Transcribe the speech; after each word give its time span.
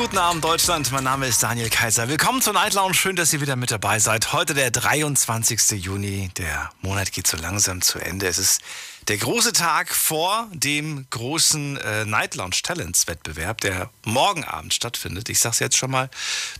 Guten 0.00 0.16
Abend, 0.16 0.42
Deutschland. 0.42 0.90
Mein 0.92 1.04
Name 1.04 1.26
ist 1.26 1.42
Daniel 1.42 1.68
Kaiser. 1.68 2.08
Willkommen 2.08 2.40
zur 2.40 2.54
Night 2.54 2.72
Lounge. 2.72 2.94
Schön, 2.94 3.16
dass 3.16 3.34
ihr 3.34 3.42
wieder 3.42 3.54
mit 3.54 3.70
dabei 3.70 3.98
seid. 3.98 4.32
Heute 4.32 4.54
der 4.54 4.70
23. 4.70 5.72
Juni. 5.72 6.30
Der 6.38 6.70
Monat 6.80 7.12
geht 7.12 7.26
so 7.26 7.36
langsam 7.36 7.82
zu 7.82 7.98
Ende. 7.98 8.26
Es 8.26 8.38
ist 8.38 8.62
der 9.08 9.18
große 9.18 9.52
Tag 9.52 9.94
vor 9.94 10.48
dem 10.54 11.06
großen 11.10 11.76
äh, 11.76 12.06
Night 12.06 12.34
Lounge 12.34 12.56
Talents 12.62 13.08
Wettbewerb, 13.08 13.60
der 13.60 13.90
morgen 14.02 14.42
Abend 14.42 14.72
stattfindet. 14.72 15.28
Ich 15.28 15.38
sag's 15.38 15.58
jetzt 15.58 15.76
schon 15.76 15.90
mal. 15.90 16.08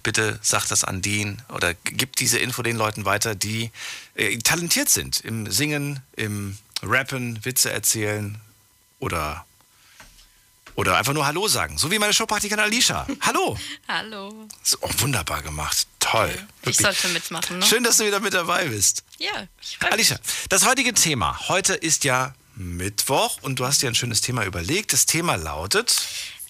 Bitte 0.02 0.38
sagt 0.42 0.70
das 0.70 0.84
an 0.84 1.00
den 1.00 1.40
oder 1.48 1.72
gibt 1.72 2.20
diese 2.20 2.38
Info 2.38 2.62
den 2.62 2.76
Leuten 2.76 3.06
weiter, 3.06 3.34
die 3.34 3.70
äh, 4.16 4.36
talentiert 4.36 4.90
sind 4.90 5.18
im 5.20 5.50
Singen, 5.50 6.02
im 6.14 6.58
Rappen, 6.82 7.42
Witze 7.42 7.72
erzählen 7.72 8.38
oder 8.98 9.46
oder 10.74 10.96
einfach 10.96 11.12
nur 11.12 11.26
Hallo 11.26 11.48
sagen. 11.48 11.78
So 11.78 11.90
wie 11.90 11.98
meine 11.98 12.12
Showpraktikantin 12.12 12.64
Alicia. 12.64 13.06
Hallo. 13.22 13.58
Hallo. 13.88 14.48
So, 14.62 14.78
oh, 14.80 14.90
wunderbar 14.98 15.42
gemacht. 15.42 15.86
Toll. 15.98 16.30
Ich 16.62 16.66
Wirklich. 16.66 16.76
sollte 16.78 17.08
mitmachen, 17.08 17.58
ne? 17.58 17.66
Schön, 17.66 17.84
dass 17.84 17.98
du 17.98 18.06
wieder 18.06 18.20
mit 18.20 18.34
dabei 18.34 18.66
bist. 18.66 19.04
Ja, 19.18 19.46
ich 19.60 19.76
freue 19.78 19.88
mich. 19.90 19.92
Alicia, 19.94 20.18
das 20.48 20.66
heutige 20.66 20.94
Thema. 20.94 21.38
Heute 21.48 21.74
ist 21.74 22.04
ja 22.04 22.34
Mittwoch 22.56 23.38
und 23.42 23.58
du 23.58 23.66
hast 23.66 23.82
dir 23.82 23.88
ein 23.88 23.94
schönes 23.94 24.20
Thema 24.20 24.44
überlegt. 24.44 24.92
Das 24.92 25.06
Thema 25.06 25.36
lautet, 25.36 25.94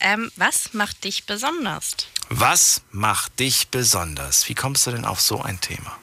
Ähm, 0.01 0.31
was 0.37 0.73
macht 0.73 1.05
dich 1.05 1.25
besonders? 1.27 1.91
was 2.31 2.83
macht 2.93 3.39
dich 3.41 3.69
besonders? 3.69 4.49
Wie 4.49 4.55
kommst 4.55 4.87
du 4.87 4.93
denn 4.93 5.05
auf 5.05 5.21
so 5.21 5.43
ein 5.43 5.61
Thema? 5.61 5.97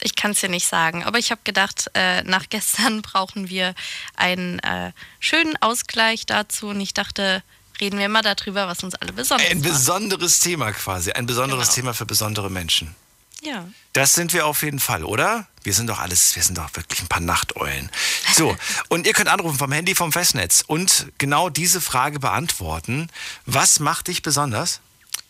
Ich 0.00 0.14
kann 0.14 0.32
es 0.32 0.40
dir 0.40 0.48
nicht 0.48 0.66
sagen, 0.66 1.04
aber 1.04 1.18
ich 1.18 1.30
habe 1.30 1.40
gedacht, 1.44 1.90
äh, 1.94 2.22
nach 2.22 2.46
gestern 2.50 3.02
brauchen 3.02 3.48
wir 3.48 3.74
einen 4.16 4.58
äh, 4.60 4.92
schönen 5.20 5.56
Ausgleich 5.62 6.26
dazu 6.26 6.68
und 6.68 6.80
ich 6.80 6.94
dachte, 6.94 7.42
reden 7.80 7.98
wir 7.98 8.08
mal 8.08 8.22
darüber, 8.22 8.68
was 8.68 8.82
uns 8.82 8.94
alle 8.94 9.12
besonders 9.12 9.50
Ein 9.50 9.58
macht. 9.60 9.68
besonderes 9.70 10.40
Thema 10.40 10.72
quasi. 10.72 11.12
Ein 11.12 11.26
besonderes 11.26 11.68
Genau. 11.68 11.74
Thema 11.74 11.94
für 11.94 12.06
besondere 12.06 12.50
Menschen. 12.50 12.94
Ja. 13.42 13.68
Das 13.92 14.14
sind 14.14 14.32
wir 14.32 14.46
auf 14.46 14.62
jeden 14.62 14.80
Fall, 14.80 15.04
oder? 15.04 15.46
Wir 15.62 15.74
sind 15.74 15.88
doch 15.88 15.98
alles, 15.98 16.34
wir 16.36 16.42
sind 16.42 16.56
doch 16.58 16.74
wirklich 16.74 17.00
ein 17.02 17.08
paar 17.08 17.20
Nachteulen. 17.20 17.90
So, 18.34 18.56
und 18.88 19.06
ihr 19.06 19.12
könnt 19.12 19.28
anrufen 19.28 19.58
vom 19.58 19.72
Handy 19.72 19.94
vom 19.94 20.10
Festnetz 20.12 20.64
und 20.66 21.06
genau 21.18 21.50
diese 21.50 21.80
Frage 21.80 22.18
beantworten. 22.18 23.08
Was 23.44 23.78
macht 23.78 24.08
dich 24.08 24.22
besonders? 24.22 24.80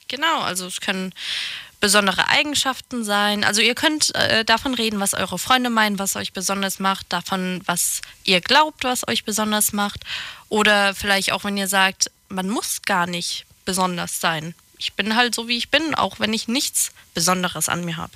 Genau, 0.09 0.41
also 0.42 0.67
es 0.67 0.81
können 0.81 1.12
besondere 1.81 2.29
Eigenschaften 2.29 3.05
sein. 3.05 3.45
Also 3.45 3.61
ihr 3.61 3.75
könnt 3.75 4.15
äh, 4.15 4.45
davon 4.45 4.75
reden, 4.75 5.01
was 5.01 5.15
eure 5.15 5.39
Freunde 5.39 5.71
meinen, 5.71 5.99
was 5.99 6.17
euch 6.17 6.33
besonders 6.33 6.79
macht, 6.79 7.13
davon, 7.13 7.61
was 7.67 8.01
ihr 8.25 8.41
glaubt, 8.41 8.85
was 8.85 9.07
euch 9.09 9.25
besonders 9.25 9.73
macht. 9.73 10.01
Oder 10.49 10.95
vielleicht 10.95 11.33
auch, 11.33 11.45
wenn 11.45 11.57
ihr 11.57 11.69
sagt, 11.69 12.11
man 12.29 12.49
muss 12.49 12.83
gar 12.83 13.07
nicht 13.07 13.47
besonders 13.65 14.21
sein. 14.21 14.55
Ich 14.79 14.95
bin 14.95 15.17
halt 15.17 15.35
so, 15.35 15.49
wie 15.49 15.57
ich 15.57 15.71
bin, 15.71 15.95
auch 15.95 16.21
wenn 16.21 16.33
ich 16.33 16.49
nichts 16.49 16.93
Besonderes 17.15 17.69
an 17.69 17.85
mir 17.85 17.97
habe. 17.97 18.13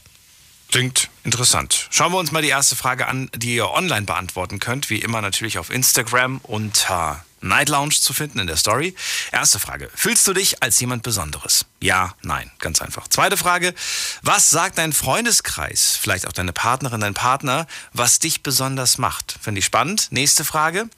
Klingt 0.70 1.08
interessant. 1.24 1.88
Schauen 1.90 2.12
wir 2.12 2.18
uns 2.18 2.30
mal 2.30 2.42
die 2.42 2.48
erste 2.48 2.76
Frage 2.76 3.08
an, 3.08 3.28
die 3.34 3.56
ihr 3.56 3.70
online 3.70 4.02
beantworten 4.02 4.60
könnt. 4.60 4.88
Wie 4.88 5.00
immer 5.00 5.20
natürlich 5.20 5.58
auf 5.58 5.70
Instagram 5.70 6.38
unter 6.44 7.24
Night 7.40 7.68
Lounge 7.68 7.94
zu 7.94 8.12
finden 8.12 8.38
in 8.38 8.46
der 8.46 8.56
Story. 8.56 8.94
Erste 9.32 9.58
Frage. 9.58 9.90
Fühlst 9.94 10.26
du 10.26 10.32
dich 10.32 10.62
als 10.62 10.78
jemand 10.80 11.02
Besonderes? 11.02 11.64
Ja, 11.80 12.14
nein. 12.22 12.50
Ganz 12.58 12.82
einfach. 12.82 13.08
Zweite 13.08 13.36
Frage. 13.36 13.74
Was 14.22 14.50
sagt 14.50 14.78
dein 14.78 14.92
Freundeskreis, 14.92 15.98
vielleicht 16.00 16.26
auch 16.26 16.32
deine 16.32 16.52
Partnerin, 16.52 17.00
dein 17.00 17.14
Partner, 17.14 17.66
was 17.92 18.18
dich 18.18 18.42
besonders 18.42 18.98
macht? 18.98 19.36
Finde 19.40 19.60
ich 19.60 19.64
spannend. 19.64 20.08
Nächste 20.10 20.44
Frage. 20.44 20.88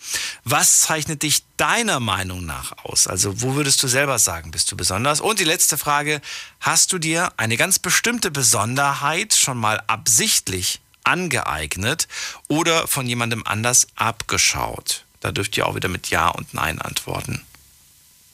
Was 0.44 0.80
zeichnet 0.80 1.22
dich 1.22 1.44
deiner 1.56 2.00
Meinung 2.00 2.44
nach 2.44 2.72
aus? 2.84 3.06
Also 3.06 3.42
wo 3.42 3.54
würdest 3.54 3.82
du 3.82 3.88
selber 3.88 4.18
sagen, 4.18 4.50
bist 4.50 4.70
du 4.72 4.76
besonders? 4.76 5.20
Und 5.20 5.38
die 5.38 5.44
letzte 5.44 5.78
Frage. 5.78 6.20
Hast 6.60 6.92
du 6.92 6.98
dir 6.98 7.32
eine 7.36 7.56
ganz 7.56 7.78
bestimmte 7.78 8.30
Besonderheit 8.30 9.34
schon 9.34 9.58
mal 9.58 9.82
absichtlich 9.86 10.80
angeeignet 11.04 12.08
oder 12.48 12.86
von 12.86 13.06
jemandem 13.06 13.46
anders 13.46 13.88
abgeschaut? 13.96 15.04
Da 15.22 15.32
dürft 15.32 15.56
ihr 15.56 15.66
auch 15.66 15.74
wieder 15.74 15.88
mit 15.88 16.10
Ja 16.10 16.28
und 16.28 16.52
Nein 16.52 16.80
antworten. 16.80 17.40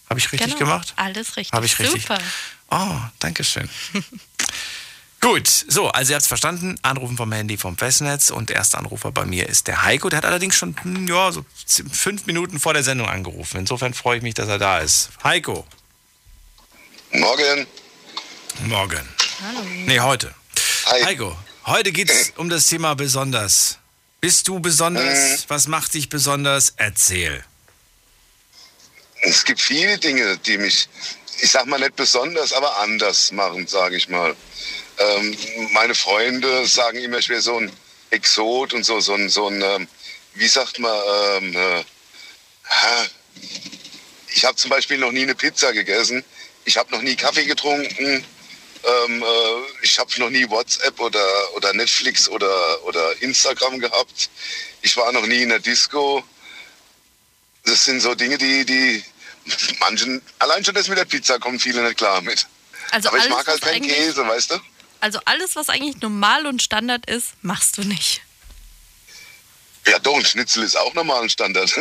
Habe 0.09 0.19
ich 0.19 0.33
richtig 0.33 0.55
Genau, 0.55 0.59
gemacht? 0.59 0.95
Alles 0.97 1.37
richtig. 1.37 1.53
Habe 1.53 1.67
ich 1.67 1.79
richtig. 1.79 2.03
Super. 2.03 2.19
Oh, 2.71 2.97
danke 3.21 3.45
schön. 3.45 3.69
Gut, 5.21 5.49
so, 5.49 5.89
also 5.89 6.13
ihr 6.13 6.15
habt 6.15 6.23
es 6.23 6.29
verstanden. 6.29 6.79
Anrufen 6.83 7.17
vom 7.17 7.31
Handy 7.33 7.57
vom 7.59 7.77
Festnetz 7.77 8.31
und 8.31 8.49
der 8.51 8.57
erste 8.57 8.79
Anrufer 8.79 9.11
bei 9.13 9.27
mir 9.27 9.49
ist 9.49 9.67
der 9.67 9.83
Heiko. 9.83 10.09
Der 10.09 10.17
hat 10.19 10.25
allerdings 10.25 10.57
schon 10.57 10.77
hm, 10.83 11.07
ja, 11.09 11.31
so 11.33 11.45
fünf 11.93 12.25
Minuten 12.27 12.59
vor 12.59 12.73
der 12.73 12.83
Sendung 12.85 13.09
angerufen. 13.09 13.59
Insofern 13.59 13.93
freue 13.95 14.19
ich 14.19 14.23
mich, 14.23 14.35
dass 14.35 14.49
er 14.49 14.59
da 14.59 14.79
ist. 14.79 15.11
Heiko, 15.25 15.67
Morgen. 17.13 17.67
morgen. 18.67 19.09
Nee, 19.87 20.01
heute. 20.01 20.35
Hi. 20.87 21.03
Heiko, 21.05 21.37
heute 21.67 21.93
geht 21.93 22.11
es 22.11 22.31
um 22.37 22.49
das 22.49 22.67
Thema 22.69 22.95
besonders. 22.95 23.79
Bist 24.21 24.49
du 24.49 24.59
besonders? 24.59 25.45
Was 25.49 25.69
macht 25.69 25.95
dich 25.95 26.09
besonders? 26.09 26.75
Erzähl. 26.77 27.45
Es 29.23 29.45
gibt 29.45 29.61
viele 29.61 29.99
Dinge, 29.99 30.39
die 30.39 30.59
mich, 30.59 30.89
ich 31.41 31.51
sag 31.51 31.67
mal 31.67 31.79
nicht 31.79 31.97
besonders, 31.97 32.53
aber 32.53 32.79
anders 32.79 33.31
machen, 33.33 33.67
sage 33.67 33.97
ich 33.97 34.09
mal. 34.09 34.35
Ähm, 34.99 35.37
meine 35.73 35.95
Freunde 35.95 36.67
sagen 36.67 36.99
immer, 36.99 37.19
ich 37.19 37.29
wäre 37.29 37.41
so 37.41 37.57
ein 37.59 37.71
Exot 38.11 38.75
und 38.75 38.85
so, 38.85 39.01
so 39.01 39.15
ein, 39.15 39.29
so 39.29 39.47
ein 39.49 39.63
ähm, 39.63 39.89
wie 40.35 40.49
sagt 40.49 40.79
man, 40.79 40.97
ähm, 41.37 41.57
äh, 41.57 41.85
ich 44.35 44.45
habe 44.45 44.57
zum 44.57 44.71
Beispiel 44.71 44.99
noch 44.99 45.13
nie 45.13 45.23
eine 45.23 45.35
Pizza 45.35 45.73
gegessen. 45.73 46.25
Ich 46.65 46.77
habe 46.77 46.91
noch 46.91 47.03
nie 47.03 47.17
Kaffee 47.17 47.45
getrunken. 47.45 48.25
Ähm, 48.85 49.23
äh, 49.23 49.27
ich 49.83 49.99
habe 49.99 50.11
noch 50.19 50.31
nie 50.31 50.49
WhatsApp 50.49 50.99
oder, 51.01 51.27
oder 51.55 51.73
Netflix 51.75 52.29
oder, 52.29 52.85
oder 52.85 53.21
Instagram 53.23 53.79
gehabt. 53.81 54.31
Ich 54.83 54.97
war 54.97 55.13
noch 55.13 55.27
nie 55.27 55.43
in 55.43 55.49
der 55.49 55.59
Disco. 55.59 56.23
Das 57.65 57.85
sind 57.85 58.01
so 58.01 58.15
Dinge, 58.15 58.39
die, 58.39 58.65
die 58.65 59.05
manchen, 59.81 60.23
allein 60.39 60.65
schon 60.65 60.75
das 60.75 60.89
mit 60.89 60.99
der 60.99 61.05
Pizza 61.05 61.39
kommen 61.39 61.59
viele 61.59 61.83
nicht 61.83 61.97
klar 61.97 62.21
mit. 62.21 62.47
Also 62.91 63.09
Aber 63.09 63.19
ich 63.19 63.25
alles, 63.25 63.37
mag 63.37 63.47
halt 63.47 63.61
keinen 63.61 63.87
Käse, 63.87 64.27
weißt 64.27 64.53
du? 64.53 64.61
Also 65.01 65.21
alles, 65.25 65.57
was 65.57 65.69
eigentlich 65.69 66.01
normal 66.01 66.47
und 66.47 66.63
Standard 66.63 67.09
ist, 67.09 67.33
machst 67.43 67.79
du 67.79 67.83
nicht. 67.83 68.23
Ja, 69.87 69.99
doch, 69.99 70.17
ein 70.17 70.25
Schnitzel 70.25 70.65
ist 70.65 70.77
auch 70.77 70.93
normal 70.95 71.23
ein 71.23 71.31
Standard. 71.31 71.75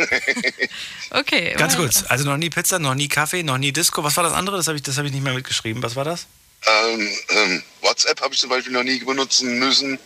Okay. 1.10 1.54
Ganz 1.56 1.74
kurz. 1.74 2.04
Also 2.08 2.26
noch 2.26 2.36
nie 2.36 2.50
Pizza, 2.50 2.78
noch 2.78 2.94
nie 2.94 3.08
Kaffee, 3.08 3.42
noch 3.42 3.56
nie 3.56 3.72
Disco. 3.72 4.04
Was 4.04 4.18
war 4.18 4.24
das 4.24 4.34
andere? 4.34 4.58
Das 4.58 4.66
habe 4.66 4.76
ich, 4.76 4.82
das 4.82 4.98
hab 4.98 5.06
ich 5.06 5.12
nicht 5.12 5.22
mehr 5.24 5.32
mitgeschrieben. 5.32 5.82
Was 5.82 5.96
war 5.96 6.04
das? 6.04 6.26
Ähm, 6.66 7.08
ähm, 7.28 7.62
WhatsApp 7.82 8.20
habe 8.20 8.34
ich 8.34 8.40
zum 8.40 8.50
Beispiel 8.50 8.72
noch 8.72 8.82
nie 8.82 8.98
benutzen 8.98 9.58
müssen, 9.58 9.98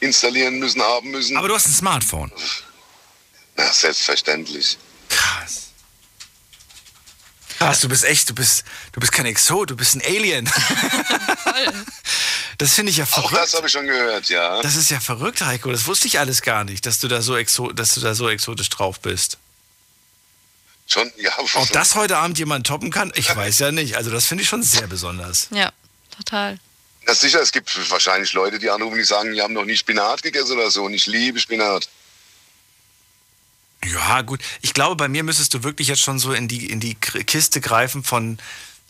installieren 0.00 0.58
müssen, 0.58 0.80
haben 0.82 1.10
müssen. 1.10 1.36
Aber 1.36 1.48
du 1.48 1.54
hast 1.54 1.66
ein 1.66 1.72
Smartphone. 1.72 2.32
Na, 3.56 3.72
selbstverständlich. 3.72 4.78
Krass. 5.08 5.62
Krass, 7.58 7.80
du 7.80 7.88
bist 7.88 8.04
echt, 8.04 8.28
du 8.28 8.34
bist, 8.34 8.64
du 8.92 9.00
bist 9.00 9.12
kein 9.12 9.24
Exot, 9.26 9.70
du 9.70 9.76
bist 9.76 9.94
ein 9.96 10.02
Alien. 10.02 10.50
Das 12.58 12.72
finde 12.72 12.90
ich 12.90 12.96
ja 12.96 13.04
Auch 13.04 13.10
das 13.10 13.30
verrückt. 13.30 13.54
habe 13.54 13.66
ich 13.66 13.72
schon 13.72 13.86
gehört, 13.86 14.28
ja. 14.28 14.62
Das 14.62 14.76
ist 14.76 14.90
ja 14.90 14.98
verrückt, 14.98 15.42
Heiko. 15.42 15.70
Das 15.70 15.86
wusste 15.86 16.06
ich 16.06 16.18
alles 16.18 16.40
gar 16.40 16.64
nicht, 16.64 16.86
dass 16.86 17.00
du 17.00 17.08
da 17.08 17.20
so, 17.20 17.36
exo 17.36 17.70
dass 17.70 17.92
du 17.94 18.00
da 18.00 18.14
so 18.14 18.30
exotisch 18.30 18.70
drauf 18.70 18.98
bist. 19.00 19.36
Schon, 20.86 21.12
ja. 21.18 21.32
Ob 21.54 21.70
das 21.72 21.94
heute 21.96 22.16
Abend 22.16 22.38
jemand 22.38 22.66
toppen 22.66 22.90
kann, 22.90 23.12
ich 23.14 23.34
weiß 23.34 23.58
ja 23.58 23.72
nicht. 23.72 23.96
Also 23.96 24.10
das 24.10 24.24
finde 24.24 24.42
ich 24.42 24.48
schon 24.48 24.62
sehr 24.62 24.86
besonders. 24.86 25.48
Ja, 25.50 25.70
total. 26.16 26.58
Na 27.06 27.14
sicher, 27.14 27.40
es 27.40 27.52
gibt 27.52 27.90
wahrscheinlich 27.90 28.32
Leute, 28.32 28.58
die 28.58 28.68
anrufen, 28.68 28.96
die 28.96 29.04
sagen, 29.04 29.32
die 29.32 29.40
haben 29.40 29.54
noch 29.54 29.64
nie 29.64 29.76
Spinat 29.76 30.22
gegessen 30.22 30.52
oder 30.52 30.70
so. 30.70 30.84
Und 30.84 30.94
ich 30.94 31.06
liebe 31.06 31.38
Spinat. 31.38 31.88
Ja, 33.84 34.22
gut. 34.22 34.40
Ich 34.62 34.74
glaube, 34.74 34.96
bei 34.96 35.06
mir 35.06 35.22
müsstest 35.22 35.54
du 35.54 35.62
wirklich 35.62 35.88
jetzt 35.88 36.00
schon 36.00 36.18
so 36.18 36.32
in 36.32 36.48
die, 36.48 36.68
in 36.68 36.80
die 36.80 36.96
Kiste 36.96 37.60
greifen 37.60 38.02
von, 38.02 38.38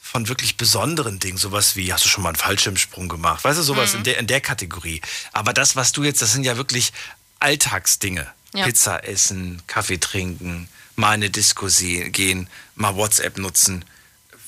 von 0.00 0.28
wirklich 0.28 0.56
besonderen 0.56 1.18
Dingen. 1.18 1.36
Sowas 1.36 1.76
wie, 1.76 1.92
hast 1.92 2.04
du 2.06 2.08
schon 2.08 2.22
mal 2.22 2.30
einen 2.30 2.36
Fallschirmsprung 2.36 3.08
gemacht? 3.08 3.44
Weißt 3.44 3.58
du, 3.58 3.62
sowas 3.62 3.92
in, 3.92 4.04
der, 4.04 4.16
in 4.16 4.26
der 4.26 4.40
Kategorie. 4.40 5.02
Aber 5.32 5.52
das, 5.52 5.76
was 5.76 5.92
du 5.92 6.02
jetzt, 6.02 6.22
das 6.22 6.32
sind 6.32 6.44
ja 6.44 6.56
wirklich 6.56 6.92
Alltagsdinge. 7.40 8.26
Ja. 8.54 8.64
Pizza 8.64 9.04
essen, 9.04 9.62
Kaffee 9.66 9.98
trinken, 9.98 10.68
mal 10.94 11.08
in 11.08 11.14
eine 11.14 11.30
Disco 11.30 11.68
gehen, 11.68 12.48
mal 12.74 12.96
WhatsApp 12.96 13.36
nutzen. 13.36 13.84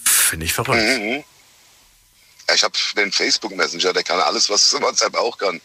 Finde 0.03 0.47
ich 0.47 0.55
verrückt. 0.55 0.81
Mhm. 0.81 1.25
Ja, 2.49 2.55
ich 2.55 2.63
habe 2.63 2.75
den 2.97 3.13
Facebook 3.13 3.55
Messenger, 3.55 3.93
der 3.93 4.03
kann 4.03 4.21
alles, 4.21 4.49
was 4.49 4.73
WhatsApp 4.81 5.15
auch 5.17 5.37
kann. 5.39 5.61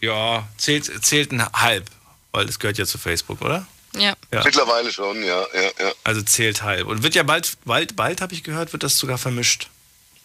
Ja, 0.00 0.48
zählt, 0.56 1.04
zählt 1.04 1.32
ein 1.32 1.46
halb, 1.52 1.88
weil 2.32 2.46
das 2.46 2.58
gehört 2.58 2.78
ja 2.78 2.86
zu 2.86 2.98
Facebook, 2.98 3.40
oder? 3.40 3.66
Ja. 3.94 4.14
Ja. 4.32 4.42
Mittlerweile 4.42 4.92
schon, 4.92 5.22
ja, 5.22 5.46
ja, 5.54 5.70
ja. 5.78 5.92
Also 6.02 6.22
zählt 6.22 6.62
halb. 6.62 6.88
Und 6.88 7.02
wird 7.02 7.14
ja 7.14 7.22
bald, 7.22 7.56
bald, 7.64 7.94
bald 7.94 8.20
habe 8.20 8.34
ich 8.34 8.42
gehört, 8.42 8.72
wird 8.72 8.82
das 8.82 8.98
sogar 8.98 9.18
vermischt. 9.18 9.68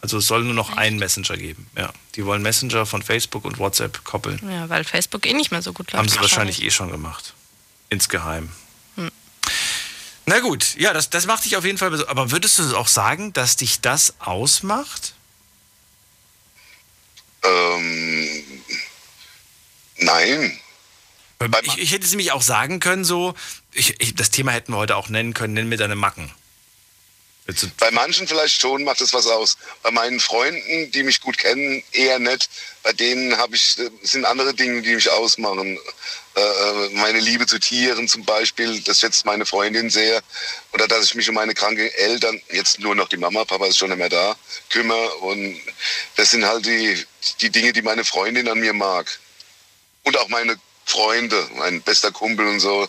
Also 0.01 0.19
es 0.19 0.27
soll 0.27 0.43
nur 0.43 0.53
noch 0.53 0.77
einen 0.77 0.97
Messenger 0.99 1.37
geben. 1.37 1.69
Ja, 1.75 1.91
die 2.15 2.25
wollen 2.25 2.41
Messenger 2.41 2.85
von 2.85 3.01
Facebook 3.01 3.45
und 3.45 3.59
WhatsApp 3.59 4.03
koppeln. 4.03 4.39
Ja, 4.49 4.69
weil 4.69 4.83
Facebook 4.83 5.25
eh 5.25 5.33
nicht 5.33 5.51
mehr 5.51 5.61
so 5.61 5.73
gut 5.73 5.91
läuft. 5.91 5.99
Haben 5.99 6.09
sie 6.09 6.19
wahrscheinlich 6.19 6.63
eh 6.63 6.71
schon 6.71 6.91
gemacht. 6.91 7.33
Insgeheim. 7.89 8.51
Na 10.29 10.41
gut, 10.41 10.75
ja, 10.75 10.91
das, 10.91 11.09
das 11.09 11.25
macht 11.25 11.45
dich 11.45 11.55
auf 11.55 11.63
jeden 11.63 11.77
Fall. 11.77 12.05
Aber 12.07 12.31
würdest 12.31 12.59
du 12.59 12.75
auch 12.75 12.89
sagen, 12.89 13.31
dass 13.31 13.55
dich 13.55 13.79
das 13.79 14.13
ausmacht? 14.19 15.13
Ähm, 17.47 18.63
nein. 19.97 20.59
Ich, 21.63 21.77
ich 21.77 21.91
hätte 21.91 22.05
es 22.05 22.11
nämlich 22.11 22.31
auch 22.31 22.41
sagen 22.41 22.79
können, 22.79 23.05
so, 23.05 23.35
ich, 23.73 23.99
ich, 24.01 24.15
das 24.15 24.31
Thema 24.31 24.51
hätten 24.51 24.73
wir 24.73 24.77
heute 24.77 24.95
auch 24.95 25.09
nennen 25.09 25.33
können, 25.33 25.53
nenn 25.53 25.69
mir 25.69 25.77
deine 25.77 25.95
Macken. 25.95 26.31
Bei 27.79 27.91
manchen 27.91 28.27
vielleicht 28.27 28.59
schon 28.59 28.83
macht 28.83 28.99
es 28.99 29.13
was 29.13 29.25
aus. 29.25 29.57
Bei 29.81 29.89
meinen 29.91 30.19
Freunden, 30.19 30.91
die 30.91 31.03
mich 31.03 31.21
gut 31.21 31.37
kennen, 31.37 31.81
eher 31.93 32.19
nicht. 32.19 32.49
Bei 32.83 32.91
denen 32.91 33.37
habe 33.37 33.55
ich 33.55 33.79
äh, 33.79 33.89
sind 34.01 34.25
andere 34.25 34.53
Dinge, 34.53 34.81
die 34.81 34.95
mich 34.95 35.09
ausmachen. 35.09 35.79
Äh, 36.35 36.89
meine 36.91 37.21
Liebe 37.21 37.45
zu 37.45 37.57
Tieren 37.57 38.09
zum 38.09 38.25
Beispiel, 38.25 38.81
das 38.81 38.99
schätzt 38.99 39.25
meine 39.25 39.45
Freundin 39.45 39.89
sehr. 39.89 40.21
Oder 40.73 40.89
dass 40.89 41.05
ich 41.05 41.15
mich 41.15 41.29
um 41.29 41.35
meine 41.35 41.53
kranken 41.53 41.89
Eltern, 41.95 42.41
jetzt 42.51 42.79
nur 42.79 42.95
noch 42.95 43.07
die 43.07 43.17
Mama, 43.17 43.45
Papa 43.45 43.67
ist 43.67 43.77
schon 43.77 43.89
nicht 43.89 43.99
mehr 43.99 44.09
da, 44.09 44.35
kümmere. 44.69 45.15
Und 45.19 45.57
das 46.17 46.31
sind 46.31 46.45
halt 46.45 46.65
die, 46.65 47.05
die 47.35 47.49
Dinge, 47.49 47.73
die 47.73 47.81
meine 47.81 48.05
Freundin 48.05 48.47
an 48.47 48.59
mir 48.59 48.73
mag. 48.73 49.19
Und 50.03 50.17
auch 50.17 50.29
meine 50.29 50.55
Freunde, 50.85 51.47
mein 51.55 51.81
bester 51.81 52.11
Kumpel 52.11 52.47
und 52.47 52.59
so. 52.61 52.87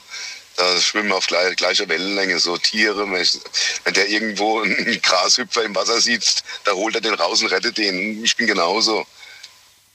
Da 0.56 0.80
schwimmen 0.80 1.08
wir 1.08 1.16
auf 1.16 1.26
gleich, 1.26 1.54
gleicher 1.56 1.88
Wellenlänge, 1.88 2.38
so 2.40 2.56
Tiere. 2.56 3.06
Wenn 3.10 3.94
der 3.94 4.08
irgendwo 4.08 4.60
einen 4.60 5.00
Grashüpfer 5.02 5.62
im 5.64 5.74
Wasser 5.74 6.00
sieht, 6.00 6.42
da 6.64 6.72
holt 6.72 6.94
er 6.96 7.00
den 7.00 7.14
raus 7.14 7.42
und 7.42 7.48
rettet 7.48 7.78
den. 7.78 8.24
Ich 8.24 8.36
bin 8.36 8.46
genauso. 8.48 9.06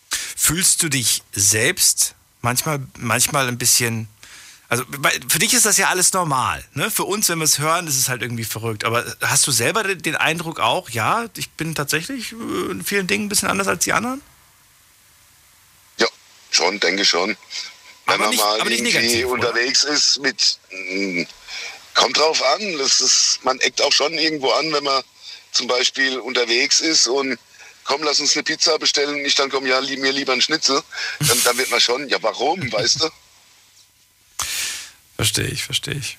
Fühlst 0.10 0.81
du 0.84 0.90
dich 0.90 1.22
selbst 1.34 2.16
manchmal, 2.42 2.80
manchmal 2.98 3.48
ein 3.48 3.57
bisschen. 3.57 4.07
Also 4.69 4.86
für 5.28 5.40
dich 5.40 5.54
ist 5.54 5.66
das 5.66 5.78
ja 5.78 5.90
alles 5.90 6.13
normal. 6.13 6.63
Ne? 6.74 6.90
Für 6.90 7.04
uns, 7.04 7.30
wenn 7.30 7.38
wir 7.40 7.45
es 7.45 7.60
hören, 7.60 7.86
ist 7.86 7.98
es 7.98 8.10
halt 8.10 8.22
irgendwie 8.22 8.44
verrückt. 8.45 8.86
Aber 8.86 9.06
hast 9.22 9.45
du 9.45 9.51
selber 9.51 9.84
den- 9.84 10.01
den 10.01 10.16
Eindruck 10.16 10.60
auch, 10.60 10.90
ja, 10.90 11.25
ich 11.38 11.51
bin 11.51 11.75
tatsächlich 11.75 12.31
äh, 12.31 12.72
in 12.72 12.84
vielen 12.84 13.06
Dingen 13.06 13.25
ein 13.25 13.30
bisschen 13.30 13.50
anders 13.50 13.68
als 13.68 13.84
die 13.84 13.94
anderen? 13.94 14.22
Schon, 16.54 16.80
denke 16.80 17.04
schon. 17.04 17.30
Wenn 18.06 18.16
Aber 18.16 18.18
man 18.26 18.30
nicht- 18.30 18.40
mal 18.40 18.62
aber 18.62 18.70
irgendwie 18.70 18.92
negativ, 18.94 19.26
oder? 19.26 19.34
unterwegs 19.50 19.84
ist 19.84 20.20
mit, 20.20 20.58
mh, 20.72 21.26
kommt 21.96 22.18
drauf 22.18 22.42
an. 22.44 22.78
Das 22.78 23.02
ist, 23.02 23.40
man 23.44 23.60
eckt 23.62 23.82
auch 23.82 23.92
schon 23.92 24.14
irgendwo 24.14 24.52
an, 24.52 24.72
wenn 24.72 24.84
man 24.84 25.04
zum 25.52 25.68
Beispiel 25.68 26.20
unterwegs 26.20 26.80
ist 26.80 27.08
und 27.08 27.38
komm, 27.86 28.04
lass 28.04 28.20
uns 28.20 28.34
eine 28.36 28.44
Pizza 28.44 28.78
bestellen 28.78 29.16
und 29.16 29.26
ich 29.26 29.36
dann 29.36 29.50
komm, 29.50 29.66
ja, 29.66 29.80
lieb, 29.80 30.00
mir 30.00 30.12
lieber 30.12 30.34
ein 30.34 30.42
Schnitzel. 30.42 30.82
Dann, 31.20 31.44
dann 31.44 31.58
wird 31.58 31.70
man 31.72 31.82
schon, 31.82 32.08
ja, 32.08 32.22
warum, 32.22 32.60
weißt 32.72 33.02
du? 33.04 33.10
Verstehe 35.16 35.48
ich, 35.48 35.64
verstehe 35.64 35.96
ich. 35.96 36.18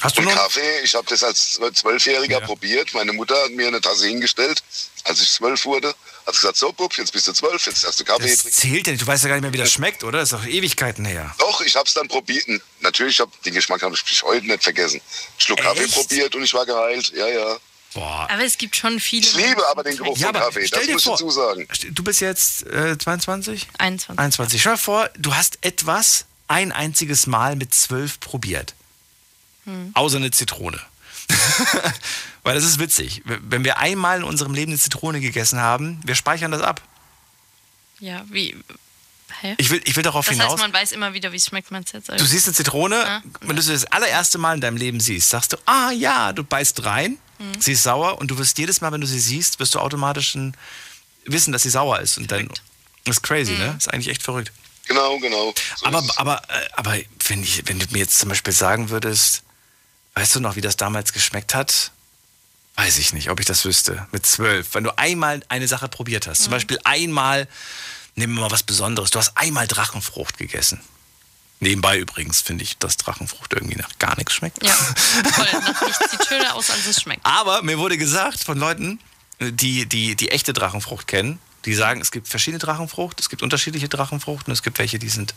Hast 0.00 0.18
du 0.18 0.22
noch? 0.22 0.34
Kaffee, 0.34 0.80
ich 0.82 0.94
habe 0.94 1.06
das 1.08 1.22
als 1.22 1.58
Zwölfjähriger 1.74 2.40
Ja. 2.40 2.46
probiert. 2.46 2.92
Meine 2.92 3.12
Mutter 3.14 3.40
hat 3.42 3.52
mir 3.52 3.68
eine 3.68 3.80
Tasse 3.80 4.06
hingestellt, 4.06 4.62
als 5.04 5.22
ich 5.22 5.30
zwölf 5.30 5.64
wurde. 5.64 5.94
Hat 6.26 6.32
gesagt, 6.34 6.56
so 6.56 6.72
Bub, 6.72 6.96
jetzt 6.96 7.12
bist 7.12 7.28
du 7.28 7.32
zwölf, 7.32 7.66
jetzt 7.66 7.84
darfst 7.84 8.00
du 8.00 8.04
Kaffee 8.04 8.28
Das 8.28 8.38
trinken. 8.38 8.56
zählt 8.56 8.86
ja 8.86 8.92
nicht. 8.92 9.02
Du 9.02 9.06
weißt 9.06 9.24
ja 9.24 9.28
gar 9.28 9.36
nicht 9.36 9.42
mehr, 9.42 9.52
wie 9.52 9.58
das 9.58 9.72
schmeckt, 9.72 10.04
oder? 10.04 10.20
Das 10.20 10.32
ist 10.32 10.38
doch 10.38 10.46
Ewigkeiten 10.46 11.04
her. 11.04 11.34
Doch, 11.38 11.60
ich 11.60 11.74
habe 11.76 11.86
es 11.86 11.92
dann 11.94 12.08
probiert. 12.08 12.46
Natürlich, 12.80 13.20
hab, 13.20 13.42
den 13.42 13.52
Geschmack 13.54 13.82
habe 13.82 13.94
ich 13.94 14.02
bis 14.04 14.22
heute 14.22 14.46
nicht 14.46 14.62
vergessen. 14.62 15.00
Schluck 15.38 15.60
Kaffee 15.60 15.84
Echt? 15.84 15.94
probiert 15.94 16.34
und 16.34 16.42
ich 16.42 16.54
war 16.54 16.64
geheilt. 16.64 17.12
Ja, 17.14 17.28
ja. 17.28 17.56
Boah. 17.92 18.26
Aber 18.30 18.42
es 18.44 18.58
gibt 18.58 18.74
schon 18.74 18.98
viele. 18.98 19.26
Ich 19.26 19.34
liebe 19.34 19.68
aber 19.68 19.84
den 19.84 19.96
Geruch 19.96 20.16
Ja, 20.18 20.28
von 20.28 20.36
Kaffee, 20.40 20.66
stell 20.66 20.80
das 20.80 20.86
dir 20.88 20.92
muss 20.94 21.02
ich 21.02 21.06
vor, 21.06 21.16
dazu 21.16 21.30
sagen. 21.30 21.68
du 21.92 22.02
bist 22.02 22.20
jetzt 22.20 22.66
äh, 22.66 22.96
22? 22.98 23.68
21. 23.78 24.18
21. 24.18 24.60
Stell 24.60 24.72
dir 24.72 24.78
vor, 24.78 25.10
du 25.16 25.34
hast 25.34 25.58
etwas 25.60 26.24
ein 26.48 26.72
einziges 26.72 27.26
Mal 27.26 27.54
mit 27.56 27.72
zwölf 27.74 28.18
probiert. 28.20 28.74
Außer 29.94 30.16
eine 30.16 30.30
Zitrone. 30.30 30.80
Weil 32.44 32.54
das 32.54 32.64
ist 32.64 32.78
witzig. 32.78 33.22
Wenn 33.24 33.64
wir 33.64 33.78
einmal 33.78 34.18
in 34.18 34.24
unserem 34.24 34.54
Leben 34.54 34.70
eine 34.72 34.78
Zitrone 34.78 35.20
gegessen 35.20 35.58
haben, 35.60 36.00
wir 36.04 36.14
speichern 36.14 36.50
das 36.52 36.60
ab. 36.62 36.82
Ja, 38.00 38.24
wie. 38.30 38.56
Hä? 39.40 39.54
Ich 39.58 39.70
will, 39.70 39.80
ich 39.84 39.96
will 39.96 40.02
darauf 40.02 40.26
das 40.26 40.34
hinaus. 40.34 40.52
heißt, 40.52 40.60
man 40.62 40.72
weiß 40.72 40.92
immer 40.92 41.12
wieder, 41.14 41.32
wie 41.32 41.36
es 41.36 41.46
schmeckt, 41.46 41.70
man 41.70 41.84
jetzt. 41.90 42.08
Du 42.08 42.24
siehst 42.24 42.46
eine 42.46 42.54
Zitrone, 42.54 42.96
Ja. 42.96 43.22
wenn 43.40 43.56
du 43.56 43.62
sie 43.62 43.72
das 43.72 43.86
allererste 43.86 44.38
Mal 44.38 44.54
in 44.54 44.60
deinem 44.60 44.76
Leben 44.76 45.00
siehst, 45.00 45.30
sagst 45.30 45.52
du, 45.54 45.56
ah 45.66 45.90
ja, 45.90 46.32
du 46.32 46.44
beißt 46.44 46.84
rein, 46.84 47.18
Mhm. 47.38 47.60
sie 47.60 47.72
ist 47.72 47.82
sauer 47.82 48.18
und 48.18 48.28
du 48.30 48.38
wirst 48.38 48.58
jedes 48.58 48.80
Mal, 48.80 48.92
wenn 48.92 49.00
du 49.00 49.06
sie 49.08 49.18
siehst, 49.18 49.58
wirst 49.58 49.74
du 49.74 49.80
automatisch 49.80 50.34
ein, 50.36 50.56
wissen, 51.24 51.50
dass 51.52 51.62
sie 51.62 51.70
sauer 51.70 51.98
ist. 52.00 52.16
Und 52.18 52.30
dann 52.30 52.40
Verrückt. 52.42 52.62
das 53.04 53.16
ist 53.16 53.22
crazy, 53.22 53.52
Mhm. 53.52 53.58
ne? 53.58 53.74
Ist 53.78 53.92
eigentlich 53.92 54.08
echt 54.08 54.22
verrückt. 54.22 54.52
Genau, 54.86 55.18
genau. 55.18 55.54
So 55.76 55.86
Aber, 55.86 55.98
es. 56.00 56.16
aber, 56.18 56.42
äh, 56.50 56.68
aber 56.74 56.96
wenn, 57.26 57.42
ich, 57.42 57.62
wenn 57.66 57.78
du 57.78 57.86
mir 57.90 57.98
jetzt 58.00 58.18
zum 58.18 58.28
Beispiel 58.28 58.52
sagen 58.52 58.90
würdest, 58.90 59.42
weißt 60.14 60.36
du 60.36 60.40
noch, 60.40 60.54
wie 60.56 60.60
das 60.60 60.76
damals 60.76 61.12
geschmeckt 61.14 61.54
hat? 61.54 61.90
Weiß 62.76 62.98
ich 62.98 63.12
nicht, 63.12 63.30
ob 63.30 63.38
ich 63.38 63.46
das 63.46 63.64
wüsste. 63.64 64.06
Mit 64.10 64.26
zwölf. 64.26 64.74
Wenn 64.74 64.84
du 64.84 64.96
einmal 64.98 65.42
eine 65.48 65.68
Sache 65.68 65.88
probiert 65.88 66.26
hast. 66.26 66.42
Zum 66.42 66.50
Beispiel 66.50 66.78
einmal, 66.84 67.46
nehmen 68.16 68.34
wir 68.34 68.42
mal 68.42 68.50
was 68.50 68.64
Besonderes. 68.64 69.10
Du 69.10 69.18
hast 69.18 69.36
einmal 69.36 69.66
Drachenfrucht 69.68 70.38
gegessen. 70.38 70.80
Nebenbei 71.60 71.98
übrigens 71.98 72.40
finde 72.40 72.64
ich, 72.64 72.76
dass 72.78 72.96
Drachenfrucht 72.96 73.52
irgendwie 73.52 73.76
nach 73.76 73.96
gar 73.98 74.16
nichts 74.16 74.34
schmeckt. 74.34 74.62
Ja, 74.62 74.72
voll. 75.32 75.46
Nach 75.52 75.82
nichts 75.82 76.10
sieht 76.10 76.26
schöner 76.26 76.54
aus, 76.54 76.68
als 76.70 76.84
es 76.86 77.00
schmeckt. 77.00 77.24
Aber 77.24 77.62
mir 77.62 77.78
wurde 77.78 77.96
gesagt 77.96 78.42
von 78.42 78.58
Leuten, 78.58 78.98
die, 79.40 79.86
die 79.86 80.16
die 80.16 80.30
echte 80.30 80.52
Drachenfrucht 80.52 81.06
kennen, 81.06 81.38
die 81.64 81.74
sagen, 81.74 82.00
es 82.00 82.10
gibt 82.10 82.28
verschiedene 82.28 82.58
Drachenfrucht, 82.58 83.20
es 83.20 83.28
gibt 83.28 83.42
unterschiedliche 83.42 83.88
Drachenfrucht 83.88 84.48
und 84.48 84.52
es 84.52 84.62
gibt 84.62 84.78
welche, 84.78 84.98
die 84.98 85.08
sind 85.08 85.34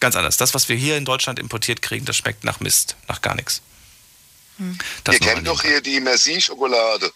ganz 0.00 0.16
anders. 0.16 0.36
Das, 0.36 0.54
was 0.54 0.68
wir 0.68 0.76
hier 0.76 0.96
in 0.96 1.04
Deutschland 1.04 1.38
importiert 1.38 1.82
kriegen, 1.82 2.06
das 2.06 2.16
schmeckt 2.16 2.44
nach 2.44 2.60
Mist, 2.60 2.96
nach 3.08 3.20
gar 3.20 3.34
nichts. 3.34 3.60
Das 5.04 5.14
Ihr 5.14 5.20
kennt 5.20 5.46
doch 5.46 5.62
hier 5.62 5.80
die 5.80 6.00
Merci-Schokolade, 6.00 7.12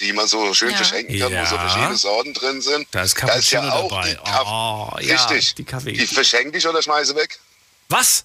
die 0.00 0.12
man 0.12 0.26
so 0.26 0.52
schön 0.54 0.70
Ja. 0.70 0.76
verschenken 0.76 1.18
kann, 1.18 1.32
wo 1.32 1.44
so 1.46 1.54
Ja. 1.56 1.60
verschiedene 1.68 1.96
Sorten 1.96 2.34
drin 2.34 2.60
sind. 2.62 2.86
Da 2.90 3.02
ist 3.02 3.14
ja 3.20 3.26
Cappuccino 3.26 3.68
auch 3.68 3.88
dabei. 3.90 4.10
die 4.10 4.16
Kaff 4.16 4.46
Oh, 4.46 4.96
ja, 5.00 5.14
Richtig. 5.26 5.54
die 5.56 5.64
Kaffee- 5.64 5.92
Die 5.92 6.06
verschenke 6.06 6.56
ich 6.58 6.66
oder 6.66 6.82
schmeiße 6.82 7.14
weg. 7.16 7.38
Was? 7.88 8.24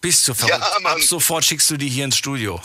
Bist 0.00 0.26
du 0.28 0.34
verrückt? 0.34 0.58
Ja, 0.58 0.80
Mann. 0.80 0.92
Ab 0.94 1.02
sofort 1.02 1.44
schickst 1.44 1.68
du 1.70 1.76
die 1.76 1.88
hier 1.88 2.04
ins 2.06 2.16
Studio. 2.16 2.60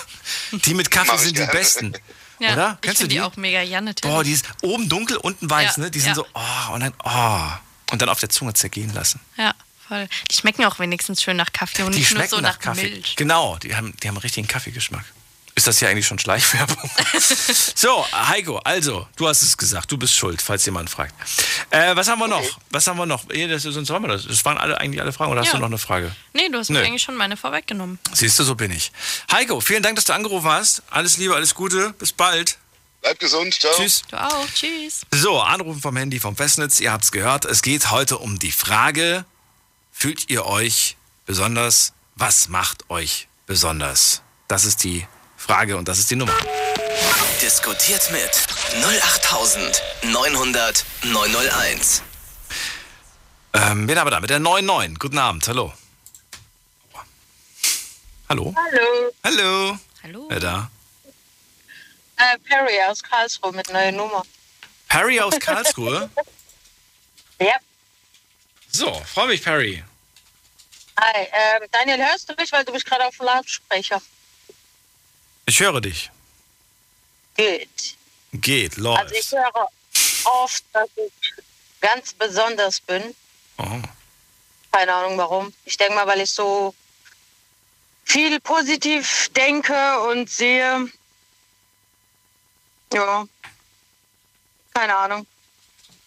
die 0.52 0.74
mit 0.74 0.90
Kaffee 0.90 1.18
sind 1.18 1.38
die 1.38 1.46
besten. 1.46 1.92
Ja, 2.38 2.52
Oder? 2.52 2.72
Ich 2.74 2.80
Kennst 2.82 3.00
du 3.00 3.06
die? 3.06 3.14
die 3.14 3.20
auch 3.22 3.34
mega, 3.36 3.62
ja, 3.62 3.80
natürlich. 3.80 4.14
Boah, 4.14 4.22
die 4.22 4.32
ist 4.32 4.44
oben 4.60 4.90
dunkel, 4.90 5.16
unten 5.16 5.48
weiß, 5.48 5.76
Ja, 5.78 5.84
ne? 5.84 5.90
Die 5.90 6.00
sind 6.00 6.10
ja. 6.10 6.14
so, 6.16 6.26
oh, 6.34 6.74
und 6.74 6.80
dann, 6.80 6.92
oh. 7.02 7.92
Und 7.92 8.02
dann 8.02 8.10
auf 8.10 8.20
der 8.20 8.28
Zunge 8.28 8.52
zergehen 8.52 8.92
lassen. 8.92 9.20
Ja, 9.38 9.54
voll. 9.88 10.08
Die 10.30 10.34
schmecken 10.36 10.64
auch 10.64 10.78
wenigstens 10.78 11.22
schön 11.22 11.36
nach 11.36 11.52
Kaffee 11.52 11.82
und 11.82 11.92
Die 11.94 12.00
nicht 12.00 12.10
nur 12.10 12.18
schmecken 12.20 12.30
so 12.36 12.40
nach 12.40 12.54
nach, 12.54 12.58
Kaffee. 12.58 12.88
Milch. 12.90 13.16
Genau, 13.16 13.56
die 13.58 13.74
haben, 13.74 13.94
die 14.02 14.08
haben 14.08 14.16
richtigen 14.16 14.46
Kaffeegeschmack. 14.48 15.04
Ist 15.54 15.66
das 15.66 15.78
hier 15.78 15.88
eigentlich 15.88 16.06
schon 16.06 16.18
Schleichwerbung? 16.18 16.90
so, 17.74 18.06
Heiko, 18.12 18.58
also, 18.58 19.08
du 19.16 19.26
hast 19.26 19.40
es 19.40 19.56
gesagt, 19.56 19.90
du 19.90 19.96
bist 19.96 20.14
schuld, 20.14 20.42
falls 20.42 20.66
jemand 20.66 20.90
fragt. 20.90 21.14
Äh, 21.70 21.96
was 21.96 22.08
haben 22.08 22.18
wir 22.18 22.28
noch? 22.28 22.42
Was 22.70 22.86
haben 22.86 22.98
wir 22.98 23.06
noch? 23.06 23.28
Eh, 23.30 23.46
Das, 23.48 23.62
sonst 23.62 23.88
haben 23.88 24.02
wir 24.04 24.08
das. 24.08 24.26
Das 24.26 24.44
waren 24.44 24.58
alle, 24.58 24.78
eigentlich 24.78 25.00
alle 25.00 25.14
Fragen. 25.14 25.32
Oder 25.32 25.40
hast 25.40 25.48
Ja. 25.48 25.52
du 25.54 25.60
noch 25.60 25.68
eine 25.68 25.78
Frage? 25.78 26.14
Nee, 26.34 26.50
du 26.50 26.58
hast 26.58 26.68
Nö. 26.68 26.78
mir 26.78 26.84
eigentlich 26.84 27.02
schon 27.02 27.16
meine 27.16 27.38
vorweggenommen. 27.38 27.98
Siehst 28.12 28.38
du, 28.38 28.44
so 28.44 28.54
bin 28.54 28.70
ich. 28.70 28.92
Heiko, 29.32 29.60
vielen 29.62 29.82
Dank, 29.82 29.96
dass 29.96 30.04
du 30.04 30.12
angerufen 30.12 30.46
hast. 30.50 30.82
Alles 30.90 31.16
Liebe, 31.16 31.34
alles 31.34 31.54
Gute. 31.54 31.94
Bis 31.98 32.12
bald. 32.12 32.58
Bleibt 33.00 33.20
gesund, 33.20 33.54
ciao. 33.54 33.72
Tschüss. 33.76 34.02
Du 34.10 34.16
auch. 34.22 34.46
Tschüss. 34.54 35.02
So, 35.14 35.40
Anrufen 35.40 35.80
vom 35.80 35.96
Handy 35.96 36.20
vom 36.20 36.36
Festnetz. 36.36 36.80
Ihr 36.80 36.92
habt's 36.92 37.12
gehört. 37.12 37.46
Es 37.46 37.62
geht 37.62 37.90
heute 37.90 38.18
um 38.18 38.38
die 38.38 38.52
Frage, 38.52 39.24
fühlt 39.96 40.28
ihr 40.30 40.44
euch 40.46 40.96
besonders? 41.24 41.92
Was 42.16 42.48
macht 42.48 42.88
euch 42.90 43.28
besonders? 43.46 44.20
Das 44.48 44.64
ist 44.66 44.84
die 44.84 45.06
Frage 45.36 45.76
und 45.78 45.88
das 45.88 45.98
ist 45.98 46.10
die 46.10 46.16
Nummer. 46.16 46.34
Diskutiert 47.40 48.10
mit 48.12 48.30
08900 48.84 50.84
901. 51.04 52.02
Ähm, 53.54 53.88
wen 53.88 53.98
haben 53.98 54.06
wir 54.06 54.10
da? 54.10 54.20
Mit 54.20 54.28
der 54.30 54.38
99. 54.38 54.98
Guten 54.98 55.18
Abend. 55.18 55.46
Hallo. 55.48 55.72
Hallo. 58.28 58.54
Hallo, 58.56 59.12
Hallo. 59.24 59.78
Hallo. 60.02 60.26
Wer 60.28 60.40
da? 60.40 60.70
äh, 62.16 62.38
Perry 62.48 62.80
aus 62.88 63.02
Karlsruhe 63.02 63.52
mit 63.52 63.70
neuer 63.72 63.92
Nummer. 63.92 64.22
Perry 64.88 65.20
aus 65.20 65.38
Karlsruhe. 65.40 66.10
Ja. 67.38 67.52
So, 68.76 68.92
freue 69.14 69.28
mich, 69.28 69.42
Perry. 69.42 69.82
Hi, 71.00 71.28
ähm, 71.32 71.66
Daniel, 71.72 71.98
hörst 71.98 72.28
du 72.28 72.34
mich, 72.34 72.52
weil 72.52 72.62
du 72.62 72.72
bist 72.72 72.84
gerade 72.84 73.06
auf 73.06 73.16
dem 73.16 73.24
Lautsprecher? 73.24 74.02
Ich 75.46 75.60
höre 75.60 75.80
dich. 75.80 76.10
Gut. 77.38 77.96
Geht, 78.32 78.72
Also 78.78 79.14
ich 79.14 79.30
läuft. 79.30 79.32
höre 79.32 79.68
oft, 80.24 80.64
dass 80.74 80.90
ich 80.96 81.12
ganz 81.80 82.12
besonders 82.12 82.78
bin. 82.82 83.14
Oh. 83.56 83.80
Keine 84.72 84.92
Ahnung 84.92 85.16
warum. 85.16 85.54
Ich 85.64 85.78
denke 85.78 85.94
mal, 85.94 86.06
weil 86.06 86.20
ich 86.20 86.30
so 86.30 86.74
viel 88.04 88.38
positiv 88.40 89.30
denke 89.34 90.00
und 90.02 90.28
sehe. 90.28 90.86
Ja. 92.92 93.26
Keine 94.74 94.94
Ahnung. 94.96 95.26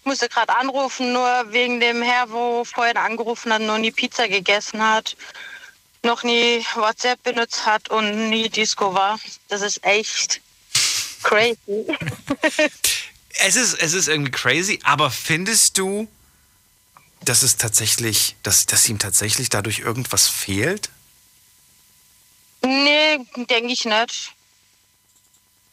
Ich 0.02 0.06
musste 0.06 0.30
gerade 0.30 0.56
anrufen, 0.56 1.14
nur 1.14 1.52
wegen 1.52 1.80
dem 1.80 2.02
Herr, 2.02 2.30
wo 2.32 2.64
vorhin 2.64 2.98
angerufen 2.98 3.54
hat, 3.54 3.62
noch 3.62 3.78
nie 3.78 3.92
Pizza 3.92 4.28
gegessen 4.28 4.82
hat, 4.82 5.16
noch 6.04 6.24
nie 6.24 6.66
WhatsApp 6.76 7.22
benutzt 7.24 7.66
hat 7.66 7.90
und 7.90 8.30
nie 8.30 8.50
Disco 8.50 8.94
war. 8.94 9.20
Das 9.50 9.62
ist 9.62 9.84
echt 9.84 10.42
crazy. 11.24 11.58
Es 13.42 13.56
ist, 13.56 13.76
es 13.76 13.94
ist 13.94 14.10
irgendwie 14.10 14.32
crazy, 14.32 14.82
aber 14.84 15.10
findest 15.10 15.78
du, 15.78 16.10
dass 17.24 17.42
es 17.42 17.56
tatsächlich, 17.56 18.36
dass, 18.44 18.66
dass 18.66 18.90
ihm 18.90 19.00
tatsächlich 19.00 19.48
dadurch 19.48 19.80
irgendwas 19.80 20.28
fehlt? 20.28 20.90
nee, 22.62 23.20
denke 23.36 23.74
ich 23.74 23.86
nicht. 23.86 24.34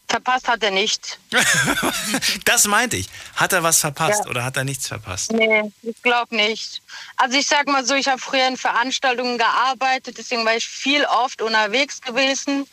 Verpasst 0.08 0.48
hat 0.48 0.62
er 0.62 0.70
nichts. 0.70 1.18
Das 2.44 2.66
meinte 2.66 2.96
ich. 2.96 3.08
Hat 3.34 3.52
er 3.52 3.62
was 3.62 3.78
verpasst 3.80 4.22
Ja. 4.24 4.30
oder 4.30 4.44
hat 4.44 4.56
er 4.56 4.64
nichts 4.64 4.86
verpasst? 4.86 5.32
Nee, 5.32 5.72
ich 5.82 6.00
glaube 6.02 6.34
nicht. 6.34 6.80
Also 7.16 7.36
ich 7.36 7.46
sag 7.46 7.66
mal 7.66 7.84
so, 7.84 7.94
ich 7.94 8.06
habe 8.08 8.20
früher 8.20 8.46
in 8.46 8.56
Veranstaltungen 8.56 9.36
gearbeitet, 9.38 10.16
deswegen 10.18 10.44
war 10.44 10.56
ich 10.56 10.66
viel 10.66 11.04
oft 11.04 11.42
unterwegs 11.42 12.00
gewesen. 12.00 12.66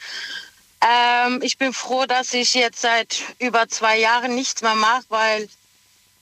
Ähm, 0.82 1.42
ich 1.42 1.58
bin 1.58 1.74
froh, 1.74 2.06
dass 2.06 2.34
ich 2.34 2.54
jetzt 2.54 2.82
seit 2.82 3.22
über 3.40 3.68
zwei 3.68 3.98
Jahren 3.98 4.36
nichts 4.36 4.62
mehr 4.62 4.76
mache, 4.76 5.04
weil 5.10 5.50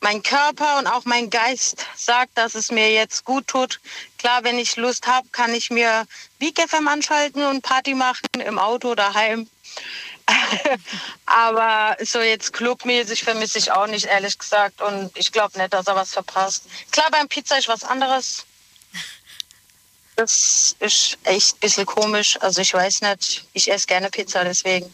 mein 0.01 0.24
Körper 0.24 0.80
und 0.80 0.88
auch 0.88 1.06
mein 1.06 1.30
Geist 1.30 1.86
sagt, 1.96 2.38
dass 2.38 2.56
es 2.56 2.72
mir 2.72 2.91
jetzt 2.91 3.24
gut 3.25 3.48
tut. 3.48 3.80
Klar, 4.18 4.44
wenn 4.44 4.58
ich 4.58 4.75
Lust 4.75 5.08
habe, 5.08 5.27
kann 5.32 5.53
ich 5.53 5.70
mir 5.70 6.06
FM 6.39 6.88
anschalten 6.88 7.44
und 7.46 7.62
Party 7.62 7.94
machen 7.94 8.27
im 8.46 8.58
Auto 8.58 8.96
daheim. 8.96 9.48
Aber 11.25 11.97
so 12.03 12.19
jetzt 12.19 12.53
clubmäßig 12.53 13.23
vermisse 13.23 13.57
ich 13.57 13.71
auch 13.71 13.88
nicht, 13.88 14.05
ehrlich 14.05 14.38
gesagt. 14.38 14.81
Und 14.81 15.11
ich 15.17 15.31
glaube 15.31 15.57
nicht, 15.57 15.73
dass 15.73 15.88
er 15.88 15.95
was 15.95 16.13
verpasst. 16.13 16.65
Klar, 16.91 17.07
beim 17.11 17.27
Pizza 17.27 17.57
ist 17.57 17.67
was 17.67 17.83
anderes. 17.83 18.45
Das 20.15 20.75
ist 20.79 21.17
echt 21.23 21.55
ein 21.55 21.59
bisschen 21.59 21.85
komisch. 21.85 22.38
Also 22.41 22.61
ich 22.61 22.73
weiß 22.73 23.01
nicht, 23.01 23.45
ich 23.53 23.71
esse 23.71 23.88
gerne 23.88 24.09
Pizza, 24.09 24.43
deswegen. 24.43 24.91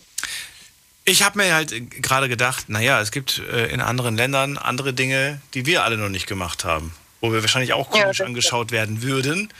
Ich 1.03 1.23
habe 1.23 1.37
mir 1.37 1.53
halt 1.53 1.73
gerade 2.01 2.27
gedacht, 2.27 2.69
naja, 2.69 2.99
es 3.01 3.11
gibt 3.11 3.39
äh, 3.39 3.67
in 3.67 3.81
anderen 3.81 4.17
Ländern 4.17 4.57
andere 4.57 4.93
Dinge, 4.93 5.41
die 5.53 5.65
wir 5.65 5.83
alle 5.83 5.97
noch 5.97 6.09
nicht 6.09 6.27
gemacht 6.27 6.65
haben. 6.65 6.93
Wo 7.21 7.31
wir 7.31 7.41
wahrscheinlich 7.41 7.73
auch 7.73 7.93
Ja, 7.95 8.03
komisch 8.03 8.17
das 8.17 8.27
angeschaut 8.27 8.71
werden 8.71 9.01
würden, 9.01 9.51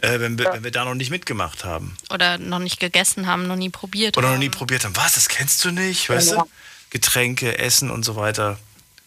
äh, 0.00 0.20
wenn, 0.20 0.38
wir, 0.38 0.52
wenn 0.52 0.64
wir 0.64 0.70
da 0.70 0.84
noch 0.84 0.94
nicht 0.94 1.10
mitgemacht 1.10 1.64
haben. 1.64 1.96
Oder 2.10 2.38
noch 2.38 2.58
nicht 2.58 2.80
gegessen 2.80 3.26
haben, 3.26 3.46
noch 3.46 3.56
nie 3.56 3.70
probiert 3.70 4.16
Oder 4.16 4.28
noch 4.28 4.34
haben. 4.34 4.40
nie 4.40 4.50
probiert 4.50 4.84
haben. 4.84 4.96
Was, 4.96 5.14
das 5.14 5.28
kennst 5.28 5.64
du 5.64 5.70
nicht? 5.70 6.08
Weißt 6.08 6.30
Genau. 6.30 6.44
du? 6.44 6.50
Getränke, 6.90 7.58
Essen 7.58 7.90
und 7.90 8.04
so 8.04 8.16
weiter. 8.16 8.58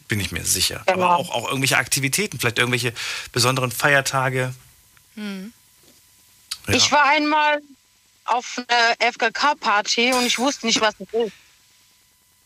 Bin 0.08 0.20
ich 0.20 0.32
mir 0.32 0.46
sicher. 0.46 0.84
Genau. 0.86 1.04
Aber 1.06 1.18
auch, 1.18 1.30
auch 1.32 1.48
irgendwelche 1.48 1.78
Aktivitäten, 1.78 2.40
vielleicht 2.40 2.60
irgendwelche 2.60 2.94
besonderen 3.32 3.72
Feiertage. 3.72 4.54
Ja. 5.16 5.24
Ich 6.68 6.92
war 6.92 7.06
einmal 7.06 7.62
auf 8.26 8.58
einer 8.68 9.12
FKK-Party 9.12 10.14
und 10.14 10.26
ich 10.26 10.38
wusste 10.38 10.66
nicht, 10.66 10.82
was 10.82 10.96
es 11.00 11.08
ist. 11.14 11.34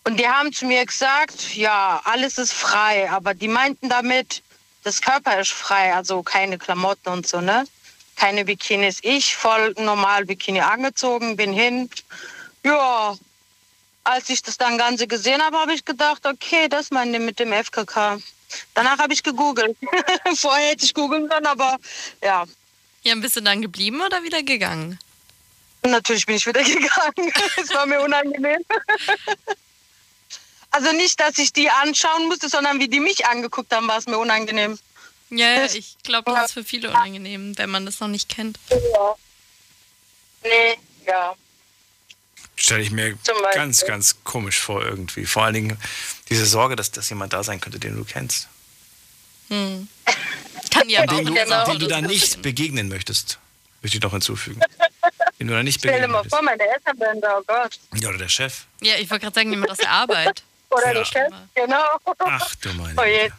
Und 0.03 0.19
die 0.19 0.27
haben 0.27 0.51
zu 0.53 0.65
mir 0.65 0.85
gesagt, 0.85 1.55
ja, 1.55 2.01
alles 2.05 2.37
ist 2.37 2.53
frei, 2.53 3.09
aber 3.11 3.33
die 3.33 3.47
meinten 3.47 3.89
damit, 3.89 4.41
das 4.83 5.01
Körper 5.01 5.39
ist 5.39 5.51
frei, 5.51 5.93
also 5.93 6.23
keine 6.23 6.57
Klamotten 6.57 7.09
und 7.09 7.27
so, 7.27 7.41
ne? 7.41 7.65
Keine 8.21 8.45
Bikinis. 8.45 8.99
Ich 9.01 9.35
voll 9.35 9.73
normal 9.79 10.25
Bikini 10.25 10.61
angezogen, 10.61 11.35
bin 11.37 11.53
hin. 11.53 11.89
Ja, 12.63 13.17
als 14.03 14.29
ich 14.29 14.43
das 14.43 14.59
dann 14.59 14.77
Ganze 14.77 15.07
gesehen 15.07 15.41
habe, 15.41 15.57
habe 15.57 15.73
ich 15.73 15.83
gedacht, 15.83 16.27
okay, 16.27 16.67
das 16.69 16.91
meine 16.91 17.17
ich 17.17 17.23
mit 17.23 17.39
dem 17.39 17.51
FKK. 17.51 18.19
Danach 18.75 18.99
habe 18.99 19.11
ich 19.13 19.23
gegoogelt. 19.23 19.75
Vorher 20.35 20.69
hätte 20.69 20.85
ich 20.85 20.93
googeln 20.93 21.29
können, 21.29 21.47
aber 21.47 21.79
ja, 22.21 22.45
Ja, 23.01 23.15
bist 23.15 23.37
du 23.37 23.41
dann 23.41 23.59
geblieben 23.59 23.99
oder 24.01 24.21
wieder 24.21 24.43
gegangen? 24.43 24.99
Natürlich 25.83 26.27
bin 26.27 26.35
ich 26.35 26.45
wieder 26.45 26.61
gegangen. 26.63 27.33
Es 27.57 27.73
war 27.73 27.87
mir 27.87 28.01
unangenehm. 28.01 28.63
Also 30.73 30.93
nicht, 30.93 31.19
dass 31.19 31.37
ich 31.37 31.51
die 31.51 31.69
anschauen 31.69 32.27
musste, 32.27 32.47
sondern 32.47 32.79
wie 32.79 32.87
die 32.87 33.01
mich 33.01 33.25
angeguckt 33.25 33.75
haben, 33.75 33.89
war 33.89 33.97
es 33.97 34.05
mir 34.05 34.17
unangenehm. 34.17 34.79
Ja, 35.31 35.47
ja, 35.61 35.65
ich 35.73 35.95
glaube, 36.03 36.31
das 36.31 36.47
ist 36.47 36.53
für 36.53 36.63
viele 36.63 36.89
unangenehm, 36.89 37.57
wenn 37.57 37.69
man 37.69 37.85
das 37.85 37.99
noch 37.99 38.07
nicht 38.09 38.27
kennt. 38.29 38.59
Nee, 40.43 40.77
ja. 41.07 41.35
Stelle 42.55 42.81
ich 42.83 42.91
mir 42.91 43.17
ganz, 43.53 43.85
ganz 43.85 44.23
komisch 44.23 44.59
vor 44.59 44.83
irgendwie. 44.83 45.25
Vor 45.25 45.43
allen 45.43 45.53
Dingen 45.53 45.77
diese 46.29 46.45
Sorge, 46.45 46.75
dass, 46.75 46.91
dass 46.91 47.09
jemand 47.09 47.33
da 47.33 47.43
sein 47.43 47.59
könnte, 47.59 47.79
den 47.79 47.95
du 47.95 48.03
kennst. 48.03 48.47
Hm. 49.49 49.87
Kann 50.71 50.89
ja 50.89 51.05
Den 51.07 51.25
du, 51.25 51.33
Genau. 51.33 51.65
den 51.65 51.79
du 51.79 51.87
da 51.87 52.01
nicht 52.01 52.41
begegnen 52.41 52.87
möchtest. 52.89 53.39
Möchte 53.81 53.97
ich 53.97 54.03
noch 54.03 54.11
hinzufügen. 54.11 54.61
Den 55.39 55.47
du 55.47 55.53
da 55.55 55.63
nicht 55.63 55.79
Stell 55.79 55.91
dir 55.93 56.07
begegnen 56.07 56.11
mal 56.11 56.29
vor, 56.29 56.43
meine 56.43 56.61
Eltern 56.61 56.99
wären 56.99 57.19
da, 57.19 57.39
oh 57.39 57.43
Gott. 57.47 57.79
Ja, 57.95 58.09
oder 58.09 58.19
der 58.19 58.29
Chef. 58.29 58.65
Ja, 58.81 58.93
ich 58.97 59.09
wollte 59.09 59.23
gerade 59.23 59.33
sagen, 59.33 59.49
jemand 59.49 59.71
aus 59.71 59.77
der 59.79 59.89
Arbeit. 59.89 60.43
Oder 60.69 60.87
Ja. 60.87 60.93
der 60.93 61.05
Chef, 61.05 61.33
genau. 61.55 61.83
Ach 62.19 62.55
du 62.55 62.73
meine 62.73 63.01
Oh 63.01 63.03
je. 63.03 63.23
Güte. 63.23 63.33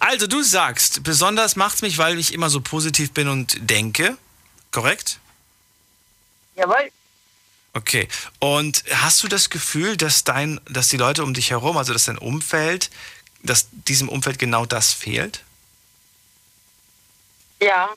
Also 0.00 0.26
du 0.26 0.42
sagst, 0.42 1.02
besonders 1.02 1.56
macht's 1.56 1.82
mich, 1.82 1.98
weil 1.98 2.18
ich 2.18 2.32
immer 2.32 2.50
so 2.50 2.60
positiv 2.60 3.12
bin 3.12 3.28
und 3.28 3.56
denke. 3.60 4.16
Korrekt? 4.70 5.18
Jawohl. 6.56 6.90
Okay. 7.72 8.08
Und 8.38 8.84
hast 8.90 9.22
du 9.22 9.28
das 9.28 9.50
Gefühl, 9.50 9.96
dass 9.96 10.24
dein, 10.24 10.60
dass 10.68 10.88
die 10.88 10.96
Leute 10.96 11.22
um 11.22 11.34
dich 11.34 11.50
herum, 11.50 11.76
also 11.76 11.92
dass 11.92 12.04
dein 12.04 12.18
Umfeld, 12.18 12.90
dass 13.42 13.68
diesem 13.70 14.08
Umfeld 14.08 14.38
genau 14.38 14.66
das 14.66 14.92
fehlt? 14.92 15.42
Ja. 17.60 17.90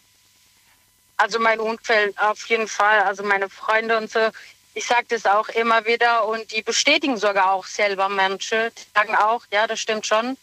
Also 1.17 1.39
mein 1.39 1.59
Umfeld 1.59 2.17
auf 2.19 2.45
jeden 2.47 2.67
Fall. 2.67 3.01
Also 3.01 3.23
meine 3.23 3.49
Freunde 3.49 3.97
und 3.97 4.11
so. 4.11 4.29
Ich 4.75 4.85
sage 4.87 5.05
das 5.09 5.25
auch 5.25 5.49
immer 5.49 5.85
wieder 5.85 6.25
und 6.25 6.51
die 6.51 6.63
bestätigen 6.63 7.17
sogar 7.17 7.51
auch 7.51 7.65
selber 7.65 8.09
Menschen. 8.09 8.71
Die 8.75 8.99
sagen 8.99 9.15
auch, 9.15 9.43
ja, 9.51 9.67
das 9.67 9.79
stimmt 9.79 10.05
schon. 10.05 10.37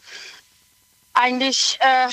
Eigentlich 1.13 1.77
äh, 1.79 2.07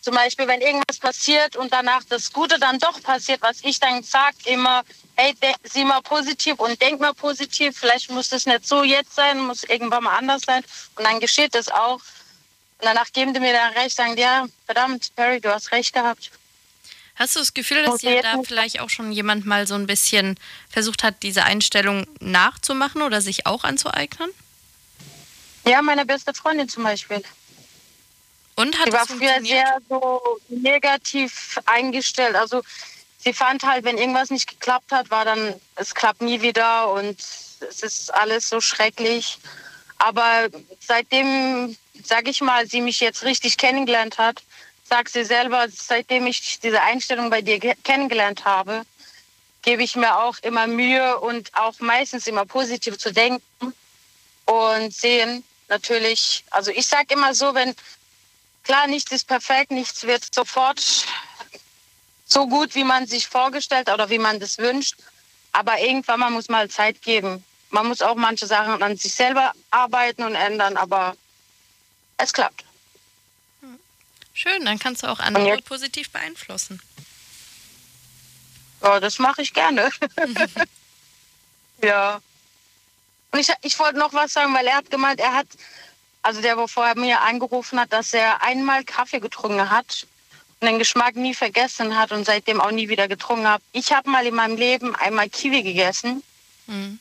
zum 0.00 0.14
Beispiel, 0.14 0.46
wenn 0.46 0.60
irgendwas 0.60 0.98
passiert 0.98 1.56
und 1.56 1.72
danach 1.72 2.02
das 2.08 2.32
Gute 2.32 2.58
dann 2.58 2.78
doch 2.78 3.02
passiert, 3.02 3.42
was 3.42 3.58
ich 3.62 3.78
dann 3.78 4.02
sage, 4.02 4.36
immer, 4.46 4.82
hey, 5.16 5.34
sieh 5.64 5.84
mal 5.84 6.00
positiv 6.00 6.58
und 6.58 6.80
denk 6.80 7.00
mal 7.00 7.14
positiv. 7.14 7.76
Vielleicht 7.78 8.10
muss 8.10 8.28
das 8.28 8.46
nicht 8.46 8.66
so 8.66 8.84
jetzt 8.84 9.14
sein, 9.14 9.40
muss 9.40 9.64
irgendwann 9.64 10.04
mal 10.04 10.16
anders 10.16 10.42
sein. 10.46 10.62
Und 10.96 11.04
dann 11.04 11.20
geschieht 11.20 11.54
das 11.54 11.68
auch. 11.68 12.00
Und 12.78 12.84
danach 12.84 13.12
geben 13.12 13.34
die 13.34 13.40
mir 13.40 13.52
dann 13.52 13.72
recht, 13.74 13.96
sagen, 13.96 14.16
ja, 14.16 14.46
verdammt, 14.64 15.14
Perry, 15.16 15.40
du 15.40 15.52
hast 15.52 15.72
recht 15.72 15.92
gehabt. 15.92 16.30
Hast 17.16 17.34
du 17.34 17.40
das 17.40 17.52
Gefühl, 17.52 17.82
dass 17.82 18.00
dir 18.00 18.22
da 18.22 18.40
vielleicht 18.44 18.78
auch 18.78 18.90
schon 18.90 19.10
jemand 19.10 19.44
mal 19.44 19.66
so 19.66 19.74
ein 19.74 19.88
bisschen 19.88 20.38
versucht 20.70 21.02
hat, 21.02 21.22
diese 21.24 21.42
Einstellung 21.42 22.06
nachzumachen 22.20 23.02
oder 23.02 23.20
sich 23.20 23.44
auch 23.44 23.64
anzueignen? 23.64 24.30
Ja, 25.66 25.82
meine 25.82 26.06
beste 26.06 26.32
Freundin 26.32 26.68
zum 26.68 26.84
Beispiel. 26.84 27.22
Und 28.58 28.76
hat 28.78 28.86
Sie 28.86 28.92
war 28.92 29.06
früher 29.06 29.40
sehr 29.40 29.78
so 29.88 30.20
negativ 30.48 31.60
eingestellt. 31.66 32.34
Also 32.34 32.62
sie 33.18 33.32
fand 33.32 33.62
halt, 33.62 33.84
wenn 33.84 33.98
irgendwas 33.98 34.30
nicht 34.30 34.48
geklappt 34.48 34.90
hat, 34.90 35.10
war 35.10 35.24
dann, 35.24 35.54
es 35.76 35.94
klappt 35.94 36.22
nie 36.22 36.42
wieder 36.42 36.90
und 36.92 37.16
es 37.60 37.82
ist 37.82 38.12
alles 38.12 38.48
so 38.48 38.60
schrecklich. 38.60 39.38
Aber 39.98 40.48
seitdem, 40.80 41.76
sag 42.04 42.26
ich 42.26 42.40
mal, 42.40 42.66
sie 42.66 42.80
mich 42.80 42.98
jetzt 43.00 43.22
richtig 43.22 43.58
kennengelernt 43.58 44.18
hat, 44.18 44.42
sagt 44.88 45.12
sie 45.12 45.24
selber, 45.24 45.66
seitdem 45.70 46.26
ich 46.26 46.58
diese 46.60 46.82
Einstellung 46.82 47.30
bei 47.30 47.42
dir 47.42 47.60
ge- 47.60 47.76
kennengelernt 47.84 48.44
habe, 48.44 48.82
gebe 49.62 49.84
ich 49.84 49.94
mir 49.94 50.18
auch 50.18 50.36
immer 50.42 50.66
Mühe 50.66 51.20
und 51.20 51.54
auch 51.54 51.78
meistens 51.78 52.26
immer 52.26 52.44
positiv 52.44 52.98
zu 52.98 53.12
denken 53.12 53.74
und 54.46 54.94
sehen 54.94 55.44
natürlich, 55.68 56.44
also 56.50 56.70
ich 56.70 56.86
sage 56.86 57.14
immer 57.14 57.34
so, 57.34 57.54
wenn 57.54 57.74
Klar, 58.68 58.86
nichts 58.86 59.10
ist 59.12 59.26
perfekt, 59.26 59.70
nichts 59.70 60.02
wird 60.02 60.22
sofort 60.34 61.06
so 62.26 62.46
gut, 62.46 62.74
wie 62.74 62.84
man 62.84 63.06
sich 63.06 63.26
vorgestellt 63.26 63.88
oder 63.88 64.10
wie 64.10 64.18
man 64.18 64.40
das 64.40 64.58
wünscht. 64.58 64.96
Aber 65.52 65.78
irgendwann 65.80 66.20
mal 66.20 66.28
muss 66.28 66.50
man 66.50 66.68
Zeit 66.68 67.00
geben. 67.00 67.42
Man 67.70 67.86
muss 67.86 68.02
auch 68.02 68.14
manche 68.14 68.46
Sachen 68.46 68.82
an 68.82 68.98
sich 68.98 69.14
selber 69.14 69.52
arbeiten 69.70 70.22
und 70.22 70.34
ändern, 70.34 70.76
aber 70.76 71.16
es 72.18 72.34
klappt. 72.34 72.62
Schön, 74.34 74.66
dann 74.66 74.78
kannst 74.78 75.02
du 75.02 75.06
auch 75.06 75.18
andere 75.18 75.56
positiv 75.62 76.10
beeinflussen. 76.10 76.82
Ja, 78.82 79.00
das 79.00 79.18
mache 79.18 79.40
ich 79.40 79.54
gerne. 79.54 79.90
ja. 81.82 82.20
Und 83.30 83.38
ich, 83.38 83.50
ich 83.62 83.78
wollte 83.78 83.98
noch 83.98 84.12
was 84.12 84.34
sagen, 84.34 84.52
weil 84.52 84.66
er 84.66 84.76
hat 84.76 84.90
gemeint, 84.90 85.20
er 85.20 85.32
hat, 85.32 85.46
also 86.22 86.40
der, 86.40 86.56
wo 86.56 86.66
vorher 86.66 86.96
mir 86.96 87.22
angerufen 87.22 87.80
hat, 87.80 87.92
dass 87.92 88.12
er 88.14 88.42
einmal 88.42 88.84
Kaffee 88.84 89.20
getrunken 89.20 89.70
hat 89.70 90.06
und 90.60 90.66
den 90.66 90.78
Geschmack 90.78 91.16
nie 91.16 91.34
vergessen 91.34 91.96
hat 91.98 92.12
und 92.12 92.24
seitdem 92.24 92.60
auch 92.60 92.70
nie 92.70 92.88
wieder 92.88 93.08
getrunken 93.08 93.48
hat. 93.48 93.62
Ich 93.72 93.92
habe 93.92 94.10
mal 94.10 94.26
in 94.26 94.34
meinem 94.34 94.56
Leben 94.56 94.94
einmal 94.96 95.28
Kiwi 95.28 95.62
gegessen 95.62 96.22
Mhm. 96.68 96.98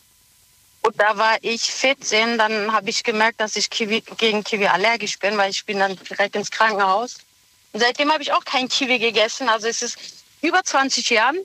Und 0.81 0.99
da 0.99 1.17
war 1.17 1.37
ich 1.41 1.61
14, 1.63 2.37
dann 2.37 2.71
habe 2.71 2.89
ich 2.89 3.03
gemerkt, 3.03 3.41
dass 3.41 3.55
ich 3.55 3.69
Kiwi, 3.69 4.01
gegen 4.17 4.43
Kiwi 4.43 4.67
allergisch 4.67 5.19
bin, 5.19 5.37
weil 5.37 5.51
ich 5.51 5.65
bin 5.65 5.79
dann 5.79 5.97
direkt 5.97 6.35
ins 6.35 6.49
Krankenhaus. 6.49 7.17
Und 7.73 7.81
seitdem 7.81 8.11
habe 8.11 8.23
ich 8.23 8.31
auch 8.31 8.45
kein 8.45 8.69
Kiwi 8.69 8.97
gegessen. 8.97 9.49
Also 9.49 9.67
es 9.67 9.81
ist 9.81 9.97
über 10.41 10.63
20 10.63 11.09
Jahren. 11.09 11.37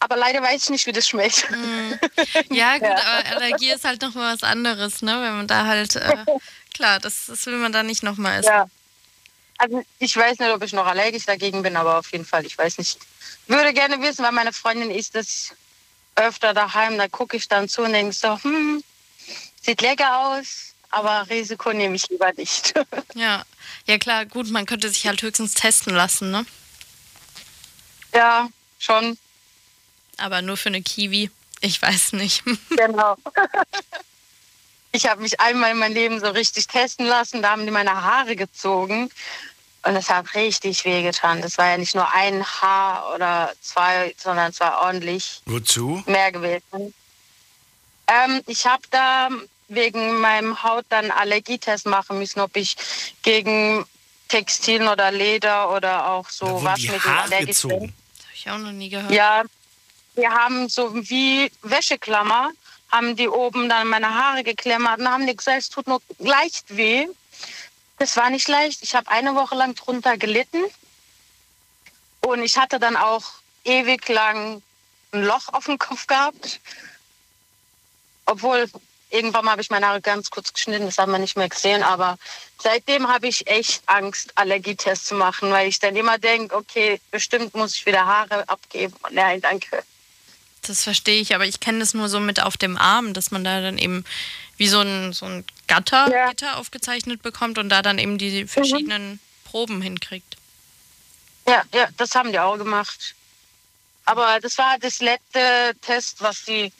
Aber 0.00 0.16
leider 0.16 0.42
weiß 0.42 0.64
ich 0.64 0.70
nicht, 0.70 0.86
wie 0.86 0.92
das 0.92 1.08
schmeckt. 1.08 1.46
Ja, 2.50 2.78
gut, 2.78 2.86
aber 2.86 3.26
Allergie 3.36 3.70
ist 3.70 3.84
halt 3.84 4.00
nochmal 4.02 4.34
was 4.34 4.42
anderes, 4.42 5.02
ne? 5.02 5.12
Wenn 5.12 5.36
man 5.36 5.46
da 5.46 5.66
halt, 5.66 5.96
äh, 5.96 6.24
klar, 6.74 7.00
das, 7.00 7.26
das 7.26 7.46
will 7.46 7.56
man 7.56 7.72
da 7.72 7.82
nicht 7.82 8.02
nochmal 8.02 8.40
essen. 8.40 8.48
Ja. 8.48 8.70
Also 9.58 9.82
ich 9.98 10.16
weiß 10.16 10.38
nicht, 10.38 10.50
ob 10.50 10.62
ich 10.62 10.72
noch 10.72 10.86
allergisch 10.86 11.26
dagegen 11.26 11.62
bin, 11.62 11.76
aber 11.76 11.98
auf 11.98 12.12
jeden 12.12 12.24
Fall, 12.24 12.46
ich 12.46 12.56
weiß 12.56 12.78
nicht. 12.78 12.98
Würde 13.48 13.72
gerne 13.72 14.00
wissen, 14.00 14.24
weil 14.24 14.32
meine 14.32 14.52
Freundin 14.52 14.90
isst 14.90 15.16
das 15.16 15.52
öfter 16.14 16.54
daheim. 16.54 16.96
Da 16.96 17.08
gucke 17.08 17.36
ich 17.36 17.48
dann 17.48 17.68
zu 17.68 17.82
und 17.82 17.92
denke 17.92 18.12
so, 18.12 18.40
hm, 18.42 18.82
sieht 19.60 19.80
lecker 19.80 20.18
aus, 20.18 20.74
aber 20.90 21.28
Risiko 21.28 21.72
nehme 21.72 21.96
ich 21.96 22.08
lieber 22.08 22.32
nicht. 22.34 22.74
Ja. 23.14 23.42
ja, 23.86 23.98
klar, 23.98 24.26
gut, 24.26 24.48
man 24.50 24.64
könnte 24.64 24.88
sich 24.90 25.06
halt 25.06 25.20
höchstens 25.22 25.54
testen 25.54 25.92
lassen, 25.94 26.30
ne? 26.30 26.46
ja, 28.14 28.48
schon. 28.78 29.18
Aber 30.18 30.42
nur 30.42 30.56
für 30.56 30.68
eine 30.68 30.82
Kiwi. 30.82 31.30
Ich 31.60 31.80
weiß 31.80 32.12
nicht. 32.12 32.42
Genau. 32.70 33.16
Ich 34.90 35.06
habe 35.06 35.20
mich 35.20 35.38
einmal 35.38 35.72
in 35.72 35.78
meinem 35.78 35.92
Leben 35.92 36.18
so 36.18 36.28
richtig 36.30 36.66
testen 36.66 37.04
lassen. 37.04 37.42
Da 37.42 37.50
haben 37.50 37.66
die 37.66 37.70
meine 37.70 38.02
Haare 38.02 38.36
gezogen. 38.36 39.10
Und 39.82 39.96
es 39.96 40.08
hat 40.08 40.34
richtig 40.34 40.84
wehgetan. 40.86 41.42
Das 41.42 41.58
war 41.58 41.68
ja 41.68 41.76
nicht 41.76 41.94
nur 41.94 42.10
ein 42.14 42.42
Haar 42.44 43.14
oder 43.14 43.52
zwei, 43.60 44.14
sondern 44.16 44.50
es 44.50 44.60
war 44.60 44.80
ordentlich 44.80 45.42
Wozu? 45.44 46.02
mehr 46.06 46.32
gewesen. 46.32 46.94
Ähm, 48.06 48.40
ich 48.46 48.64
habe 48.66 48.82
da 48.90 49.28
wegen 49.68 50.20
meinem 50.20 50.62
Haut 50.62 50.86
dann 50.88 51.10
Allergietest 51.10 51.84
machen 51.84 52.18
müssen, 52.18 52.40
ob 52.40 52.56
ich 52.56 52.74
gegen 53.22 53.84
Textilien 54.28 54.88
oder 54.88 55.12
Leder 55.12 55.70
oder 55.70 56.08
auch 56.08 56.30
so 56.30 56.46
wurden 56.46 56.60
die 56.60 56.64
Waschmittel 56.64 57.04
Haare 57.04 57.22
allergisch 57.24 57.60
bin. 57.62 57.68
gezogen. 57.70 57.94
Das 58.16 58.24
habe 58.26 58.34
ich 58.34 58.50
auch 58.50 58.58
noch 58.58 58.72
nie 58.72 58.88
gehört. 58.88 59.12
Ja, 59.12 59.42
wir 60.18 60.32
haben 60.32 60.68
so 60.68 60.92
wie 61.08 61.50
Wäscheklammer, 61.62 62.50
haben 62.90 63.14
die 63.14 63.28
oben 63.28 63.68
dann 63.68 63.88
meine 63.88 64.12
Haare 64.12 64.42
geklemmert 64.42 64.98
und 64.98 65.08
haben 65.08 65.26
die 65.26 65.36
gesagt, 65.36 65.58
es 65.58 65.68
tut 65.68 65.86
nur 65.86 66.02
leicht 66.18 66.76
weh. 66.76 67.06
Das 67.98 68.16
war 68.16 68.28
nicht 68.28 68.48
leicht. 68.48 68.82
Ich 68.82 68.94
habe 68.94 69.10
eine 69.10 69.34
Woche 69.36 69.54
lang 69.54 69.74
drunter 69.76 70.16
gelitten. 70.16 70.64
Und 72.20 72.42
ich 72.42 72.58
hatte 72.58 72.80
dann 72.80 72.96
auch 72.96 73.24
ewig 73.64 74.08
lang 74.08 74.60
ein 75.12 75.22
Loch 75.22 75.48
auf 75.52 75.66
dem 75.66 75.78
Kopf 75.78 76.08
gehabt. 76.08 76.60
Obwohl, 78.26 78.68
irgendwann 79.10 79.48
habe 79.48 79.62
ich 79.62 79.70
meine 79.70 79.86
Haare 79.86 80.00
ganz 80.00 80.30
kurz 80.30 80.52
geschnitten, 80.52 80.86
das 80.86 80.98
haben 80.98 81.12
wir 81.12 81.18
nicht 81.20 81.36
mehr 81.36 81.48
gesehen. 81.48 81.84
Aber 81.84 82.18
seitdem 82.60 83.08
habe 83.08 83.28
ich 83.28 83.46
echt 83.46 83.82
Angst, 83.86 84.32
Allergietest 84.34 85.06
zu 85.06 85.14
machen, 85.14 85.52
weil 85.52 85.68
ich 85.68 85.78
dann 85.78 85.94
immer 85.94 86.18
denke, 86.18 86.56
okay, 86.56 87.00
bestimmt 87.12 87.54
muss 87.54 87.76
ich 87.76 87.86
wieder 87.86 88.04
Haare 88.04 88.48
abgeben. 88.48 88.96
Nein, 89.10 89.40
danke. 89.40 89.84
Das 90.68 90.82
verstehe 90.82 91.20
ich, 91.20 91.34
aber 91.34 91.46
ich 91.46 91.60
kenne 91.60 91.78
das 91.80 91.94
nur 91.94 92.08
so 92.08 92.20
mit 92.20 92.40
auf 92.40 92.56
dem 92.56 92.76
Arm, 92.76 93.14
dass 93.14 93.30
man 93.30 93.42
da 93.42 93.60
dann 93.60 93.78
eben 93.78 94.04
wie 94.58 94.68
so 94.68 94.80
ein, 94.80 95.12
so 95.12 95.26
ein 95.26 95.44
Gatter, 95.66 96.10
Ja. 96.10 96.28
Gitter 96.28 96.58
aufgezeichnet 96.58 97.22
bekommt 97.22 97.58
und 97.58 97.68
da 97.68 97.80
dann 97.82 97.98
eben 97.98 98.18
die 98.18 98.46
verschiedenen 98.46 99.20
Proben 99.44 99.80
hinkriegt. 99.80 100.36
Ja, 101.46 101.62
ja, 101.72 101.88
das 101.96 102.14
haben 102.14 102.32
die 102.32 102.38
auch 102.38 102.58
gemacht. 102.58 103.14
Aber 104.04 104.40
das 104.40 104.58
war 104.58 104.78
das 104.78 105.00
letzte 105.00 105.72
Test, 105.80 106.20
was 106.20 106.44
die, 106.44 106.72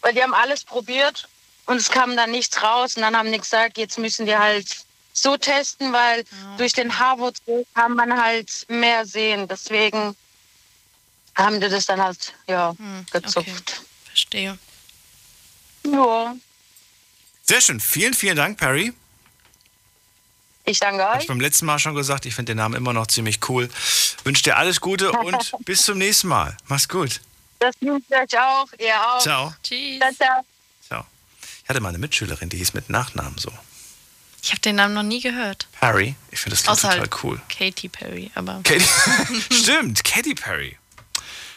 weil 0.00 0.14
die 0.14 0.22
haben 0.22 0.34
alles 0.34 0.64
probiert 0.64 1.28
und 1.66 1.76
es 1.76 1.90
kam 1.90 2.16
dann 2.16 2.30
nichts 2.30 2.62
raus 2.62 2.96
und 2.96 3.02
dann 3.02 3.16
haben 3.16 3.32
die 3.32 3.38
gesagt, 3.38 3.78
jetzt 3.78 3.98
müssen 3.98 4.26
die 4.26 4.36
halt 4.36 4.66
so 5.12 5.36
testen, 5.36 5.92
weil 5.92 6.24
durch 6.58 6.72
den 6.72 6.98
Haarwurzel 6.98 7.66
kann 7.74 7.94
man 7.94 8.20
halt 8.20 8.66
mehr 8.68 9.04
sehen. 9.04 9.46
Deswegen 9.48 10.16
haben 11.34 11.60
die 11.60 11.68
das 11.68 11.86
dann 11.86 12.00
halt 12.00 12.34
ja 12.46 12.74
Hm, 12.78 13.06
gezupft. 13.10 13.36
okay. 13.48 13.86
Verstehe. 14.06 14.58
Ja, 15.86 16.34
Sehr 17.42 17.60
schön. 17.60 17.80
Vielen, 17.80 18.14
vielen 18.14 18.36
Dank, 18.36 18.58
Perry. 18.58 18.92
ich 20.64 20.78
danke 20.78 21.02
Hab 21.02 21.16
euch. 21.16 21.22
ich 21.22 21.28
beim 21.28 21.40
letzten 21.40 21.66
Mal 21.66 21.78
schon 21.78 21.94
gesagt, 21.94 22.24
ich 22.26 22.34
finde 22.34 22.50
den 22.52 22.58
Namen 22.58 22.74
immer 22.74 22.92
noch 22.92 23.06
ziemlich 23.08 23.40
cool. 23.48 23.68
Wünsche 24.24 24.42
dir 24.44 24.56
alles 24.56 24.80
Gute 24.80 25.10
und 25.12 25.52
bis 25.64 25.84
zum 25.84 25.98
nächsten 25.98 26.28
Mal. 26.28 26.56
Mach's 26.66 26.88
gut. 26.88 27.20
Das 27.58 27.74
wünsche 27.80 28.04
ich 28.10 28.16
euch 28.16 28.38
auch, 28.40 28.66
ihr 28.78 28.94
auch. 29.08 29.20
Ciao. 29.20 29.54
Tschüss. 29.62 29.98
Ciao, 29.98 30.12
ciao. 30.14 30.44
Ciao. 30.86 31.06
Ich 31.64 31.68
hatte 31.68 31.80
mal 31.80 31.88
eine 31.90 31.98
Mitschülerin, 31.98 32.48
die 32.48 32.58
hieß 32.58 32.74
mit 32.74 32.88
Nachnamen 32.90 33.38
so. 33.38 33.52
Ich 34.44 34.50
habe 34.50 34.60
den 34.60 34.76
Namen 34.76 34.94
noch 34.94 35.04
nie 35.04 35.20
gehört. 35.20 35.68
Perry. 35.80 36.16
Ich 36.32 36.40
finde 36.40 36.56
das 36.56 36.66
Außer 36.68 36.88
total 36.88 37.00
halt 37.00 37.24
cool. 37.24 37.40
Katy 37.48 37.88
Perry, 37.88 38.30
aber 38.34 38.60
Katy. 38.64 38.84
stimmt, 39.52 40.02
Katy 40.04 40.34
Perry. 40.34 40.76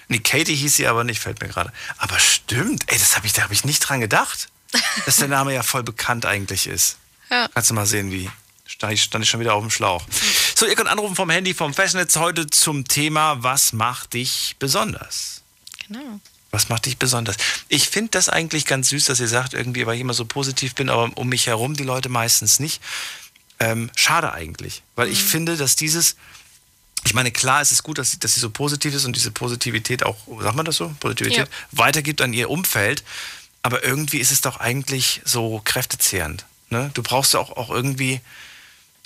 Nee, 0.08 0.20
Katy 0.20 0.56
hieß 0.56 0.76
sie 0.76 0.88
aber 0.88 1.04
nicht, 1.04 1.20
fällt 1.20 1.42
mir 1.42 1.48
gerade. 1.48 1.72
Aber 1.98 2.20
stimmt, 2.20 2.84
ey, 2.88 2.98
das 2.98 3.16
habe 3.16 3.26
ich, 3.26 3.34
da 3.34 3.44
habe 3.44 3.54
ich 3.54 3.66
nicht 3.66 3.80
dran 3.80 4.02
gedacht, 4.02 4.50
dass 5.06 5.18
der 5.18 5.28
Name 5.28 5.54
ja 5.54 5.64
voll 5.64 5.84
bekannt 5.84 6.26
eigentlich 6.26 6.68
ist. 6.68 6.98
Ja. 7.30 7.48
Kannst 7.54 7.70
du 7.70 7.74
mal 7.74 7.86
sehen, 7.86 8.12
wie 8.12 8.30
stand 8.66 8.94
ich, 8.94 9.02
stand 9.02 9.24
ich 9.24 9.30
schon 9.30 9.40
wieder 9.40 9.54
auf 9.54 9.64
dem 9.64 9.72
Schlauch. 9.72 10.04
So, 10.56 10.66
ihr 10.66 10.76
könnt 10.76 10.90
anrufen 10.90 11.16
vom 11.16 11.30
Handy, 11.30 11.54
vom 11.54 11.74
Festnetz 11.74 12.16
heute 12.16 12.48
zum 12.48 12.88
Thema, 12.88 13.44
was 13.44 13.74
macht 13.74 14.14
dich 14.14 14.56
besonders? 14.60 15.42
genau. 15.88 16.20
Was 16.52 16.70
macht 16.70 16.86
dich 16.86 16.98
besonders? 16.98 17.36
Ich 17.68 17.90
finde 17.90 18.12
das 18.12 18.30
eigentlich 18.30 18.66
ganz 18.66 18.90
süß, 18.90 19.06
dass 19.06 19.20
ihr 19.20 19.28
sagt, 19.28 19.54
irgendwie, 19.54 19.86
weil 19.86 19.96
ich 19.96 20.02
immer 20.02 20.14
so 20.14 20.24
positiv 20.24 20.74
bin, 20.74 20.90
aber 20.90 21.12
um 21.16 21.28
mich 21.28 21.48
herum 21.48 21.76
die 21.76 21.84
Leute 21.84 22.08
meistens 22.08 22.60
nicht. 22.60 22.82
Ähm, 23.60 23.92
schade 23.96 24.32
eigentlich, 24.34 24.82
weil 24.96 25.10
ich 25.10 25.22
finde, 25.22 25.58
dass 25.58 25.76
dieses, 25.76 26.16
ich 27.06 27.14
meine, 27.14 27.32
klar, 27.32 27.62
es 27.62 27.72
ist 27.72 27.84
gut, 27.84 27.98
dass 27.98 28.12
sie, 28.12 28.20
dass 28.20 28.34
sie 28.34 28.40
so 28.40 28.50
positiv 28.50 28.94
ist 28.94 29.06
und 29.06 29.16
diese 29.16 29.32
Positivität 29.32 30.04
auch, 30.04 30.18
sagt 30.42 30.56
man 30.56 30.66
das 30.66 30.78
so, 30.78 30.94
Positivität, 31.00 31.38
Ja. 31.48 31.54
weitergibt 31.72 32.22
an 32.22 32.34
ihr 32.34 32.50
Umfeld. 32.50 33.04
Aber 33.62 33.84
irgendwie 33.84 34.20
ist 34.20 34.32
es 34.32 34.42
doch 34.42 34.58
eigentlich 34.60 35.22
so 35.26 35.62
kräftezehrend. 35.64 36.46
Ne? 36.70 36.92
Du 36.94 37.02
brauchst 37.04 37.34
ja 37.34 37.40
auch, 37.40 37.56
auch 37.58 37.70
irgendwie 37.70 38.22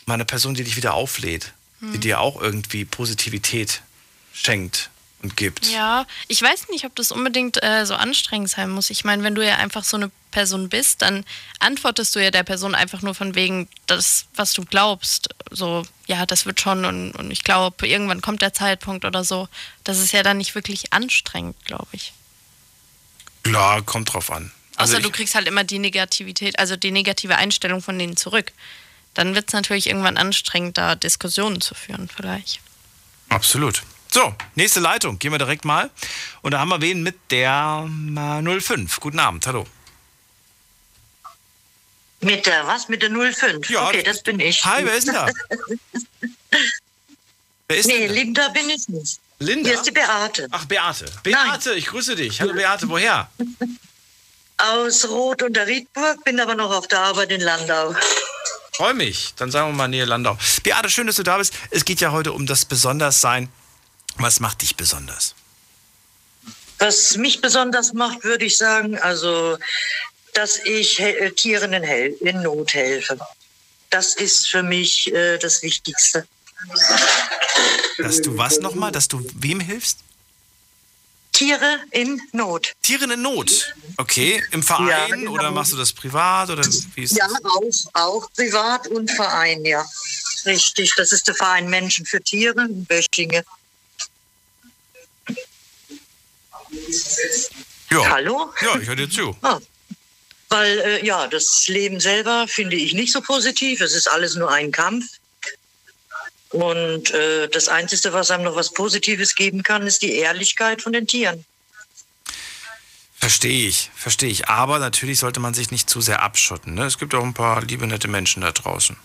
mal 0.05 0.15
eine 0.15 0.25
Person, 0.25 0.53
die 0.53 0.63
dich 0.63 0.75
wieder 0.75 0.93
auflädt, 0.93 1.53
die 1.81 1.97
dir 1.97 2.19
auch 2.19 2.41
irgendwie 2.41 2.83
Positivität 2.83 3.81
schenkt 4.33 4.89
gibt. 5.21 5.65
Ja, 5.65 6.05
ich 6.27 6.41
weiß 6.41 6.69
nicht, 6.69 6.85
ob 6.85 6.95
das 6.95 7.11
unbedingt 7.11 7.61
äh, 7.61 7.85
so 7.85 7.95
anstrengend 7.95 8.49
sein 8.49 8.69
muss. 8.69 8.89
Ich 8.89 9.03
meine, 9.03 9.23
wenn 9.23 9.35
du 9.35 9.45
ja 9.45 9.57
einfach 9.57 9.83
so 9.83 9.97
eine 9.97 10.11
Person 10.31 10.69
bist, 10.69 11.01
dann 11.01 11.25
antwortest 11.59 12.15
du 12.15 12.23
ja 12.23 12.31
der 12.31 12.43
Person 12.43 12.75
einfach 12.75 13.01
nur 13.01 13.15
von 13.15 13.35
wegen 13.35 13.67
das, 13.87 14.25
was 14.35 14.53
du 14.53 14.63
glaubst. 14.63 15.29
So, 15.51 15.85
ja, 16.07 16.25
das 16.25 16.45
wird 16.45 16.61
schon 16.61 16.85
und, 16.85 17.11
und 17.11 17.31
ich 17.31 17.43
glaube, 17.43 17.87
irgendwann 17.87 18.21
kommt 18.21 18.41
der 18.41 18.53
Zeitpunkt 18.53 19.03
oder 19.05 19.23
so. 19.23 19.49
Das 19.83 19.99
ist 19.99 20.13
ja 20.13 20.23
dann 20.23 20.37
nicht 20.37 20.55
wirklich 20.55 20.93
anstrengend, 20.93 21.57
glaube 21.65 21.87
ich. 21.91 22.13
Klar, 23.43 23.81
kommt 23.81 24.13
drauf 24.13 24.31
an. 24.31 24.51
Also 24.75 24.93
Außer 24.93 25.03
du 25.03 25.11
kriegst 25.11 25.35
halt 25.35 25.47
immer 25.47 25.65
die 25.65 25.79
Negativität, 25.79 26.57
also 26.59 26.77
die 26.77 26.91
negative 26.91 27.35
Einstellung 27.35 27.81
von 27.81 27.99
denen 27.99 28.15
zurück. 28.15 28.53
Dann 29.13 29.35
wird 29.35 29.49
es 29.49 29.53
natürlich 29.53 29.87
irgendwann 29.87 30.15
anstrengend, 30.15 30.77
da 30.77 30.95
Diskussionen 30.95 31.59
zu 31.59 31.75
führen, 31.75 32.09
vielleicht. 32.15 32.61
Absolut. 33.27 33.83
So, 34.11 34.33
nächste 34.55 34.79
Leitung. 34.79 35.19
Gehen 35.19 35.31
wir 35.31 35.37
direkt 35.37 35.65
mal. 35.65 35.89
Und 36.41 36.51
da 36.51 36.59
haben 36.59 36.69
wir 36.69 36.81
wen 36.81 37.03
mit 37.03 37.15
der 37.29 37.87
äh, 37.87 38.59
05. 38.59 38.99
Guten 38.99 39.19
Abend, 39.19 39.45
hallo. 39.45 39.65
Mit 42.21 42.45
der 42.45 42.65
was? 42.67 42.89
Mit 42.89 43.01
der 43.01 43.11
05? 43.11 43.69
Ja, 43.69 43.87
okay, 43.87 44.03
das 44.03 44.23
bin 44.23 44.39
ich. 44.39 44.65
Hi, 44.65 44.83
wer 44.83 44.95
ist 44.95 45.07
denn 45.07 45.13
da? 45.13 45.27
wer 47.67 47.77
ist 47.77 47.85
Nee, 47.85 47.99
denn 47.99 48.07
da? 48.07 48.13
Linda 48.13 48.47
bin 48.49 48.69
ich 48.69 48.89
nicht. 48.89 49.19
Linda? 49.37 49.69
Hier 49.69 49.77
ist 49.77 49.85
die 49.87 49.91
Beate. 49.91 50.47
Ach, 50.51 50.65
Beate. 50.65 51.05
Beate, 51.23 51.73
ich 51.75 51.85
grüße 51.85 52.15
dich. 52.15 52.41
Hallo 52.41 52.53
Beate, 52.53 52.89
woher? 52.89 53.29
Aus 54.57 55.07
Rot 55.07 55.43
und 55.43 55.53
der 55.53 55.67
Riedburg, 55.67 56.21
bin 56.25 56.37
aber 56.41 56.55
noch 56.55 56.71
auf 56.71 56.87
der 56.89 56.99
Arbeit 56.99 57.31
in 57.31 57.39
Landau. 57.39 57.95
Freue 58.73 58.93
mich. 58.93 59.33
Dann 59.37 59.51
sagen 59.51 59.69
wir 59.69 59.75
mal 59.77 59.87
Nähe 59.87 60.03
Landau. 60.03 60.37
Beate, 60.63 60.89
schön, 60.89 61.07
dass 61.07 61.15
du 61.15 61.23
da 61.23 61.37
bist. 61.37 61.53
Es 61.69 61.85
geht 61.85 62.01
ja 62.01 62.11
heute 62.11 62.33
um 62.33 62.45
das 62.45 62.65
Besonderssein. 62.65 63.47
Was 64.19 64.39
macht 64.39 64.61
dich 64.61 64.75
besonders? 64.75 65.33
Was 66.77 67.17
mich 67.17 67.41
besonders 67.41 67.93
macht, 67.93 68.23
würde 68.23 68.45
ich 68.45 68.57
sagen, 68.57 68.97
also, 68.99 69.57
dass 70.33 70.57
ich 70.57 70.99
äh, 70.99 71.31
Tieren 71.31 71.73
in, 71.73 71.83
Hel 71.83 72.15
in 72.21 72.41
Not 72.41 72.73
helfe. 72.73 73.19
Das 73.89 74.15
ist 74.15 74.47
für 74.49 74.61
mich 74.63 75.11
äh, 75.13 75.37
das 75.37 75.61
Wichtigste. 75.61 76.27
Dass 77.97 78.21
du 78.21 78.37
was 78.37 78.59
nochmal? 78.59 78.91
Dass 78.91 79.07
du 79.07 79.25
wem 79.35 79.59
hilfst? 79.59 79.99
Tiere 81.31 81.79
in 81.91 82.21
Not. 82.33 82.73
Tieren 82.81 83.11
in 83.11 83.21
Not. 83.21 83.73
Okay, 83.97 84.43
im 84.51 84.61
Verein 84.61 84.87
Ja, 84.89 85.07
genau. 85.07 85.31
oder 85.31 85.51
machst 85.51 85.71
du 85.71 85.77
das 85.77 85.93
privat 85.93 86.49
oder 86.49 86.63
wie 86.95 87.03
ist 87.03 87.15
Ja, 87.17 87.27
das? 87.27 87.45
auch, 87.45 88.21
auch 88.21 88.31
privat 88.33 88.87
und 88.87 89.09
Verein, 89.11 89.63
ja. 89.63 89.85
Richtig, 90.45 90.93
das 90.97 91.11
ist 91.13 91.27
der 91.27 91.35
Verein 91.35 91.69
Menschen 91.69 92.05
für 92.05 92.21
Tiere 92.21 92.65
in 92.65 92.85
Böschinge. 92.85 93.43
Ja. 97.91 98.09
Hallo? 98.09 98.53
Ja, 98.61 98.79
ich 98.79 98.87
höre 98.87 98.95
dir 98.95 99.09
zu. 99.09 99.35
Oh. 99.41 99.59
Weil, 100.49 100.79
äh, 100.79 101.05
ja, 101.05 101.27
das 101.27 101.67
Leben 101.67 101.99
selber 101.99 102.47
finde 102.47 102.75
ich 102.75 102.93
nicht 102.93 103.11
so 103.11 103.21
positiv. 103.21 103.81
Es 103.81 103.93
ist 103.93 104.09
alles 104.09 104.35
nur 104.35 104.51
ein 104.51 104.71
Kampf. 104.71 105.05
Und 106.49 107.11
äh, 107.11 107.47
das 107.47 107.67
Einzige, 107.67 108.11
was 108.13 108.31
einem 108.31 108.43
noch 108.43 108.55
was 108.55 108.73
Positives 108.73 109.35
geben 109.35 109.61
kann, 109.61 109.85
ist 109.85 110.01
die 110.01 110.13
Ehrlichkeit 110.13 110.81
von 110.81 110.93
den 110.93 111.05
Tieren. 111.05 111.45
Verstehe 113.19 113.67
ich, 113.67 113.91
verstehe 113.95 114.29
ich. 114.29 114.47
Aber 114.47 114.79
natürlich 114.79 115.19
sollte 115.19 115.39
man 115.39 115.53
sich 115.53 115.69
nicht 115.69 115.89
zu 115.89 116.01
sehr 116.01 116.23
abschotten. 116.23 116.73
Ne? 116.73 116.85
Es 116.85 116.97
gibt 116.97 117.13
auch 117.13 117.23
ein 117.23 117.33
paar 117.33 117.61
liebe, 117.63 117.85
nette 117.85 118.07
Menschen 118.07 118.41
da 118.41 118.51
draußen. 118.51 118.95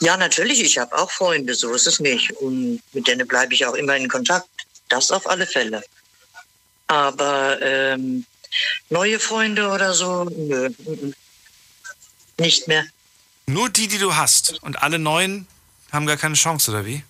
Ja, 0.00 0.16
natürlich, 0.16 0.62
ich 0.62 0.78
habe 0.78 0.96
auch 0.96 1.10
Freunde, 1.10 1.54
so 1.54 1.74
ist 1.74 1.86
es 1.86 2.00
nicht. 2.00 2.32
Und 2.32 2.80
mit 2.92 3.06
denen 3.06 3.26
bleibe 3.28 3.52
ich 3.52 3.66
auch 3.66 3.74
immer 3.74 3.96
in 3.96 4.08
Kontakt. 4.08 4.48
Das 4.88 5.10
auf 5.10 5.28
alle 5.28 5.46
Fälle. 5.46 5.82
Aber 6.92 7.58
ähm, 7.62 8.26
neue 8.90 9.18
Freunde 9.18 9.68
oder 9.68 9.94
so, 9.94 10.24
nö. 10.24 10.68
Nicht 12.38 12.68
mehr. 12.68 12.84
Nur 13.46 13.70
die, 13.70 13.88
die 13.88 13.96
du 13.96 14.14
hast. 14.14 14.62
Und 14.62 14.82
alle 14.82 14.98
neuen 14.98 15.46
haben 15.90 16.04
gar 16.04 16.18
keine 16.18 16.34
Chance, 16.34 16.70
oder 16.70 16.84
wie? 16.84 17.02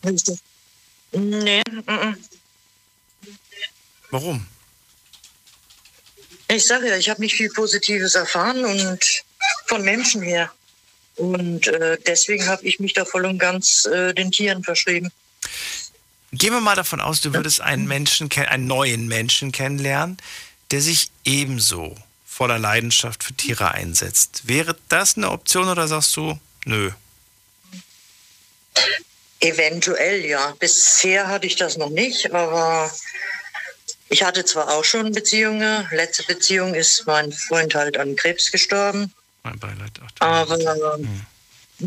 Nee. 1.10 1.62
Warum? 4.10 4.46
Ich 6.46 6.64
sage 6.64 6.88
ja, 6.88 6.96
ich 6.96 7.10
habe 7.10 7.20
nicht 7.20 7.34
viel 7.34 7.50
Positives 7.50 8.14
erfahren 8.14 8.64
und 8.64 9.00
von 9.66 9.82
Menschen 9.82 10.22
her. 10.22 10.52
Und 11.16 11.66
äh, 11.66 11.98
deswegen 12.06 12.46
habe 12.46 12.64
ich 12.64 12.78
mich 12.78 12.92
da 12.92 13.04
voll 13.04 13.26
und 13.26 13.38
ganz 13.40 13.84
äh, 13.86 14.14
den 14.14 14.30
Tieren 14.30 14.62
verschrieben. 14.62 15.10
Gehen 16.32 16.52
wir 16.52 16.60
mal 16.60 16.76
davon 16.76 17.00
aus, 17.00 17.20
du 17.20 17.34
würdest 17.34 17.60
einen 17.60 17.86
Menschen, 17.86 18.30
einen 18.32 18.66
neuen 18.66 19.06
Menschen 19.06 19.52
kennenlernen, 19.52 20.16
der 20.70 20.80
sich 20.80 21.10
ebenso 21.24 21.94
voller 22.26 22.58
Leidenschaft 22.58 23.22
für 23.22 23.34
Tiere 23.34 23.72
einsetzt. 23.72 24.48
Wäre 24.48 24.74
das 24.88 25.16
eine 25.16 25.30
Option 25.30 25.68
oder 25.68 25.86
sagst 25.86 26.16
du, 26.16 26.38
nö? 26.64 26.90
Eventuell 29.40 30.24
ja. 30.24 30.54
Bisher 30.58 31.28
hatte 31.28 31.46
ich 31.46 31.56
das 31.56 31.76
noch 31.76 31.90
nicht, 31.90 32.32
aber 32.32 32.90
ich 34.08 34.22
hatte 34.22 34.44
zwar 34.44 34.70
auch 34.70 34.84
schon 34.84 35.12
Beziehungen. 35.12 35.86
Letzte 35.90 36.22
Beziehung 36.22 36.74
ist 36.74 37.06
mein 37.06 37.32
Freund 37.32 37.74
halt 37.74 37.98
an 37.98 38.16
Krebs 38.16 38.50
gestorben. 38.50 39.12
Mein 39.42 39.58
Beileid. 39.58 39.90
Ach, 40.20 40.26
aber 40.26 40.56
hm. 40.56 41.26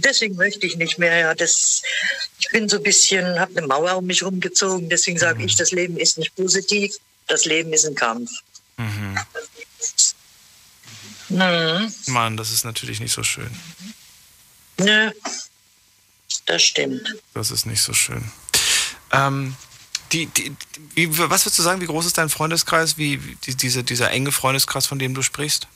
Deswegen 0.04 0.36
möchte 0.36 0.66
ich 0.66 0.76
nicht 0.78 0.98
mehr. 0.98 1.18
Ja, 1.18 1.36
das, 1.36 1.82
ich 2.40 2.50
bin 2.50 2.68
so 2.68 2.78
ein 2.78 2.84
bisschen, 2.84 3.40
habe 3.40 3.58
eine 3.58 3.68
Mauer 3.68 3.98
um 3.98 4.06
mich 4.06 4.24
rumgezogen. 4.24 4.90
Deswegen 4.90 5.18
sage 5.18 5.40
mhm. 5.40 5.46
ich, 5.46 5.56
das 5.56 5.72
Leben 5.72 5.98
ist 5.98 6.18
nicht 6.18 6.36
positiv. 6.36 6.96
Das 7.28 7.46
Leben 7.46 7.74
ist 7.74 7.86
ein 7.86 7.96
Kampf. 7.96 8.32
Mhm. 8.78 9.18
Mhm. 11.30 11.94
Mann, 12.08 12.38
das 12.38 12.52
ist 12.52 12.66
natürlich 12.66 13.00
nicht 13.00 13.14
so 13.14 13.24
schön. 13.24 13.50
Nö, 14.78 15.12
das 16.46 16.62
stimmt. 16.62 17.16
Das 17.34 17.52
ist 17.52 17.66
nicht 17.66 17.82
so 17.82 17.94
schön. 17.94 18.32
Ähm, 19.12 19.56
die, 20.12 20.28
die, 20.28 20.56
wie, 20.94 21.18
was 21.18 21.46
würdest 21.46 21.60
du 21.60 21.64
sagen, 21.64 21.82
wie 21.82 21.88
groß 21.88 22.06
ist 22.06 22.18
dein 22.18 22.30
Freundeskreis, 22.30 22.98
wie, 22.98 23.24
wie 23.26 23.56
diese, 23.56 23.84
dieser 23.84 24.12
enge 24.12 24.32
Freundeskreis, 24.32 24.86
von 24.86 25.00
dem 25.00 25.14
du 25.14 25.22
sprichst? 25.22 25.68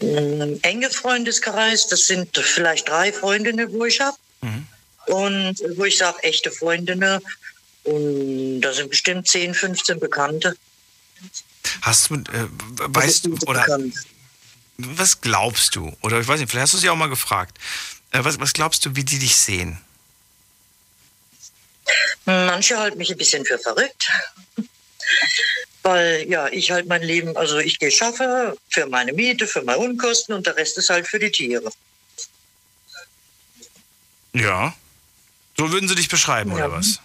Ähm, 0.00 0.58
enge 0.62 0.90
Freundeskreis, 0.90 1.86
das 1.88 2.06
sind 2.06 2.36
vielleicht 2.36 2.88
drei 2.88 3.12
Freundinnen, 3.12 3.72
wo 3.72 3.84
ich 3.84 4.00
habe. 4.00 4.16
Mhm. 4.40 4.66
Und 5.06 5.62
wo 5.76 5.84
ich 5.84 5.98
sage, 5.98 6.22
echte 6.22 6.50
Freundinnen. 6.50 7.20
Und 7.84 8.60
da 8.60 8.72
sind 8.72 8.90
bestimmt 8.90 9.28
10, 9.28 9.54
15 9.54 10.00
Bekannte. 10.00 10.56
Hast 11.82 12.10
du, 12.10 12.14
äh, 12.14 12.48
weißt 12.50 13.26
du, 13.26 13.34
oder 13.46 13.60
bekannt. 13.60 13.94
was 14.78 15.20
glaubst 15.20 15.76
du? 15.76 15.94
Oder 16.02 16.20
ich 16.20 16.28
weiß 16.28 16.40
nicht, 16.40 16.50
vielleicht 16.50 16.64
hast 16.64 16.74
du 16.74 16.78
sie 16.78 16.90
auch 16.90 16.96
mal 16.96 17.08
gefragt. 17.08 17.58
Äh, 18.12 18.24
was, 18.24 18.40
was 18.40 18.52
glaubst 18.52 18.84
du, 18.84 18.96
wie 18.96 19.04
die 19.04 19.18
dich 19.18 19.36
sehen? 19.36 19.78
Manche 22.24 22.78
halten 22.78 22.98
mich 22.98 23.10
ein 23.10 23.18
bisschen 23.18 23.44
für 23.44 23.58
verrückt. 23.58 24.10
Weil 25.82 26.28
ja, 26.28 26.48
ich 26.48 26.70
halt 26.70 26.86
mein 26.86 27.02
Leben, 27.02 27.36
also 27.36 27.58
ich 27.58 27.78
gehe 27.78 27.90
schaffe 27.90 28.56
für 28.68 28.86
meine 28.86 29.12
Miete, 29.12 29.46
für 29.46 29.62
meine 29.62 29.78
Unkosten 29.78 30.34
und 30.34 30.46
der 30.46 30.56
Rest 30.56 30.76
ist 30.76 30.90
halt 30.90 31.06
für 31.06 31.18
die 31.18 31.30
Tiere. 31.30 31.70
Ja. 34.32 34.74
So 35.56 35.72
würden 35.72 35.88
sie 35.88 35.94
dich 35.94 36.08
beschreiben, 36.08 36.50
ja. 36.50 36.56
oder 36.56 36.72
was? 36.72 37.00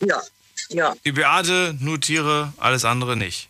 Ja, 0.00 0.22
ja. 0.68 0.94
Die 1.04 1.12
Beate, 1.12 1.76
nur 1.80 2.00
Tiere, 2.00 2.52
alles 2.58 2.84
andere 2.84 3.16
nicht. 3.16 3.48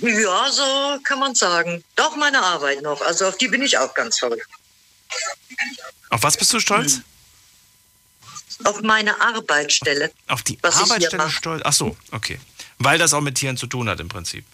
Ja, 0.00 0.50
so 0.50 0.98
kann 1.02 1.18
man 1.18 1.34
sagen. 1.34 1.82
Doch 1.96 2.16
meine 2.16 2.42
Arbeit 2.42 2.82
noch. 2.82 3.00
Also 3.02 3.26
auf 3.26 3.36
die 3.36 3.48
bin 3.48 3.62
ich 3.62 3.76
auch 3.78 3.94
ganz 3.94 4.18
verrückt. 4.18 4.48
Auf 6.10 6.22
was 6.22 6.36
bist 6.36 6.52
du 6.52 6.60
stolz? 6.60 7.00
Auf 8.64 8.82
meine 8.82 9.20
Arbeitsstelle. 9.20 10.12
Auf 10.28 10.42
die 10.42 10.58
Arbeitsstelle 10.62 11.30
stolz? 11.30 11.62
Ach 11.64 11.72
so, 11.72 11.96
okay. 12.12 12.38
Weil 12.80 12.98
das 12.98 13.12
auch 13.12 13.20
mit 13.20 13.36
Tieren 13.36 13.56
zu 13.58 13.66
tun 13.66 13.88
hat 13.88 14.00
im 14.00 14.08
Prinzip. 14.08 14.44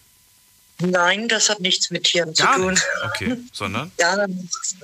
Nein, 0.79 1.27
das 1.27 1.49
hat 1.49 1.61
nichts 1.61 1.89
mit 1.89 2.03
Tieren 2.03 2.33
Gar 2.33 2.55
zu 2.55 2.61
tun. 2.61 2.73
Nicht. 2.73 2.85
Okay, 3.05 3.37
sondern? 3.51 3.91
Ja, 3.99 4.27
nichts. 4.27 4.75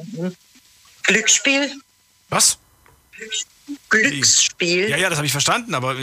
Glücksspiel. 1.03 1.71
Was? 2.29 2.57
Glücksspiel. 3.89 4.89
Ja, 4.89 4.97
ja, 4.97 5.09
das 5.09 5.17
habe 5.17 5.25
ich 5.25 5.33
verstanden, 5.33 5.75
aber 5.75 5.95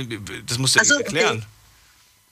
das 0.47 0.59
musst 0.59 0.77
du 0.77 0.81
also, 0.81 0.95
erklären. 0.99 1.39
Okay. 1.39 1.47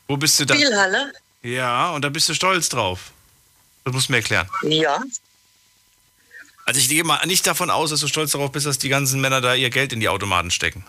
Wo 0.08 0.16
bist 0.18 0.38
du 0.38 0.44
da? 0.44 0.54
Spielhalle. 0.54 1.12
Ja, 1.42 1.90
und 1.90 2.04
da 2.04 2.10
bist 2.10 2.28
du 2.28 2.34
stolz 2.34 2.68
drauf. 2.68 3.12
Das 3.84 3.94
musst 3.94 4.08
du 4.08 4.12
mir 4.12 4.18
erklären. 4.18 4.48
Ja. 4.62 5.02
Also 6.66 6.80
ich 6.80 6.88
gehe 6.90 7.02
mal 7.02 7.24
nicht 7.26 7.46
davon 7.46 7.70
aus, 7.70 7.90
dass 7.90 8.00
du 8.00 8.08
stolz 8.08 8.32
darauf 8.32 8.52
bist, 8.52 8.66
dass 8.66 8.76
die 8.76 8.90
ganzen 8.90 9.22
Männer 9.22 9.40
da 9.40 9.54
ihr 9.54 9.70
Geld 9.70 9.94
in 9.94 10.00
die 10.00 10.08
Automaten 10.10 10.50
stecken. 10.50 10.84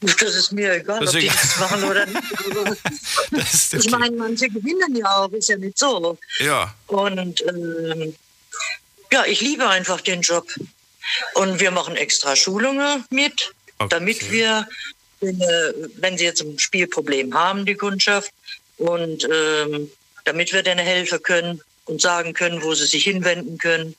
Das 0.00 0.34
ist 0.34 0.52
mir 0.52 0.74
egal, 0.74 1.00
das 1.00 1.14
ob 1.14 1.20
die 1.20 1.26
das 1.26 1.58
machen 1.58 1.84
oder 1.84 2.06
nicht. 2.06 2.22
ich 3.72 3.86
okay. 3.86 3.90
meine, 3.90 4.16
manche 4.16 4.48
gewinnen 4.48 4.96
ja 4.96 5.16
auch, 5.16 5.32
ist 5.32 5.48
ja 5.48 5.56
nicht 5.56 5.78
so. 5.78 6.18
Ja. 6.38 6.74
Und 6.86 7.44
ähm, 7.46 8.14
ja, 9.12 9.24
ich 9.26 9.40
liebe 9.40 9.68
einfach 9.68 10.00
den 10.00 10.22
Job. 10.22 10.46
Und 11.34 11.60
wir 11.60 11.70
machen 11.70 11.96
extra 11.96 12.34
Schulungen 12.34 13.04
mit, 13.10 13.52
okay. 13.78 13.88
damit 13.90 14.30
wir, 14.30 14.66
wenn, 15.20 15.40
äh, 15.40 15.72
wenn 15.96 16.16
sie 16.16 16.24
jetzt 16.24 16.40
ein 16.40 16.58
Spielproblem 16.58 17.34
haben, 17.34 17.66
die 17.66 17.74
Kundschaft, 17.74 18.32
und 18.80 19.28
ähm, 19.30 19.90
damit 20.24 20.52
wir 20.52 20.62
denen 20.62 20.84
helfen 20.84 21.22
können 21.22 21.60
und 21.84 22.00
sagen 22.00 22.32
können, 22.32 22.62
wo 22.62 22.74
sie 22.74 22.86
sich 22.86 23.04
hinwenden 23.04 23.58
können. 23.58 23.94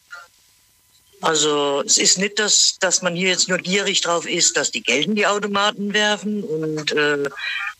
Also 1.22 1.84
es 1.86 1.98
ist 1.98 2.18
nicht, 2.18 2.40
dass, 2.40 2.78
dass 2.80 3.02
man 3.02 3.16
hier 3.16 3.30
jetzt 3.30 3.48
nur 3.48 3.60
gierig 3.60 4.02
drauf 4.02 4.26
ist, 4.26 4.58
dass 4.58 4.72
die 4.72 4.82
Geld 4.82 5.06
in 5.06 5.16
die 5.16 5.28
Automaten 5.28 5.94
werfen 5.94 6.44
und 6.44 6.92
äh, 6.92 7.30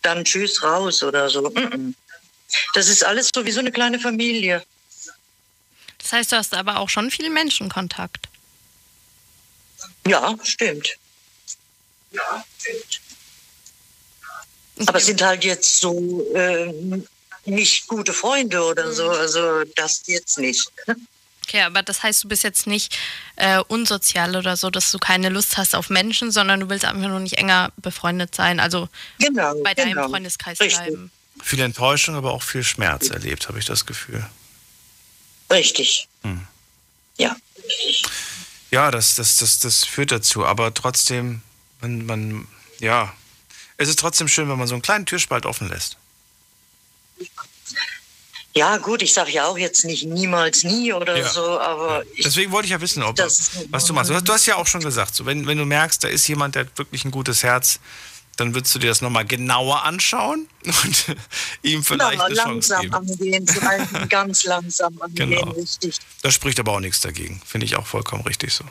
dann 0.02 0.24
tschüss 0.24 0.62
raus 0.62 1.02
oder 1.02 1.28
so. 1.28 1.52
Das 2.74 2.88
ist 2.88 3.04
alles 3.04 3.30
so 3.34 3.44
wie 3.44 3.50
so 3.50 3.60
eine 3.60 3.72
kleine 3.72 3.98
Familie. 3.98 4.64
Das 5.98 6.12
heißt, 6.12 6.32
du 6.32 6.36
hast 6.36 6.54
aber 6.54 6.78
auch 6.78 6.88
schon 6.88 7.10
viel 7.10 7.30
Menschenkontakt. 7.30 8.28
Ja, 10.06 10.36
stimmt. 10.42 10.96
Ja, 12.10 12.44
stimmt. 12.58 13.00
Aber 14.86 14.98
es 14.98 15.06
sind 15.06 15.22
halt 15.22 15.44
jetzt 15.44 15.80
so 15.80 16.26
äh, 16.34 16.72
nicht 17.44 17.86
gute 17.86 18.12
Freunde 18.12 18.62
oder 18.62 18.92
so. 18.92 19.10
Also 19.10 19.64
das 19.76 20.02
jetzt 20.06 20.38
nicht. 20.38 20.70
Okay, 21.46 21.62
aber 21.62 21.82
das 21.82 22.02
heißt, 22.02 22.24
du 22.24 22.28
bist 22.28 22.44
jetzt 22.44 22.66
nicht 22.66 22.96
äh, 23.36 23.58
unsozial 23.58 24.36
oder 24.36 24.56
so, 24.56 24.70
dass 24.70 24.90
du 24.92 24.98
keine 24.98 25.28
Lust 25.28 25.56
hast 25.56 25.74
auf 25.74 25.90
Menschen, 25.90 26.30
sondern 26.30 26.60
du 26.60 26.68
willst 26.68 26.84
einfach 26.84 27.08
nur 27.08 27.20
nicht 27.20 27.38
enger 27.38 27.72
befreundet 27.76 28.34
sein. 28.34 28.60
Also 28.60 28.88
genau, 29.18 29.54
bei 29.62 29.74
deinem 29.74 29.94
genau. 29.94 30.08
Freundeskreis 30.08 30.60
Richtig. 30.60 30.78
bleiben. 30.78 31.10
Viel 31.42 31.60
Enttäuschung, 31.60 32.14
aber 32.14 32.32
auch 32.32 32.42
viel 32.42 32.62
Schmerz 32.62 33.08
erlebt, 33.08 33.48
habe 33.48 33.58
ich 33.58 33.64
das 33.64 33.86
Gefühl. 33.86 34.24
Richtig. 35.50 36.08
Hm. 36.22 36.46
Ja. 37.18 37.36
Ja, 38.70 38.90
das, 38.90 39.16
das, 39.16 39.36
das, 39.36 39.58
das 39.58 39.84
führt 39.84 40.12
dazu. 40.12 40.46
Aber 40.46 40.72
trotzdem, 40.72 41.42
man, 41.80 42.06
man, 42.06 42.48
ja, 42.78 43.12
es 43.76 43.88
ist 43.88 43.98
trotzdem 43.98 44.28
schön, 44.28 44.48
wenn 44.48 44.58
man 44.58 44.68
so 44.68 44.74
einen 44.74 44.82
kleinen 44.82 45.06
Türspalt 45.06 45.44
offen 45.44 45.68
lässt. 45.68 45.96
Ja, 48.54 48.76
gut, 48.76 49.00
ich 49.00 49.14
sage 49.14 49.30
ja 49.30 49.46
auch 49.46 49.56
jetzt 49.56 49.84
nicht 49.84 50.04
niemals 50.04 50.62
nie 50.62 50.92
oder 50.92 51.16
ja. 51.16 51.28
so, 51.28 51.58
aber. 51.58 52.04
Ja. 52.04 52.22
Deswegen 52.24 52.52
wollte 52.52 52.66
ich 52.66 52.72
ja 52.72 52.80
wissen, 52.80 53.02
ob, 53.02 53.18
was 53.18 53.86
du 53.86 53.94
machst. 53.94 54.10
Du 54.10 54.14
hast, 54.14 54.28
du 54.28 54.32
hast, 54.32 54.46
ja 54.46 54.56
auch 54.56 54.66
schon 54.66 54.82
gesagt, 54.82 55.14
so, 55.14 55.24
wenn, 55.24 55.46
wenn 55.46 55.56
du 55.56 55.64
merkst, 55.64 56.04
da 56.04 56.08
ist 56.08 56.26
jemand, 56.28 56.54
der 56.54 56.66
hat 56.66 56.76
wirklich 56.76 57.04
ein 57.04 57.10
gutes 57.10 57.42
Herz, 57.42 57.80
dann 58.36 58.54
würdest 58.54 58.74
du 58.74 58.78
dir 58.78 58.88
das 58.88 59.00
nochmal 59.00 59.24
genauer 59.24 59.84
anschauen 59.84 60.48
und 60.64 61.16
ihm 61.62 61.82
vielleicht 61.82 62.18
ja, 62.18 62.26
eine 62.26 62.34
Chance 62.34 62.78
geben. 62.80 62.94
Angehen, 62.94 63.46
ganz 64.10 64.44
langsam 64.44 65.00
angehen, 65.00 65.30
genau. 65.30 65.50
richtig. 65.52 65.96
Das 66.22 66.34
spricht 66.34 66.60
aber 66.60 66.72
auch 66.72 66.80
nichts 66.80 67.00
dagegen. 67.00 67.40
Finde 67.46 67.64
ich 67.64 67.76
auch 67.76 67.86
vollkommen 67.86 68.22
richtig 68.24 68.52
so. 68.52 68.64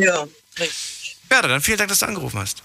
Ja, 0.00 0.28
richtig. 0.58 1.16
Ja, 1.30 1.42
dann 1.42 1.60
vielen 1.60 1.78
Dank, 1.78 1.88
dass 1.88 2.00
du 2.00 2.06
angerufen 2.06 2.38
hast. 2.38 2.62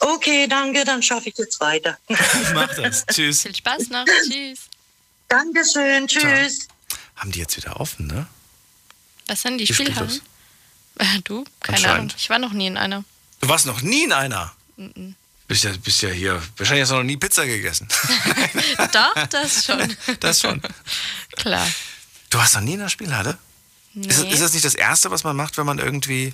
Okay, 0.00 0.46
danke, 0.46 0.84
dann 0.84 1.02
schaffe 1.02 1.28
ich 1.28 1.38
jetzt 1.38 1.60
weiter. 1.60 1.96
Mach 2.54 2.74
das. 2.74 3.06
Tschüss. 3.06 3.42
Viel 3.42 3.54
Spaß 3.54 3.88
noch. 3.88 4.04
Tschüss. 4.28 4.68
Dankeschön, 5.28 6.06
tschüss. 6.06 6.68
Haben 7.16 7.32
die 7.32 7.40
jetzt 7.40 7.56
wieder 7.56 7.80
offen, 7.80 8.06
ne? 8.06 8.26
Was 9.26 9.42
sind 9.42 9.58
die 9.58 9.66
spielt 9.66 9.90
Spielhallen? 9.90 10.20
Äh, 10.98 11.20
du? 11.24 11.44
Keine. 11.60 11.88
Ahnung. 11.90 12.12
Ich 12.16 12.30
war 12.30 12.38
noch 12.38 12.52
nie 12.52 12.66
in 12.66 12.76
einer. 12.76 13.04
Du 13.40 13.48
warst 13.48 13.66
noch 13.66 13.80
nie 13.82 14.04
in 14.04 14.12
einer. 14.12 14.52
Bist 15.48 15.64
ja, 15.64 15.72
bist 15.82 16.02
ja 16.02 16.08
hier. 16.10 16.42
Wahrscheinlich 16.56 16.82
hast 16.82 16.90
du 16.92 16.96
noch 16.96 17.02
nie 17.04 17.16
Pizza 17.16 17.46
gegessen. 17.46 17.88
Doch, 18.92 19.26
das 19.28 19.64
schon. 19.64 19.96
das 20.20 20.40
schon. 20.40 20.60
Klar. 21.36 21.66
Du 22.30 22.38
warst 22.38 22.54
noch 22.54 22.62
nie 22.62 22.74
in 22.74 22.80
einer 22.80 22.88
Spielhalle? 22.88 23.38
Nee. 23.92 24.06
Ist, 24.08 24.20
das- 24.22 24.32
ist 24.32 24.42
das 24.42 24.52
nicht 24.52 24.64
das 24.64 24.74
Erste, 24.74 25.10
was 25.10 25.24
man 25.24 25.36
macht, 25.36 25.56
wenn 25.58 25.66
man 25.66 25.78
irgendwie, 25.78 26.32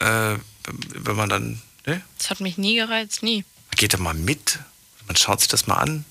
äh, 0.00 0.36
wenn 0.68 1.16
man 1.16 1.28
dann, 1.28 1.62
ne? 1.86 2.02
das 2.18 2.30
hat 2.30 2.40
mich 2.40 2.58
nie 2.58 2.76
gereizt, 2.76 3.22
nie. 3.22 3.44
Man 3.70 3.76
geht 3.76 3.94
da 3.94 3.98
mal 3.98 4.14
mit, 4.14 4.58
man 5.06 5.16
schaut 5.16 5.40
sich 5.40 5.48
das 5.48 5.66
mal 5.66 5.76
an. 5.76 6.04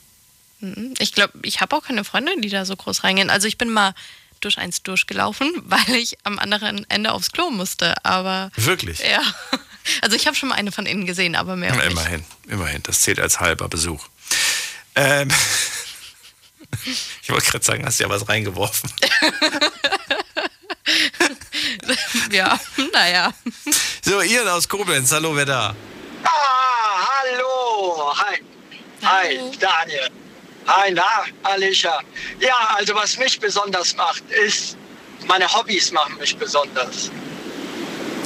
Mhm. 0.71 0.93
Ich 0.99 1.13
glaube, 1.13 1.33
ich 1.43 1.61
habe 1.61 1.75
auch 1.75 1.83
keine 1.83 2.03
Freunde, 2.03 2.31
die 2.39 2.49
da 2.49 2.65
so 2.65 2.75
groß 2.75 3.03
reingehen. 3.03 3.29
Also 3.29 3.47
ich 3.47 3.57
bin 3.57 3.69
mal 3.69 3.93
durch 4.41 4.57
eins 4.57 4.83
durchgelaufen, 4.83 5.51
weil 5.65 5.95
ich 5.95 6.17
am 6.23 6.39
anderen 6.39 6.89
Ende 6.89 7.11
aufs 7.11 7.31
Klo 7.31 7.49
musste. 7.49 7.93
Aber 8.03 8.51
Wirklich? 8.55 8.99
ja. 8.99 9.21
Also 10.01 10.15
ich 10.15 10.25
habe 10.25 10.35
schon 10.35 10.49
mal 10.49 10.55
eine 10.55 10.71
von 10.71 10.87
innen 10.87 11.05
gesehen, 11.05 11.35
aber 11.35 11.55
mehr 11.55 11.71
auch 11.71 11.77
Na, 11.77 11.83
nicht. 11.83 11.91
immerhin, 11.91 12.25
immerhin. 12.47 12.81
Das 12.81 13.01
zählt 13.01 13.19
als 13.19 13.39
halber 13.39 13.67
Besuch. 13.69 14.03
Ähm, 14.95 15.29
ich 17.21 17.29
wollte 17.29 17.45
gerade 17.51 17.63
sagen, 17.63 17.85
hast 17.85 17.99
ja 17.99 18.09
was 18.09 18.27
reingeworfen. 18.27 18.91
Ja, 22.31 22.59
naja. 22.93 23.31
So, 24.03 24.21
Ian 24.21 24.47
aus 24.47 24.67
Koblenz, 24.67 25.11
hallo, 25.11 25.35
wer 25.35 25.45
da? 25.45 25.75
Ah, 26.23 27.07
hallo. 27.07 28.11
Hi. 28.17 28.41
Hi, 29.03 29.37
Hallo. 29.37 29.51
Daniel. 29.59 30.09
Hi, 30.67 30.91
na, 30.91 31.03
Alicia. 31.43 31.99
Ja, 32.39 32.75
also 32.75 32.95
was 32.95 33.17
mich 33.17 33.39
besonders 33.39 33.95
macht, 33.95 34.23
ist, 34.31 34.77
meine 35.27 35.47
Hobbys 35.51 35.91
machen 35.91 36.17
mich 36.19 36.35
besonders. 36.37 37.11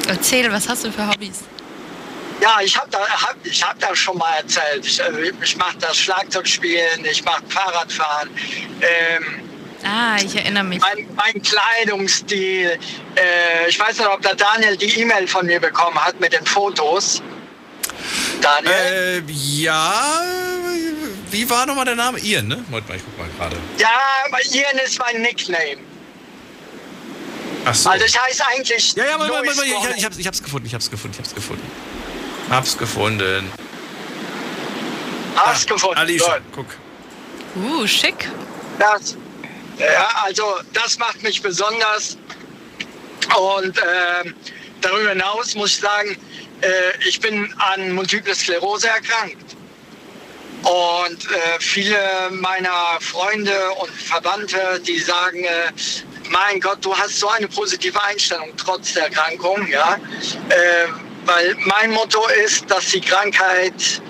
Erzähl, 0.08 0.52
was 0.52 0.68
hast 0.68 0.86
du 0.86 0.92
für 0.92 1.08
Hobbys? 1.08 1.42
Ja, 2.42 2.60
ich 2.64 2.78
habe 2.78 2.90
da, 2.90 3.00
hab, 3.00 3.36
ich 3.44 3.62
hab 3.62 3.78
da 3.80 3.94
schon 3.96 4.18
mal 4.18 4.32
erzählt. 4.38 4.86
Ich, 4.86 5.00
äh, 5.02 5.32
ich 5.44 5.58
mache 5.58 5.78
das 5.80 5.98
Schlagzeugspielen, 5.98 7.04
ich 7.04 7.24
mache 7.26 7.44
Fahrradfahren. 7.50 8.30
Ähm, 8.82 9.44
Ah, 9.84 10.18
ich 10.22 10.36
erinnere 10.36 10.66
mich. 10.66 10.82
mein, 10.82 11.08
mein 11.16 11.42
Kleidungsstil. 11.42 12.78
Äh, 13.16 13.70
ich 13.70 13.80
weiß 13.80 13.98
nicht, 13.98 14.08
ob 14.10 14.22
der 14.22 14.36
Daniel 14.36 14.76
die 14.76 15.00
E-Mail 15.00 15.26
von 15.28 15.46
mir 15.46 15.60
bekommen 15.60 15.98
hat 16.04 16.20
mit 16.20 16.34
den 16.34 16.46
Fotos. 16.46 17.22
Daniel? 18.42 19.24
Äh, 19.28 19.32
ja, 19.32 20.24
wie 21.32 21.50
war 21.50 21.66
nochmal 21.66 21.86
der 21.86 21.96
Name? 21.96 22.20
Ian, 22.20 22.48
ne? 22.48 22.64
Warte 22.70 22.88
mal, 22.88 22.98
ich 22.98 23.04
guck 23.04 23.18
mal 23.18 23.30
gerade. 23.38 23.56
Ja, 23.78 23.90
aber 24.28 24.40
Ian 24.52 24.78
ist 24.86 25.00
mein 25.00 25.22
Nickname. 25.22 25.78
Ach 27.66 27.76
so. 27.76 27.90
Also 27.90 28.06
ich 28.06 28.20
heiße 28.20 28.44
eigentlich 28.48 28.94
ja, 28.94 29.06
ja, 29.06 29.12
Moment, 29.18 29.34
Moment, 29.34 29.58
Louis 29.58 29.74
Moment, 29.74 29.92
ich, 29.92 29.98
ich, 29.98 30.06
hab's, 30.06 30.18
ich 30.18 30.28
hab's 30.28 30.42
gefunden, 30.42 30.68
ich 30.68 30.74
hab's 30.74 30.90
gefunden, 30.90 31.16
ich 31.16 31.20
hab's 31.20 31.36
gefunden. 31.36 31.72
Hab's 32.50 32.78
gefunden. 32.78 33.52
Hast 35.36 35.68
gefunden. 35.68 35.98
Alicia, 35.98 36.40
Gut. 36.56 36.66
guck. 37.56 37.64
Uh, 37.64 37.88
schick. 37.88 38.30
Das, 38.78 39.16
ja, 39.78 40.10
also 40.24 40.44
das 40.74 40.98
macht 40.98 41.22
mich 41.24 41.42
besonders. 41.42 42.18
Und 43.38 43.78
ähm, 43.78 44.36
darüber 44.82 45.10
hinaus 45.10 45.56
muss 45.56 45.72
ich 45.72 45.80
sagen, 45.80 46.18
äh, 46.62 47.08
ich 47.08 47.20
bin 47.20 47.54
an 47.58 47.92
Multiple 47.92 48.36
Sklerose 48.36 48.88
erkrankt. 48.88 49.56
Und 50.62 51.26
äh, 51.32 51.60
viele 51.60 51.98
meiner 52.32 52.98
Freunde 53.00 53.54
und 53.80 53.90
Verwandte, 53.92 54.82
die 54.86 55.00
sagen, 55.00 55.44
äh, 55.44 55.72
mein 56.30 56.60
Gott, 56.60 56.84
du 56.84 56.96
hast 56.96 57.20
so 57.20 57.30
eine 57.30 57.48
positive 57.48 58.02
Einstellung 58.04 58.52
trotz 58.58 58.94
der 58.94 59.04
Erkrankung, 59.06 59.66
ja. 59.68 59.98
Äh, 60.50 60.88
weil 61.26 61.56
mein 61.60 61.92
Motto 61.92 62.28
ist, 62.44 62.70
dass 62.70 62.88
die 62.88 63.02
Krankheit 63.02 64.02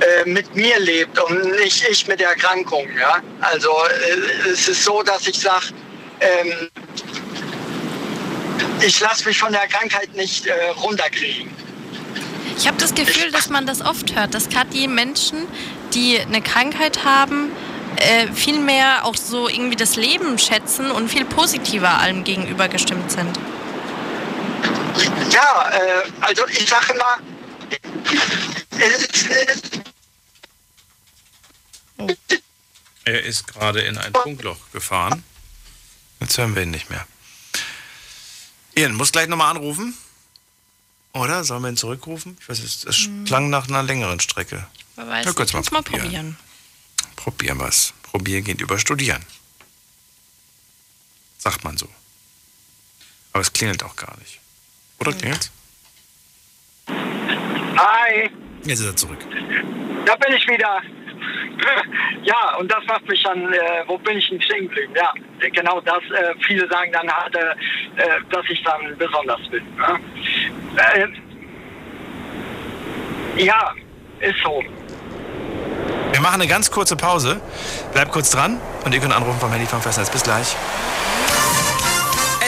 äh, 0.00 0.28
mit 0.28 0.54
mir 0.54 0.78
lebt 0.78 1.18
und 1.18 1.52
nicht 1.56 1.84
ich 1.88 2.06
mit 2.06 2.20
der 2.20 2.30
Erkrankung. 2.30 2.86
Ja? 2.98 3.20
Also 3.40 3.70
äh, 3.70 4.48
es 4.50 4.68
ist 4.68 4.84
so, 4.84 5.02
dass 5.02 5.26
ich 5.26 5.38
sage, 5.38 5.66
ähm, 6.20 6.68
ich 8.80 9.00
lasse 9.00 9.26
mich 9.26 9.38
von 9.38 9.52
der 9.52 9.66
Krankheit 9.66 10.14
nicht 10.14 10.46
äh, 10.46 10.68
runterkriegen. 10.70 11.50
Ich 12.58 12.66
habe 12.66 12.76
das 12.76 12.94
Gefühl, 12.94 13.30
dass 13.30 13.50
man 13.50 13.66
das 13.66 13.80
oft 13.80 14.16
hört, 14.16 14.34
dass 14.34 14.48
gerade 14.48 14.70
die 14.70 14.88
Menschen, 14.88 15.46
die 15.94 16.18
eine 16.18 16.42
Krankheit 16.42 17.04
haben, 17.04 17.52
äh, 17.96 18.32
viel 18.32 18.58
mehr 18.58 19.04
auch 19.04 19.14
so 19.14 19.48
irgendwie 19.48 19.76
das 19.76 19.94
Leben 19.94 20.38
schätzen 20.38 20.90
und 20.90 21.08
viel 21.08 21.24
positiver 21.24 21.98
allem 21.98 22.24
gegenüber 22.24 22.68
gestimmt 22.68 23.12
sind. 23.12 23.38
Ja, 25.30 25.70
äh, 25.70 26.10
also 26.20 26.46
ich 26.48 26.68
sage 26.68 26.94
immer, 26.94 27.18
es 28.76 29.04
ist, 29.04 29.30
es, 29.30 29.62
Er 33.04 33.22
ist 33.22 33.46
gerade 33.46 33.82
in 33.82 33.96
ein 33.98 34.12
Funkloch 34.12 34.58
gefahren. 34.72 35.22
Jetzt 36.20 36.36
hören 36.38 36.56
wir 36.56 36.64
ihn 36.64 36.72
nicht 36.72 36.90
mehr. 36.90 37.06
Ian, 38.74 38.94
muss 38.94 39.12
gleich 39.12 39.28
nochmal 39.28 39.50
anrufen? 39.50 39.96
Oder? 41.14 41.42
Sollen 41.44 41.62
wir 41.62 41.68
ihn 41.70 41.76
zurückrufen? 41.76 42.36
Ich 42.40 42.48
weiß 42.48 42.60
nicht, 42.60 42.84
es 42.84 43.08
klang 43.24 43.50
nach 43.50 43.68
einer 43.68 43.82
längeren 43.82 44.20
Strecke. 44.20 44.66
Wer 44.96 45.08
weiß, 45.08 45.26
Ja, 45.26 45.32
kurz 45.32 45.52
mal 45.52 45.58
kannst 45.58 45.72
mal 45.72 45.82
probieren. 45.82 46.02
probieren. 46.04 46.36
Probieren 47.16 47.58
wir 47.58 47.68
es. 47.68 47.92
Probieren 48.02 48.44
geht 48.44 48.60
über 48.60 48.78
Studieren. 48.78 49.24
Sagt 51.38 51.64
man 51.64 51.76
so. 51.76 51.88
Aber 53.32 53.40
es 53.42 53.52
klingelt 53.52 53.82
auch 53.82 53.96
gar 53.96 54.16
nicht. 54.18 54.40
Oder 54.98 55.12
klingelt 55.12 55.50
hi, 56.88 58.28
Jetzt 58.64 58.80
ist 58.80 58.86
er 58.86 58.96
zurück. 58.96 59.20
da 60.04 60.16
bin 60.16 60.32
ich 60.36 60.46
wieder. 60.48 60.82
Ja, 62.24 62.56
und 62.58 62.70
das 62.70 62.84
macht 62.86 63.08
mich 63.08 63.22
dann, 63.22 63.52
äh, 63.52 63.84
wo 63.86 63.96
bin 63.98 64.18
ich 64.18 64.28
denn 64.28 64.42
stehen 64.42 64.68
geblieben? 64.68 64.92
Ja, 64.94 65.12
genau 65.50 65.80
das. 65.80 65.98
Äh, 65.98 66.34
viele 66.46 66.68
sagen 66.68 66.92
dann 66.92 67.10
halt, 67.10 67.34
äh, 67.34 67.40
äh, 67.96 68.20
dass 68.30 68.44
ich 68.50 68.62
dann 68.64 68.96
besonders 68.98 69.40
bin. 69.48 69.64
Ne? 69.76 69.98
Äh, 73.36 73.42
ja, 73.42 73.72
ist 74.20 74.38
so. 74.42 74.62
Wir 76.12 76.20
machen 76.20 76.40
eine 76.40 76.48
ganz 76.48 76.70
kurze 76.70 76.96
Pause. 76.96 77.40
Bleibt 77.92 78.12
kurz 78.12 78.30
dran 78.30 78.60
und 78.84 78.92
ihr 78.92 79.00
könnt 79.00 79.14
anrufen 79.14 79.40
vom 79.40 79.50
Handy 79.50 79.66
vom 79.66 79.80
Festnetz. 79.80 80.10
Bis 80.10 80.22
gleich. 80.22 80.56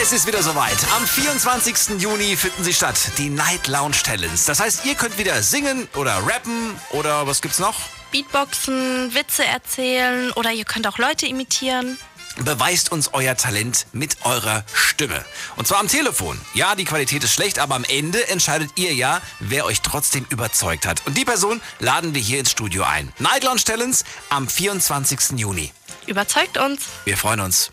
Es 0.01 0.11
ist 0.11 0.27
wieder 0.27 0.41
soweit. 0.41 0.77
Am 0.95 1.05
24. 1.05 2.01
Juni 2.01 2.35
finden 2.35 2.63
sie 2.63 2.73
statt, 2.73 2.99
die 3.17 3.29
Night 3.29 3.67
Lounge 3.67 3.97
Talents. 4.03 4.45
Das 4.45 4.59
heißt, 4.59 4.85
ihr 4.85 4.95
könnt 4.95 5.17
wieder 5.17 5.41
singen 5.41 5.87
oder 5.95 6.17
rappen 6.27 6.75
oder 6.91 7.27
was 7.27 7.41
gibt's 7.41 7.59
noch? 7.59 7.75
Beatboxen, 8.11 9.13
Witze 9.13 9.45
erzählen 9.45 10.31
oder 10.31 10.51
ihr 10.51 10.65
könnt 10.65 10.87
auch 10.87 10.97
Leute 10.97 11.25
imitieren. 11.25 11.97
Beweist 12.37 12.91
uns 12.91 13.13
euer 13.13 13.35
Talent 13.35 13.87
mit 13.91 14.17
eurer 14.23 14.63
Stimme. 14.73 15.23
Und 15.57 15.67
zwar 15.67 15.79
am 15.79 15.87
Telefon. 15.87 16.39
Ja, 16.53 16.75
die 16.75 16.85
Qualität 16.85 17.23
ist 17.23 17.33
schlecht, 17.33 17.59
aber 17.59 17.75
am 17.75 17.83
Ende 17.83 18.27
entscheidet 18.29 18.71
ihr 18.75 18.93
ja, 18.93 19.21
wer 19.39 19.65
euch 19.65 19.81
trotzdem 19.81 20.25
überzeugt 20.29 20.85
hat. 20.85 21.05
Und 21.05 21.17
die 21.17 21.25
Person 21.25 21.61
laden 21.79 22.15
wir 22.15 22.21
hier 22.21 22.39
ins 22.39 22.51
Studio 22.51 22.83
ein. 22.83 23.11
Night 23.19 23.43
Lounge 23.43 23.63
Talents 23.63 24.05
am 24.29 24.47
24. 24.47 25.39
Juni. 25.39 25.71
Überzeugt 26.07 26.57
uns. 26.57 26.83
Wir 27.05 27.17
freuen 27.17 27.41
uns. 27.41 27.71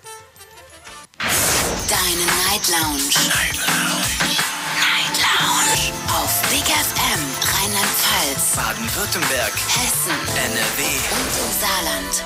Deine 1.88 2.26
Night 2.48 2.68
Lounge. 2.68 3.28
Night 3.28 3.56
Lounge. 3.56 4.47
Lounge. 5.38 5.92
Auf 6.08 6.42
Big 6.50 6.64
FM 6.64 7.20
Rheinland-Pfalz, 7.42 8.56
Baden-Württemberg, 8.56 9.52
Hessen 9.52 10.18
NRW. 10.36 10.82
und 11.14 11.32
im 11.38 11.60
Saarland. 11.60 12.24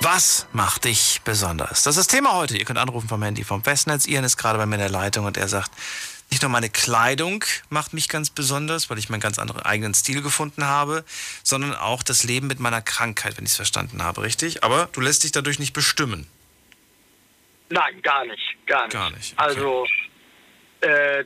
Was 0.00 0.46
macht 0.52 0.84
dich 0.84 1.20
besonders? 1.24 1.82
Das 1.82 1.96
ist 1.96 2.06
das 2.08 2.16
Thema 2.16 2.34
heute. 2.34 2.56
Ihr 2.56 2.64
könnt 2.64 2.78
anrufen 2.78 3.08
vom 3.08 3.22
Handy 3.22 3.44
vom 3.44 3.62
Festnetz. 3.62 4.06
Ian 4.06 4.24
ist 4.24 4.36
gerade 4.36 4.58
bei 4.58 4.66
mir 4.66 4.76
in 4.76 4.80
der 4.80 4.90
Leitung 4.90 5.26
und 5.26 5.36
er 5.36 5.48
sagt, 5.48 5.70
nicht 6.30 6.42
nur 6.42 6.50
meine 6.50 6.70
Kleidung 6.70 7.44
macht 7.70 7.92
mich 7.92 8.08
ganz 8.08 8.30
besonders, 8.30 8.90
weil 8.90 8.98
ich 8.98 9.08
meinen 9.08 9.20
ganz 9.20 9.38
anderen 9.38 9.62
eigenen 9.62 9.94
Stil 9.94 10.22
gefunden 10.22 10.64
habe, 10.64 11.04
sondern 11.44 11.74
auch 11.74 12.02
das 12.02 12.24
Leben 12.24 12.46
mit 12.48 12.58
meiner 12.58 12.82
Krankheit, 12.82 13.36
wenn 13.36 13.44
ich 13.44 13.52
es 13.52 13.56
verstanden 13.56 14.02
habe, 14.02 14.22
richtig? 14.22 14.64
Aber 14.64 14.88
du 14.92 15.00
lässt 15.00 15.22
dich 15.24 15.32
dadurch 15.32 15.58
nicht 15.58 15.72
bestimmen. 15.72 16.26
Nein, 17.68 18.00
gar 18.02 18.24
nicht, 18.26 18.56
gar 18.66 18.84
nicht. 18.84 18.92
Gar 18.92 19.10
nicht, 19.10 19.34
okay. 19.38 19.48
Also 19.48 19.86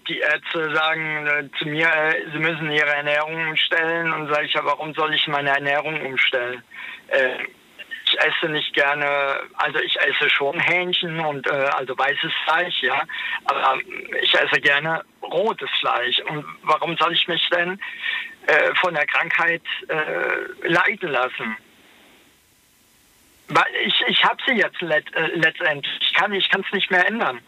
die 0.08 0.18
Ärzte 0.18 0.74
sagen 0.74 1.26
äh, 1.26 1.58
zu 1.58 1.66
mir, 1.66 1.86
äh, 1.86 2.30
sie 2.32 2.38
müssen 2.38 2.70
ihre 2.70 2.94
Ernährung 2.94 3.48
umstellen 3.48 4.12
und 4.12 4.32
sage 4.32 4.46
ich, 4.46 4.52
ja, 4.54 4.64
warum 4.64 4.94
soll 4.94 5.14
ich 5.14 5.26
meine 5.26 5.50
Ernährung 5.50 6.00
umstellen? 6.06 6.62
Äh, 7.08 7.44
ich 8.06 8.18
esse 8.20 8.48
nicht 8.48 8.72
gerne, 8.74 9.40
also 9.54 9.78
ich 9.80 9.98
esse 10.00 10.28
schon 10.30 10.58
Hähnchen 10.58 11.20
und 11.20 11.46
äh, 11.46 11.50
also 11.50 11.96
weißes 11.96 12.32
Fleisch, 12.44 12.82
ja, 12.82 13.02
aber 13.44 13.78
ich 14.22 14.34
esse 14.34 14.60
gerne 14.60 15.04
rotes 15.22 15.70
Fleisch. 15.78 16.18
Und 16.28 16.44
warum 16.62 16.96
soll 16.96 17.12
ich 17.12 17.26
mich 17.28 17.48
denn 17.50 17.80
äh, 18.46 18.74
von 18.74 18.94
der 18.94 19.06
Krankheit 19.06 19.62
äh, 19.88 20.68
leiten 20.68 21.08
lassen? 21.10 21.56
Weil 23.48 23.74
ich, 23.84 24.00
ich 24.06 24.24
habe 24.24 24.38
sie 24.46 24.54
jetzt 24.54 24.80
let, 24.80 25.12
äh, 25.14 25.26
letztendlich. 25.34 25.92
Ich 26.00 26.12
kann 26.12 26.32
es 26.32 26.72
nicht 26.72 26.90
mehr 26.90 27.06
ändern. 27.06 27.40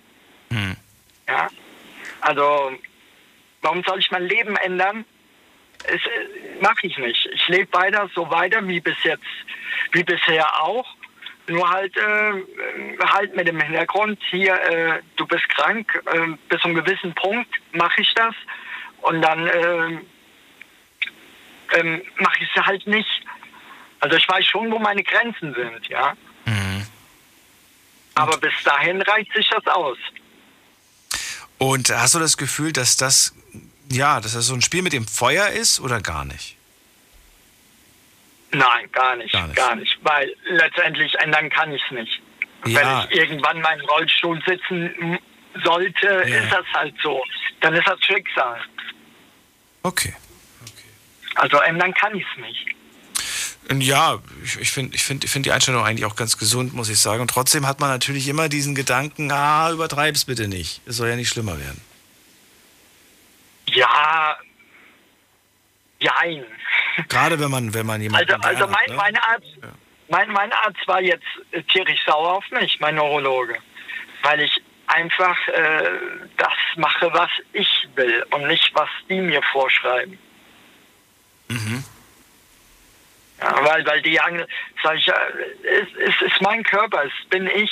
Hm. 0.50 0.76
Ja. 1.28 1.48
Also, 2.22 2.72
warum 3.62 3.82
soll 3.84 3.98
ich 3.98 4.10
mein 4.10 4.24
Leben 4.24 4.56
ändern? 4.56 5.04
Es 5.84 5.94
äh, 5.94 6.60
mache 6.60 6.86
ich 6.86 6.96
nicht. 6.96 7.28
Ich 7.32 7.48
lebe 7.48 7.72
weiter 7.72 8.08
so 8.14 8.30
weiter 8.30 8.66
wie 8.66 8.80
bis 8.80 8.96
jetzt, 9.02 9.24
wie 9.90 10.04
bisher 10.04 10.62
auch. 10.62 10.86
Nur 11.48 11.68
halt, 11.68 11.96
äh, 11.96 12.32
halt 13.04 13.34
mit 13.34 13.48
dem 13.48 13.60
Hintergrund, 13.60 14.20
hier, 14.30 14.54
äh, 14.54 15.00
du 15.16 15.26
bist 15.26 15.48
krank, 15.48 16.00
äh, 16.06 16.36
bis 16.48 16.60
zu 16.60 16.68
einem 16.68 16.76
gewissen 16.76 17.12
Punkt 17.14 17.50
mache 17.72 18.00
ich 18.00 18.14
das 18.14 18.34
und 18.98 19.20
dann 19.20 19.48
äh, 19.48 19.98
ähm, 21.72 22.02
mache 22.18 22.44
ich 22.44 22.48
es 22.54 22.62
halt 22.64 22.86
nicht. 22.86 23.22
Also 23.98 24.16
ich 24.16 24.28
weiß 24.28 24.46
schon, 24.46 24.70
wo 24.70 24.78
meine 24.78 25.02
Grenzen 25.02 25.52
sind, 25.54 25.88
ja. 25.88 26.16
Mhm. 26.44 26.86
Aber 28.14 28.36
bis 28.36 28.54
dahin 28.62 29.02
reicht 29.02 29.32
sich 29.32 29.48
das 29.48 29.66
aus. 29.66 29.98
Und 31.62 31.90
hast 31.90 32.14
du 32.14 32.18
das 32.18 32.36
Gefühl, 32.36 32.72
dass 32.72 32.96
das, 32.96 33.34
ja, 33.88 34.20
dass 34.20 34.32
das 34.32 34.46
so 34.46 34.54
ein 34.54 34.62
Spiel 34.62 34.82
mit 34.82 34.92
dem 34.92 35.06
Feuer 35.06 35.48
ist 35.48 35.80
oder 35.80 36.00
gar 36.00 36.24
nicht? 36.24 36.56
Nein, 38.50 38.90
gar 38.92 39.16
nicht, 39.16 39.32
gar 39.32 39.46
nicht, 39.46 39.56
gar 39.56 39.76
nicht 39.76 39.98
weil 40.02 40.34
letztendlich 40.44 41.14
ändern 41.20 41.48
kann 41.50 41.72
ich 41.72 41.82
es 41.84 41.90
nicht. 41.92 42.20
Ja. 42.66 42.80
Wenn 42.80 43.10
ich 43.10 43.16
irgendwann 43.16 43.60
meinen 43.60 43.80
Rollstuhl 43.82 44.42
sitzen 44.46 45.18
sollte, 45.64 46.06
ja. 46.06 46.22
ist 46.24 46.52
das 46.52 46.66
halt 46.74 46.94
so. 47.02 47.22
Dann 47.60 47.74
ist 47.74 47.86
das 47.86 48.02
Schicksal. 48.04 48.60
Okay. 49.82 50.14
okay. 50.62 50.72
Also 51.36 51.58
ändern 51.58 51.94
kann 51.94 52.14
ich 52.16 52.26
es 52.30 52.40
nicht. 52.40 52.66
Ja, 53.70 54.18
ich, 54.44 54.58
ich 54.58 54.70
finde 54.70 54.94
ich 54.96 55.04
find, 55.04 55.24
ich 55.24 55.30
find 55.30 55.46
die 55.46 55.52
Einstellung 55.52 55.84
eigentlich 55.84 56.04
auch 56.04 56.16
ganz 56.16 56.36
gesund, 56.36 56.74
muss 56.74 56.88
ich 56.88 56.98
sagen. 56.98 57.20
Und 57.20 57.28
trotzdem 57.28 57.66
hat 57.66 57.80
man 57.80 57.90
natürlich 57.90 58.28
immer 58.28 58.48
diesen 58.48 58.74
Gedanken, 58.74 59.30
ah, 59.30 59.70
übertreib's 59.70 60.24
bitte 60.24 60.48
nicht. 60.48 60.80
Es 60.86 60.96
soll 60.96 61.08
ja 61.08 61.16
nicht 61.16 61.28
schlimmer 61.28 61.58
werden. 61.58 61.80
Ja, 63.66 64.36
jein. 66.00 66.44
Gerade 67.08 67.40
wenn 67.40 67.50
man, 67.50 67.72
wenn 67.72 67.86
man 67.86 68.02
jemanden. 68.02 68.30
Also, 68.32 68.64
also 68.64 68.66
mein, 68.66 68.74
hat, 68.74 68.88
ne? 68.88 68.96
mein, 68.96 69.16
Arzt, 69.16 69.46
ja. 69.62 69.68
mein, 70.08 70.30
mein 70.32 70.52
Arzt 70.52 70.86
war 70.86 71.00
jetzt 71.00 71.24
äh, 71.52 71.62
tierisch 71.62 72.00
sauer 72.04 72.34
auf 72.34 72.50
mich, 72.50 72.78
mein 72.80 72.96
Neurologe. 72.96 73.56
Weil 74.22 74.40
ich 74.42 74.62
einfach 74.88 75.36
äh, 75.48 75.90
das 76.36 76.52
mache, 76.76 77.10
was 77.12 77.30
ich 77.52 77.88
will 77.94 78.24
und 78.30 78.46
nicht, 78.46 78.70
was 78.74 78.88
die 79.08 79.20
mir 79.20 79.42
vorschreiben. 79.52 80.18
Mhm. 81.48 81.84
Ja, 83.42 83.64
weil, 83.64 83.84
weil 83.86 84.02
die 84.02 84.16
sagen, 84.16 84.44
sag 84.82 84.96
ich, 84.96 85.08
es, 85.08 85.88
es 85.98 86.32
ist 86.32 86.40
mein 86.40 86.62
Körper, 86.62 87.04
es 87.04 87.28
bin 87.28 87.46
ich. 87.46 87.70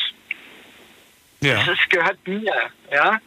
Ja. 1.41 1.61
Es, 1.63 1.69
es 1.69 1.89
gehört 1.89 2.27
mir, 2.27 2.55
ja. 2.93 3.21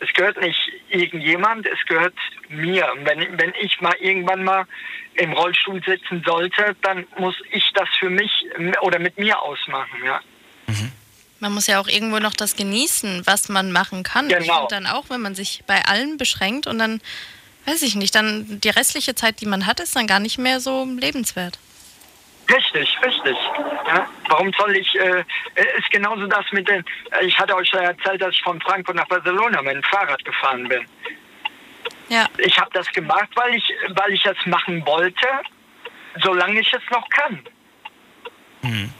Es 0.00 0.12
gehört 0.14 0.40
nicht 0.40 0.58
irgendjemand, 0.88 1.64
es 1.66 1.78
gehört 1.86 2.14
mir. 2.48 2.90
Und 2.92 3.06
wenn, 3.06 3.38
wenn 3.38 3.52
ich 3.60 3.80
mal 3.80 3.94
irgendwann 4.00 4.42
mal 4.42 4.64
im 5.14 5.32
Rollstuhl 5.32 5.80
sitzen 5.84 6.24
sollte, 6.26 6.74
dann 6.82 7.06
muss 7.18 7.36
ich 7.52 7.70
das 7.74 7.88
für 8.00 8.10
mich 8.10 8.44
oder 8.80 8.98
mit 8.98 9.16
mir 9.18 9.40
ausmachen, 9.40 10.02
ja. 10.04 10.20
Mhm. 10.66 10.92
Man 11.38 11.52
muss 11.52 11.66
ja 11.66 11.80
auch 11.80 11.88
irgendwo 11.88 12.18
noch 12.18 12.34
das 12.34 12.56
genießen, 12.56 13.22
was 13.26 13.48
man 13.48 13.72
machen 13.72 14.02
kann. 14.02 14.28
Genau. 14.28 14.40
Ich 14.40 14.50
finde 14.50 14.66
dann 14.70 14.86
auch, 14.86 15.10
wenn 15.10 15.20
man 15.20 15.34
sich 15.34 15.62
bei 15.66 15.84
allen 15.84 16.16
beschränkt 16.16 16.66
und 16.66 16.78
dann, 16.78 17.00
weiß 17.66 17.82
ich 17.82 17.94
nicht, 17.94 18.14
dann 18.14 18.60
die 18.60 18.70
restliche 18.70 19.14
Zeit, 19.14 19.40
die 19.40 19.46
man 19.46 19.66
hat, 19.66 19.80
ist 19.80 19.94
dann 19.94 20.06
gar 20.06 20.20
nicht 20.20 20.38
mehr 20.38 20.60
so 20.60 20.84
lebenswert. 20.84 21.58
Richtig, 22.52 22.98
richtig. 23.02 23.36
Ja, 23.86 24.06
warum 24.28 24.52
soll 24.52 24.76
ich, 24.76 24.94
äh, 24.94 25.24
ist 25.78 25.90
genauso 25.90 26.26
das 26.26 26.44
mit 26.52 26.68
den, 26.68 26.84
äh, 27.12 27.24
ich 27.24 27.38
hatte 27.38 27.54
euch 27.54 27.70
ja 27.72 27.80
erzählt, 27.80 28.20
dass 28.20 28.34
ich 28.34 28.42
von 28.42 28.60
Frankfurt 28.60 28.96
nach 28.96 29.08
Barcelona 29.08 29.62
mit 29.62 29.74
dem 29.74 29.82
Fahrrad 29.84 30.22
gefahren 30.24 30.68
bin. 30.68 30.86
Ja. 32.08 32.26
Ich 32.38 32.58
habe 32.58 32.70
das 32.74 32.86
gemacht, 32.92 33.28
weil 33.34 33.54
ich, 33.54 33.72
weil 33.94 34.12
ich 34.12 34.24
es 34.26 34.36
machen 34.44 34.84
wollte, 34.84 35.26
solange 36.22 36.60
ich 36.60 36.72
es 36.72 36.82
noch 36.90 37.08
kann. 37.08 37.42
Mhm. 38.62 38.92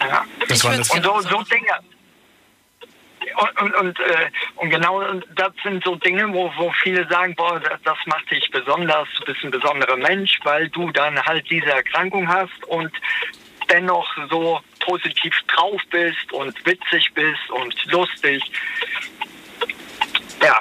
Ja. 0.00 0.24
Das 0.48 0.64
war 0.64 0.72
und 0.72 0.84
so, 0.84 1.20
so 1.20 1.42
Dinge. 1.42 1.72
Und, 3.60 3.74
und, 3.74 4.00
äh, 4.00 4.30
und 4.56 4.70
genau 4.70 5.02
das 5.34 5.52
sind 5.62 5.84
so 5.84 5.96
Dinge, 5.96 6.32
wo, 6.32 6.52
wo 6.56 6.70
viele 6.82 7.06
sagen, 7.08 7.34
boah, 7.34 7.60
das, 7.60 7.80
das 7.84 7.98
macht 8.06 8.30
dich 8.30 8.48
besonders, 8.50 9.08
du 9.18 9.24
bist 9.24 9.44
ein 9.44 9.50
besonderer 9.50 9.96
Mensch, 9.96 10.38
weil 10.44 10.68
du 10.68 10.90
dann 10.90 11.20
halt 11.24 11.48
diese 11.50 11.70
Erkrankung 11.70 12.28
hast 12.28 12.64
und 12.66 12.90
dennoch 13.70 14.08
so 14.30 14.60
positiv 14.80 15.34
drauf 15.48 15.80
bist 15.90 16.32
und 16.32 16.54
witzig 16.66 17.12
bist 17.14 17.50
und 17.50 17.74
lustig. 17.86 18.42
Ja, 20.42 20.58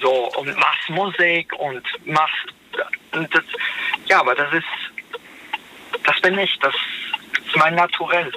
so 0.00 0.32
und 0.36 0.56
machst 0.56 0.90
Musik 0.90 1.52
und 1.58 1.82
machst 2.04 2.54
und 3.12 3.34
das, 3.34 3.44
ja, 4.06 4.20
aber 4.20 4.34
das 4.34 4.52
ist, 4.54 6.04
das 6.04 6.20
bin 6.20 6.38
ich, 6.38 6.58
das 6.60 6.74
ist 7.44 7.56
mein 7.56 7.74
Naturell. 7.74 8.32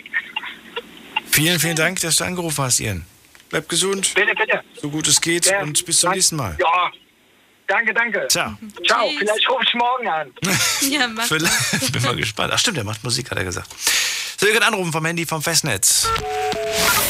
Vielen, 1.31 1.59
vielen 1.59 1.75
Dank, 1.75 1.99
dass 2.01 2.17
du 2.17 2.25
angerufen 2.25 2.63
hast, 2.63 2.79
Ian. 2.79 3.05
Bleib 3.53 3.69
gesund. 3.69 4.13
Bitte, 4.15 4.33
bitte. 4.33 4.63
So 4.81 4.89
gut 4.89 5.07
es 5.07 5.21
geht 5.21 5.45
ja, 5.45 5.61
und 5.61 5.85
bis 5.85 5.99
zum 5.99 6.07
danke, 6.07 6.17
nächsten 6.17 6.35
Mal. 6.37 6.57
Ja. 6.59 6.91
Danke, 7.67 7.93
danke. 7.93 8.27
Ciao. 8.27 8.57
Ciao. 8.83 9.07
Vielleicht 9.15 9.47
rufe 9.47 9.63
ich 9.63 9.73
morgen 9.75 10.07
an. 10.07 10.33
ja, 10.89 11.07
mach 11.07 11.27
Vielleicht. 11.27 11.91
Bin 11.91 12.01
mal 12.01 12.15
gespannt. 12.15 12.51
Ach 12.51 12.57
stimmt, 12.57 12.77
der 12.77 12.83
macht 12.83 13.03
Musik, 13.03 13.29
hat 13.29 13.37
er 13.37 13.43
gesagt. 13.43 13.69
So, 14.37 14.47
ihr 14.47 14.53
könnt 14.53 14.65
anrufen 14.65 14.91
vom 14.91 15.05
Handy 15.05 15.27
vom 15.27 15.43
Festnetz. 15.43 16.07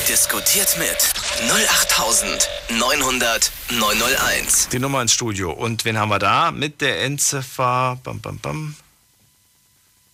Diskutiert 0.09 0.77
mit 0.77 1.13
08900 1.49 3.49
901. 3.69 4.67
Die 4.67 4.79
Nummer 4.79 5.01
ins 5.01 5.13
Studio. 5.13 5.49
Und 5.49 5.85
wen 5.85 5.97
haben 5.97 6.09
wir 6.09 6.19
da? 6.19 6.51
Mit 6.51 6.81
der 6.81 7.03
Endziffer. 7.03 7.97
Bam, 8.03 8.19
bam, 8.19 8.37
bam. 8.39 8.75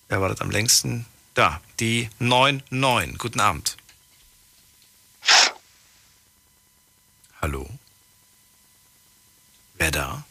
Wer 0.09 0.21
war 0.21 0.29
das 0.29 0.41
am 0.41 0.51
längsten? 0.51 1.07
Da, 1.33 1.59
die 1.79 2.07
99. 2.19 3.17
Guten 3.17 3.39
Abend. 3.39 3.77
Hallo? 7.41 7.69
Wer 9.75 9.91
da? 9.91 10.23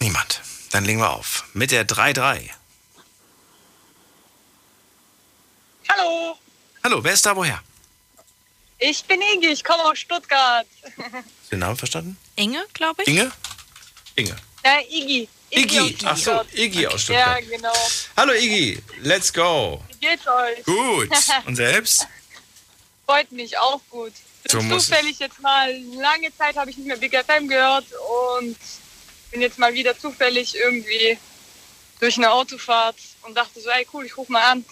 Niemand. 0.00 0.40
Dann 0.70 0.84
legen 0.84 1.00
wir 1.00 1.10
auf. 1.10 1.44
Mit 1.52 1.70
der 1.70 1.86
3-3. 1.86 2.50
Hallo. 5.88 6.38
Hallo, 6.82 7.04
wer 7.04 7.12
ist 7.12 7.26
da 7.26 7.36
woher? 7.36 7.62
Ich 8.78 9.04
bin 9.04 9.20
Inge, 9.20 9.48
ich 9.48 9.62
komme 9.64 9.84
aus 9.84 9.98
Stuttgart. 9.98 10.66
Hast 10.84 11.06
du 11.06 11.50
den 11.50 11.58
Namen 11.60 11.76
verstanden? 11.76 12.16
Inge, 12.36 12.64
glaube 12.72 13.02
ich. 13.02 13.08
Inge? 13.08 13.32
Inge. 14.16 14.36
Ja, 14.64 14.80
Iggy. 14.80 15.28
Iggy, 15.50 15.78
Iggy. 15.78 16.06
ach 16.06 16.16
so, 16.16 16.42
Iggy 16.52 16.86
okay. 16.86 16.94
aus 16.94 17.02
Stuttgart. 17.02 17.42
Ja, 17.42 17.56
genau. 17.56 17.72
Hallo 18.16 18.32
Iggy, 18.32 18.82
let's 19.02 19.32
go. 19.32 19.82
Wie 19.88 20.06
geht's 20.06 20.26
euch? 20.26 20.64
Gut. 20.64 21.10
Und 21.46 21.56
selbst? 21.56 22.06
Freut 23.06 23.30
mich 23.30 23.56
auch 23.56 23.80
gut. 23.90 24.12
So 24.50 24.60
zufällig 24.60 25.18
jetzt 25.18 25.40
mal, 25.40 25.76
lange 25.94 26.34
Zeit 26.36 26.56
habe 26.56 26.70
ich 26.70 26.76
nicht 26.76 26.86
mehr 26.86 26.96
Big 26.96 27.16
FM 27.16 27.48
gehört 27.48 27.86
und 28.38 28.56
bin 29.30 29.40
jetzt 29.40 29.58
mal 29.58 29.74
wieder 29.74 29.98
zufällig 29.98 30.54
irgendwie 30.56 31.18
durch 32.00 32.16
eine 32.16 32.30
Autofahrt 32.30 32.96
und 33.22 33.36
dachte 33.36 33.60
so, 33.60 33.70
ey 33.70 33.86
cool, 33.92 34.04
ich 34.04 34.16
rufe 34.16 34.32
mal 34.32 34.52
an. 34.52 34.64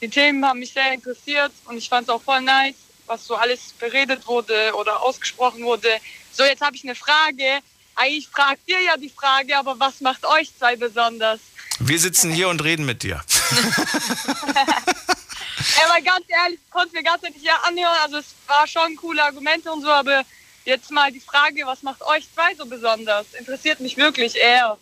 Die 0.00 0.08
Themen 0.08 0.44
haben 0.44 0.60
mich 0.60 0.72
sehr 0.72 0.92
interessiert 0.92 1.52
und 1.64 1.78
ich 1.78 1.88
fand 1.88 2.04
es 2.04 2.08
auch 2.10 2.22
voll 2.22 2.40
nice, 2.42 2.76
was 3.06 3.26
so 3.26 3.34
alles 3.34 3.72
beredet 3.78 4.26
wurde 4.26 4.74
oder 4.74 5.02
ausgesprochen 5.02 5.64
wurde. 5.64 5.88
So, 6.32 6.44
jetzt 6.44 6.60
habe 6.60 6.76
ich 6.76 6.84
eine 6.84 6.94
Frage. 6.94 7.60
Eigentlich 7.94 8.28
fragt 8.28 8.60
ihr 8.66 8.80
ja 8.80 8.96
die 8.96 9.08
Frage, 9.08 9.56
aber 9.56 9.80
was 9.80 10.00
macht 10.00 10.24
euch 10.26 10.50
zwei 10.56 10.76
besonders? 10.76 11.40
Wir 11.78 11.98
sitzen 11.98 12.30
hier 12.30 12.48
und 12.48 12.62
reden 12.62 12.84
mit 12.84 13.02
dir. 13.02 13.24
Ja, 15.58 15.90
aber 15.90 16.00
ganz 16.02 16.24
ehrlich, 16.28 16.60
ich 16.64 16.70
konnte 16.70 16.94
mir 16.94 17.02
ganz 17.02 17.22
ehrlich 17.22 17.42
ja 17.42 17.56
anhören. 17.66 17.96
Also 18.02 18.18
es 18.18 18.34
war 18.46 18.66
schon 18.66 18.96
coole 18.96 19.22
Argumente 19.22 19.70
und 19.72 19.82
so, 19.82 19.88
aber 19.88 20.24
jetzt 20.64 20.90
mal 20.90 21.10
die 21.10 21.20
Frage, 21.20 21.62
was 21.64 21.82
macht 21.82 22.02
euch 22.02 22.26
zwei 22.34 22.54
so 22.54 22.66
besonders? 22.66 23.26
Interessiert 23.38 23.80
mich 23.80 23.96
wirklich 23.96 24.36
eher. 24.36 24.76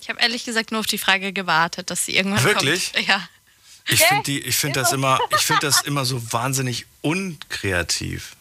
Ich 0.00 0.08
habe 0.08 0.20
ehrlich 0.20 0.44
gesagt 0.44 0.70
nur 0.70 0.80
auf 0.80 0.86
die 0.86 0.98
Frage 0.98 1.32
gewartet, 1.32 1.90
dass 1.90 2.06
sie 2.06 2.16
irgendwann 2.16 2.42
wirklich? 2.44 2.92
kommt. 2.92 3.06
Ja. 3.06 3.28
Ich 3.88 4.04
finde 4.04 4.30
ich 4.30 4.56
find 4.56 4.76
das 4.76 4.92
immer, 4.92 5.18
ich 5.30 5.42
finde 5.42 5.66
das 5.66 5.82
immer 5.82 6.04
so 6.04 6.32
wahnsinnig 6.32 6.86
unkreativ. 7.00 8.36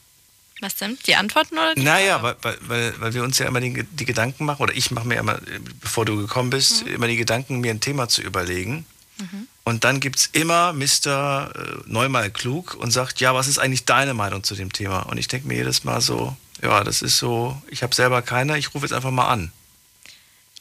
Was 0.62 0.76
denn? 0.76 0.98
Die 1.06 1.16
Antworten 1.16 1.58
oder 1.58 1.74
die 1.74 1.82
Naja, 1.82 2.22
weil, 2.22 2.36
weil, 2.62 3.00
weil 3.00 3.14
wir 3.14 3.24
uns 3.24 3.40
ja 3.40 3.48
immer 3.48 3.62
die, 3.62 3.84
die 3.84 4.06
Gedanken 4.06 4.46
machen, 4.46 4.62
oder 4.62 4.74
ich 4.74 4.92
mache 4.92 5.08
mir 5.08 5.16
immer, 5.16 5.40
bevor 5.80 6.06
du 6.06 6.18
gekommen 6.18 6.50
bist, 6.50 6.86
mhm. 6.86 6.96
immer 6.96 7.08
die 7.08 7.16
Gedanken, 7.16 7.62
mir 7.62 7.72
ein 7.72 7.80
Thema 7.80 8.10
zu 8.10 8.22
überlegen. 8.22 8.86
Mhm. 9.18 9.48
Und 9.70 9.84
dann 9.84 10.00
gibt 10.00 10.18
es 10.18 10.30
immer 10.34 10.74
Mr. 10.74 11.52
Äh, 11.56 11.62
Neumal 11.86 12.32
klug 12.32 12.74
und 12.74 12.90
sagt, 12.90 13.22
ja, 13.22 13.36
was 13.36 13.48
ist 13.48 13.60
eigentlich 13.60 13.86
deine 13.86 14.16
Meinung 14.16 14.44
zu 14.44 14.56
dem 14.56 14.74
Thema? 14.74 15.02
Und 15.02 15.18
ich 15.18 15.28
denke 15.28 15.48
mir 15.48 15.58
jedes 15.58 15.84
Mal 15.84 16.02
so, 16.02 16.36
ja, 16.62 16.84
das 16.84 17.04
ist 17.04 17.20
so, 17.20 17.62
ich 17.70 17.84
habe 17.84 17.94
selber 17.94 18.24
keine, 18.24 18.58
ich 18.58 18.74
rufe 18.74 18.86
jetzt 18.86 18.94
einfach 18.94 19.12
mal 19.12 19.28
an. 19.28 19.52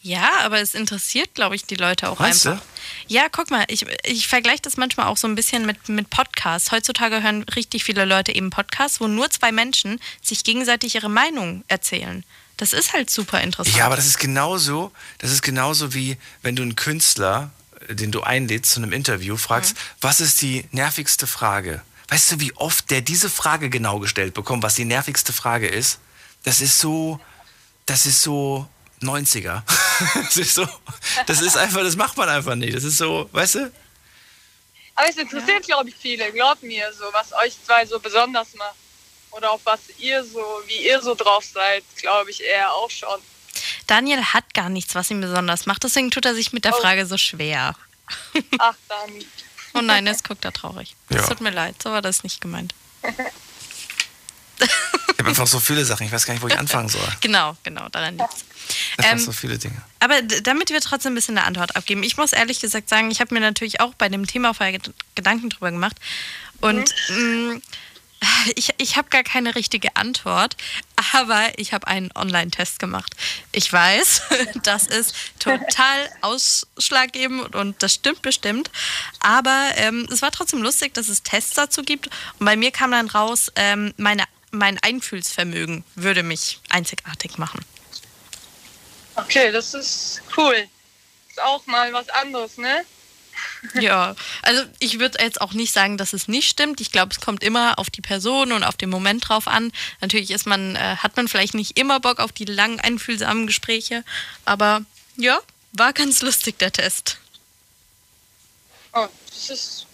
Ja, 0.02 0.28
aber 0.42 0.60
es 0.60 0.74
interessiert, 0.74 1.34
glaube 1.34 1.56
ich, 1.56 1.64
die 1.64 1.74
Leute 1.74 2.10
auch 2.10 2.18
Meinst 2.18 2.46
einfach. 2.46 2.62
Ja, 3.08 3.28
guck 3.32 3.50
mal, 3.50 3.64
ich, 3.68 3.86
ich 4.04 4.28
vergleiche 4.28 4.62
das 4.62 4.76
manchmal 4.76 5.06
auch 5.06 5.16
so 5.16 5.26
ein 5.26 5.34
bisschen 5.34 5.64
mit, 5.64 5.88
mit 5.88 6.10
Podcasts. 6.10 6.70
Heutzutage 6.70 7.22
hören 7.22 7.42
richtig 7.44 7.84
viele 7.84 8.04
Leute 8.04 8.34
eben 8.34 8.50
Podcasts, 8.50 9.00
wo 9.00 9.08
nur 9.08 9.30
zwei 9.30 9.52
Menschen 9.52 10.00
sich 10.22 10.44
gegenseitig 10.44 10.94
ihre 10.94 11.08
Meinung 11.08 11.64
erzählen. 11.66 12.24
Das 12.58 12.74
ist 12.74 12.92
halt 12.92 13.08
super 13.08 13.40
interessant. 13.40 13.76
Ja, 13.76 13.86
aber 13.86 13.96
das 13.96 14.06
ist 14.06 14.18
genauso, 14.18 14.92
das 15.18 15.30
ist 15.30 15.42
genauso 15.42 15.94
wie 15.94 16.18
wenn 16.42 16.56
du 16.56 16.62
einen 16.62 16.76
Künstler, 16.76 17.50
den 17.88 18.12
du 18.12 18.22
einlädst 18.22 18.72
zu 18.72 18.80
einem 18.80 18.92
Interview, 18.92 19.36
fragst, 19.36 19.74
mhm. 19.74 19.78
was 20.00 20.20
ist 20.20 20.42
die 20.42 20.66
nervigste 20.72 21.26
Frage? 21.26 21.82
Weißt 22.08 22.32
du, 22.32 22.40
wie 22.40 22.54
oft 22.56 22.90
der 22.90 23.02
diese 23.02 23.28
Frage 23.28 23.68
genau 23.68 23.98
gestellt 23.98 24.34
bekommt, 24.34 24.62
was 24.62 24.74
die 24.74 24.84
nervigste 24.84 25.32
Frage 25.32 25.68
ist? 25.68 26.00
Das 26.42 26.60
ist 26.60 26.78
so, 26.78 27.20
das 27.86 28.06
ist 28.06 28.22
so 28.22 28.68
90er. 29.02 29.62
das 30.14 30.36
ist 30.36 30.54
so, 30.54 30.66
das 31.26 31.40
ist 31.40 31.56
einfach, 31.56 31.82
das 31.82 31.96
macht 31.96 32.16
man 32.16 32.28
einfach 32.28 32.54
nicht. 32.54 32.74
Das 32.74 32.84
ist 32.84 32.96
so, 32.96 33.28
weißt 33.32 33.56
du? 33.56 33.72
Aber 34.94 35.08
es 35.08 35.16
interessiert, 35.16 35.66
ja. 35.66 35.76
glaube 35.76 35.90
ich, 35.90 35.96
viele. 35.96 36.32
Glaubt 36.32 36.62
mir, 36.62 36.92
so 36.92 37.04
was 37.12 37.32
euch 37.32 37.56
zwei 37.64 37.86
so 37.86 38.00
besonders 38.00 38.54
macht. 38.54 38.74
Oder 39.30 39.50
auf 39.50 39.60
was 39.64 39.80
ihr 39.98 40.24
so, 40.24 40.42
wie 40.66 40.86
ihr 40.86 41.00
so 41.02 41.14
drauf 41.14 41.44
seid, 41.44 41.84
glaube 41.96 42.30
ich 42.30 42.42
eher 42.42 42.72
auch 42.72 42.90
schon. 42.90 43.20
Daniel 43.86 44.22
hat 44.22 44.54
gar 44.54 44.68
nichts, 44.68 44.94
was 44.94 45.10
ihn 45.10 45.20
besonders 45.20 45.66
macht, 45.66 45.84
deswegen 45.84 46.10
tut 46.10 46.24
er 46.24 46.34
sich 46.34 46.52
mit 46.52 46.64
der 46.64 46.74
oh. 46.74 46.80
Frage 46.80 47.06
so 47.06 47.16
schwer. 47.16 47.74
Ach, 48.58 48.74
Dani. 48.88 49.26
oh 49.74 49.80
nein, 49.80 50.06
jetzt 50.06 50.26
guckt 50.26 50.44
er 50.44 50.52
traurig. 50.52 50.94
Es 51.08 51.16
ja. 51.16 51.26
tut 51.26 51.40
mir 51.40 51.50
leid, 51.50 51.82
so 51.82 51.90
war 51.90 52.02
das 52.02 52.22
nicht 52.22 52.40
gemeint. 52.40 52.74
Ich 54.60 55.18
habe 55.18 55.30
einfach 55.30 55.46
so 55.46 55.60
viele 55.60 55.84
Sachen, 55.84 56.06
ich 56.06 56.12
weiß 56.12 56.26
gar 56.26 56.34
nicht, 56.34 56.42
wo 56.42 56.48
ich 56.48 56.58
anfangen 56.58 56.88
soll. 56.88 57.02
Genau, 57.20 57.56
genau, 57.62 57.88
daran 57.88 58.18
liegt 58.18 58.32
es. 58.32 58.44
Ähm, 59.04 59.18
so 59.18 59.32
viele 59.32 59.58
Dinge. 59.58 59.80
Aber 60.00 60.20
damit 60.22 60.70
wir 60.70 60.80
trotzdem 60.80 61.12
ein 61.12 61.14
bisschen 61.14 61.38
eine 61.38 61.46
Antwort 61.46 61.74
abgeben, 61.76 62.02
ich 62.02 62.16
muss 62.16 62.32
ehrlich 62.32 62.60
gesagt 62.60 62.88
sagen, 62.88 63.10
ich 63.10 63.20
habe 63.20 63.34
mir 63.34 63.40
natürlich 63.40 63.80
auch 63.80 63.94
bei 63.94 64.08
dem 64.08 64.26
Thema 64.26 64.54
vorher 64.54 64.78
Gedanken 65.14 65.50
drüber 65.50 65.70
gemacht. 65.70 65.96
Und 66.60 66.94
mhm. 67.08 67.48
mh, 67.48 67.60
ich, 68.56 68.74
ich 68.78 68.96
habe 68.96 69.08
gar 69.10 69.22
keine 69.22 69.54
richtige 69.54 69.96
Antwort, 69.96 70.56
aber 71.14 71.50
ich 71.56 71.72
habe 71.72 71.86
einen 71.86 72.10
Online-Test 72.14 72.78
gemacht. 72.78 73.14
Ich 73.52 73.72
weiß, 73.72 74.22
das 74.62 74.86
ist 74.86 75.14
total 75.38 76.10
ausschlaggebend 76.22 77.54
und 77.54 77.82
das 77.82 77.94
stimmt 77.94 78.22
bestimmt. 78.22 78.70
Aber 79.20 79.70
ähm, 79.76 80.08
es 80.10 80.22
war 80.22 80.30
trotzdem 80.30 80.62
lustig, 80.62 80.94
dass 80.94 81.08
es 81.08 81.22
Tests 81.22 81.54
dazu 81.54 81.82
gibt. 81.82 82.08
Und 82.38 82.46
bei 82.46 82.56
mir 82.56 82.70
kam 82.70 82.90
dann 82.90 83.08
raus, 83.08 83.52
ähm, 83.56 83.94
meine, 83.96 84.24
mein 84.50 84.78
Einfühlsvermögen 84.78 85.84
würde 85.94 86.22
mich 86.22 86.60
einzigartig 86.70 87.38
machen. 87.38 87.64
Okay, 89.14 89.50
das 89.52 89.74
ist 89.74 90.22
cool. 90.36 90.68
Ist 91.28 91.42
auch 91.42 91.66
mal 91.66 91.92
was 91.92 92.08
anderes, 92.08 92.56
ne? 92.56 92.84
Ja, 93.80 94.14
also 94.42 94.62
ich 94.78 94.98
würde 94.98 95.22
jetzt 95.22 95.40
auch 95.40 95.52
nicht 95.52 95.72
sagen, 95.72 95.98
dass 95.98 96.12
es 96.12 96.28
nicht 96.28 96.48
stimmt. 96.48 96.80
Ich 96.80 96.92
glaube, 96.92 97.12
es 97.12 97.20
kommt 97.20 97.42
immer 97.42 97.78
auf 97.78 97.90
die 97.90 98.00
Person 98.00 98.52
und 98.52 98.64
auf 98.64 98.76
den 98.76 98.90
Moment 98.90 99.28
drauf 99.28 99.48
an. 99.48 99.72
Natürlich 100.00 100.30
ist 100.30 100.46
man, 100.46 100.76
äh, 100.76 100.96
hat 100.96 101.16
man 101.16 101.28
vielleicht 101.28 101.54
nicht 101.54 101.78
immer 101.78 102.00
Bock 102.00 102.20
auf 102.20 102.32
die 102.32 102.44
langen, 102.44 102.80
einfühlsamen 102.80 103.46
Gespräche, 103.46 104.04
aber 104.44 104.82
ja, 105.16 105.38
war 105.72 105.92
ganz 105.92 106.22
lustig 106.22 106.58
der 106.58 106.72
Test. 106.72 107.18
Oh, 108.92 109.08
das 109.28 109.50
ist 109.50 109.86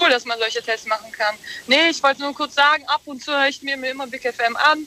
cool, 0.00 0.10
dass 0.10 0.24
man 0.24 0.38
solche 0.38 0.62
Tests 0.62 0.86
machen 0.86 1.10
kann. 1.12 1.36
Nee, 1.66 1.90
ich 1.90 2.02
wollte 2.02 2.20
nur 2.20 2.34
kurz 2.34 2.54
sagen, 2.54 2.84
ab 2.86 3.02
und 3.04 3.22
zu 3.22 3.32
höre 3.32 3.48
ich 3.48 3.62
mir 3.62 3.74
immer 3.74 4.06
Big 4.06 4.22
FM 4.22 4.56
an. 4.56 4.86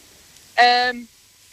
Ähm, 0.56 1.08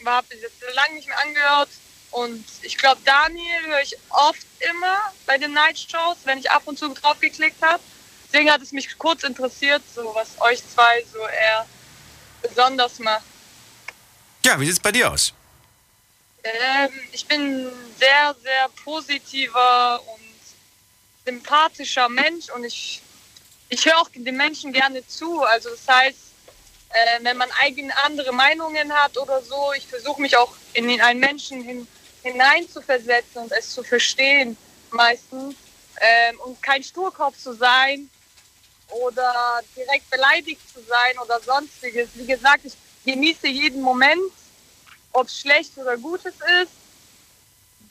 habe 0.05 0.27
jetzt 0.35 0.75
lange 0.75 0.95
nicht 0.95 1.07
mehr 1.07 1.19
angehört 1.19 1.69
und 2.11 2.45
ich 2.61 2.77
glaube, 2.77 3.01
Daniel 3.05 3.65
höre 3.67 3.81
ich 3.81 3.95
oft 4.09 4.45
immer 4.71 4.97
bei 5.25 5.37
den 5.37 5.53
Night 5.53 5.77
Shows, 5.77 6.17
wenn 6.23 6.39
ich 6.39 6.49
ab 6.49 6.63
und 6.65 6.79
zu 6.79 6.89
drauf 6.89 7.19
geklickt 7.19 7.61
habe. 7.61 7.81
Deswegen 8.25 8.51
hat 8.51 8.61
es 8.61 8.71
mich 8.71 8.97
kurz 8.97 9.23
interessiert, 9.23 9.81
so 9.93 10.13
was 10.15 10.39
euch 10.41 10.61
zwei 10.67 11.03
so 11.11 11.19
eher 11.19 11.65
besonders 12.41 12.99
macht. 12.99 13.23
Ja, 14.45 14.59
wie 14.59 14.65
sieht 14.65 14.73
es 14.73 14.79
bei 14.79 14.91
dir 14.91 15.11
aus? 15.11 15.33
Ähm, 16.43 16.89
ich 17.11 17.25
bin 17.25 17.69
sehr, 17.97 18.35
sehr 18.41 18.69
positiver 18.83 20.01
und 20.13 20.21
sympathischer 21.25 22.07
Mensch 22.09 22.49
und 22.49 22.63
ich, 22.63 23.01
ich 23.69 23.85
höre 23.85 23.97
auch 23.99 24.09
den 24.13 24.37
Menschen 24.37 24.71
gerne 24.71 25.05
zu. 25.07 25.43
Also 25.43 25.69
das 25.69 25.87
heißt, 25.87 26.17
äh, 26.89 27.23
wenn 27.23 27.37
man 27.37 27.49
eigene 27.61 27.95
andere 28.05 28.31
Meinungen 28.31 28.93
hat 28.93 29.17
oder 29.17 29.41
so, 29.41 29.73
ich 29.75 29.87
versuche 29.87 30.21
mich 30.21 30.37
auch 30.37 30.53
in 30.73 31.01
einen 31.01 31.19
Menschen 31.19 31.61
hin, 31.61 31.87
hineinzuversetzen 32.31 33.41
und 33.43 33.51
es 33.51 33.71
zu 33.71 33.83
verstehen 33.83 34.57
meistens 34.91 35.55
ähm, 35.99 36.39
und 36.41 36.61
kein 36.61 36.83
Sturkopf 36.83 37.37
zu 37.37 37.53
sein 37.53 38.09
oder 38.89 39.61
direkt 39.75 40.09
beleidigt 40.09 40.61
zu 40.73 40.81
sein 40.83 41.17
oder 41.23 41.39
sonstiges. 41.41 42.09
Wie 42.13 42.25
gesagt, 42.25 42.65
ich 42.65 42.73
genieße 43.05 43.47
jeden 43.47 43.81
Moment, 43.81 44.31
ob 45.11 45.27
es 45.27 45.39
schlecht 45.39 45.77
oder 45.77 45.97
gutes 45.97 46.35
ist, 46.61 46.71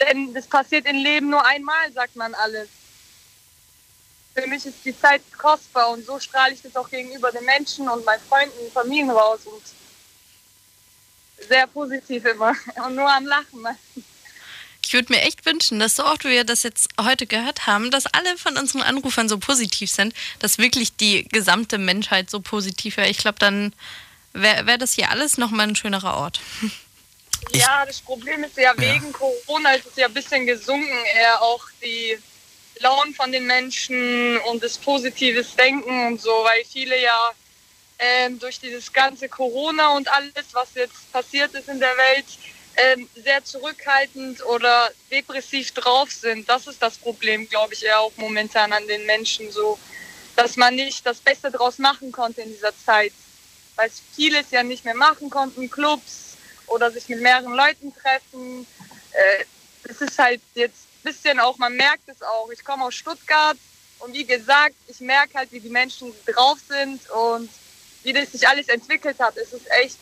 denn 0.00 0.32
das 0.34 0.46
passiert 0.46 0.86
im 0.86 0.96
Leben 0.96 1.30
nur 1.30 1.44
einmal, 1.44 1.92
sagt 1.92 2.16
man 2.16 2.34
alles. 2.34 2.68
Für 4.34 4.46
mich 4.46 4.66
ist 4.66 4.84
die 4.84 4.98
Zeit 4.98 5.22
kostbar 5.36 5.90
und 5.90 6.04
so 6.04 6.20
strahle 6.20 6.52
ich 6.52 6.62
das 6.62 6.76
auch 6.76 6.90
gegenüber 6.90 7.32
den 7.32 7.44
Menschen 7.44 7.88
und 7.88 8.04
meinen 8.04 8.20
Freunden 8.28 8.58
und 8.58 8.72
Familien 8.72 9.10
raus 9.10 9.40
und 9.46 9.62
sehr 11.48 11.66
positiv 11.66 12.24
immer 12.24 12.54
und 12.86 12.94
nur 12.94 13.10
am 13.10 13.26
Lachen. 13.26 13.66
Ich 14.86 14.92
würde 14.92 15.12
mir 15.12 15.22
echt 15.22 15.44
wünschen, 15.44 15.80
dass 15.80 15.96
so 15.96 16.04
oft 16.04 16.22
wir 16.22 16.44
das 16.44 16.62
jetzt 16.62 16.88
heute 17.00 17.26
gehört 17.26 17.66
haben, 17.66 17.90
dass 17.90 18.06
alle 18.06 18.38
von 18.38 18.56
unseren 18.56 18.82
Anrufern 18.82 19.28
so 19.28 19.36
positiv 19.38 19.90
sind, 19.90 20.14
dass 20.38 20.58
wirklich 20.58 20.94
die 20.94 21.24
gesamte 21.24 21.76
Menschheit 21.76 22.30
so 22.30 22.40
positiv 22.40 22.96
wäre. 22.96 23.08
Ich 23.08 23.18
glaube, 23.18 23.40
dann 23.40 23.74
wäre 24.32 24.66
wär 24.66 24.78
das 24.78 24.92
hier 24.92 25.10
alles 25.10 25.38
nochmal 25.38 25.66
ein 25.68 25.76
schönerer 25.76 26.16
Ort. 26.16 26.40
Ja, 27.52 27.84
das 27.86 28.00
Problem 28.00 28.42
ist 28.44 28.56
ja, 28.56 28.72
wegen 28.76 29.06
ja. 29.06 29.12
Corona 29.12 29.74
ist 29.74 29.86
es 29.86 29.96
ja 29.96 30.06
ein 30.06 30.14
bisschen 30.14 30.46
gesunken, 30.46 31.04
eher 31.14 31.40
auch 31.42 31.64
die 31.82 32.18
Launen 32.80 33.14
von 33.14 33.30
den 33.30 33.46
Menschen 33.46 34.38
und 34.38 34.64
das 34.64 34.78
positives 34.78 35.54
Denken 35.54 36.06
und 36.08 36.20
so, 36.20 36.30
weil 36.30 36.64
viele 36.64 37.00
ja 37.00 37.30
ähm, 37.98 38.38
durch 38.38 38.58
dieses 38.58 38.92
ganze 38.92 39.28
Corona 39.28 39.90
und 39.90 40.08
alles, 40.08 40.46
was 40.52 40.74
jetzt 40.74 41.12
passiert 41.12 41.54
ist 41.54 41.68
in 41.68 41.78
der 41.78 41.96
Welt, 41.96 42.24
ähm, 42.76 43.08
sehr 43.14 43.42
zurückhaltend 43.44 44.44
oder 44.44 44.90
depressiv 45.10 45.72
drauf 45.72 46.12
sind. 46.12 46.48
Das 46.48 46.66
ist 46.66 46.82
das 46.82 46.98
Problem, 46.98 47.48
glaube 47.48 47.74
ich, 47.74 47.84
eher 47.84 48.00
auch 48.00 48.12
momentan 48.16 48.72
an 48.72 48.86
den 48.86 49.06
Menschen 49.06 49.50
so, 49.50 49.78
dass 50.36 50.56
man 50.56 50.74
nicht 50.74 51.06
das 51.06 51.18
Beste 51.18 51.50
draus 51.50 51.78
machen 51.78 52.12
konnte 52.12 52.42
in 52.42 52.52
dieser 52.52 52.76
Zeit, 52.76 53.12
weil 53.76 53.90
vieles 54.14 54.50
ja 54.50 54.62
nicht 54.62 54.84
mehr 54.84 54.94
machen 54.94 55.30
konnten, 55.30 55.70
Clubs 55.70 56.36
oder 56.66 56.90
sich 56.90 57.08
mit 57.08 57.20
mehreren 57.20 57.54
Leuten 57.54 57.94
treffen. 57.94 58.66
Äh, 59.12 59.44
es 59.84 60.00
ist 60.00 60.18
halt 60.18 60.42
jetzt 60.54 60.84
ein 60.84 61.12
bisschen 61.12 61.40
auch, 61.40 61.56
man 61.58 61.74
merkt 61.74 62.08
es 62.08 62.22
auch. 62.22 62.50
Ich 62.50 62.62
komme 62.62 62.84
aus 62.84 62.94
Stuttgart 62.94 63.56
und 64.00 64.12
wie 64.12 64.26
gesagt, 64.26 64.74
ich 64.88 65.00
merke 65.00 65.38
halt, 65.38 65.52
wie 65.52 65.60
die 65.60 65.70
Menschen 65.70 66.12
drauf 66.26 66.58
sind 66.68 67.08
und 67.10 67.48
wie 68.02 68.12
das 68.12 68.32
sich 68.32 68.46
alles 68.46 68.68
entwickelt 68.68 69.18
hat. 69.18 69.36
Es 69.38 69.52
ist 69.52 69.70
echt 69.70 69.96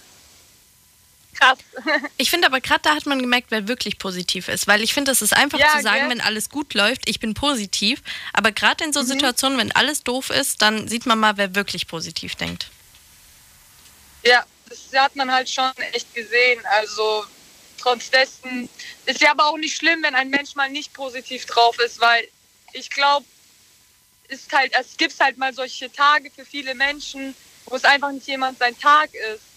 krass. 1.35 1.59
Ich 2.17 2.31
finde 2.31 2.47
aber 2.47 2.61
gerade 2.61 2.83
da 2.83 2.95
hat 2.95 3.07
man 3.07 3.21
gemerkt, 3.21 3.49
wer 3.51 3.69
wirklich 3.69 3.99
positiv 3.99 4.49
ist. 4.49 4.67
Weil 4.67 4.83
ich 4.83 4.95
finde, 4.95 5.11
es 5.11 5.23
ist 5.23 5.35
einfach 5.35 5.59
ja, 5.59 5.77
zu 5.77 5.83
sagen, 5.83 6.01
gell? 6.01 6.11
wenn 6.11 6.21
alles 6.21 6.49
gut 6.49 6.75
läuft, 6.75 7.09
ich 7.09 7.21
bin 7.21 7.35
positiv. 7.35 8.03
Aber 8.33 8.53
gerade 8.53 8.85
in 8.85 8.93
so 8.93 9.01
mhm. 9.01 9.07
Situationen, 9.07 9.59
wenn 9.59 9.73
alles 9.73 10.03
doof 10.03 10.31
ist, 10.31 10.63
dann 10.63 10.89
sieht 10.89 11.07
man 11.07 11.19
mal, 11.19 11.37
wer 11.37 11.55
wirklich 11.55 11.87
positiv 11.87 12.35
denkt. 12.37 12.69
Ja, 14.25 14.45
das 14.69 15.01
hat 15.01 15.17
man 15.17 15.31
halt 15.31 15.51
schon 15.51 15.71
echt 15.93 16.15
gesehen. 16.15 16.61
Also 16.67 17.25
trotz 17.79 18.11
dessen 18.11 18.69
ist 19.07 19.21
ja 19.21 19.33
aber 19.33 19.47
auch 19.47 19.59
nicht 19.59 19.77
schlimm, 19.77 20.03
wenn 20.03 20.15
ein 20.15 20.31
Mensch 20.31 20.55
mal 20.55 20.71
nicht 20.71 20.93
positiv 20.95 21.45
drauf 21.47 21.79
ist, 21.79 22.01
weil 22.01 22.27
ich 22.73 22.91
glaube, 22.91 23.27
ist 24.29 24.51
halt, 24.53 24.73
es 24.79 24.97
gibt 24.97 25.19
halt 25.21 25.37
mal 25.37 25.53
solche 25.53 25.93
Tage 25.93 26.31
für 26.31 26.45
viele 26.45 26.75
Menschen, 26.75 27.35
wo 27.67 27.77
es 27.77 27.85
einfach 27.85 28.11
nicht 28.11 28.27
jemand 28.27 28.59
sein 28.59 28.79
Tag 28.79 29.13
ist 29.15 29.54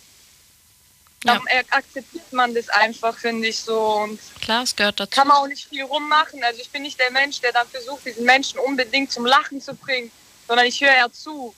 ja. 1.24 1.42
akzeptiert 1.72 2.32
man 2.32 2.54
das 2.54 2.70
einfach, 2.70 3.18
finde 3.18 3.48
ich 3.48 3.60
so. 3.60 3.80
Und 3.80 4.20
Klar, 4.42 4.64
es 4.64 4.76
gehört 4.76 5.00
dazu. 5.00 5.12
Kann 5.12 5.28
man 5.28 5.38
auch 5.38 5.48
nicht 5.48 5.68
viel 5.68 5.84
rummachen. 5.84 6.44
Also 6.44 6.62
ich 6.62 6.70
bin 6.70 6.84
nicht 6.84 7.00
der 7.00 7.12
Mensch, 7.12 7.42
der 7.42 7.52
dann 7.52 7.68
versucht, 7.68 8.06
diesen 8.06 8.26
Menschen 8.26 8.60
unbedingt 8.60 9.12
zum 9.12 9.26
Lachen 9.26 9.60
zu 9.62 9.74
bringen, 9.74 10.12
sondern 10.48 10.66
ich 10.66 10.80
höre 10.82 10.96
ja 10.96 11.12
zu, 11.12 11.56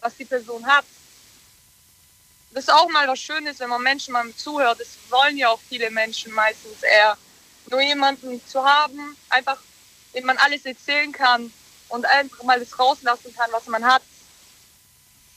was 0.00 0.16
die 0.16 0.24
Person 0.24 0.66
hat. 0.66 0.84
Das 2.52 2.64
ist 2.64 2.72
auch 2.72 2.88
mal 2.88 3.06
was 3.06 3.20
Schönes, 3.20 3.60
wenn 3.60 3.68
man 3.68 3.82
Menschen 3.82 4.12
mal 4.12 4.34
zuhört. 4.34 4.80
Das 4.80 4.88
wollen 5.08 5.36
ja 5.36 5.50
auch 5.50 5.60
viele 5.68 5.90
Menschen 5.90 6.32
meistens 6.32 6.82
eher. 6.82 7.16
Nur 7.70 7.80
jemanden 7.80 8.44
zu 8.48 8.64
haben, 8.64 9.16
einfach, 9.28 9.58
dem 10.14 10.26
man 10.26 10.36
alles 10.38 10.64
erzählen 10.66 11.12
kann 11.12 11.52
und 11.88 12.04
einfach 12.06 12.42
mal 12.42 12.58
das 12.58 12.76
rauslassen 12.76 13.32
kann, 13.36 13.52
was 13.52 13.66
man 13.66 13.84
hat, 13.84 14.02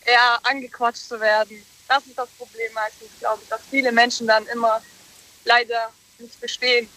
eher 0.06 0.40
angequatscht 0.44 1.08
zu 1.08 1.20
werden 1.20 1.64
das 1.94 2.08
ist 2.08 2.18
das 2.18 2.30
Problem 2.38 2.74
meistens, 2.74 3.10
glaube 3.20 3.42
ich, 3.44 3.50
dass 3.50 3.62
viele 3.70 3.92
Menschen 3.92 4.26
dann 4.28 4.46
immer 4.48 4.82
leider 5.46 5.92
nicht 6.18 6.36
verstehen. 6.36 6.90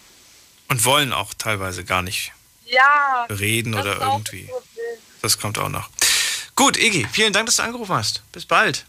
Und 0.69 0.83
wollen 0.85 1.13
auch 1.13 1.33
teilweise 1.35 1.83
gar 1.83 2.01
nicht. 2.01 2.31
Ja. 2.65 3.25
reden 3.29 3.75
oder 3.75 4.01
irgendwie. 4.01 4.49
Das 5.21 5.39
kommt 5.39 5.57
auch 5.57 5.69
noch. 5.69 5.89
Gut, 6.53 6.75
Iggy, 6.75 7.07
vielen 7.13 7.31
Dank, 7.31 7.45
dass 7.45 7.55
du 7.57 7.63
angerufen 7.63 7.95
hast. 7.95 8.23
Bis 8.33 8.45
bald. 8.45 8.85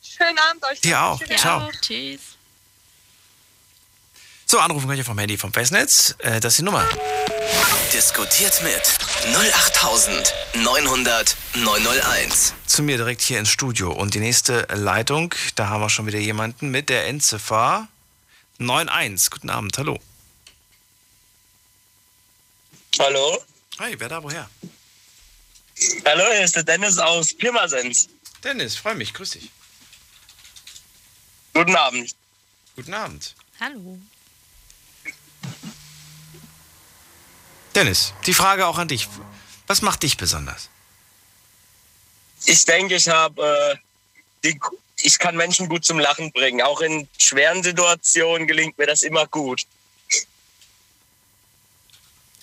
Schönen 0.00 0.38
Abend 0.38 0.62
euch. 0.70 0.80
Dir 0.82 1.02
auch. 1.02 1.18
Dir 1.18 1.36
Ciao. 1.36 1.66
auch. 1.66 1.72
Tschüss. 1.80 2.20
So, 4.46 4.60
anrufen 4.60 4.86
könnt 4.86 4.98
ihr 4.98 5.04
vom 5.04 5.18
Handy 5.18 5.36
vom 5.36 5.52
Festnetz. 5.52 6.14
Äh, 6.18 6.38
das 6.38 6.52
ist 6.52 6.58
die 6.58 6.62
Nummer. 6.62 6.88
Diskutiert 7.92 8.62
mit 8.62 8.82
08900 9.34 11.36
901. 11.54 12.54
Zu 12.76 12.82
mir 12.82 12.98
direkt 12.98 13.22
hier 13.22 13.38
ins 13.38 13.48
Studio. 13.48 13.90
Und 13.90 14.12
die 14.12 14.20
nächste 14.20 14.68
Leitung, 14.70 15.34
da 15.54 15.70
haben 15.70 15.80
wir 15.80 15.88
schon 15.88 16.06
wieder 16.06 16.18
jemanden 16.18 16.70
mit 16.70 16.90
der 16.90 17.06
Endziffer 17.06 17.88
91. 18.58 19.30
Guten 19.30 19.48
Abend, 19.48 19.78
hallo. 19.78 19.98
Hallo? 22.98 23.42
Hi, 23.78 23.98
wer 23.98 24.10
da 24.10 24.22
woher? 24.22 24.50
Hallo, 26.04 26.24
hier 26.32 26.44
ist 26.44 26.54
der 26.54 26.64
Dennis 26.64 26.98
aus 26.98 27.32
Pirmasens. 27.32 28.10
Dennis, 28.44 28.76
freue 28.76 28.94
mich, 28.94 29.14
grüß 29.14 29.30
dich. 29.30 29.50
Guten 31.54 31.76
Abend. 31.76 32.14
Guten 32.74 32.92
Abend. 32.92 33.34
Hallo. 33.58 33.98
Dennis, 37.74 38.12
die 38.26 38.34
Frage 38.34 38.66
auch 38.66 38.76
an 38.76 38.88
dich. 38.88 39.08
Was 39.66 39.80
macht 39.80 40.02
dich 40.02 40.18
besonders? 40.18 40.68
Ich 42.46 42.64
denke, 42.64 42.94
ich 42.94 43.08
habe, 43.08 43.42
äh, 43.42 43.76
die, 44.44 44.58
ich 45.02 45.18
kann 45.18 45.36
Menschen 45.36 45.68
gut 45.68 45.84
zum 45.84 45.98
Lachen 45.98 46.32
bringen. 46.32 46.62
Auch 46.62 46.80
in 46.80 47.08
schweren 47.18 47.62
Situationen 47.62 48.46
gelingt 48.46 48.78
mir 48.78 48.86
das 48.86 49.02
immer 49.02 49.26
gut. 49.26 49.62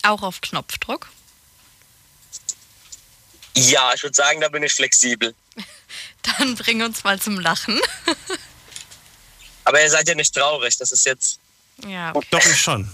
Auch 0.04 0.22
auf 0.22 0.42
Knopfdruck. 0.42 1.10
Ja, 3.56 3.94
ich 3.94 4.04
würde 4.04 4.16
sagen, 4.16 4.42
da 4.42 4.50
bin 4.50 4.64
ich 4.64 4.74
flexibel. 4.74 5.34
Dann 6.22 6.56
bring 6.56 6.82
uns 6.82 7.04
mal 7.04 7.20
zum 7.20 7.40
Lachen. 7.40 7.80
Aber 9.64 9.82
ihr 9.82 9.90
seid 9.90 10.08
ja 10.10 10.16
nicht 10.16 10.34
traurig, 10.36 10.76
das 10.78 10.92
ist 10.92 11.06
jetzt. 11.06 11.40
Ja. 11.88 12.12
Doch, 12.12 12.46
ich 12.46 12.62
schon. 12.62 12.94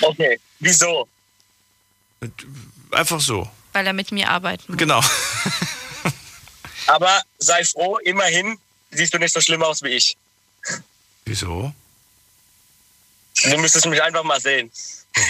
Okay, 0.00 0.40
wieso? 0.58 1.06
Einfach 2.90 3.20
so. 3.20 3.48
Weil 3.78 3.86
er 3.86 3.92
mit 3.92 4.10
mir 4.10 4.28
arbeiten 4.28 4.64
muss. 4.66 4.76
Genau. 4.76 5.00
Aber 6.88 7.22
sei 7.38 7.62
froh, 7.64 7.98
immerhin 7.98 8.58
siehst 8.90 9.14
du 9.14 9.18
nicht 9.18 9.32
so 9.32 9.40
schlimm 9.40 9.62
aus 9.62 9.84
wie 9.84 9.90
ich. 9.90 10.16
Wieso? 11.24 11.72
Du 13.44 13.56
müsstest 13.58 13.86
mich 13.86 14.02
einfach 14.02 14.24
mal 14.24 14.40
sehen. 14.40 14.68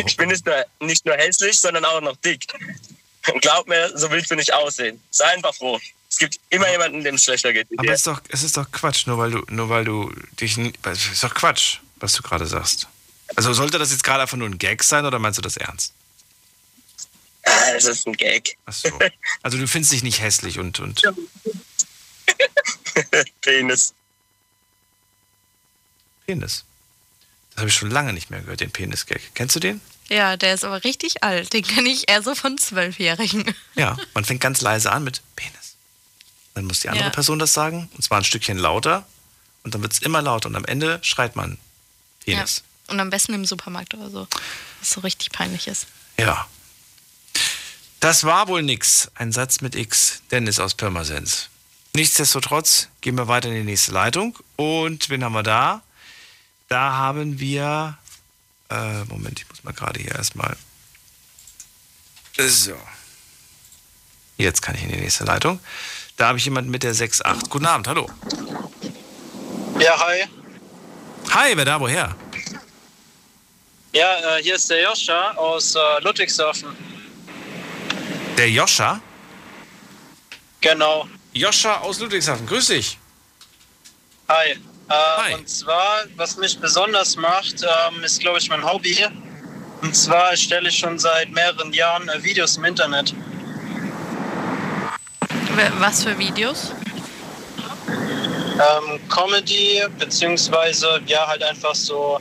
Ich 0.07 0.17
bin 0.17 0.31
nicht 0.31 0.47
nur, 0.47 0.65
nicht 0.81 1.05
nur 1.05 1.15
hässlich, 1.17 1.59
sondern 1.59 1.85
auch 1.85 2.01
noch 2.01 2.17
dick. 2.17 2.47
Und 3.31 3.43
glaub 3.43 3.69
mir, 3.69 3.93
so 3.99 4.11
willst 4.11 4.31
du 4.31 4.35
nicht 4.35 4.55
aussehen. 4.55 4.99
Sei 5.11 5.27
einfach 5.27 5.55
froh. 5.55 5.79
Es 6.09 6.17
gibt 6.17 6.41
immer 6.49 6.71
jemanden, 6.71 7.05
dem 7.05 7.17
es 7.17 7.25
schlechter 7.25 7.53
geht. 7.53 7.69
Aber 7.77 7.93
es 7.93 7.99
ist, 7.99 8.07
doch, 8.07 8.23
es 8.31 8.43
ist 8.43 8.57
doch 8.57 8.73
Quatsch, 8.73 9.07
nur 9.07 9.19
weil 9.19 9.31
du, 9.33 9.45
nur 9.51 9.69
weil 9.69 9.85
du 9.85 10.11
dich. 10.41 10.57
Es 10.57 11.07
ist 11.07 11.23
doch 11.23 11.35
Quatsch, 11.35 11.81
was 11.97 12.15
du 12.15 12.23
gerade 12.23 12.47
sagst. 12.47 12.89
Also 13.37 13.53
sollte 13.53 13.79
das 13.79 13.91
jetzt 13.91 14.05
gerade 14.05 14.23
einfach 14.23 14.39
nur 14.39 14.49
ein 14.49 14.57
Gag 14.57 14.83
sein 14.85 15.05
oder 15.05 15.19
meinst 15.19 15.37
du 15.37 15.43
das 15.43 15.59
ernst? 15.59 15.93
Ah, 17.49 17.73
Das 17.75 17.85
ist 17.85 18.07
ein 18.07 18.15
Gag. 18.15 18.57
Ach 18.67 18.73
so. 18.73 18.89
Also 19.43 19.59
du 19.59 19.69
findest 19.69 19.93
dich 19.93 20.03
nicht 20.03 20.21
hässlich 20.21 20.59
und. 20.59 20.81
und 20.81 21.03
Penis. 23.41 23.95
Penis. 26.27 26.65
Das 27.51 27.59
habe 27.63 27.69
ich 27.69 27.75
schon 27.75 27.91
lange 27.91 28.13
nicht 28.13 28.31
mehr 28.31 28.41
gehört, 28.41 28.61
den 28.61 28.71
Penis-Gag. 28.71 29.35
Kennst 29.35 29.57
du 29.57 29.61
den? 29.61 29.81
Ja, 30.09 30.37
der 30.37 30.55
ist 30.55 30.65
aber 30.65 30.85
richtig 30.85 31.23
alt. 31.23 31.53
Den 31.53 31.65
kenne 31.65 31.89
ich 31.89 32.09
eher 32.09 32.23
so 32.23 32.35
von 32.35 32.57
Zwölfjährigen. 32.59 33.55
Ja, 33.75 33.97
man 34.15 34.25
fängt 34.25 34.41
ganz 34.41 34.61
leise 34.61 34.91
an 34.93 35.05
mit 35.05 35.23
Penis. 35.37 35.77
Dann 36.55 36.65
muss 36.65 36.81
die 36.81 36.89
andere 36.89 37.07
Ja. 37.07 37.11
Person 37.11 37.39
das 37.39 37.53
sagen, 37.53 37.91
und 37.95 38.03
zwar 38.03 38.19
ein 38.19 38.25
Stückchen 38.25 38.59
lauter. 38.59 39.07
Und 39.65 39.75
dann 39.75 39.83
wird 39.83 39.93
es 39.93 39.99
immer 40.01 40.23
lauter 40.23 40.49
und 40.49 40.57
am 40.57 40.65
Ende 40.65 40.99
schreit 41.03 41.37
man 41.37 41.59
Penis. 42.21 42.63
Ja. 42.89 42.93
Und 42.95 43.01
am 43.01 43.11
besten 43.11 43.35
im 43.35 43.45
Supermarkt 43.45 43.95
oder 43.95 44.11
so. 44.11 44.27
Was 44.81 44.91
so 44.91 45.01
richtig 45.01 45.31
peinlich 45.31 45.67
ist. 45.69 45.87
Ja. 46.19 46.49
Das 48.01 48.25
war 48.25 48.49
wohl 48.49 48.63
nix. 48.63 49.11
Ein 49.15 49.33
Satz 49.33 49.61
mit 49.61 49.75
X. 49.75 50.23
Dennis 50.31 50.61
aus 50.61 50.75
Pirmasens. 50.75 51.49
Nichtsdestotrotz 51.95 52.89
gehen 53.01 53.17
wir 53.17 53.27
weiter 53.27 53.49
in 53.49 53.55
die 53.55 53.65
nächste 53.65 53.93
Leitung. 53.93 54.39
Und 54.57 55.11
wen 55.11 55.25
haben 55.25 55.33
wir 55.33 55.43
da? 55.43 55.83
Da 56.69 56.93
haben 56.93 57.41
wir. 57.41 57.99
Äh, 58.71 59.05
Moment, 59.05 59.41
ich 59.41 59.49
muss 59.49 59.65
mal 59.65 59.73
gerade 59.73 60.01
hier 60.01 60.15
erstmal. 60.15 60.57
So. 62.37 62.77
Jetzt 64.37 64.63
kann 64.63 64.77
ich 64.77 64.85
in 64.85 64.91
die 64.91 65.01
nächste 65.01 65.25
Leitung. 65.25 65.59
Da 66.17 66.29
habe 66.29 66.39
ich 66.39 66.45
jemanden 66.45 66.71
mit 66.71 66.85
der 66.85 66.95
6.8. 66.95 67.49
Guten 67.49 67.67
Abend, 67.67 67.89
hallo. 67.89 68.09
Ja, 69.81 69.99
hi. 69.99 70.25
Hi, 71.31 71.57
wer 71.57 71.65
da, 71.65 71.81
woher? 71.81 72.15
Ja, 73.93 74.37
äh, 74.37 74.43
hier 74.43 74.55
ist 74.55 74.71
der 74.71 74.83
Joscha 74.83 75.33
aus 75.33 75.75
äh, 75.75 75.79
Ludwigshafen. 76.03 76.98
Der 78.39 78.49
Joscha? 78.49 79.01
Genau. 80.61 81.09
Joscha 81.33 81.79
aus 81.81 81.99
Ludwigshafen, 81.99 82.47
grüß 82.47 82.69
dich. 82.69 82.97
Hi. 84.29 84.57
Äh, 84.89 85.35
Und 85.35 85.49
zwar, 85.49 86.05
was 86.15 86.37
mich 86.37 86.57
besonders 86.61 87.17
macht, 87.17 87.57
ähm, 87.63 88.05
ist, 88.05 88.21
glaube 88.21 88.39
ich, 88.39 88.49
mein 88.49 88.65
Hobby. 88.65 88.97
Und 89.83 89.95
zwar 89.95 90.37
stelle 90.37 90.69
ich 90.69 90.79
schon 90.79 91.01
seit 91.01 91.33
mehreren 91.33 91.73
Jahren 91.73 92.09
äh, 92.09 92.23
Videos 92.23 92.57
im 92.57 92.65
Internet. 92.65 93.13
Was 95.79 96.05
für 96.05 96.17
Videos? 96.17 96.73
Ähm, 97.89 99.01
Comedy, 99.09 99.83
beziehungsweise, 99.99 101.01
ja, 101.07 101.27
halt 101.27 101.43
einfach 101.43 101.75
so, 101.75 102.21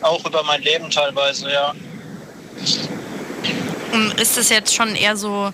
auch 0.00 0.26
über 0.26 0.42
mein 0.42 0.62
Leben 0.62 0.90
teilweise, 0.90 1.52
ja. 1.52 1.72
Und 3.96 4.20
ist 4.20 4.36
das 4.36 4.50
jetzt 4.50 4.74
schon 4.74 4.94
eher 4.94 5.16
so. 5.16 5.50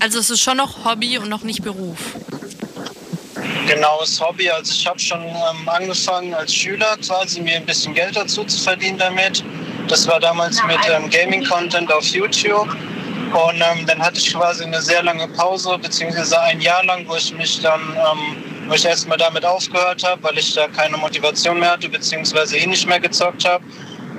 Also 0.00 0.18
es 0.18 0.28
ist 0.28 0.40
schon 0.40 0.56
noch 0.56 0.84
Hobby 0.84 1.18
und 1.18 1.28
noch 1.28 1.44
nicht 1.44 1.62
Beruf. 1.62 1.98
Genau, 3.68 4.00
das 4.00 4.20
Hobby. 4.20 4.50
Also 4.50 4.72
ich 4.72 4.84
habe 4.84 4.98
schon 4.98 5.20
ähm, 5.20 5.68
angefangen 5.68 6.34
als 6.34 6.52
Schüler 6.52 6.96
quasi 6.96 7.40
mir 7.40 7.56
ein 7.56 7.64
bisschen 7.64 7.94
Geld 7.94 8.16
dazu 8.16 8.42
zu 8.42 8.60
verdienen 8.60 8.98
damit. 8.98 9.44
Das 9.86 10.04
war 10.08 10.18
damals 10.18 10.60
mit 10.64 10.78
ähm, 10.90 11.08
Gaming-Content 11.10 11.92
auf 11.92 12.04
YouTube. 12.06 12.68
Und 12.70 13.54
ähm, 13.54 13.86
dann 13.86 14.02
hatte 14.02 14.18
ich 14.18 14.34
quasi 14.34 14.64
eine 14.64 14.82
sehr 14.82 15.04
lange 15.04 15.28
Pause, 15.28 15.78
beziehungsweise 15.78 16.40
ein 16.40 16.60
Jahr 16.60 16.84
lang, 16.84 17.06
wo 17.06 17.14
ich 17.14 17.32
mich 17.34 17.60
dann, 17.60 17.80
ähm, 17.80 18.36
wo 18.66 18.74
ich 18.74 18.84
erstmal 18.84 19.18
damit 19.18 19.44
aufgehört 19.44 20.02
habe, 20.02 20.20
weil 20.24 20.38
ich 20.38 20.52
da 20.54 20.66
keine 20.66 20.96
Motivation 20.96 21.60
mehr 21.60 21.70
hatte, 21.70 21.88
beziehungsweise 21.88 22.56
eh 22.56 22.66
nicht 22.66 22.88
mehr 22.88 22.98
gezockt 22.98 23.44
habe. 23.44 23.62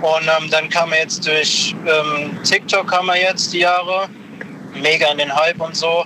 Und 0.02 0.24
ähm, 0.24 0.50
dann 0.52 0.70
kam 0.70 0.94
er 0.94 1.00
jetzt 1.00 1.26
durch 1.26 1.76
ähm, 1.86 2.38
TikTok 2.44 2.88
kam 2.88 3.10
er 3.10 3.20
jetzt 3.20 3.52
die 3.54 3.60
Jahre, 3.60 4.08
mega 4.76 5.08
in 5.08 5.18
den 5.18 5.36
Hype 5.36 5.60
und 5.60 5.76
so. 5.76 6.06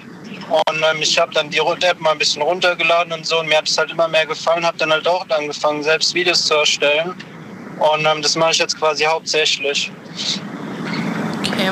Und 0.49 0.83
ähm, 0.91 1.01
ich 1.01 1.17
habe 1.17 1.33
dann 1.33 1.49
die 1.49 1.59
App 1.59 1.99
mal 1.99 2.11
ein 2.11 2.17
bisschen 2.17 2.41
runtergeladen 2.41 3.13
und 3.13 3.25
so 3.25 3.39
und 3.39 3.47
mir 3.47 3.57
hat 3.57 3.69
es 3.69 3.77
halt 3.77 3.91
immer 3.91 4.07
mehr 4.07 4.25
gefallen, 4.25 4.65
habe 4.65 4.77
dann 4.77 4.91
halt 4.91 5.07
auch 5.07 5.25
angefangen, 5.29 5.83
selbst 5.83 6.13
Videos 6.13 6.45
zu 6.45 6.55
erstellen. 6.55 7.15
Und 7.79 8.05
ähm, 8.05 8.21
das 8.21 8.35
mache 8.35 8.51
ich 8.51 8.57
jetzt 8.57 8.77
quasi 8.77 9.03
hauptsächlich. 9.03 9.91
Okay. 11.39 11.71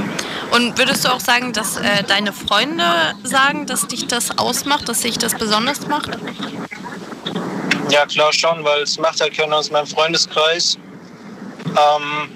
Und 0.51 0.77
würdest 0.77 1.05
du 1.05 1.09
auch 1.09 1.19
sagen, 1.19 1.53
dass 1.53 1.77
äh, 1.77 2.03
deine 2.07 2.33
Freunde 2.33 2.83
sagen, 3.23 3.65
dass 3.65 3.87
dich 3.87 4.07
das 4.07 4.37
ausmacht, 4.37 4.89
dass 4.89 5.01
sich 5.01 5.17
das 5.17 5.35
besonders 5.35 5.87
macht? 5.87 6.17
Ja, 7.89 8.05
klar 8.05 8.33
schon, 8.33 8.63
weil 8.63 8.81
es 8.81 8.97
macht 8.97 9.21
halt 9.21 9.35
keiner 9.35 9.57
aus 9.57 9.71
meinem 9.71 9.87
Freundeskreis. 9.87 10.77
Ähm, 11.79 12.29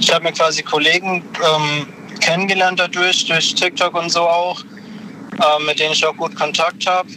ich 0.00 0.12
habe 0.12 0.24
mir 0.24 0.32
quasi 0.32 0.62
Kollegen 0.62 1.22
ähm, 1.44 1.86
kennengelernt 2.20 2.78
dadurch, 2.80 3.26
durch 3.26 3.54
TikTok 3.54 3.94
und 3.94 4.10
so 4.10 4.22
auch, 4.22 4.60
äh, 4.60 5.62
mit 5.66 5.78
denen 5.78 5.92
ich 5.92 6.04
auch 6.06 6.16
gut 6.16 6.34
Kontakt 6.36 6.86
habe. 6.86 7.08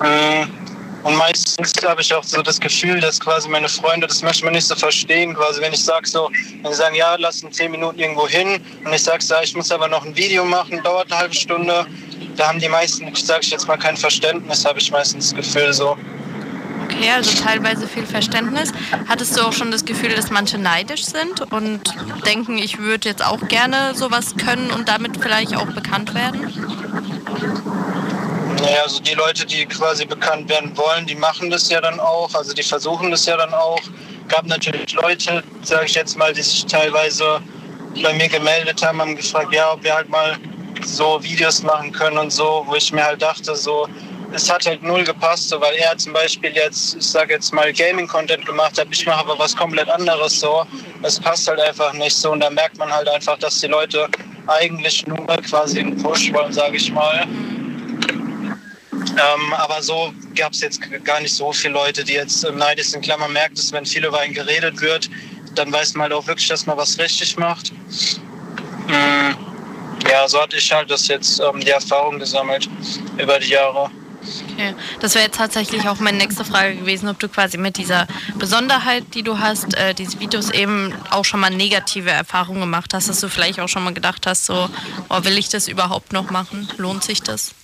Mm, 0.00 0.48
Und 1.04 1.16
meistens 1.16 1.72
habe 1.86 2.00
ich 2.00 2.14
auch 2.14 2.24
so 2.24 2.40
das 2.42 2.58
Gefühl, 2.58 2.98
dass 3.00 3.20
quasi 3.20 3.46
meine 3.48 3.68
Freunde 3.68 4.06
das 4.06 4.22
manchmal 4.22 4.52
nicht 4.52 4.66
so 4.66 4.74
verstehen. 4.74 5.34
Quasi, 5.34 5.60
wenn 5.60 5.74
ich 5.74 5.84
sage 5.84 6.08
so, 6.08 6.30
wenn 6.62 6.72
sie 6.72 6.78
sagen, 6.78 6.94
ja, 6.96 7.16
lass 7.18 7.42
in 7.42 7.52
zehn 7.52 7.70
Minuten 7.70 7.98
irgendwo 7.98 8.26
hin 8.26 8.58
und 8.84 8.92
ich 8.92 9.02
sage, 9.02 9.22
ja, 9.28 9.42
ich 9.42 9.54
muss 9.54 9.70
aber 9.70 9.86
noch 9.88 10.04
ein 10.04 10.16
Video 10.16 10.44
machen, 10.46 10.82
dauert 10.82 11.12
eine 11.12 11.20
halbe 11.20 11.34
Stunde, 11.34 11.86
da 12.36 12.48
haben 12.48 12.58
die 12.58 12.68
meisten, 12.70 13.14
sage 13.14 13.40
ich 13.42 13.50
jetzt 13.50 13.68
mal, 13.68 13.76
kein 13.76 13.96
Verständnis, 13.98 14.64
habe 14.64 14.78
ich 14.78 14.90
meistens 14.90 15.30
das 15.30 15.36
Gefühl 15.36 15.72
so. 15.74 15.96
Okay, 16.96 17.10
also 17.10 17.42
teilweise 17.42 17.88
viel 17.88 18.06
Verständnis. 18.06 18.72
Hattest 19.08 19.36
du 19.36 19.42
auch 19.42 19.52
schon 19.52 19.70
das 19.70 19.84
Gefühl, 19.84 20.14
dass 20.14 20.30
manche 20.30 20.58
neidisch 20.58 21.04
sind 21.04 21.40
und 21.52 21.80
denken, 22.24 22.58
ich 22.58 22.78
würde 22.78 23.08
jetzt 23.08 23.24
auch 23.24 23.48
gerne 23.48 23.94
sowas 23.94 24.34
können 24.36 24.70
und 24.70 24.88
damit 24.88 25.16
vielleicht 25.20 25.56
auch 25.56 25.66
bekannt 25.66 26.14
werden? 26.14 26.52
Naja, 28.60 28.82
also 28.82 29.00
die 29.00 29.14
Leute, 29.14 29.44
die 29.44 29.66
quasi 29.66 30.06
bekannt 30.06 30.48
werden 30.48 30.76
wollen, 30.76 31.06
die 31.06 31.16
machen 31.16 31.50
das 31.50 31.68
ja 31.68 31.80
dann 31.80 31.98
auch, 32.00 32.32
also 32.34 32.54
die 32.54 32.62
versuchen 32.62 33.10
das 33.10 33.26
ja 33.26 33.36
dann 33.36 33.52
auch. 33.52 33.80
Gab 34.28 34.46
natürlich 34.46 34.92
Leute, 34.92 35.42
sage 35.62 35.86
ich 35.86 35.94
jetzt 35.94 36.16
mal, 36.16 36.32
die 36.32 36.42
sich 36.42 36.64
teilweise 36.64 37.40
bei 38.02 38.12
mir 38.14 38.28
gemeldet 38.28 38.82
haben, 38.82 39.00
haben 39.00 39.16
gefragt, 39.16 39.52
ja, 39.52 39.72
ob 39.72 39.82
wir 39.82 39.94
halt 39.94 40.08
mal 40.08 40.36
so 40.82 41.22
Videos 41.22 41.62
machen 41.62 41.92
können 41.92 42.18
und 42.18 42.32
so, 42.32 42.64
wo 42.66 42.74
ich 42.74 42.92
mir 42.92 43.04
halt 43.04 43.20
dachte, 43.20 43.54
so, 43.54 43.86
es 44.34 44.50
hat 44.50 44.66
halt 44.66 44.82
null 44.82 45.04
gepasst, 45.04 45.48
so, 45.48 45.60
weil 45.60 45.74
er 45.76 45.96
zum 45.96 46.12
Beispiel 46.12 46.50
jetzt, 46.54 46.96
ich 46.96 47.06
sage 47.06 47.34
jetzt 47.34 47.52
mal, 47.52 47.72
Gaming-Content 47.72 48.44
gemacht 48.44 48.78
hat, 48.78 48.88
ich 48.90 49.06
mache 49.06 49.20
aber 49.20 49.38
was 49.38 49.56
komplett 49.56 49.88
anderes 49.88 50.40
so. 50.40 50.66
Es 51.02 51.20
passt 51.20 51.46
halt 51.46 51.60
einfach 51.60 51.92
nicht 51.92 52.16
so 52.16 52.32
und 52.32 52.40
da 52.40 52.50
merkt 52.50 52.76
man 52.78 52.92
halt 52.92 53.08
einfach, 53.08 53.38
dass 53.38 53.60
die 53.60 53.68
Leute 53.68 54.08
eigentlich 54.46 55.06
nur 55.06 55.24
quasi 55.48 55.80
einen 55.80 55.96
Push 56.02 56.32
wollen, 56.32 56.52
sage 56.52 56.76
ich 56.76 56.90
mal. 56.90 57.26
Ähm, 58.92 59.54
aber 59.54 59.80
so 59.80 60.12
gab 60.34 60.52
es 60.52 60.60
jetzt 60.60 60.80
gar 61.04 61.20
nicht 61.20 61.34
so 61.34 61.52
viele 61.52 61.74
Leute, 61.74 62.02
die 62.02 62.14
jetzt 62.14 62.44
ähm, 62.44 62.56
neidisch 62.56 62.88
sind. 62.88 63.04
Klar, 63.04 63.18
man 63.18 63.32
merkt 63.32 63.58
es, 63.58 63.72
wenn 63.72 63.86
viel 63.86 64.04
über 64.04 64.24
ihn 64.24 64.34
geredet 64.34 64.80
wird, 64.80 65.08
dann 65.54 65.72
weiß 65.72 65.94
man 65.94 66.04
halt 66.04 66.12
auch 66.12 66.26
wirklich, 66.26 66.48
dass 66.48 66.66
man 66.66 66.76
was 66.76 66.98
richtig 66.98 67.36
macht. 67.36 67.72
Mhm. 68.88 69.36
Ja, 70.10 70.26
so 70.26 70.40
hatte 70.40 70.56
ich 70.56 70.72
halt 70.72 70.90
das 70.90 71.06
jetzt 71.06 71.40
ähm, 71.40 71.60
die 71.60 71.70
Erfahrung 71.70 72.18
gesammelt 72.18 72.68
über 73.16 73.38
die 73.38 73.50
Jahre. 73.50 73.90
Okay. 74.52 74.74
Das 75.00 75.14
wäre 75.14 75.26
jetzt 75.26 75.36
tatsächlich 75.36 75.88
auch 75.88 75.98
meine 76.00 76.18
nächste 76.18 76.44
Frage 76.44 76.76
gewesen, 76.76 77.08
ob 77.08 77.18
du 77.18 77.28
quasi 77.28 77.58
mit 77.58 77.76
dieser 77.76 78.06
Besonderheit, 78.36 79.14
die 79.14 79.22
du 79.22 79.38
hast, 79.38 79.74
äh, 79.74 79.94
diese 79.94 80.20
Videos 80.20 80.50
eben 80.50 80.92
auch 81.10 81.24
schon 81.24 81.40
mal 81.40 81.50
negative 81.50 82.10
Erfahrungen 82.10 82.60
gemacht 82.60 82.94
hast, 82.94 83.08
dass 83.08 83.20
du 83.20 83.28
vielleicht 83.28 83.60
auch 83.60 83.68
schon 83.68 83.84
mal 83.84 83.94
gedacht 83.94 84.26
hast, 84.26 84.46
so, 84.46 84.68
oh, 85.08 85.24
will 85.24 85.38
ich 85.38 85.48
das 85.48 85.68
überhaupt 85.68 86.12
noch 86.12 86.30
machen? 86.30 86.68
Lohnt 86.76 87.04
sich 87.04 87.22
das? 87.22 87.54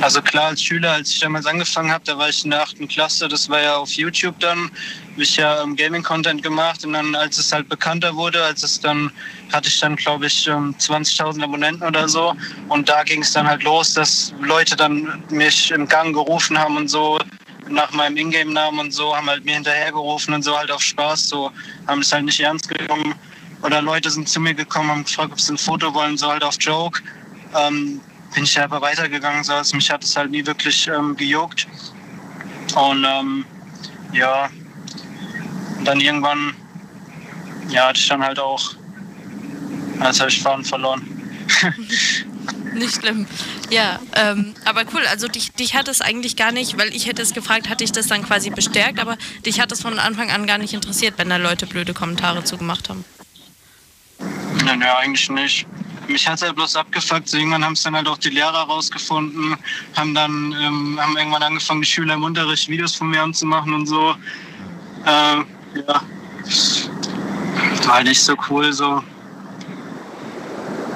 Also 0.00 0.22
klar, 0.22 0.46
als 0.46 0.62
Schüler, 0.62 0.92
als 0.92 1.10
ich 1.10 1.18
damals 1.18 1.46
angefangen 1.46 1.90
habe, 1.90 2.04
da 2.04 2.16
war 2.16 2.28
ich 2.28 2.44
in 2.44 2.50
der 2.50 2.62
achten 2.62 2.86
Klasse, 2.86 3.26
das 3.26 3.48
war 3.48 3.60
ja 3.60 3.76
auf 3.76 3.90
YouTube 3.92 4.38
dann, 4.38 4.70
habe 5.12 5.22
ich 5.22 5.36
ja 5.36 5.60
ähm, 5.62 5.74
Gaming-Content 5.74 6.40
gemacht 6.42 6.84
und 6.84 6.92
dann, 6.92 7.16
als 7.16 7.36
es 7.36 7.50
halt 7.50 7.68
bekannter 7.68 8.14
wurde, 8.14 8.42
als 8.44 8.62
es 8.62 8.80
dann, 8.80 9.10
hatte 9.52 9.68
ich 9.68 9.80
dann, 9.80 9.96
glaube 9.96 10.26
ich, 10.26 10.48
20.000 10.48 11.36
ähm, 11.36 11.42
Abonnenten 11.42 11.84
oder 11.84 12.08
so 12.08 12.32
und 12.68 12.88
da 12.88 13.02
ging 13.02 13.22
es 13.22 13.32
dann 13.32 13.48
halt 13.48 13.64
los, 13.64 13.94
dass 13.94 14.32
Leute 14.40 14.76
dann 14.76 15.22
mich 15.30 15.72
im 15.72 15.88
Gang 15.88 16.14
gerufen 16.14 16.56
haben 16.56 16.76
und 16.76 16.88
so, 16.88 17.18
nach 17.68 17.90
meinem 17.92 18.16
Ingame-Namen 18.16 18.78
und 18.78 18.92
so, 18.92 19.14
haben 19.16 19.28
halt 19.28 19.44
mir 19.44 19.54
hinterhergerufen 19.54 20.32
und 20.32 20.42
so 20.42 20.56
halt 20.56 20.70
auf 20.70 20.82
Spaß, 20.82 21.28
so, 21.28 21.50
haben 21.86 22.00
es 22.00 22.12
halt 22.12 22.24
nicht 22.24 22.40
ernst 22.40 22.68
genommen. 22.68 23.14
Oder 23.62 23.82
Leute 23.82 24.10
sind 24.10 24.28
zu 24.28 24.40
mir 24.40 24.54
gekommen, 24.54 24.90
haben 24.90 25.04
gefragt, 25.04 25.32
ob 25.32 25.40
sie 25.40 25.54
ein 25.54 25.58
Foto 25.58 25.92
wollen, 25.92 26.16
so 26.16 26.28
halt 26.28 26.44
auf 26.44 26.56
Joke. 26.60 27.02
Ähm, 27.56 28.00
bin 28.34 28.44
ich 28.44 28.60
aber 28.60 28.80
weitergegangen, 28.80 29.42
so 29.44 29.54
also 29.54 29.76
mich 29.76 29.90
hat 29.90 30.04
es 30.04 30.16
halt 30.16 30.30
nie 30.30 30.44
wirklich 30.44 30.88
ähm, 30.88 31.16
gejuckt. 31.16 31.66
Und 32.74 33.04
ähm, 33.04 33.44
ja, 34.12 34.50
und 35.78 35.84
dann 35.84 36.00
irgendwann, 36.00 36.54
ja, 37.68 37.88
hatte 37.88 38.00
ich 38.00 38.08
dann 38.08 38.22
halt 38.22 38.38
auch, 38.38 38.74
als 40.00 40.20
habe 40.20 40.30
ich 40.30 40.42
Fahren 40.42 40.64
verloren. 40.64 41.02
nicht 42.74 42.96
schlimm. 42.96 43.26
Ja, 43.70 43.98
ähm, 44.14 44.54
aber 44.64 44.84
cool. 44.94 45.02
Also 45.10 45.28
dich, 45.28 45.52
dich 45.52 45.74
hat 45.74 45.88
es 45.88 46.00
eigentlich 46.00 46.36
gar 46.36 46.52
nicht, 46.52 46.78
weil 46.78 46.94
ich 46.94 47.06
hätte 47.06 47.22
es 47.22 47.34
gefragt, 47.34 47.68
hatte 47.68 47.84
ich 47.84 47.92
das 47.92 48.06
dann 48.06 48.22
quasi 48.24 48.50
bestärkt, 48.50 48.98
aber 49.00 49.16
dich 49.44 49.60
hat 49.60 49.72
es 49.72 49.82
von 49.82 49.98
Anfang 49.98 50.30
an 50.30 50.46
gar 50.46 50.58
nicht 50.58 50.74
interessiert, 50.74 51.14
wenn 51.16 51.28
da 51.28 51.36
Leute 51.36 51.66
blöde 51.66 51.94
Kommentare 51.94 52.44
zugemacht 52.44 52.88
haben. 52.88 53.04
Nein, 54.64 54.80
ja, 54.80 54.98
eigentlich 54.98 55.28
nicht 55.30 55.66
mich 56.08 56.26
hat 56.26 56.36
es 56.36 56.42
halt 56.42 56.56
bloß 56.56 56.76
abgefuckt. 56.76 57.28
So 57.28 57.36
irgendwann 57.36 57.64
haben 57.64 57.74
es 57.74 57.82
dann 57.82 57.94
halt 57.94 58.08
auch 58.08 58.18
die 58.18 58.30
Lehrer 58.30 58.62
rausgefunden, 58.62 59.56
haben 59.96 60.14
dann 60.14 60.54
ähm, 60.60 60.98
haben 61.00 61.16
irgendwann 61.16 61.42
angefangen, 61.42 61.82
die 61.82 61.86
Schüler 61.86 62.14
im 62.14 62.24
Unterricht 62.24 62.68
Videos 62.68 62.94
von 62.94 63.10
mir 63.10 63.22
anzumachen 63.22 63.72
und 63.72 63.86
so. 63.86 64.14
Äh, 65.04 65.36
ja, 65.78 66.02
war 67.88 67.94
halt 67.94 68.06
nicht 68.06 68.22
so 68.22 68.34
cool 68.48 68.72
so. 68.72 69.02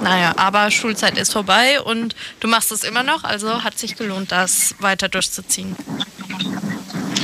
Naja, 0.02 0.34
aber 0.36 0.70
Schulzeit 0.70 1.16
ist 1.16 1.32
vorbei 1.32 1.80
und 1.80 2.16
du 2.40 2.48
machst 2.48 2.72
es 2.72 2.82
immer 2.82 3.02
noch, 3.02 3.22
also 3.22 3.62
hat 3.62 3.78
sich 3.78 3.96
gelohnt, 3.96 4.32
das 4.32 4.74
weiter 4.80 5.08
durchzuziehen. 5.08 5.76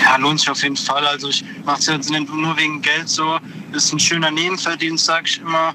Ja, 0.00 0.16
lohnt 0.16 0.40
sich 0.40 0.48
auf 0.48 0.62
jeden 0.62 0.76
Fall. 0.76 1.06
Also 1.06 1.28
ich 1.28 1.44
mache 1.64 1.80
es 1.80 1.86
jetzt 1.86 2.10
nur 2.10 2.56
wegen 2.56 2.80
Geld 2.80 3.08
so. 3.08 3.38
Ist 3.72 3.92
ein 3.92 3.98
schöner 3.98 4.30
Nebenverdienst, 4.30 5.04
sag 5.04 5.28
ich 5.28 5.40
immer. 5.40 5.74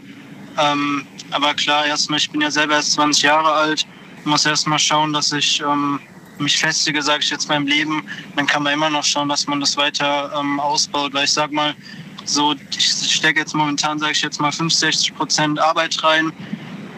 Ähm, 0.58 1.06
aber 1.32 1.54
klar, 1.54 1.86
erstmal, 1.86 2.20
ich 2.20 2.30
bin 2.30 2.42
ja 2.42 2.52
selber 2.52 2.76
erst 2.76 2.94
20 2.94 3.24
Jahre 3.24 3.52
alt, 3.52 3.86
muss 4.26 4.46
erstmal 4.46 4.80
schauen, 4.80 5.14
dass 5.14 5.32
ich 5.32 5.62
ähm, 5.62 6.00
mich 6.38 6.58
festige, 6.58 7.02
sage 7.02 7.24
ich 7.24 7.30
jetzt 7.30 7.50
im 7.50 7.68
Leben. 7.68 8.04
Dann 8.36 8.46
kann 8.46 8.64
man 8.64 8.74
immer 8.74 8.90
noch 8.90 9.04
schauen, 9.04 9.30
dass 9.30 9.48
man 9.48 9.60
das 9.60 9.78
weiter 9.78 10.32
ähm, 10.40 10.60
ausbaut. 10.60 11.14
Weil 11.14 11.26
ich 11.26 11.34
sag 11.34 11.52
mal, 11.52 11.76
so, 12.26 12.56
ich 12.78 13.16
stecke 13.16 13.40
jetzt 13.40 13.54
momentan, 13.54 14.00
sage 14.00 14.14
ich 14.14 14.22
jetzt 14.22 14.40
mal, 14.40 14.52
65 14.52 15.16
Prozent 15.16 15.60
Arbeit 15.60 16.02
rein 16.04 16.32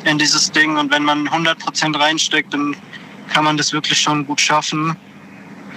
in 0.05 0.17
dieses 0.17 0.51
Ding. 0.51 0.77
Und 0.77 0.91
wenn 0.91 1.03
man 1.03 1.27
100 1.27 1.57
Prozent 1.59 1.97
reinsteckt, 1.99 2.53
dann 2.53 2.75
kann 3.29 3.43
man 3.43 3.57
das 3.57 3.73
wirklich 3.73 3.99
schon 3.99 4.25
gut 4.25 4.39
schaffen. 4.39 4.95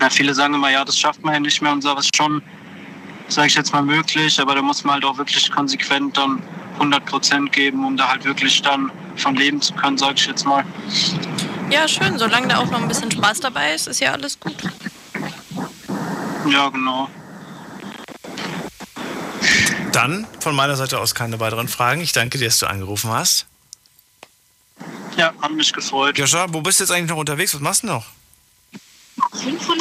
Ja, 0.01 0.11
viele 0.11 0.35
sagen 0.35 0.55
immer, 0.55 0.71
ja, 0.71 0.85
das 0.85 0.99
schafft 0.99 1.25
man 1.25 1.35
ja 1.35 1.41
nicht 1.41 1.61
mehr 1.63 1.73
und 1.73 1.83
so, 1.83 1.91
aber 1.91 2.01
es 2.01 2.07
ist 2.07 2.17
schon, 2.17 2.43
sage 3.29 3.49
ich 3.49 3.55
jetzt 3.55 3.73
mal, 3.73 3.83
möglich. 3.83 4.41
Aber 4.41 4.55
da 4.55 4.63
muss 4.63 4.85
man 4.85 4.95
halt 4.95 5.05
auch 5.05 5.19
wirklich 5.19 5.51
konsequent 5.51 6.17
dann 6.17 6.43
100 6.79 7.05
Prozent 7.05 7.53
geben, 7.53 7.85
um 7.85 7.97
da 7.97 8.09
halt 8.09 8.25
wirklich 8.25 8.63
dann 8.63 8.91
von 9.17 9.35
leben 9.35 9.61
zu 9.61 9.75
können, 9.75 9.99
sag 9.99 10.15
ich 10.15 10.27
jetzt 10.27 10.45
mal. 10.45 10.65
Ja, 11.71 11.87
schön. 11.87 12.19
Solange 12.19 12.49
da 12.49 12.59
auch 12.59 12.71
noch 12.71 12.81
ein 12.81 12.89
bisschen 12.89 13.11
Spaß 13.11 13.41
dabei 13.41 13.75
ist, 13.75 13.89
ist 13.89 14.01
ja 14.01 14.13
alles 14.13 14.39
gut. 14.39 14.57
Ja, 16.49 16.69
genau. 16.69 17.09
Dann 19.93 20.27
von 20.41 20.55
meiner 20.55 20.77
Seite 20.77 21.01
aus 21.01 21.15
keine 21.15 21.41
weiteren 21.41 21.69
Fragen. 21.69 22.01
Ich 22.01 22.13
danke 22.13 22.39
dir, 22.39 22.47
dass 22.47 22.59
du 22.59 22.67
angerufen 22.67 23.11
hast. 23.11 23.47
Ja, 25.17 25.33
hat 25.43 25.51
mich 25.51 25.73
gefreut. 25.73 26.17
Joscha, 26.17 26.47
wo 26.51 26.61
bist 26.61 26.79
du 26.79 26.85
jetzt 26.85 26.93
eigentlich 26.93 27.11
noch 27.11 27.17
unterwegs? 27.17 27.53
Was 27.55 27.61
machst 27.61 27.83
du 27.83 27.89
noch? 27.89 28.07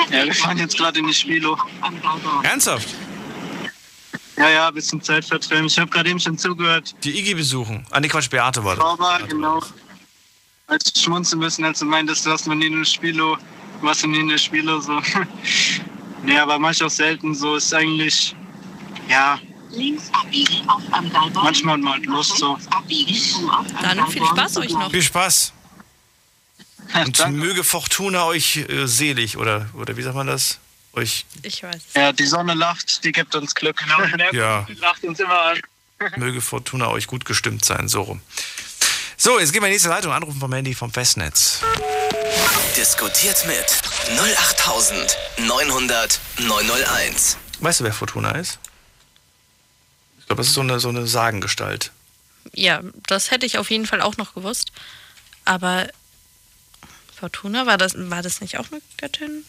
Ja, 0.09 0.25
wir 0.25 0.33
fahren 0.33 0.57
jetzt 0.57 0.77
gerade 0.77 0.99
in 0.99 1.07
die 1.07 1.13
Spielo. 1.13 1.57
Ernsthaft? 2.43 2.89
Ja, 4.37 4.49
ja, 4.49 4.71
bisschen 4.71 5.01
Zeit 5.01 5.25
vertreiben. 5.25 5.65
Ich 5.65 5.79
habe 5.79 5.89
gerade 5.89 6.09
eben 6.09 6.19
schon 6.19 6.37
zugehört. 6.37 6.93
Die 7.03 7.17
Iggy 7.17 7.33
besuchen. 7.33 7.85
Ah, 7.89 7.99
nee, 7.99 8.07
Quatsch, 8.07 8.29
Beate 8.29 8.63
war 8.63 8.75
das. 8.75 8.85
Aber, 8.85 9.19
genau. 9.27 9.61
Als 10.67 10.91
ich 10.93 11.01
schmunzeln 11.01 11.39
müssen, 11.39 11.65
als 11.65 11.79
du 11.79 11.85
meintest, 11.85 12.25
du 12.25 12.31
hast 12.31 12.45
noch 12.45 12.53
nie 12.53 12.67
eine 12.67 12.85
Spielo, 12.85 13.37
was 13.81 14.05
nie 14.05 14.19
eine 14.19 14.37
Spielo 14.37 14.79
so. 14.79 15.01
nee, 16.23 16.37
aber 16.37 16.59
manchmal 16.59 16.87
auch 16.87 16.91
selten 16.91 17.33
so. 17.33 17.55
Ist 17.55 17.73
eigentlich, 17.73 18.35
ja. 19.09 19.39
Links 19.71 20.09
abbiegen 20.13 20.67
auf 20.69 20.81
Manchmal 21.33 21.73
hat 21.73 21.81
man 21.81 21.93
halt 21.93 22.05
Lust 22.05 22.37
so. 22.37 22.57
Dann 23.81 24.07
viel 24.07 24.25
Spaß 24.25 24.57
euch 24.57 24.71
noch. 24.71 24.91
Viel 24.91 25.01
Spaß. 25.01 25.53
Und 27.05 27.31
möge 27.31 27.63
Fortuna 27.63 28.25
euch 28.25 28.57
äh, 28.57 28.85
selig, 28.87 29.37
oder, 29.37 29.69
oder 29.73 29.97
wie 29.97 30.01
sagt 30.03 30.15
man 30.15 30.27
das? 30.27 30.59
Euch. 30.97 31.25
Ich 31.43 31.63
weiß. 31.63 31.81
Ja, 31.95 32.11
die 32.11 32.25
Sonne 32.25 32.53
lacht, 32.53 33.03
die 33.03 33.11
gibt 33.11 33.35
uns 33.35 33.55
Glück. 33.55 33.77
Genau, 33.77 34.03
ja. 34.33 34.67
Lacht 34.79 35.03
uns 35.03 35.19
immer 35.19 35.41
an. 35.41 35.61
Möge 36.17 36.41
Fortuna 36.41 36.89
euch 36.89 37.07
gut 37.07 37.25
gestimmt 37.25 37.65
sein, 37.65 37.87
so 37.87 38.01
rum. 38.01 38.21
So, 39.15 39.39
jetzt 39.39 39.51
gehen 39.51 39.61
wir 39.61 39.67
in 39.67 39.71
die 39.71 39.75
nächste 39.75 39.89
Leitung. 39.89 40.11
Anrufen 40.11 40.39
vom 40.39 40.53
Handy 40.53 40.75
vom 40.75 40.91
Festnetz. 40.91 41.61
Diskutiert 42.75 43.45
mit 43.47 43.65
08900 44.19 46.19
901. 46.37 47.37
Weißt 47.59 47.79
du, 47.79 47.83
wer 47.83 47.93
Fortuna 47.93 48.31
ist? 48.31 48.59
Ich 50.19 50.27
glaube, 50.27 50.41
das 50.41 50.49
ist 50.49 50.53
so 50.53 50.61
eine, 50.61 50.79
so 50.79 50.89
eine 50.89 51.07
Sagengestalt. 51.07 51.91
Ja, 52.53 52.81
das 53.07 53.31
hätte 53.31 53.45
ich 53.45 53.57
auf 53.57 53.71
jeden 53.71 53.87
Fall 53.87 54.01
auch 54.01 54.17
noch 54.17 54.35
gewusst. 54.35 54.71
Aber 55.45 55.87
Fortuna, 57.15 57.65
war 57.65 57.79
das, 57.79 57.93
war 57.95 58.21
das 58.21 58.41
nicht 58.41 58.59
auch 58.59 58.71
eine 58.71 58.81
Göttin? 58.97 59.43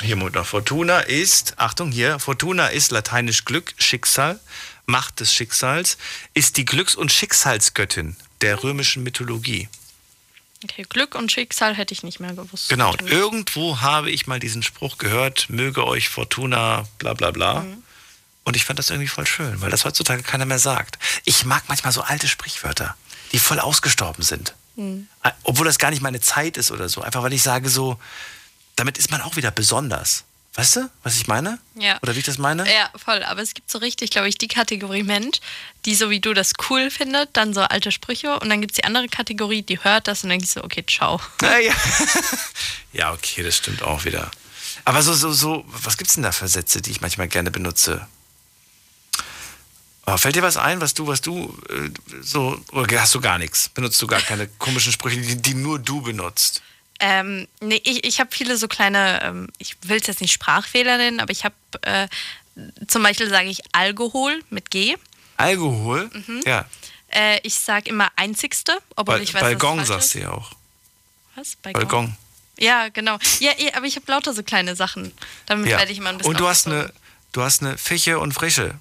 Hier, 0.00 0.16
Mutter. 0.16 0.44
Fortuna 0.44 1.00
ist, 1.00 1.58
Achtung 1.58 1.90
hier, 1.90 2.18
Fortuna 2.20 2.68
ist 2.68 2.92
lateinisch 2.92 3.44
Glück, 3.44 3.74
Schicksal, 3.78 4.38
Macht 4.86 5.20
des 5.20 5.34
Schicksals, 5.34 5.98
ist 6.34 6.56
die 6.56 6.64
Glücks- 6.64 6.94
und 6.94 7.10
Schicksalsgöttin 7.10 8.16
der 8.40 8.62
römischen 8.62 9.02
Mythologie. 9.02 9.68
Okay, 10.64 10.84
Glück 10.88 11.14
und 11.14 11.30
Schicksal 11.30 11.74
hätte 11.74 11.94
ich 11.94 12.02
nicht 12.02 12.20
mehr 12.20 12.32
gewusst. 12.32 12.68
Genau, 12.68 12.94
irgendwo 13.06 13.80
habe 13.80 14.10
ich 14.10 14.26
mal 14.26 14.40
diesen 14.40 14.62
Spruch 14.62 14.98
gehört, 14.98 15.50
möge 15.50 15.86
euch 15.86 16.08
Fortuna, 16.08 16.86
bla 16.98 17.14
bla 17.14 17.30
bla. 17.30 17.60
Mhm. 17.60 17.82
Und 18.44 18.56
ich 18.56 18.64
fand 18.64 18.78
das 18.78 18.90
irgendwie 18.90 19.08
voll 19.08 19.26
schön, 19.26 19.60
weil 19.60 19.70
das 19.70 19.84
heutzutage 19.84 20.22
keiner 20.22 20.46
mehr 20.46 20.58
sagt. 20.58 20.98
Ich 21.24 21.44
mag 21.44 21.64
manchmal 21.68 21.92
so 21.92 22.02
alte 22.02 22.28
Sprichwörter, 22.28 22.96
die 23.32 23.38
voll 23.38 23.60
ausgestorben 23.60 24.22
sind. 24.22 24.54
Mhm. 24.76 25.08
Obwohl 25.42 25.66
das 25.66 25.78
gar 25.78 25.90
nicht 25.90 26.02
meine 26.02 26.20
Zeit 26.20 26.56
ist 26.56 26.70
oder 26.70 26.88
so. 26.88 27.02
Einfach 27.02 27.22
weil 27.22 27.32
ich 27.32 27.42
sage 27.42 27.68
so, 27.68 27.98
damit 28.78 28.98
ist 28.98 29.10
man 29.10 29.20
auch 29.22 29.36
wieder 29.36 29.50
besonders. 29.50 30.24
Weißt 30.54 30.76
du, 30.76 30.90
was 31.04 31.16
ich 31.16 31.28
meine? 31.28 31.58
Ja. 31.76 31.98
Oder 32.02 32.14
wie 32.14 32.18
ich 32.18 32.24
das 32.24 32.38
meine? 32.38 32.68
Ja, 32.68 32.90
voll. 32.96 33.22
Aber 33.22 33.42
es 33.42 33.54
gibt 33.54 33.70
so 33.70 33.78
richtig, 33.78 34.10
glaube 34.10 34.28
ich, 34.28 34.38
die 34.38 34.48
Kategorie 34.48 35.04
Mensch, 35.04 35.38
die 35.84 35.94
so 35.94 36.10
wie 36.10 36.20
du 36.20 36.34
das 36.34 36.52
cool 36.68 36.90
findet, 36.90 37.36
dann 37.36 37.54
so 37.54 37.60
alte 37.60 37.92
Sprüche. 37.92 38.38
Und 38.40 38.48
dann 38.48 38.60
gibt 38.60 38.72
es 38.72 38.76
die 38.76 38.84
andere 38.84 39.08
Kategorie, 39.08 39.62
die 39.62 39.82
hört 39.82 40.08
das 40.08 40.24
und 40.24 40.30
denkt 40.30 40.48
so, 40.48 40.64
okay, 40.64 40.84
ciao. 40.84 41.20
Ja, 41.42 41.58
ja. 41.58 41.74
ja, 42.92 43.12
okay, 43.12 43.44
das 43.44 43.56
stimmt 43.56 43.82
auch 43.82 44.04
wieder. 44.04 44.30
Aber 44.84 45.02
so, 45.02 45.12
so, 45.14 45.32
so, 45.32 45.64
was 45.68 45.96
gibt's 45.96 46.14
denn 46.14 46.24
da 46.24 46.32
für 46.32 46.48
Sätze, 46.48 46.82
die 46.82 46.90
ich 46.90 47.00
manchmal 47.00 47.28
gerne 47.28 47.50
benutze? 47.50 48.06
Aber 50.06 50.18
fällt 50.18 50.36
dir 50.36 50.42
was 50.42 50.56
ein, 50.56 50.80
was 50.80 50.94
du, 50.94 51.06
was 51.06 51.20
du 51.20 51.56
äh, 51.68 51.90
so, 52.22 52.60
oder 52.72 53.00
hast 53.00 53.14
du 53.14 53.20
gar 53.20 53.38
nichts? 53.38 53.68
Benutzt 53.68 54.00
du 54.02 54.06
gar 54.06 54.22
keine 54.22 54.48
komischen 54.48 54.90
Sprüche, 54.90 55.20
die, 55.20 55.40
die 55.40 55.54
nur 55.54 55.78
du 55.78 56.00
benutzt? 56.00 56.62
Ähm, 57.00 57.46
nee, 57.60 57.80
ich, 57.84 58.04
ich 58.04 58.20
habe 58.20 58.30
viele 58.32 58.56
so 58.56 58.66
kleine, 58.68 59.20
ähm, 59.22 59.48
ich 59.58 59.76
will 59.82 59.98
es 60.00 60.06
jetzt 60.06 60.20
nicht 60.20 60.32
Sprachfehler 60.32 60.96
nennen, 60.96 61.20
aber 61.20 61.30
ich 61.30 61.44
habe 61.44 61.54
äh, 61.82 62.08
zum 62.88 63.02
Beispiel 63.02 63.28
sage 63.28 63.48
ich 63.48 63.60
Alkohol 63.72 64.42
mit 64.50 64.70
G. 64.70 64.96
Alkohol? 65.36 66.10
Mhm. 66.12 66.42
Ja. 66.44 66.64
Äh, 67.10 67.38
ich 67.44 67.54
sage 67.54 67.88
immer 67.90 68.10
einzigste, 68.16 68.76
obwohl 68.96 69.14
Bal 69.16 69.22
ich 69.22 69.32
weiß, 69.32 69.40
Balkon 69.42 69.84
sagst 69.84 70.14
du 70.14 70.20
ja 70.20 70.30
auch. 70.32 70.50
Was? 71.36 71.56
Balkon? 71.56 71.82
Balkon. 71.82 72.16
Ja, 72.58 72.88
genau. 72.88 73.18
Ja, 73.38 73.52
aber 73.74 73.86
ich 73.86 73.94
habe 73.94 74.10
lauter 74.10 74.34
so 74.34 74.42
kleine 74.42 74.74
Sachen. 74.74 75.12
Damit 75.46 75.70
Ja. 75.70 75.78
werde 75.78 75.92
ich 75.92 75.98
immer 75.98 76.10
ein 76.10 76.18
bisschen 76.18 76.32
Und 76.32 76.40
du 76.40 76.48
hast 76.48 76.66
eine, 76.66 76.92
du 77.32 77.42
hast 77.42 77.62
eine 77.62 77.78
Fische 77.78 78.18
und 78.18 78.32
Frische. 78.32 78.74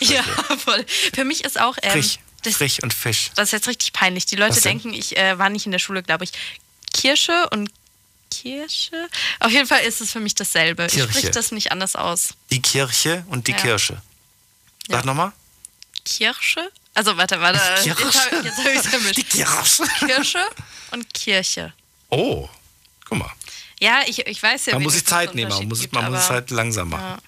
Ja, 0.00 0.22
voll. 0.58 0.84
Für 1.14 1.24
mich 1.24 1.44
ist 1.44 1.60
auch. 1.60 1.76
Ähm, 1.82 1.92
Frisch, 1.92 2.18
das, 2.42 2.54
Frisch 2.56 2.82
und 2.82 2.92
Fisch. 2.92 3.30
das 3.36 3.48
ist 3.48 3.52
jetzt 3.52 3.68
richtig 3.68 3.92
peinlich. 3.92 4.26
Die 4.26 4.34
Leute 4.36 4.60
denken, 4.60 4.92
ich 4.92 5.16
äh, 5.16 5.38
war 5.38 5.48
nicht 5.50 5.66
in 5.66 5.72
der 5.72 5.78
Schule, 5.78 6.02
glaube 6.02 6.24
ich. 6.24 6.32
Kirsche 6.92 7.48
und 7.50 7.70
Kirsche? 8.30 9.08
Auf 9.40 9.50
jeden 9.50 9.66
Fall 9.66 9.80
ist 9.82 10.00
es 10.00 10.12
für 10.12 10.20
mich 10.20 10.34
dasselbe. 10.34 10.86
Ich 10.86 10.92
Kirche. 10.92 11.08
spreche 11.10 11.30
das 11.30 11.52
nicht 11.52 11.72
anders 11.72 11.96
aus. 11.96 12.34
Die 12.50 12.62
Kirche 12.62 13.24
und 13.28 13.46
die 13.48 13.52
Ja. 13.52 13.58
Kirsche. 13.58 14.00
Sag 14.88 15.00
Ja. 15.00 15.06
nochmal. 15.06 15.32
Kirsche? 16.04 16.70
Also, 16.94 17.16
warte, 17.16 17.40
warte. 17.40 17.58
Kirsche. 17.82 17.96
Jetzt 18.08 18.18
habe 18.18 18.44
hab 18.44 18.66
ich 18.72 18.78
es 18.80 18.86
vermischt. 18.86 19.16
Die 19.16 19.22
Kirsche. 19.24 19.84
Kirsche 20.00 20.44
und 20.90 21.12
Kirche. 21.14 21.72
Oh, 22.08 22.48
guck 23.08 23.18
mal. 23.18 23.30
Ja, 23.78 24.00
ich, 24.06 24.26
ich 24.26 24.42
weiß 24.42 24.66
ja 24.66 24.74
Man 24.74 24.82
muss 24.82 24.94
sich 24.94 25.06
Zeit 25.06 25.34
nehmen, 25.34 25.50
man 25.50 25.68
muss, 25.68 25.90
man 25.92 26.10
muss 26.10 26.20
es 26.24 26.30
halt 26.30 26.50
langsam 26.50 26.90
machen. 26.90 27.02
Ja. 27.02 27.18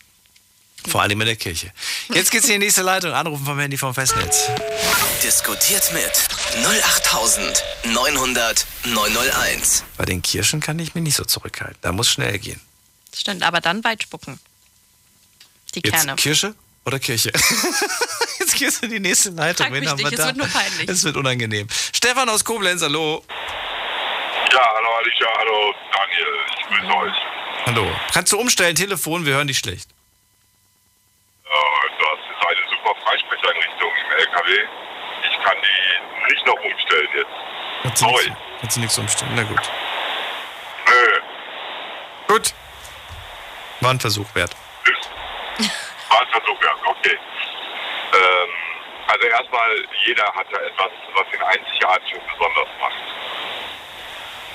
Vor 0.89 1.03
allem 1.03 1.21
in 1.21 1.27
der 1.27 1.37
Kirche. 1.37 1.73
Jetzt 2.13 2.31
geht's 2.31 2.47
in 2.47 2.53
die 2.53 2.59
nächste 2.67 2.83
Leitung. 2.83 3.13
Anrufen 3.13 3.45
vom 3.47 3.59
Handy 3.59 3.77
vom 3.79 3.93
Festnetz. 3.95 4.49
Diskutiert 5.23 5.91
mit 5.93 6.11
08900 6.65 8.67
901. 8.85 9.85
Bei 9.97 10.05
den 10.05 10.21
Kirschen 10.23 10.61
kann 10.61 10.79
ich 10.79 10.95
mich 10.95 11.03
nicht 11.05 11.17
so 11.17 11.25
zurückhalten. 11.25 11.79
Da 11.83 11.93
muss 11.93 12.09
schnell 12.11 12.39
gehen. 12.39 12.61
Stimmt, 13.15 13.43
aber 13.43 13.61
dann 13.61 13.85
weit 13.85 14.03
spucken. 14.03 14.41
Die 15.75 15.81
Jetzt 15.85 15.93
Kerne. 15.93 16.17
Kirsche 16.17 16.55
oder 16.85 16.99
Kirche? 16.99 17.31
Jetzt 18.41 18.57
geht's 18.57 18.79
in 18.81 18.91
die 18.91 19.01
nächste 19.01 19.31
Leitung. 19.31 19.67
Frag 19.67 19.73
Wen 19.75 19.81
mich 19.81 19.89
haben 19.89 19.99
wir 19.99 20.05
nicht, 20.07 20.15
es 20.15 20.19
da? 20.21 20.27
wird 20.27 20.37
nur 20.37 20.49
peinlich. 20.49 20.89
Es 20.89 21.05
wird 21.05 21.17
unangenehm. 21.17 21.67
Stefan 21.93 22.29
aus 22.29 22.45
Koblenz, 22.45 22.83
hallo. 22.83 23.25
Ja, 24.53 24.61
hallo 24.75 24.89
Alicia, 24.99 25.27
hallo 25.39 25.73
Daniel, 25.93 26.27
ich 26.51 26.67
grüße 26.67 26.93
euch. 26.99 27.17
Hallo. 27.67 27.87
Kannst 28.13 28.33
du 28.33 28.39
umstellen, 28.39 28.75
Telefon, 28.75 29.25
wir 29.25 29.35
hören 29.35 29.47
dich 29.47 29.59
schlecht. 29.59 29.89
Äh, 31.45 31.49
das 31.49 32.19
ist 32.21 32.47
eine 32.47 32.61
super 32.69 32.95
Freisprecheinrichtung 33.03 33.93
LKW. 34.53 34.69
Ich 35.31 35.45
kann 35.45 35.57
die 35.63 36.33
nicht 36.33 36.47
noch 36.47 36.55
umstellen 36.61 37.09
jetzt. 37.15 37.27
Kannst 37.83 38.03
du 38.03 38.07
Sorry. 38.07 38.25
nichts- 38.25 38.39
Kannst 38.61 38.77
du 38.77 38.81
nichts 38.81 38.99
umstellen? 38.99 39.33
Na 39.35 39.43
gut. 39.43 39.71
Nö, 40.89 41.21
Gut. 42.29 42.55
War 43.81 43.91
ein 43.91 44.01
Versuch 44.01 44.27
wert. 44.35 44.55
war 46.09 46.21
ein 46.21 46.29
Versuch 46.29 46.63
wert, 46.63 46.77
okay. 46.85 47.19
Ähm, 48.15 48.51
also 49.09 49.27
erstmal, 49.27 49.87
jeder 50.07 50.25
hat 50.35 50.47
ja 50.53 50.59
etwas, 50.61 50.91
was 51.15 51.27
ihn 51.35 51.43
einzigartig 51.43 52.15
und 52.15 52.27
besonders 52.29 52.69
macht. 52.81 52.95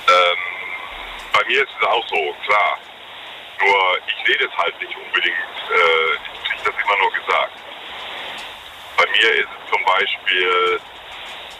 Ähm, 0.08 0.38
bei 1.32 1.44
mir 1.46 1.62
ist 1.62 1.70
es 1.78 1.86
auch 1.86 2.06
so, 2.08 2.34
klar. 2.46 2.78
Nur 3.60 3.98
ich 4.06 4.26
sehe 4.26 4.38
das 4.48 4.56
halt 4.56 4.80
nicht 4.80 4.96
unbedingt. 4.96 5.36
Äh, 5.36 6.14
ich 6.34 6.44
kriege 6.48 6.62
das 6.64 6.74
immer 6.84 6.96
nur 6.98 7.12
gesagt. 7.12 7.52
Bei 8.98 9.06
mir 9.06 9.32
ist 9.32 9.46
es 9.46 9.70
zum 9.70 9.84
Beispiel, 9.84 10.80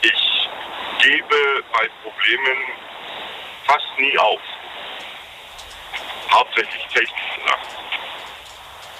ich 0.02 0.48
gebe 0.98 1.64
bei 1.72 1.88
Problemen 2.02 2.58
fast 3.64 3.86
nie 3.96 4.18
auf. 4.18 4.40
Hauptsächlich 6.32 6.84
technische 6.92 7.40
Sachen. 7.46 7.78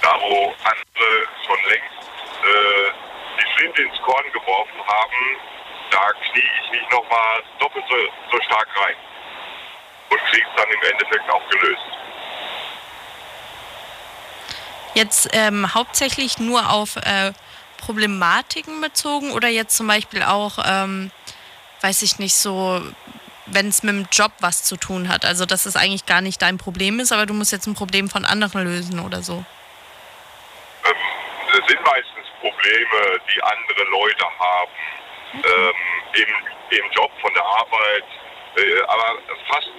Da 0.01 0.21
wo 0.21 0.55
andere 0.63 1.27
schon 1.45 1.63
längst 1.65 2.09
äh, 2.45 2.91
die 3.41 3.57
Flinte 3.57 3.81
ins 3.81 4.01
Korn 4.03 4.31
geworfen 4.31 4.87
haben, 4.87 5.37
da 5.91 6.11
knie 6.13 6.49
ich 6.63 6.71
mich 6.71 6.89
nochmal 6.91 7.43
doppelt 7.59 7.83
so, 7.89 7.95
so 8.31 8.41
stark 8.43 8.69
rein. 8.79 8.95
Und 10.11 10.19
krieg's 10.31 10.47
dann 10.55 10.69
im 10.69 10.91
Endeffekt 10.93 11.29
auch 11.29 11.45
gelöst. 11.49 11.83
Jetzt 14.93 15.29
ähm, 15.33 15.73
hauptsächlich 15.73 16.39
nur 16.39 16.71
auf 16.71 16.95
äh, 16.95 17.33
Problematiken 17.79 18.81
bezogen 18.81 19.31
oder 19.31 19.47
jetzt 19.47 19.75
zum 19.75 19.87
Beispiel 19.87 20.23
auch, 20.23 20.59
ähm, 20.65 21.11
weiß 21.81 22.01
ich 22.01 22.19
nicht, 22.19 22.35
so, 22.35 22.81
wenn 23.47 23.69
es 23.69 23.83
mit 23.83 23.95
dem 23.95 24.07
Job 24.11 24.31
was 24.39 24.63
zu 24.63 24.77
tun 24.77 25.09
hat. 25.09 25.25
Also, 25.25 25.45
dass 25.45 25.65
es 25.65 25.75
eigentlich 25.75 26.05
gar 26.05 26.21
nicht 26.21 26.41
dein 26.41 26.57
Problem 26.57 26.99
ist, 26.99 27.11
aber 27.11 27.25
du 27.25 27.33
musst 27.33 27.51
jetzt 27.51 27.67
ein 27.67 27.75
Problem 27.75 28.09
von 28.09 28.25
anderen 28.25 28.63
lösen 28.63 28.99
oder 28.99 29.21
so. 29.21 29.43
Es 31.51 31.67
sind 31.67 31.81
meistens 31.83 32.27
Probleme, 32.39 33.19
die 33.33 33.41
andere 33.41 33.83
Leute 33.89 34.25
haben. 34.39 34.71
Ähm, 35.33 35.73
im, 36.13 36.77
Im 36.77 36.91
Job, 36.91 37.11
von 37.21 37.33
der 37.33 37.45
Arbeit, 37.45 38.03
äh, 38.57 38.81
aber 38.87 39.19
fast, 39.47 39.69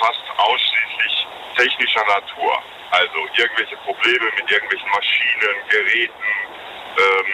fast 0.00 0.20
ausschließlich 0.36 1.26
technischer 1.56 2.04
Natur. 2.06 2.62
Also 2.90 3.28
irgendwelche 3.36 3.76
Probleme 3.76 4.30
mit 4.36 4.50
irgendwelchen 4.50 4.88
Maschinen, 4.90 5.68
Geräten, 5.68 6.12
ähm, 6.98 7.26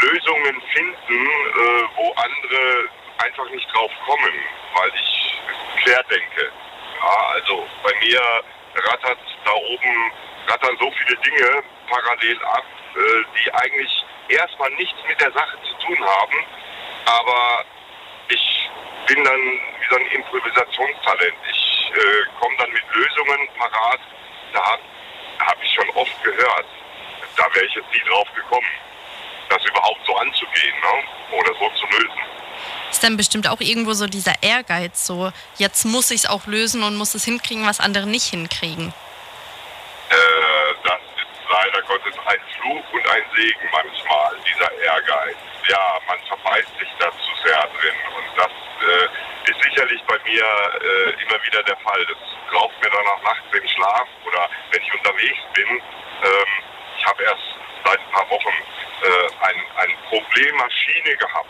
Lösungen 0.00 0.62
finden, 0.72 1.26
äh, 1.26 1.84
wo 1.96 2.12
andere 2.12 2.88
einfach 3.18 3.48
nicht 3.50 3.66
drauf 3.74 3.90
kommen, 4.06 4.34
weil 4.74 4.90
ich 4.94 5.40
quer 5.82 6.02
denke. 6.04 6.52
Ja, 7.00 7.26
also 7.34 7.66
bei 7.82 7.92
mir 8.00 8.20
rattert 8.74 9.18
da 9.44 9.52
oben 9.52 10.12
rattern 10.46 10.76
so 10.80 10.90
viele 10.90 11.16
Dinge 11.18 11.62
parallel 11.88 12.44
ab, 12.44 12.64
äh, 12.96 13.24
die 13.36 13.54
eigentlich 13.54 14.04
erstmal 14.28 14.70
nichts 14.70 14.98
mit 15.06 15.20
der 15.20 15.32
Sache 15.32 15.56
zu 15.62 15.86
tun 15.86 15.98
haben, 16.04 16.44
aber 17.06 17.64
ich 18.28 18.70
bin 19.06 19.24
dann 19.24 19.40
wie 19.40 19.88
so 19.90 19.96
ein 19.96 20.06
Improvisationstalent. 20.12 21.34
Ich 21.50 21.92
äh, 21.94 22.40
komme 22.40 22.56
dann 22.58 22.70
mit 22.70 22.82
Lösungen 22.94 23.48
parat. 23.58 24.00
Da 24.52 24.64
habe 24.64 24.82
hab 25.40 25.62
ich 25.62 25.74
schon 25.74 25.90
oft 25.90 26.22
gehört. 26.22 26.66
Da 27.36 27.44
wäre 27.54 27.64
ich 27.66 27.74
jetzt 27.74 27.90
nie 27.92 28.08
drauf 28.08 28.28
gekommen, 28.34 28.66
das 29.48 29.64
überhaupt 29.64 30.00
so 30.06 30.16
anzugehen 30.16 30.74
ne? 30.80 31.36
oder 31.38 31.54
so 31.54 31.70
zu 31.70 31.86
lösen. 31.86 32.20
Ist 32.90 33.04
dann 33.04 33.16
bestimmt 33.16 33.48
auch 33.48 33.60
irgendwo 33.60 33.92
so 33.92 34.06
dieser 34.06 34.34
Ehrgeiz, 34.42 35.06
so, 35.06 35.32
jetzt 35.58 35.84
muss 35.84 36.10
ich 36.10 36.24
es 36.24 36.26
auch 36.26 36.46
lösen 36.46 36.82
und 36.82 36.96
muss 36.96 37.14
es 37.14 37.24
hinkriegen, 37.24 37.66
was 37.66 37.80
andere 37.80 38.06
nicht 38.06 38.26
hinkriegen. 38.26 38.92
Äh, 40.10 40.74
das 40.82 40.98
ist 41.16 41.48
leider 41.48 41.82
Gottes 41.82 42.14
ein 42.26 42.40
Fluch 42.58 42.84
und 42.92 43.08
ein 43.08 43.22
Segen 43.36 43.68
manchmal, 43.70 44.36
dieser 44.44 44.72
Ehrgeiz. 44.72 45.36
Ja, 45.68 45.98
man 46.08 46.18
verbeißt 46.26 46.78
sich 46.78 46.88
da 46.98 47.10
zu 47.12 47.30
sehr 47.46 47.62
drin 47.78 47.94
und 48.16 48.26
das 48.36 48.50
äh, 48.50 49.50
ist 49.50 49.62
sicherlich 49.62 50.02
bei 50.04 50.18
mir 50.24 50.44
äh, 50.44 51.22
immer 51.22 51.42
wieder 51.44 51.62
der 51.62 51.76
Fall. 51.76 52.04
Das 52.06 52.18
raubt 52.52 52.74
mir 52.82 52.90
dann 52.90 53.06
auch 53.06 53.22
nachts 53.22 53.44
den 53.52 53.68
Schlaf 53.68 54.08
oder 54.26 54.48
wenn 54.72 54.82
ich 54.82 54.94
unterwegs 54.94 55.40
bin. 55.54 55.68
Ähm, 55.68 56.69
ich 57.00 57.06
habe 57.06 57.22
erst 57.22 57.42
seit 57.84 57.98
ein 57.98 58.10
paar 58.10 58.28
Wochen 58.30 58.52
äh, 59.02 59.46
ein, 59.46 59.56
ein 59.76 59.96
Problemmaschine 60.08 61.16
gehabt. 61.16 61.48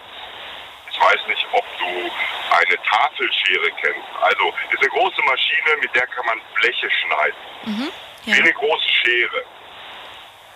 Ich 0.92 1.00
weiß 1.00 1.26
nicht, 1.26 1.46
ob 1.52 1.64
du 1.78 1.86
eine 1.86 2.82
Tafelschere 2.82 3.70
kennst. 3.80 4.08
Also 4.20 4.54
ist 4.70 4.80
eine 4.80 4.88
große 4.90 5.22
Maschine, 5.22 5.76
mit 5.80 5.94
der 5.94 6.06
kann 6.06 6.26
man 6.26 6.40
Bleche 6.54 6.88
schneiden. 6.90 7.38
Mhm. 7.64 7.92
Wie 8.24 8.32
eine 8.32 8.52
große 8.52 8.88
Schere. 8.88 9.44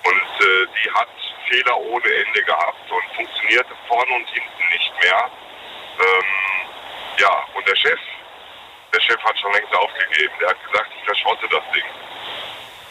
Und 0.05 0.47
äh, 0.47 0.67
die 0.83 0.91
hat 0.93 1.09
Fehler 1.49 1.77
ohne 1.77 2.07
Ende 2.07 2.43
gehabt 2.43 2.91
und 2.91 3.05
funktionierte 3.17 3.75
vorne 3.89 4.13
und 4.15 4.29
hinten 4.29 4.73
nicht 4.73 4.93
mehr. 5.03 5.31
Ähm, 5.99 6.25
ja, 7.19 7.47
und 7.55 7.67
der 7.67 7.77
Chef, 7.77 8.01
der 8.93 9.01
Chef 9.01 9.23
hat 9.23 9.39
schon 9.39 9.53
längst 9.53 9.75
aufgegeben. 9.75 10.35
Der 10.41 10.51
hat 10.51 10.67
gesagt, 10.67 10.91
ich 10.97 11.05
verschrotte 11.05 11.49
das 11.49 11.63
Ding. 11.73 11.85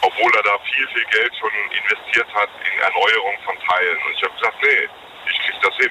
Obwohl 0.04 0.34
er 0.36 0.42
da 0.42 0.58
viel, 0.58 0.86
viel 0.88 1.04
Geld 1.06 1.32
schon 1.36 1.50
investiert 1.70 2.28
hat 2.34 2.50
in 2.60 2.78
Erneuerung 2.80 3.38
von 3.44 3.58
Teilen. 3.58 3.98
Und 4.06 4.12
ich 4.12 4.22
habe 4.22 4.34
gesagt, 4.34 4.56
nee, 4.62 4.88
ich 5.30 5.38
krieg 5.38 5.56
das 5.62 5.76
hin. 5.76 5.90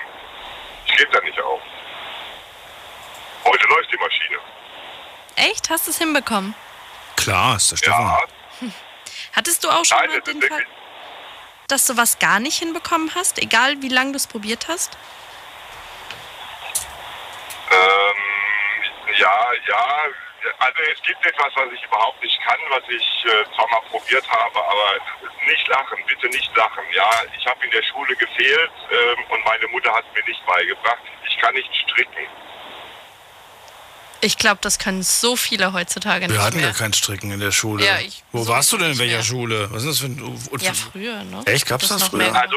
Ich 0.85 0.97
gebe 0.97 1.11
da 1.11 1.21
nicht 1.21 1.41
auf. 1.41 1.61
Heute 3.45 3.67
läuft 3.67 3.91
die 3.91 3.97
Maschine. 3.97 4.37
Echt? 5.35 5.69
Hast 5.71 5.87
du 5.87 5.91
es 5.91 5.97
hinbekommen? 5.97 6.53
Klar, 7.15 7.55
ist 7.55 7.71
der 7.71 7.77
Stefan. 7.77 8.17
Hattest 9.33 9.63
du 9.63 9.69
auch 9.69 9.83
schon 9.83 9.97
Nein, 9.97 10.09
mal 10.09 10.21
den 10.21 10.41
Fall, 10.43 10.65
dass 11.67 11.87
du 11.87 11.97
was 11.97 12.19
gar 12.19 12.39
nicht 12.39 12.59
hinbekommen 12.59 13.15
hast, 13.15 13.39
egal 13.39 13.81
wie 13.81 13.89
lange 13.89 14.11
du 14.11 14.17
es 14.17 14.27
probiert 14.27 14.67
hast? 14.67 14.95
Ähm, 17.71 19.15
ja, 19.17 19.51
ja, 19.67 20.05
also 20.59 20.79
es 20.93 21.01
gibt 21.05 21.25
etwas, 21.25 21.51
was 21.55 21.71
ich 21.73 21.83
überhaupt 21.83 22.21
nicht 22.23 22.39
kann, 22.45 22.59
was 22.69 22.83
ich 22.89 23.05
äh, 23.25 23.45
zwar 23.55 23.67
mal 23.69 23.81
probiert 23.89 24.27
habe, 24.29 24.55
aber 24.59 24.89
nicht 25.47 25.67
lachen, 25.67 25.97
bitte 26.07 26.27
nicht 26.27 26.55
lachen. 26.55 26.83
Ja, 26.93 27.09
ich 27.37 27.45
habe 27.45 27.63
in 27.65 27.71
der 27.71 27.83
Schule 27.83 28.15
gefehlt 28.15 28.71
ähm, 28.91 29.23
und 29.29 29.43
meine 29.45 29.67
Mutter 29.69 29.91
hat 29.93 30.05
mir 30.13 30.23
nicht 30.25 30.45
beigebracht. 30.45 30.99
Ich 31.29 31.37
kann 31.37 31.53
nicht 31.55 31.69
stricken. 31.87 32.27
Ich 34.21 34.37
glaube, 34.37 34.59
das 34.61 34.79
können 34.79 35.03
so 35.03 35.35
viele 35.35 35.73
heutzutage 35.73 36.27
nicht 36.27 36.33
Wir 36.37 36.41
hatten 36.43 36.57
mehr. 36.57 36.67
ja 36.67 36.73
kein 36.73 36.93
Stricken 36.93 37.31
in 37.31 37.41
der 37.41 37.51
Schule. 37.51 37.83
Ja, 37.85 37.99
ich- 37.99 38.23
Wo 38.31 38.43
so 38.43 38.53
warst 38.53 38.71
du 38.71 38.77
denn 38.77 38.91
in 38.93 38.97
welcher 38.97 39.15
mehr. 39.17 39.23
Schule? 39.23 39.67
Was 39.71 39.83
ist 39.83 39.89
das 39.89 39.99
für 39.99 40.05
ein. 40.05 40.21
und- 40.21 40.61
Ja, 40.61 40.73
früher, 40.73 41.23
ne? 41.25 41.41
Echt? 41.45 41.65
Gab's 41.67 41.89
das 41.89 41.99
noch 41.99 42.09
früher? 42.11 42.31
mehr. 42.31 42.35
Also, 42.41 42.55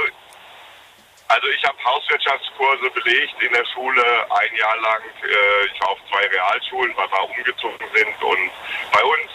also 1.29 1.49
ich 1.49 1.65
habe 1.65 1.77
Hauswirtschaftskurse 1.85 2.91
belegt 2.91 3.43
in 3.43 3.53
der 3.53 3.65
Schule 3.67 4.27
ein 4.31 4.57
Jahr 4.57 4.77
lang. 4.79 5.03
Äh, 5.23 5.67
ich 5.67 5.81
war 5.81 5.91
auf 5.91 5.99
zwei 6.09 6.25
Realschulen, 6.27 6.97
weil 6.97 7.11
wir 7.11 7.31
umgezogen 7.37 7.89
sind. 7.95 8.23
Und 8.23 8.51
bei 8.93 9.03
uns 9.03 9.31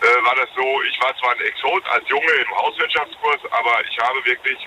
äh, 0.00 0.24
war 0.24 0.34
das 0.34 0.48
so, 0.56 0.82
ich 0.82 1.00
war 1.00 1.16
zwar 1.18 1.32
ein 1.32 1.40
Exot 1.40 1.86
als 1.88 2.08
Junge 2.08 2.32
im 2.32 2.56
Hauswirtschaftskurs, 2.56 3.40
aber 3.50 3.82
ich 3.88 3.98
habe 3.98 4.24
wirklich, 4.24 4.58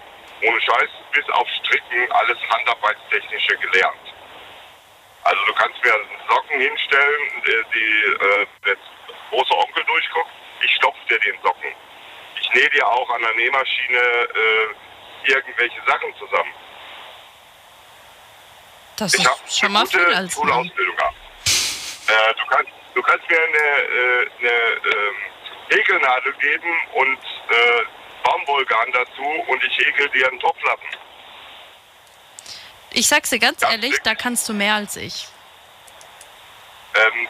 ohne 0.42 0.62
Scheiß, 0.62 0.90
bis 1.12 1.30
auf 1.32 1.48
Stricken 1.50 2.12
alles 2.12 2.38
Handarbeitstechnische 2.50 3.58
gelernt. 3.58 4.14
Also 5.24 5.44
du 5.46 5.54
kannst 5.54 5.84
mir 5.84 5.94
Socken 6.30 6.60
hinstellen, 6.60 7.22
die 7.46 8.24
äh, 8.24 8.46
der 8.66 8.78
große 9.30 9.54
Onkel 9.54 9.84
durchguckt, 9.86 10.32
ich 10.62 10.72
stopfe 10.76 11.00
dir 11.10 11.20
den 11.20 11.40
Socken. 11.42 11.74
Ich 12.40 12.50
nähe 12.54 12.70
dir 12.70 12.88
auch 12.88 13.10
an 13.10 13.22
der 13.22 13.34
Nähmaschine 13.36 13.98
äh, 13.98 14.93
irgendwelche 15.28 15.82
Sachen 15.88 16.14
zusammen. 16.20 16.54
Das 18.96 19.14
ich 19.14 19.22
ist 19.22 19.30
habe 19.30 19.40
schon 19.50 19.72
mal 19.72 19.80
eine 19.80 19.90
viel 19.90 20.04
gute 20.06 20.18
als. 20.18 20.34
Schulausbildung 20.34 20.96
gehabt. 20.96 21.16
Äh, 22.08 22.34
du, 22.36 22.46
kannst, 22.48 22.72
du 22.96 23.02
kannst 23.02 23.30
mir 23.30 23.38
eine, 23.38 23.58
äh, 23.58 24.30
eine 24.40 24.50
ähm, 24.50 25.16
Häkelnadel 25.70 26.34
geben 26.34 26.74
und 26.94 27.18
äh, 27.18 27.84
Baumwollgarn 28.24 28.92
dazu 28.92 29.24
und 29.48 29.64
ich 29.64 29.78
häkel 29.78 30.10
dir 30.10 30.28
einen 30.30 30.40
Topflappen. 30.40 30.88
Ich 32.92 33.08
sag's 33.08 33.32
dir 33.32 33.40
ganz 33.40 33.62
ehrlich, 33.64 33.96
da 34.04 34.14
kannst 34.14 34.48
du 34.48 34.54
mehr 34.54 34.76
als 34.76 34.96
ich. 34.96 35.28
Ähm, 36.94 37.28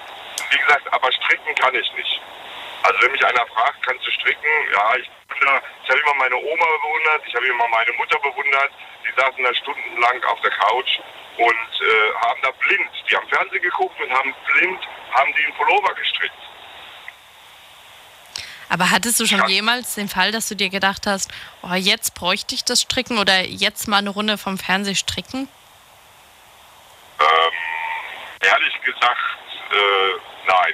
wie 0.49 0.57
gesagt, 0.57 0.91
aber 0.91 1.11
stricken 1.11 1.55
kann 1.55 1.73
ich 1.73 1.91
nicht. 1.93 2.21
Also 2.84 3.01
wenn 3.01 3.11
mich 3.11 3.25
einer 3.25 3.45
fragt, 3.47 3.86
kannst 3.86 4.05
du 4.05 4.11
stricken? 4.11 4.51
Ja, 4.73 4.95
ich, 4.97 5.09
ich 5.29 5.89
habe 5.89 5.99
immer 5.99 6.13
meine 6.15 6.36
Oma 6.36 6.65
bewundert, 6.81 7.23
ich 7.25 7.36
habe 7.36 7.47
immer 7.47 7.67
meine 7.69 7.91
Mutter 7.93 8.19
bewundert. 8.19 8.71
Die 9.07 9.21
saßen 9.21 9.43
da 9.43 9.53
stundenlang 9.53 10.23
auf 10.25 10.39
der 10.41 10.51
Couch 10.51 10.99
und 11.38 11.81
äh, 11.81 12.13
haben 12.27 12.41
da 12.41 12.51
blind, 12.51 12.89
die 13.09 13.15
haben 13.15 13.27
Fernsehen 13.29 13.61
geguckt 13.61 13.99
und 13.99 14.11
haben 14.11 14.34
blind, 14.45 14.79
haben 15.13 15.34
die 15.34 15.43
einen 15.45 15.53
Pullover 15.55 15.93
gestrickt. 15.95 16.34
Aber 18.69 18.89
hattest 18.89 19.19
du 19.19 19.27
schon 19.27 19.47
jemals 19.47 19.95
den 19.95 20.09
Fall, 20.09 20.31
dass 20.31 20.49
du 20.49 20.55
dir 20.55 20.69
gedacht 20.69 21.05
hast, 21.05 21.31
oh, 21.61 21.73
jetzt 21.75 22.15
bräuchte 22.15 22.55
ich 22.55 22.63
das 22.65 22.81
Stricken 22.81 23.19
oder 23.19 23.41
jetzt 23.41 23.88
mal 23.88 23.97
eine 23.97 24.09
Runde 24.09 24.38
vom 24.38 24.57
Fernseh 24.57 24.95
stricken? 24.95 25.47
Ähm, 27.19 27.53
ehrlich 28.41 28.81
gesagt, 28.81 29.38
äh, 29.71 30.47
nein. 30.47 30.73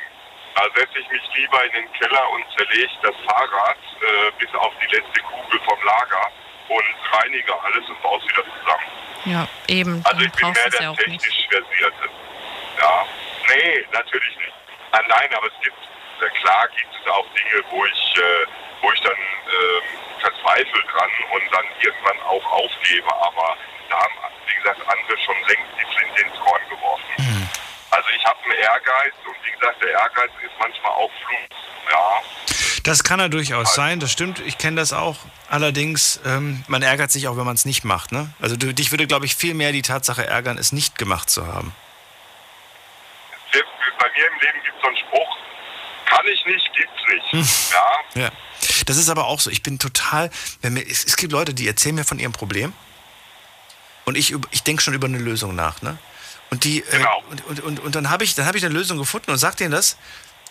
Da 0.59 0.65
setze 0.75 0.99
ich 0.99 1.09
mich 1.09 1.21
lieber 1.35 1.63
in 1.63 1.71
den 1.71 1.91
Keller 1.93 2.29
und 2.31 2.43
zerlege 2.57 2.91
das 3.01 3.15
Fahrrad 3.25 3.77
äh, 4.01 4.31
bis 4.39 4.53
auf 4.55 4.73
die 4.83 4.93
letzte 4.93 5.21
Kugel 5.21 5.57
vom 5.63 5.79
Lager 5.85 6.31
und 6.67 7.13
reinige 7.13 7.53
alles 7.63 7.87
und 7.87 8.01
baue 8.01 8.19
es 8.19 8.25
wieder 8.25 8.43
zusammen. 8.43 8.83
Ja, 9.23 9.47
eben. 9.67 10.03
Also 10.03 10.19
ich 10.19 10.31
bin 10.33 10.51
mehr 10.51 10.63
ja 10.63 10.69
der 10.69 10.89
nicht. 10.89 11.23
technisch 11.23 11.47
versierte. 11.49 12.09
Ja, 12.77 13.05
nee, 13.47 13.85
natürlich 13.93 14.35
nicht. 14.35 14.53
Nein, 14.91 15.05
nein, 15.07 15.33
aber 15.33 15.47
es 15.47 15.63
gibt, 15.63 15.79
äh, 15.79 16.39
klar 16.41 16.67
gibt 16.75 16.93
es 16.93 17.07
auch 17.07 17.25
Dinge, 17.31 17.63
wo 17.69 17.85
ich, 17.85 18.17
äh, 18.17 18.45
wo 18.81 18.91
ich 18.91 18.99
dann 18.99 19.15
ähm, 19.15 19.83
verzweifle 20.19 20.83
dran 20.91 21.09
und 21.31 21.43
dann 21.53 21.65
irgendwann 21.79 22.19
auch 22.23 22.45
aufgebe. 22.51 23.07
Aber 23.07 23.55
da 23.89 23.95
haben, 23.95 24.33
wie 24.45 24.55
gesagt, 24.55 24.81
andere 24.81 25.17
schon 25.23 25.39
längst 25.47 25.71
die 25.79 25.95
Flinte 25.95 26.21
ins 26.21 26.39
Korn. 26.41 26.68
Also 27.99 28.11
ich 28.17 28.23
habe 28.25 28.39
einen 28.45 28.53
Ehrgeiz 28.53 29.13
und 29.27 29.35
wie 29.45 29.51
gesagt, 29.51 29.83
der 29.83 29.89
Ehrgeiz 29.89 30.31
ist 30.41 30.53
manchmal 30.57 30.91
auch 30.93 31.11
Fluch. 31.19 31.57
Ja, 31.91 32.21
Das 32.83 33.03
kann 33.03 33.19
ja 33.19 33.27
durchaus 33.27 33.75
sein, 33.75 33.99
das 33.99 34.09
stimmt. 34.09 34.39
Ich 34.39 34.57
kenne 34.57 34.77
das 34.77 34.93
auch. 34.93 35.17
Allerdings, 35.49 36.21
ähm, 36.25 36.63
man 36.69 36.81
ärgert 36.81 37.11
sich 37.11 37.27
auch, 37.27 37.35
wenn 37.35 37.43
man 37.43 37.55
es 37.55 37.65
nicht 37.65 37.83
macht. 37.83 38.13
Ne? 38.13 38.33
Also 38.39 38.55
du, 38.55 38.73
dich 38.73 38.91
würde, 38.91 39.05
glaube 39.05 39.25
ich, 39.25 39.35
viel 39.35 39.53
mehr 39.53 39.73
die 39.73 39.81
Tatsache 39.81 40.25
ärgern, 40.25 40.57
es 40.57 40.71
nicht 40.71 40.97
gemacht 40.97 41.29
zu 41.29 41.45
haben. 41.45 41.75
bei 43.51 44.05
mir 44.15 44.27
im 44.27 44.39
Leben 44.39 44.63
gibt 44.63 44.77
es 44.77 44.81
so 44.81 44.87
einen 44.87 44.97
Spruch, 44.97 45.37
kann 46.05 46.25
ich 46.25 46.45
nicht, 46.45 46.69
gibt's 46.73 47.33
nicht. 47.33 47.73
Ja, 47.73 48.21
Ja. 48.21 48.29
Das 48.85 48.95
ist 48.95 49.09
aber 49.09 49.27
auch 49.27 49.41
so. 49.41 49.49
Ich 49.49 49.61
bin 49.61 49.77
total. 49.77 50.29
Wenn 50.61 50.73
mir, 50.73 50.87
es, 50.87 51.03
es 51.03 51.17
gibt 51.17 51.33
Leute, 51.33 51.53
die 51.53 51.67
erzählen 51.67 51.95
mir 51.95 52.05
von 52.05 52.17
ihrem 52.17 52.31
Problem 52.31 52.71
und 54.05 54.15
ich, 54.15 54.33
ich 54.51 54.63
denke 54.63 54.81
schon 54.81 54.93
über 54.93 55.07
eine 55.07 55.17
Lösung 55.17 55.53
nach. 55.53 55.81
Ne? 55.81 55.97
Und, 56.51 56.63
die, 56.63 56.79
äh, 56.79 57.05
und, 57.29 57.45
und, 57.45 57.59
und, 57.61 57.79
und 57.79 57.95
dann 57.95 58.09
habe 58.09 58.23
ich, 58.23 58.35
dann 58.35 58.45
hab 58.45 58.55
ich 58.55 58.65
eine 58.65 58.73
Lösung 58.73 58.97
gefunden 58.97 59.31
und 59.31 59.37
sag 59.37 59.55
denen 59.57 59.71
das. 59.71 59.97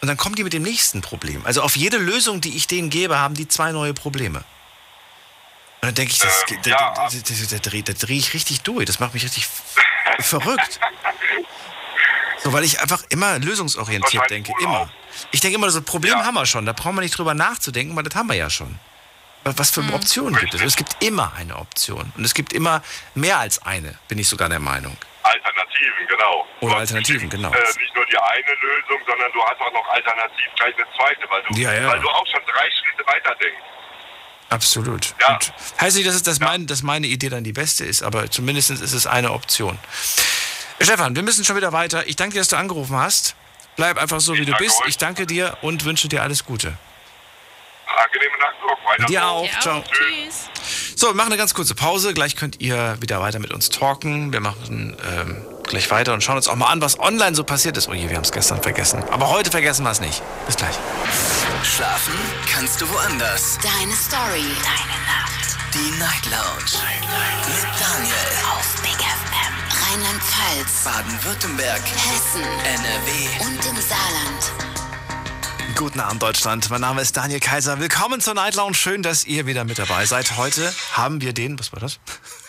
Und 0.01 0.07
dann 0.07 0.16
kommen 0.16 0.36
die 0.36 0.44
mit 0.44 0.53
dem 0.53 0.62
nächsten 0.62 1.01
Problem. 1.01 1.44
Also 1.44 1.62
auf 1.62 1.76
jede 1.76 1.99
Lösung, 1.99 2.40
die 2.40 2.57
ich 2.57 2.68
denen 2.68 2.88
gebe, 2.88 3.18
haben 3.18 3.34
die 3.34 3.49
zwei 3.49 3.72
neue 3.72 3.94
Probleme. 3.94 4.44
Und 5.80 5.88
dann 5.88 5.94
denke 5.94 6.12
ich, 6.12 6.18
das, 6.18 6.44
Ähm, 6.51 6.59
da, 6.62 6.70
da, 6.70 6.94
da, 6.94 7.09
da, 7.11 7.59
da, 7.59 7.59
drehe 7.59 7.82
dreh 7.82 8.16
ich 8.16 8.34
richtig 8.34 8.62
durch. 8.62 8.86
Das 8.86 9.01
macht 9.01 9.14
mich 9.14 9.24
richtig 9.24 9.49
verrückt. 10.20 10.80
So, 12.42 12.53
weil 12.53 12.64
ich 12.64 12.80
einfach 12.80 13.03
immer 13.09 13.38
lösungsorientiert 13.38 14.30
denke. 14.30 14.53
Immer. 14.61 14.88
Ich 15.32 15.40
denke 15.40 15.57
immer, 15.57 15.70
so 15.70 15.78
ein 15.78 15.84
Problem 15.84 16.14
haben 16.14 16.34
wir 16.34 16.46
schon. 16.46 16.64
Da 16.64 16.72
brauchen 16.72 16.94
wir 16.94 17.03
nicht 17.03 17.18
drüber 17.18 17.34
nachzudenken, 17.34 17.96
weil 17.96 18.05
das 18.05 18.14
haben 18.14 18.28
wir 18.28 18.36
ja 18.36 18.51
schon. 18.51 18.78
Was 19.44 19.59
was 19.59 19.70
für 19.70 19.82
Optionen 19.92 20.38
gibt 20.38 20.55
es? 20.55 20.61
Es 20.61 20.76
gibt 20.76 21.03
immer 21.03 21.32
eine 21.34 21.57
Option. 21.57 22.12
Und 22.16 22.24
es 22.24 22.34
gibt 22.34 22.53
immer 22.53 22.82
mehr 23.14 23.38
als 23.38 23.62
eine, 23.62 23.99
bin 24.07 24.18
ich 24.18 24.28
sogar 24.28 24.49
der 24.49 24.61
Meinung. 24.61 24.96
Alternativen, 25.28 26.06
genau. 26.08 26.46
Oder 26.60 26.76
Alternativen, 26.76 27.28
genau. 27.28 27.52
Äh, 27.52 27.78
nicht 27.78 27.94
nur 27.94 28.06
die 28.06 28.18
eine 28.18 28.54
Lösung, 28.60 29.00
sondern 29.06 29.30
du 29.32 29.42
hast 29.42 29.60
auch 29.60 29.72
noch 29.72 29.88
alternativ 29.88 30.46
gleich 30.56 30.74
eine 30.74 30.86
zweite, 30.96 31.30
weil 31.30 31.42
du, 31.42 31.60
Ja, 31.60 31.72
ja. 31.72 31.88
Weil 31.88 32.00
du 32.00 32.08
auch 32.08 32.26
schon 32.26 32.40
drei 32.46 32.68
Schritte 32.70 33.06
weiter 33.06 33.34
denkst. 33.36 33.62
Absolut. 34.50 35.14
Und 35.28 35.52
heißt 35.80 35.96
nicht, 35.96 36.08
dass, 36.08 36.14
es, 36.14 36.22
dass, 36.22 36.40
mein, 36.40 36.66
dass 36.66 36.82
meine 36.82 37.06
Idee 37.06 37.28
dann 37.28 37.44
die 37.44 37.52
beste 37.52 37.84
ist, 37.84 38.02
aber 38.02 38.30
zumindest 38.30 38.70
ist 38.70 38.92
es 38.92 39.06
eine 39.06 39.32
Option. 39.32 39.78
Stefan, 40.80 41.14
wir 41.14 41.22
müssen 41.22 41.44
schon 41.44 41.56
wieder 41.56 41.72
weiter. 41.72 42.06
Ich 42.06 42.16
danke 42.16 42.34
dir, 42.34 42.40
dass 42.40 42.48
du 42.48 42.56
angerufen 42.56 42.96
hast. 42.96 43.34
Bleib 43.76 43.98
einfach 43.98 44.20
so, 44.20 44.34
wie 44.34 44.46
du 44.46 44.54
bist. 44.56 44.80
Ich 44.86 44.96
danke 44.96 45.26
dir 45.26 45.58
und 45.60 45.84
wünsche 45.84 46.08
dir 46.08 46.22
alles 46.22 46.44
Gute. 46.44 46.76
Angenehmen 47.97 48.39
Tag 48.41 48.55
noch. 48.66 48.91
Weiter 48.91 49.07
Dir 49.07 49.20
so. 49.20 49.26
auch. 49.26 49.61
Ciao. 49.61 49.82
Tschüss. 49.82 50.51
So, 50.97 51.09
wir 51.09 51.14
machen 51.14 51.28
eine 51.28 51.36
ganz 51.36 51.55
kurze 51.55 51.74
Pause. 51.74 52.12
Gleich 52.12 52.36
könnt 52.36 52.61
ihr 52.61 52.97
wieder 53.01 53.20
weiter 53.20 53.39
mit 53.39 53.53
uns 53.53 53.70
talken. 53.70 54.32
Wir 54.32 54.41
machen 54.41 54.97
ähm, 55.09 55.47
gleich 55.64 55.91
weiter 55.91 56.12
und 56.12 56.22
schauen 56.22 56.36
uns 56.36 56.49
auch 56.49 56.57
mal 56.57 56.66
an, 56.66 56.80
was 56.80 56.99
online 56.99 57.34
so 57.34 57.45
passiert 57.45 57.76
ist. 57.76 57.89
Oh 57.89 57.95
je, 57.95 58.09
wir 58.09 58.16
haben 58.16 58.24
es 58.24 58.32
gestern 58.32 58.61
vergessen. 58.62 59.03
Aber 59.11 59.28
heute 59.28 59.51
vergessen 59.51 59.84
wir 59.84 59.91
es 59.91 60.01
nicht. 60.01 60.22
Bis 60.47 60.57
gleich. 60.57 60.74
Schlafen 61.62 62.14
kannst 62.53 62.80
du 62.80 62.89
woanders. 62.93 63.59
Deine 63.62 63.93
Story. 63.95 64.45
Deine 64.62 64.99
Nacht. 65.07 65.57
Die 65.74 65.99
Night 65.99 66.24
Lounge. 66.26 66.82
Mit 67.47 67.64
Daniel. 67.80 68.14
Auf 68.53 68.82
Big 68.82 68.99
FM. 68.99 69.93
Rheinland-Pfalz. 69.93 70.84
Baden-Württemberg. 70.84 71.80
Hessen. 71.80 72.43
NRW. 72.43 73.45
Und 73.45 73.64
im 73.66 73.76
Saarland. 73.82 74.57
Guten 75.78 76.00
Abend, 76.00 76.20
Deutschland. 76.20 76.68
Mein 76.70 76.80
Name 76.80 77.02
ist 77.02 77.16
Daniel 77.16 77.38
Kaiser. 77.38 77.78
Willkommen 77.78 78.20
zur 78.20 78.34
Night 78.34 78.56
Lounge. 78.56 78.74
Schön, 78.74 79.04
dass 79.04 79.24
ihr 79.24 79.46
wieder 79.46 79.62
mit 79.62 79.78
dabei 79.78 80.06
seid. 80.06 80.36
Heute 80.36 80.74
haben 80.94 81.20
wir 81.20 81.32
den, 81.32 81.56
was 81.56 81.70
war 81.70 81.78
das? 81.78 82.00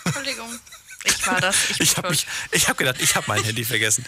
Entschuldigung. 0.03 0.47
Ich 1.03 1.27
war 1.27 1.39
das. 1.39 1.55
Ich, 1.77 1.80
Ich 1.91 1.97
habe 1.97 2.15
habe 2.67 2.75
gedacht, 2.75 2.95
ich 2.99 3.15
habe 3.15 3.25
mein 3.27 3.43
Handy 3.43 3.63
vergessen. 3.63 4.03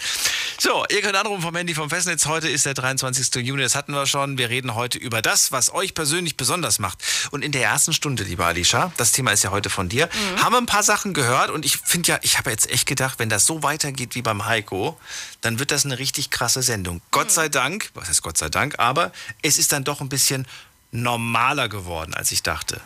So, 0.64 0.86
ihr 0.91 1.01
könnt 1.01 1.16
anrufen 1.16 1.41
vom 1.41 1.55
Handy 1.55 1.74
vom 1.74 1.89
Festnetz. 1.89 2.28
Heute 2.28 2.47
ist 2.47 2.68
der 2.68 2.76
23. 2.76 3.43
Juni, 3.43 3.64
das 3.64 3.74
hatten 3.74 3.93
wir 3.93 4.05
schon. 4.05 4.38
Wir 4.38 4.51
reden 4.51 4.76
heute 4.76 4.99
über 4.99 5.24
das, 5.24 5.51
was 5.51 5.74
euch 5.74 5.95
persönlich 5.95 6.38
besonders 6.38 6.78
macht. 6.78 6.99
Und 7.32 7.43
in 7.43 7.51
der 7.51 7.64
ersten 7.64 7.93
Stunde, 7.93 8.22
lieber 8.22 8.45
Alicia, 8.45 8.91
das 8.95 9.12
Thema 9.12 9.32
ist 9.32 9.41
ja 9.41 9.49
heute 9.49 9.72
von 9.72 9.89
dir, 9.89 10.07
haben 10.38 10.53
wir 10.53 10.59
ein 10.59 10.68
paar 10.68 10.84
Sachen 10.84 11.16
gehört. 11.16 11.49
Und 11.49 11.66
ich 11.66 11.78
finde 11.78 12.09
ja, 12.09 12.20
ich 12.22 12.38
habe 12.38 12.51
jetzt 12.51 12.70
echt 12.70 12.86
gedacht, 12.86 13.18
wenn 13.18 13.28
das 13.28 13.47
so 13.47 13.64
weitergeht 13.64 14.14
wie 14.14 14.22
beim 14.22 14.45
Heiko, 14.45 14.99
dann 15.41 15.57
wird 15.57 15.72
das 15.72 15.84
eine 15.84 15.97
richtig 15.97 16.30
krasse 16.30 16.62
Sendung. 16.62 17.01
Gott 17.09 17.32
sei 17.32 17.49
Dank, 17.49 17.89
was 17.95 18.07
heißt 18.09 18.22
Gott 18.22 18.38
sei 18.38 18.49
Dank, 18.49 18.78
aber 18.78 19.12
es 19.41 19.57
ist 19.57 19.72
dann 19.72 19.84
doch 19.84 19.99
ein 19.99 20.09
bisschen 20.09 20.45
normaler 20.91 21.70
geworden, 21.70 22.14
als 22.14 22.32
ich 22.32 22.43
dachte. 22.43 22.82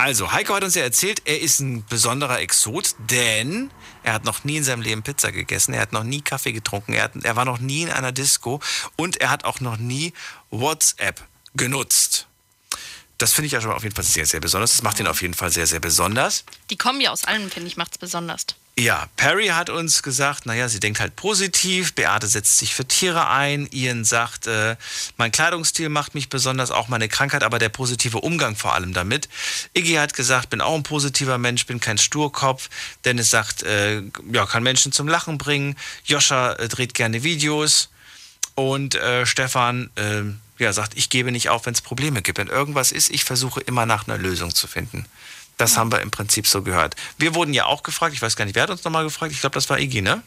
Also, 0.00 0.30
Heiko 0.30 0.54
hat 0.54 0.62
uns 0.62 0.76
ja 0.76 0.84
erzählt, 0.84 1.22
er 1.24 1.40
ist 1.40 1.58
ein 1.58 1.84
besonderer 1.84 2.38
Exot, 2.38 2.94
denn 3.10 3.72
er 4.04 4.12
hat 4.12 4.24
noch 4.24 4.44
nie 4.44 4.58
in 4.58 4.62
seinem 4.62 4.80
Leben 4.80 5.02
Pizza 5.02 5.32
gegessen, 5.32 5.74
er 5.74 5.80
hat 5.82 5.92
noch 5.92 6.04
nie 6.04 6.20
Kaffee 6.20 6.52
getrunken, 6.52 6.92
er, 6.92 7.02
hat, 7.02 7.16
er 7.24 7.34
war 7.34 7.44
noch 7.44 7.58
nie 7.58 7.82
in 7.82 7.90
einer 7.90 8.12
Disco 8.12 8.60
und 8.94 9.16
er 9.16 9.30
hat 9.30 9.44
auch 9.44 9.58
noch 9.58 9.76
nie 9.76 10.12
WhatsApp 10.50 11.26
genutzt. 11.56 12.27
Das 13.18 13.32
finde 13.32 13.46
ich 13.46 13.52
ja 13.52 13.60
schon 13.60 13.72
auf 13.72 13.82
jeden 13.82 13.94
Fall 13.94 14.04
sehr, 14.04 14.26
sehr 14.26 14.40
besonders. 14.40 14.72
Das 14.72 14.82
macht 14.82 15.00
ihn 15.00 15.08
auf 15.08 15.22
jeden 15.22 15.34
Fall 15.34 15.50
sehr, 15.50 15.66
sehr 15.66 15.80
besonders. 15.80 16.44
Die 16.70 16.76
Kombi 16.76 17.08
aus 17.08 17.24
allem, 17.24 17.50
finde 17.50 17.68
ich, 17.68 17.76
macht 17.76 17.92
es 17.92 17.98
besonders. 17.98 18.46
Ja, 18.78 19.08
Perry 19.16 19.48
hat 19.48 19.70
uns 19.70 20.04
gesagt, 20.04 20.46
naja, 20.46 20.68
sie 20.68 20.78
denkt 20.78 21.00
halt 21.00 21.16
positiv. 21.16 21.94
Beate 21.94 22.28
setzt 22.28 22.58
sich 22.58 22.76
für 22.76 22.86
Tiere 22.86 23.28
ein. 23.28 23.68
Ian 23.72 24.04
sagt, 24.04 24.46
äh, 24.46 24.76
mein 25.16 25.32
Kleidungsstil 25.32 25.88
macht 25.88 26.14
mich 26.14 26.28
besonders, 26.28 26.70
auch 26.70 26.86
meine 26.86 27.08
Krankheit, 27.08 27.42
aber 27.42 27.58
der 27.58 27.70
positive 27.70 28.18
Umgang 28.18 28.54
vor 28.54 28.74
allem 28.74 28.94
damit. 28.94 29.28
Iggy 29.74 29.94
hat 29.94 30.14
gesagt, 30.14 30.50
bin 30.50 30.60
auch 30.60 30.76
ein 30.76 30.84
positiver 30.84 31.38
Mensch, 31.38 31.66
bin 31.66 31.80
kein 31.80 31.98
Sturkopf. 31.98 32.70
Dennis 33.04 33.30
sagt, 33.30 33.64
äh, 33.64 34.00
ja, 34.30 34.46
kann 34.46 34.62
Menschen 34.62 34.92
zum 34.92 35.08
Lachen 35.08 35.38
bringen. 35.38 35.74
Joscha 36.04 36.52
äh, 36.52 36.68
dreht 36.68 36.94
gerne 36.94 37.24
Videos. 37.24 37.88
Und 38.54 38.94
äh, 38.94 39.26
Stefan 39.26 39.90
äh, 39.96 40.22
ja, 40.58 40.72
sagt, 40.72 40.96
ich 40.96 41.10
gebe 41.10 41.32
nicht 41.32 41.48
auf, 41.48 41.66
wenn 41.66 41.74
es 41.74 41.80
Probleme 41.80 42.22
gibt. 42.22 42.38
Wenn 42.38 42.48
irgendwas 42.48 42.92
ist, 42.92 43.10
ich 43.10 43.24
versuche 43.24 43.60
immer 43.60 43.86
nach 43.86 44.06
einer 44.06 44.18
Lösung 44.18 44.54
zu 44.54 44.66
finden. 44.66 45.06
Das 45.56 45.76
haben 45.76 45.90
wir 45.90 46.00
im 46.00 46.10
Prinzip 46.10 46.46
so 46.46 46.62
gehört. 46.62 46.94
Wir 47.18 47.34
wurden 47.34 47.52
ja 47.52 47.66
auch 47.66 47.82
gefragt, 47.82 48.14
ich 48.14 48.22
weiß 48.22 48.36
gar 48.36 48.44
nicht, 48.44 48.54
wer 48.54 48.64
hat 48.64 48.70
uns 48.70 48.84
nochmal 48.84 49.04
gefragt? 49.04 49.32
Ich 49.32 49.40
glaube, 49.40 49.54
das 49.54 49.68
war 49.68 49.78
Iggy, 49.78 50.02
ne? 50.02 50.22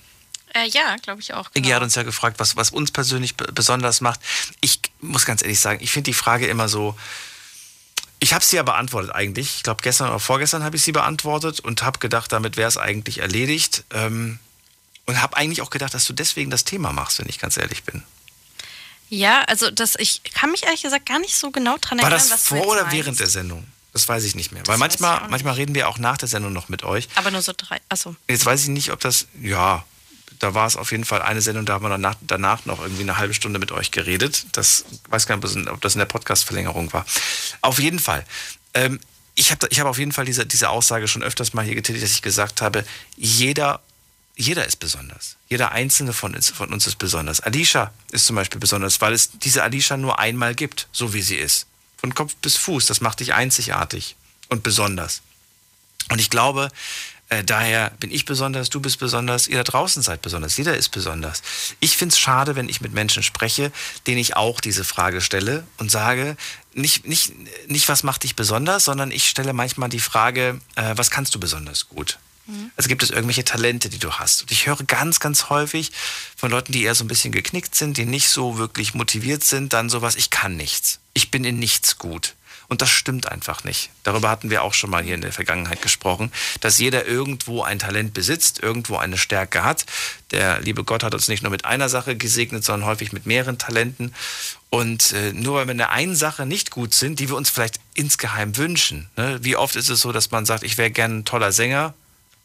Äh, 0.54 0.68
ja, 0.68 0.98
glaube 1.02 1.22
ich 1.22 1.34
auch. 1.34 1.52
Genau. 1.52 1.66
Iggy 1.66 1.74
hat 1.74 1.84
uns 1.84 1.96
ja 1.96 2.04
gefragt, 2.04 2.40
was, 2.40 2.58
was 2.58 2.72
uns 2.72 2.92
persönlich 2.92 3.38
besonders 3.38 4.02
macht. 4.02 4.20
Ich 4.60 4.82
muss 5.00 5.26
ganz 5.26 5.42
ehrlich 5.42 5.60
sagen, 5.60 5.82
ich 5.82 5.92
finde 5.92 6.10
die 6.12 6.14
Frage 6.14 6.48
immer 6.48 6.68
so. 6.68 6.98
Ich 8.20 8.34
habe 8.34 8.44
sie 8.44 8.58
ja 8.58 8.64
beantwortet 8.64 9.16
eigentlich. 9.16 9.56
Ich 9.56 9.64
glaube, 9.64 9.82
gestern 9.82 10.10
oder 10.10 10.20
vorgestern 10.20 10.64
habe 10.64 10.76
ich 10.76 10.84
sie 10.84 10.92
beantwortet 10.92 11.62
und 11.62 11.82
habe 11.82 12.00
gedacht, 12.00 12.32
damit 12.32 12.58
wäre 12.58 12.68
es 12.68 12.78
eigentlich 12.78 13.20
erledigt. 13.20 13.86
Ähm, 13.92 14.40
und 15.06 15.22
habe 15.22 15.36
eigentlich 15.38 15.62
auch 15.62 15.70
gedacht, 15.70 15.94
dass 15.94 16.06
du 16.06 16.14
deswegen 16.14 16.52
das 16.52 16.64
Thema 16.64 16.94
machst, 16.94 17.20
wenn 17.20 17.28
ich 17.28 17.40
ganz 17.40 17.58
ehrlich 17.58 17.84
bin. 17.84 18.04
Ja, 19.12 19.42
also 19.44 19.70
das, 19.70 19.96
ich 20.00 20.24
kann 20.24 20.52
mich 20.52 20.64
ehrlich 20.64 20.84
gesagt 20.84 21.06
gar 21.06 21.20
nicht 21.20 21.36
so 21.36 21.52
genau 21.52 21.76
dran 21.82 22.00
erinnern. 22.00 22.14
War 22.14 22.30
das 22.30 22.44
vor 22.44 22.66
oder 22.66 22.92
während 22.94 23.20
der 23.20 23.28
Sendung? 23.28 23.68
Das 23.92 24.08
weiß 24.08 24.24
ich 24.24 24.36
nicht 24.36 24.54
mehr. 24.54 24.66
Weil 24.68 24.78
manchmal, 24.78 25.28
manchmal 25.28 25.56
reden 25.56 25.76
wir 25.76 25.90
auch 25.90 25.98
nach 25.98 26.18
der 26.18 26.30
Sendung 26.30 26.54
noch 26.54 26.70
mit 26.70 26.84
euch. 26.84 27.10
Aber 27.16 27.30
nur 27.30 27.42
so 27.42 27.52
drei. 27.56 27.82
Achso. 27.90 28.16
Jetzt 28.30 28.46
weiß 28.46 28.64
ich 28.64 28.70
nicht, 28.70 28.90
ob 28.94 29.02
das. 29.02 29.28
Ja, 29.42 29.84
da 30.40 30.54
war 30.54 30.66
es 30.66 30.78
auf 30.78 30.92
jeden 30.92 31.04
Fall 31.04 31.22
eine 31.22 31.42
Sendung, 31.42 31.66
da 31.66 31.74
haben 31.74 31.84
wir 31.84 31.90
danach, 31.90 32.16
danach 32.22 32.66
noch 32.66 32.80
irgendwie 32.80 33.02
eine 33.02 33.18
halbe 33.18 33.34
Stunde 33.34 33.60
mit 33.60 33.74
euch 33.74 33.92
geredet. 33.92 34.46
Das 34.54 34.86
weiß 35.10 35.28
gar 35.28 35.36
nicht, 35.36 35.68
ob 35.68 35.82
das 35.82 35.94
in 35.94 36.00
der 36.00 36.06
Podcast-Verlängerung 36.06 36.94
war. 36.94 37.06
Auf 37.60 37.80
jeden 37.80 38.00
Fall. 38.00 38.26
Ähm, 38.74 39.02
ich 39.36 39.52
habe 39.52 39.68
ich 39.70 39.82
hab 39.82 39.88
auf 39.88 40.00
jeden 40.00 40.14
Fall 40.14 40.24
diese, 40.24 40.46
diese 40.46 40.70
Aussage 40.70 41.10
schon 41.10 41.22
öfters 41.22 41.54
mal 41.54 41.66
hier 41.66 41.76
getätigt, 41.76 42.06
dass 42.06 42.12
ich 42.12 42.22
gesagt 42.22 42.62
habe, 42.62 42.86
jeder, 43.18 43.82
jeder 44.38 44.66
ist 44.66 44.78
besonders. 44.78 45.36
Jeder 45.52 45.74
einzelne 45.74 46.14
von 46.14 46.34
uns, 46.34 46.50
von 46.50 46.72
uns 46.72 46.88
ist 46.88 46.98
besonders. 46.98 47.42
Alicia 47.42 47.92
ist 48.14 48.26
zum 48.26 48.38
Beispiel 48.38 48.62
besonders, 48.62 49.02
weil 49.02 49.12
es 49.12 49.32
diese 49.32 49.64
Alicia 49.64 49.98
nur 49.98 50.18
einmal 50.18 50.56
gibt, 50.56 50.88
so 50.94 51.14
wie 51.14 51.22
sie 51.22 51.36
ist 51.36 51.68
von 51.98 52.16
Kopf 52.16 52.38
bis 52.38 52.56
Fuß. 52.56 52.86
Das 52.86 53.02
macht 53.02 53.20
dich 53.20 53.34
einzigartig 53.34 54.16
und 54.48 54.64
besonders. 54.64 55.22
Und 56.10 56.22
ich 56.22 56.30
glaube, 56.30 56.70
äh, 57.28 57.44
daher 57.44 57.90
bin 58.00 58.12
ich 58.12 58.24
besonders, 58.24 58.70
du 58.70 58.80
bist 58.80 58.98
besonders, 59.00 59.50
ihr 59.50 59.58
da 59.58 59.64
draußen 59.64 60.02
seid 60.02 60.22
besonders, 60.22 60.56
jeder 60.56 60.78
ist 60.78 60.88
besonders. 60.88 61.42
Ich 61.82 61.98
finde 61.98 62.14
es 62.14 62.20
schade, 62.20 62.56
wenn 62.56 62.70
ich 62.70 62.80
mit 62.80 62.94
Menschen 62.94 63.22
spreche, 63.22 63.74
denen 64.08 64.20
ich 64.20 64.38
auch 64.38 64.62
diese 64.62 64.86
Frage 64.86 65.20
stelle 65.20 65.68
und 65.80 65.92
sage, 65.92 66.38
nicht, 66.74 67.06
nicht, 67.06 67.34
nicht 67.68 67.90
was 67.90 68.04
macht 68.04 68.24
dich 68.24 68.38
besonders, 68.38 68.86
sondern 68.86 69.12
ich 69.12 69.28
stelle 69.28 69.52
manchmal 69.52 69.90
die 69.90 70.00
Frage, 70.00 70.62
äh, 70.76 70.94
was 70.96 71.12
kannst 71.12 71.36
du 71.36 71.42
besonders 71.42 71.90
gut? 71.90 72.20
Mhm. 72.52 72.72
Also 72.76 72.90
gibt 72.90 73.04
es 73.04 73.10
irgendwelche 73.10 73.46
Talente, 73.46 73.90
die 73.90 74.00
du 74.00 74.12
hast. 74.12 74.42
Und 74.42 74.52
ich 74.52 74.68
höre 74.68 74.84
ganz, 74.84 75.20
ganz 75.20 75.50
häufig 75.50 75.92
von 76.36 76.52
Leuten, 76.52 76.72
die 76.72 76.84
eher 76.84 76.96
so 76.96 77.04
ein 77.04 77.08
bisschen 77.08 77.32
geknickt 77.32 77.76
sind, 77.76 77.98
die 77.98 78.06
nicht 78.06 78.30
so 78.30 78.58
wirklich 78.58 78.94
motiviert 78.94 79.44
sind, 79.44 79.74
dann 79.74 79.90
sowas, 79.90 80.16
ich 80.16 80.30
kann 80.30 80.56
nichts. 80.58 81.00
Ich 81.14 81.32
bin 81.32 81.44
in 81.44 81.60
nichts 81.60 81.98
gut. 81.98 82.36
Und 82.68 82.82
das 82.82 82.90
stimmt 82.90 83.30
einfach 83.30 83.66
nicht. 83.66 83.90
Darüber 84.04 84.30
hatten 84.30 84.50
wir 84.50 84.64
auch 84.64 84.74
schon 84.74 84.90
mal 84.90 85.04
hier 85.04 85.16
in 85.16 85.20
der 85.20 85.34
Vergangenheit 85.34 85.82
gesprochen, 85.82 86.32
dass 86.62 86.80
jeder 86.80 87.06
irgendwo 87.06 87.64
ein 87.64 87.80
Talent 87.80 88.14
besitzt, 88.14 88.64
irgendwo 88.64 88.96
eine 88.96 89.18
Stärke 89.18 89.66
hat. 89.66 89.86
Der 90.32 90.62
liebe 90.62 90.86
Gott 90.86 91.04
hat 91.04 91.14
uns 91.14 91.28
nicht 91.28 91.44
nur 91.44 91.52
mit 91.52 91.66
einer 91.66 91.90
Sache 91.90 92.16
gesegnet, 92.16 92.64
sondern 92.64 92.88
häufig 92.88 93.12
mit 93.12 93.26
mehreren 93.26 93.58
Talenten. 93.58 94.14
Und 94.70 95.12
äh, 95.12 95.34
nur 95.34 95.56
weil 95.56 95.68
wir 95.68 95.74
in 95.74 95.80
der 95.80 95.92
einen 95.92 96.16
Sache 96.16 96.46
nicht 96.46 96.72
gut 96.72 96.94
sind, 96.94 97.20
die 97.20 97.28
wir 97.28 97.36
uns 97.36 97.50
vielleicht 97.50 97.82
insgeheim 97.94 98.56
wünschen. 98.56 99.10
Ne? 99.18 99.40
Wie 99.42 99.58
oft 99.58 99.76
ist 99.76 99.90
es 99.90 100.00
so, 100.00 100.14
dass 100.14 100.32
man 100.32 100.46
sagt, 100.46 100.64
ich 100.64 100.78
wäre 100.78 100.92
gern 100.92 101.18
ein 101.20 101.26
toller 101.26 101.52
Sänger, 101.52 101.94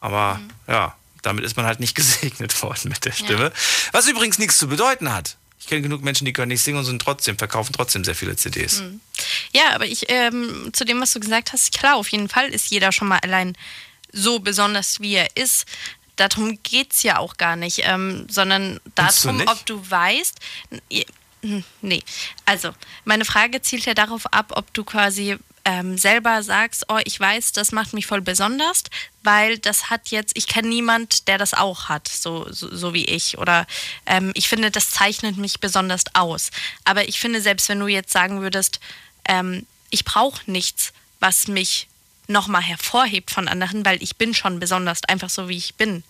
aber 0.01 0.34
mhm. 0.34 0.51
ja, 0.68 0.97
damit 1.22 1.44
ist 1.44 1.57
man 1.57 1.66
halt 1.66 1.80
nicht 1.80 1.94
gesegnet 1.97 2.62
worden 2.62 2.88
mit 2.88 3.05
der 3.05 3.12
Stimme. 3.12 3.44
Ja. 3.44 3.53
Was 3.92 4.09
übrigens 4.09 4.38
nichts 4.38 4.59
zu 4.59 4.68
bedeuten 4.68 5.12
hat. 5.12 5.36
Ich 5.59 5.66
kenne 5.66 5.82
genug 5.82 6.03
Menschen, 6.03 6.24
die 6.24 6.32
können 6.32 6.49
nicht 6.49 6.62
singen 6.62 6.78
und 6.78 6.84
sind 6.84 7.03
trotzdem, 7.03 7.38
verkaufen 7.38 7.72
trotzdem 7.72 8.05
sehr 8.05 8.14
viele 8.14 8.36
CDs. 8.36 8.82
Mhm. 8.82 9.01
Ja, 9.53 9.74
aber 9.74 9.86
ich, 9.86 10.05
ähm, 10.09 10.70
zu 10.72 10.84
dem, 10.84 11.01
was 11.01 11.12
du 11.12 11.18
gesagt 11.18 11.53
hast, 11.53 11.76
klar, 11.76 11.97
auf 11.97 12.09
jeden 12.09 12.28
Fall 12.28 12.51
ist 12.51 12.70
jeder 12.70 12.92
schon 12.92 13.09
mal 13.09 13.18
allein 13.18 13.57
so 14.12 14.38
besonders, 14.38 15.01
wie 15.01 15.14
er 15.14 15.36
ist. 15.36 15.66
Darum 16.14 16.59
geht 16.62 16.92
es 16.92 17.03
ja 17.03 17.18
auch 17.18 17.36
gar 17.36 17.57
nicht, 17.57 17.80
ähm, 17.82 18.26
sondern 18.30 18.80
darum, 18.94 19.42
ob 19.47 19.66
du 19.66 19.82
weißt. 19.90 20.38
Hm, 21.42 21.64
nee, 21.82 22.03
also 22.44 22.72
meine 23.05 23.24
Frage 23.24 23.61
zielt 23.61 23.84
ja 23.86 23.94
darauf 23.94 24.32
ab, 24.32 24.53
ob 24.57 24.72
du 24.72 24.84
quasi 24.84 25.36
ähm, 25.67 25.99
selber 25.99 26.45
sagst, 26.45 26.85
oh, 26.89 27.01
ich 27.05 27.19
weiß, 27.19 27.51
das 27.51 27.73
macht 27.73 27.93
mich 27.93 28.07
voll 28.07 28.21
besonders, 28.21 28.85
weil 29.25 29.59
das 29.59 29.91
hat 29.91 30.11
jetzt, 30.11 30.39
ich 30.39 30.47
kenne 30.47 30.69
niemand, 30.69 31.27
der 31.27 31.39
das 31.39 31.55
auch 31.55 31.89
hat, 31.89 32.07
so, 32.07 32.47
so, 32.53 32.75
so 32.75 32.95
wie 32.95 33.05
ich. 33.05 33.37
Oder 33.39 33.67
ähm, 34.07 34.31
ich 34.35 34.49
finde, 34.49 34.71
das 34.71 34.91
zeichnet 34.91 35.37
mich 35.37 35.59
besonders 35.59 36.05
aus. 36.14 36.53
Aber 36.85 37.09
ich 37.09 37.19
finde, 37.19 37.41
selbst 37.41 37.69
wenn 37.69 37.81
du 37.81 37.89
jetzt 37.89 38.12
sagen 38.12 38.43
würdest, 38.43 38.79
ähm, 39.29 39.67
ich 39.91 40.05
brauche 40.05 40.49
nichts, 40.49 40.93
was 41.19 41.49
mich 41.49 41.89
nochmal 42.29 42.62
hervorhebt 42.62 43.33
von 43.33 43.49
anderen, 43.49 43.85
weil 43.85 44.01
ich 44.01 44.14
bin 44.14 44.35
schon 44.35 44.61
besonders, 44.61 45.03
einfach 45.03 45.31
so 45.31 45.49
wie 45.49 45.57
ich 45.57 45.75
bin. 45.75 46.05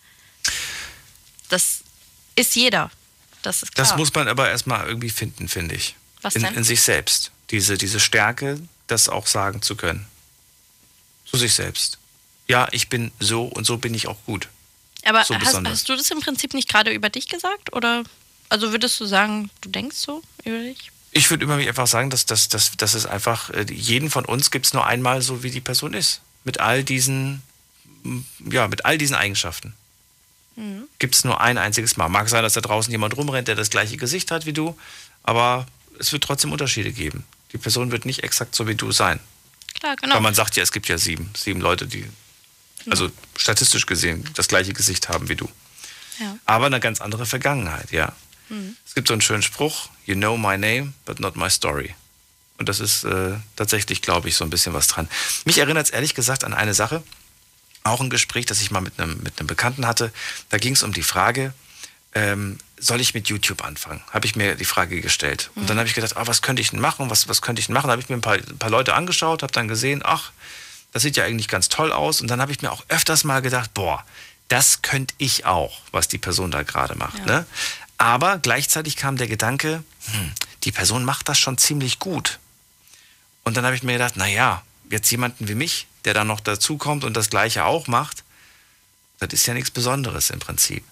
Das 1.49 1.81
ist 2.35 2.57
jeder. 2.57 2.91
Das 3.41 3.63
ist 3.63 3.75
klar. 3.75 3.87
Das 3.87 3.97
muss 3.97 4.13
man 4.13 4.29
aber 4.29 4.51
erstmal 4.51 4.87
irgendwie 4.87 5.11
finden, 5.11 5.49
finde 5.49 5.77
ich. 5.77 5.95
Was 6.21 6.37
in, 6.37 6.43
denn? 6.43 6.55
In 6.57 6.65
sich 6.65 6.83
selbst. 6.83 7.31
Diese, 7.51 7.79
diese 7.79 8.01
Stärke, 8.01 8.61
das 8.87 9.09
auch 9.09 9.27
sagen 9.27 9.63
zu 9.63 9.77
können. 9.77 10.07
Zu 11.25 11.37
sich 11.37 11.55
selbst. 11.55 11.99
Ja, 12.49 12.69
ich 12.71 12.89
bin 12.89 13.11
so 13.19 13.45
und 13.45 13.65
so 13.65 13.79
bin 13.79 13.95
ich 13.95 14.07
auch 14.07 14.19
gut. 14.25 14.49
Aber 15.05 15.25
so 15.25 15.35
hast, 15.35 15.65
hast, 15.65 15.89
du 15.89 15.97
das 15.97 16.11
im 16.11 16.21
Prinzip 16.21 16.55
nicht 16.55 16.69
gerade 16.69 16.93
über 16.93 17.11
dich 17.11 17.29
gesagt? 17.29 17.75
Oder 17.75 18.05
also 18.49 18.73
würdest 18.73 18.99
du 19.01 19.07
sagen, 19.07 19.51
du 19.61 19.69
denkst 19.69 19.97
so 19.97 20.23
über 20.45 20.59
dich? 20.59 20.91
Ich 21.13 21.31
würde 21.31 21.45
immer 21.45 21.57
einfach 21.57 21.87
sagen, 21.87 22.11
dass, 22.11 22.27
dass, 22.27 22.49
dass, 22.49 22.77
dass 22.77 22.95
es 22.95 23.07
einfach, 23.07 23.51
äh, 23.51 23.67
jeden 23.71 24.11
von 24.11 24.25
uns 24.25 24.51
gibt 24.51 24.67
es 24.67 24.75
nur 24.75 24.87
einmal 24.87 25.23
so, 25.23 25.43
wie 25.43 25.51
die 25.51 25.61
Person 25.61 25.95
ist. 25.95 26.21
Mit 26.45 26.61
all 26.61 26.85
diesen, 26.85 27.43
ja, 28.51 28.69
mit 28.69 28.85
all 28.85 28.99
diesen 28.99 29.17
Eigenschaften. 29.17 29.75
Mhm. 30.57 30.85
Gibt 30.99 31.15
es 31.15 31.25
nur 31.25 31.41
ein 31.41 31.59
einziges 31.59 31.97
Mal. 31.97 32.09
Mag 32.09 32.29
sein, 32.29 32.43
dass 32.43 32.55
da 32.55 32.61
draußen 32.61 32.91
jemand 32.91 33.17
rumrennt, 33.17 33.49
der 33.49 33.55
das 33.55 33.71
gleiche 33.71 33.97
Gesicht 33.97 34.31
hat 34.31 34.47
wie 34.47 34.53
du, 34.53 34.77
aber 35.23 35.67
es 35.99 36.13
wird 36.13 36.25
trotzdem 36.25 36.53
Unterschiede 36.53 36.93
geben. 36.93 37.25
Die 37.57 37.63
Person 37.63 37.91
wird 37.91 38.05
nicht 38.05 38.23
exakt 38.23 38.55
so 38.55 38.69
wie 38.69 38.75
du 38.75 38.93
sein. 38.93 39.19
Klar, 39.81 39.97
genau. 39.97 40.17
Weil 40.17 40.21
man 40.21 40.35
sagt 40.35 40.57
ja, 40.57 40.63
es 40.63 40.73
gibt 40.73 40.89
ja 40.89 40.99
sieben, 40.99 41.33
sieben 41.35 41.63
Leute, 41.63 41.87
die, 41.87 42.05
also 42.91 43.11
statistisch 43.35 43.87
gesehen, 43.87 44.29
das 44.35 44.47
gleiche 44.47 44.75
Gesicht 44.75 45.09
haben 45.09 45.31
wie 45.31 45.37
du. 45.37 45.49
Ja. 46.21 46.37
Aber 46.45 46.67
eine 46.67 46.81
ganz 46.81 47.01
andere 47.01 47.25
Vergangenheit, 47.25 47.93
ja. 47.93 48.13
Mhm. 48.51 48.77
Es 48.87 48.95
gibt 48.95 49.09
so 49.09 49.15
einen 49.15 49.23
schönen 49.23 49.41
Spruch, 49.41 49.89
you 50.05 50.15
know 50.15 50.37
my 50.37 50.59
name, 50.59 50.93
but 51.07 51.19
not 51.19 51.35
my 51.37 51.49
story. 51.49 51.95
Und 52.59 52.69
das 52.69 52.79
ist 52.79 53.05
äh, 53.05 53.37
tatsächlich, 53.57 54.03
glaube 54.03 54.29
ich, 54.29 54.37
so 54.37 54.45
ein 54.45 54.51
bisschen 54.51 54.75
was 54.75 54.89
dran. 54.89 55.09
Mich 55.47 55.57
erinnert 55.57 55.87
es 55.87 55.91
ehrlich 55.93 56.15
gesagt 56.15 56.45
an 56.45 56.53
eine 56.53 56.75
Sache, 56.75 57.03
auch 57.85 58.03
ein 58.03 58.11
Gespräch, 58.11 58.45
das 58.45 58.61
ich 58.61 58.71
mal 58.71 58.83
mit 58.83 59.01
einem, 59.01 59.23
mit 59.23 59.41
einem 59.41 59.47
Bekannten 59.47 59.87
hatte. 59.87 60.13
Da 60.51 60.59
ging 60.59 60.75
es 60.75 60.83
um 60.83 60.93
die 60.93 61.03
Frage, 61.03 61.55
ähm, 62.15 62.59
soll 62.79 63.01
ich 63.01 63.15
mit 63.15 63.29
YouTube 63.29 63.65
anfangen? 63.65 64.03
Habe 64.11 64.27
ich 64.27 64.37
mir 64.37 64.55
die 64.55 64.65
Frage 64.65 65.01
gestellt. 65.01 65.51
Und 65.55 65.71
dann 65.71 65.79
habe 65.79 65.89
ich 65.89 65.95
gedacht, 65.95 66.17
ah, 66.17 66.27
was 66.27 66.43
könnte 66.43 66.61
ich 66.61 66.71
denn 66.71 66.81
machen? 66.81 67.09
Was, 67.11 67.29
was 67.29 67.41
könnte 67.41 67.61
ich 67.61 67.67
denn 67.67 67.75
machen? 67.75 67.87
Da 67.87 67.93
habe 67.93 68.03
ich 68.03 68.09
mir 68.09 68.17
ein 68.17 68.21
paar, 68.21 68.35
ein 68.35 68.59
paar 68.59 68.71
Leute 68.71 68.95
angeschaut, 68.95 69.43
habe 69.43 69.53
dann 69.53 69.69
gesehen, 69.69 70.03
ach, 70.05 70.33
das 70.93 71.03
sieht 71.03 71.17
ja 71.17 71.25
eigentlich 71.25 71.49
ganz 71.49 71.69
toll 71.69 71.93
aus. 71.93 72.21
Und 72.21 72.29
dann 72.29 72.41
habe 72.41 72.53
ich 72.53 72.63
mir 72.63 72.71
auch 72.71 72.85
öfters 72.89 73.25
mal 73.25 73.41
gedacht, 73.41 73.73
boah, 73.75 74.05
das 74.49 74.83
könnte 74.83 75.15
ich 75.19 75.45
auch, 75.47 75.81
was 75.91 76.09
die 76.09 76.19
Person 76.19 76.51
da 76.51 76.63
gerade 76.63 76.97
macht. 76.97 77.19
Ja. 77.21 77.25
Ne? 77.25 77.47
Aber 77.99 78.39
gleichzeitig 78.39 78.97
kam 78.97 79.17
der 79.17 79.27
Gedanke, 79.27 79.83
hm, 80.11 80.33
die 80.65 80.73
Person 80.73 81.05
macht 81.05 81.29
das 81.29 81.39
schon 81.39 81.59
ziemlich 81.59 81.99
gut. 81.99 82.39
Und 83.43 83.57
dann 83.57 83.65
habe 83.65 83.75
ich 83.75 83.83
mir 83.83 83.93
gedacht, 83.93 84.17
naja, 84.17 84.63
jetzt 84.91 85.11
jemanden 85.11 85.49
wie 85.49 85.55
mich, 85.55 85.87
der 86.05 86.15
dann 86.15 86.27
noch 86.27 86.41
dazukommt 86.41 87.05
und 87.05 87.17
das 87.17 87.31
Gleiche 87.31 87.65
auch 87.65 87.87
macht, 87.87 88.23
das 89.19 89.33
ist 89.33 89.47
ja 89.47 89.55
nichts 89.55 89.71
Besonderes 89.71 90.31
im 90.31 90.41
Prinzip. 90.41 90.85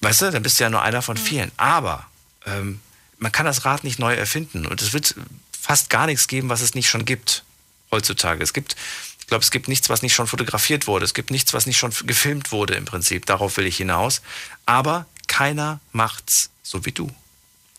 Weißt 0.00 0.22
du, 0.22 0.30
dann 0.30 0.42
bist 0.42 0.58
du 0.58 0.64
ja 0.64 0.70
nur 0.70 0.82
einer 0.82 1.02
von 1.02 1.16
vielen. 1.16 1.50
Aber 1.56 2.06
ähm, 2.46 2.80
man 3.18 3.32
kann 3.32 3.46
das 3.46 3.64
Rad 3.64 3.84
nicht 3.84 3.98
neu 3.98 4.14
erfinden 4.14 4.66
und 4.66 4.80
es 4.80 4.92
wird 4.92 5.14
fast 5.60 5.90
gar 5.90 6.06
nichts 6.06 6.28
geben, 6.28 6.48
was 6.48 6.60
es 6.60 6.74
nicht 6.74 6.88
schon 6.88 7.04
gibt 7.04 7.44
heutzutage. 7.90 8.42
Es 8.42 8.52
gibt, 8.52 8.76
ich 9.18 9.26
glaube, 9.26 9.42
es 9.42 9.50
gibt 9.50 9.68
nichts, 9.68 9.88
was 9.88 10.02
nicht 10.02 10.14
schon 10.14 10.26
fotografiert 10.26 10.86
wurde. 10.86 11.04
Es 11.04 11.14
gibt 11.14 11.30
nichts, 11.30 11.52
was 11.52 11.66
nicht 11.66 11.78
schon 11.78 11.92
gefilmt 12.04 12.52
wurde 12.52 12.74
im 12.74 12.84
Prinzip. 12.84 13.26
Darauf 13.26 13.56
will 13.56 13.66
ich 13.66 13.76
hinaus. 13.76 14.22
Aber 14.66 15.06
keiner 15.26 15.80
macht's 15.92 16.50
so 16.62 16.84
wie 16.84 16.92
du. 16.92 17.10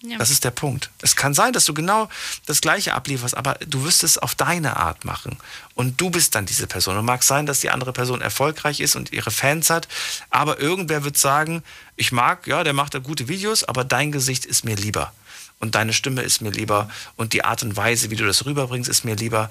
Ja. 0.02 0.18
Das 0.18 0.32
ist 0.32 0.46
der 0.46 0.52
Punkt. 0.52 0.90
Es 1.02 1.18
kann 1.18 1.34
sein, 1.34 1.52
dass 1.52 1.66
du 1.66 1.74
genau 1.74 2.08
das 2.46 2.62
Gleiche 2.62 2.94
ablieferst, 2.94 3.36
aber 3.36 3.56
du 3.68 3.84
wirst 3.84 4.04
es 4.04 4.18
auf 4.18 4.34
deine 4.34 4.78
Art 4.78 5.04
machen. 5.04 5.38
Und 5.76 6.00
du 6.00 6.10
bist 6.10 6.36
dann 6.36 6.46
diese 6.46 6.68
Person. 6.68 6.98
Und 6.98 7.04
mag 7.04 7.22
sein, 7.22 7.46
dass 7.46 7.60
die 7.60 7.70
andere 7.70 7.92
Person 7.92 8.22
erfolgreich 8.22 8.80
ist 8.80 8.96
und 8.96 9.12
ihre 9.12 9.32
Fans 9.32 9.70
hat, 9.70 9.90
aber 10.30 10.60
irgendwer 10.60 11.04
wird 11.04 11.18
sagen, 11.18 11.64
ich 11.98 12.14
mag, 12.14 12.48
ja, 12.48 12.64
der 12.64 12.74
macht 12.74 12.94
da 12.94 13.00
gute 13.00 13.28
Videos, 13.28 13.66
aber 13.66 13.84
dein 13.84 14.14
Gesicht 14.14 14.46
ist 14.46 14.64
mir 14.64 14.76
lieber. 14.76 15.12
Und 15.60 15.76
deine 15.76 15.92
Stimme 15.92 16.22
ist 16.22 16.42
mir 16.42 16.52
lieber. 16.52 16.90
Und 17.18 17.34
die 17.34 17.44
Art 17.44 17.62
und 17.64 17.76
Weise, 17.76 18.10
wie 18.10 18.16
du 18.16 18.26
das 18.26 18.46
rüberbringst, 18.46 18.90
ist 18.90 19.04
mir 19.04 19.16
lieber. 19.16 19.50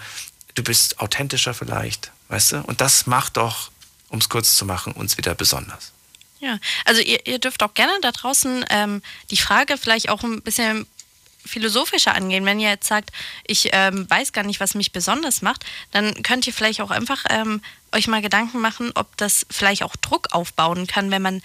Du 0.54 0.62
bist 0.62 0.98
authentischer 1.00 1.52
vielleicht, 1.52 2.10
weißt 2.28 2.52
du? 2.52 2.56
Und 2.62 2.80
das 2.80 3.06
macht 3.06 3.36
doch, 3.36 3.70
um 4.08 4.18
es 4.18 4.30
kurz 4.30 4.56
zu 4.56 4.64
machen, 4.64 4.94
uns 4.94 5.18
wieder 5.18 5.34
besonders. 5.34 5.92
Ja, 6.40 6.58
also 6.84 7.00
ihr, 7.00 7.26
ihr 7.26 7.38
dürft 7.38 7.62
auch 7.62 7.74
gerne 7.74 7.92
da 8.00 8.12
draußen 8.12 8.64
ähm, 8.70 9.02
die 9.30 9.36
Frage 9.36 9.76
vielleicht 9.76 10.08
auch 10.08 10.22
ein 10.22 10.42
bisschen 10.42 10.86
philosophischer 11.44 12.14
angehen. 12.14 12.44
Wenn 12.44 12.60
ihr 12.60 12.68
jetzt 12.68 12.86
sagt, 12.86 13.10
ich 13.46 13.70
ähm, 13.72 14.08
weiß 14.08 14.32
gar 14.32 14.44
nicht, 14.44 14.60
was 14.60 14.74
mich 14.74 14.92
besonders 14.92 15.42
macht, 15.42 15.64
dann 15.90 16.22
könnt 16.22 16.46
ihr 16.46 16.52
vielleicht 16.52 16.80
auch 16.80 16.90
einfach 16.90 17.24
ähm, 17.30 17.62
euch 17.92 18.06
mal 18.06 18.22
Gedanken 18.22 18.60
machen, 18.60 18.92
ob 18.94 19.16
das 19.16 19.46
vielleicht 19.50 19.82
auch 19.82 19.96
Druck 19.96 20.28
aufbauen 20.32 20.86
kann, 20.86 21.10
wenn 21.10 21.22
man 21.22 21.42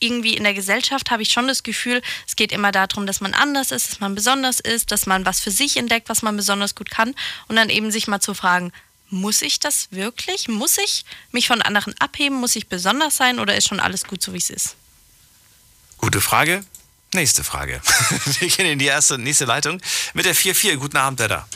irgendwie 0.00 0.34
in 0.34 0.42
der 0.42 0.54
Gesellschaft 0.54 1.12
habe 1.12 1.22
ich 1.22 1.30
schon 1.30 1.46
das 1.46 1.62
Gefühl, 1.62 2.02
es 2.26 2.34
geht 2.34 2.50
immer 2.50 2.72
darum, 2.72 3.06
dass 3.06 3.20
man 3.20 3.34
anders 3.34 3.70
ist, 3.70 3.92
dass 3.92 4.00
man 4.00 4.16
besonders 4.16 4.58
ist, 4.58 4.90
dass 4.90 5.06
man 5.06 5.24
was 5.24 5.40
für 5.40 5.52
sich 5.52 5.76
entdeckt, 5.76 6.08
was 6.08 6.22
man 6.22 6.36
besonders 6.36 6.74
gut 6.74 6.90
kann 6.90 7.14
und 7.46 7.54
dann 7.54 7.70
eben 7.70 7.92
sich 7.92 8.08
mal 8.08 8.18
zu 8.18 8.34
fragen, 8.34 8.72
muss 9.12 9.42
ich 9.42 9.60
das 9.60 9.88
wirklich? 9.90 10.48
Muss 10.48 10.78
ich 10.78 11.04
mich 11.30 11.46
von 11.46 11.62
anderen 11.62 11.94
abheben? 12.00 12.38
Muss 12.38 12.56
ich 12.56 12.68
besonders 12.68 13.16
sein 13.16 13.38
oder 13.38 13.56
ist 13.56 13.68
schon 13.68 13.80
alles 13.80 14.04
gut 14.04 14.22
so, 14.22 14.32
wie 14.32 14.38
es 14.38 14.50
ist? 14.50 14.76
Gute 15.98 16.20
Frage. 16.20 16.64
Nächste 17.12 17.44
Frage. 17.44 17.80
Wir 18.40 18.48
gehen 18.48 18.66
in 18.66 18.78
die 18.78 18.86
erste, 18.86 19.18
nächste 19.18 19.44
Leitung 19.44 19.80
mit 20.14 20.24
der 20.24 20.34
4-4. 20.34 20.76
Guten 20.76 20.96
Abend, 20.96 21.18
wer 21.18 21.28
da? 21.28 21.48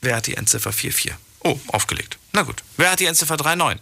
Wer 0.00 0.16
hat 0.16 0.26
die 0.26 0.36
Endziffer 0.36 0.70
4-4? 0.70 1.12
Oh, 1.40 1.58
aufgelegt. 1.68 2.18
Na 2.32 2.42
gut. 2.42 2.62
Wer 2.76 2.92
hat 2.92 3.00
die 3.00 3.06
Endziffer 3.06 3.34
3-9? 3.34 3.78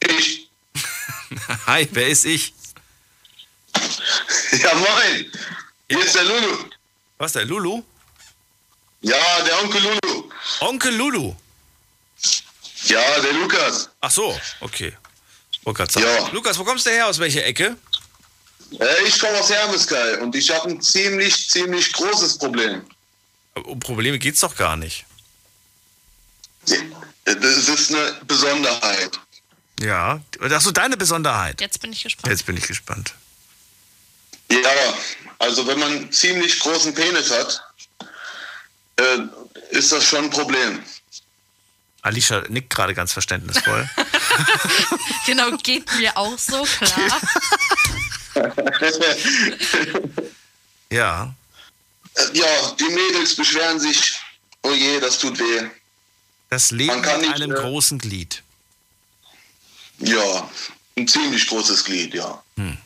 Ich. 0.00 0.48
Hi, 1.66 1.88
wer 1.90 2.06
ist 2.06 2.24
ich? 2.24 2.54
Ja, 4.52 4.74
moin. 4.74 5.32
Hier 5.88 6.04
ist 6.04 6.14
der 6.14 6.24
Lulu. 6.24 6.70
Was, 7.18 7.32
der 7.32 7.44
Lulu? 7.44 7.82
Ja, 9.00 9.42
der 9.44 9.62
Onkel 9.62 9.82
Lulu. 9.82 10.30
Onkel 10.60 10.94
Lulu? 10.94 11.34
Ja, 12.84 13.20
der 13.20 13.32
Lukas. 13.32 13.88
Ach 14.00 14.10
so, 14.10 14.38
okay. 14.60 14.92
Sagen. 15.64 16.00
Ja. 16.00 16.28
Lukas, 16.28 16.56
wo 16.58 16.64
kommst 16.64 16.86
du 16.86 16.90
her? 16.90 17.08
Aus 17.08 17.18
welcher 17.18 17.44
Ecke? 17.44 17.76
Äh, 18.78 19.02
ich 19.04 19.18
komme 19.18 19.38
aus 19.38 19.50
Hermeskeil 19.50 20.18
und 20.20 20.34
ich 20.34 20.48
habe 20.50 20.70
ein 20.70 20.80
ziemlich, 20.80 21.48
ziemlich 21.50 21.92
großes 21.92 22.38
Problem. 22.38 22.84
Um 23.54 23.80
Probleme 23.80 24.18
geht's 24.18 24.40
doch 24.40 24.54
gar 24.54 24.76
nicht. 24.76 25.04
Das 27.24 27.68
ist 27.68 27.94
eine 27.94 28.20
Besonderheit. 28.26 29.18
Ja. 29.80 30.20
Ach 30.40 30.60
so, 30.60 30.70
deine 30.70 30.96
Besonderheit. 30.96 31.60
Jetzt 31.60 31.80
bin 31.80 31.92
ich 31.92 32.02
gespannt. 32.02 32.30
Jetzt 32.30 32.46
bin 32.46 32.56
ich 32.56 32.66
gespannt. 32.66 33.14
Ja, 34.50 34.58
also 35.38 35.66
wenn 35.66 35.78
man 35.78 35.92
einen 35.92 36.12
ziemlich 36.12 36.60
großen 36.60 36.94
Penis 36.94 37.30
hat, 37.30 37.60
äh, 38.96 39.18
ist 39.70 39.92
das 39.92 40.04
schon 40.04 40.24
ein 40.24 40.30
Problem. 40.30 40.82
Alicia 42.02 42.44
nickt 42.48 42.70
gerade 42.70 42.94
ganz 42.94 43.12
verständnisvoll. 43.12 43.88
genau, 45.26 45.50
geht 45.56 45.92
mir 45.98 46.16
auch 46.16 46.38
so, 46.38 46.62
klar. 46.62 47.20
ja. 50.90 51.34
Äh, 52.14 52.38
Ja, 52.38 52.46
die 52.78 52.84
Mädels 52.84 53.34
beschweren 53.34 53.80
sich, 53.80 54.14
oh 54.62 54.72
je, 54.72 55.00
das 55.00 55.18
tut 55.18 55.38
weh. 55.38 55.68
Das 56.48 56.70
Leben 56.70 57.00
mit 57.00 57.20
nicht, 57.20 57.34
einem 57.34 57.50
äh, 57.50 57.54
großen 57.54 57.98
Glied. 57.98 58.42
Ja, 59.98 60.48
ein 60.96 61.08
ziemlich 61.08 61.46
großes 61.48 61.84
Glied, 61.84 62.14
ja. 62.14 62.42
Hm. 62.56 62.78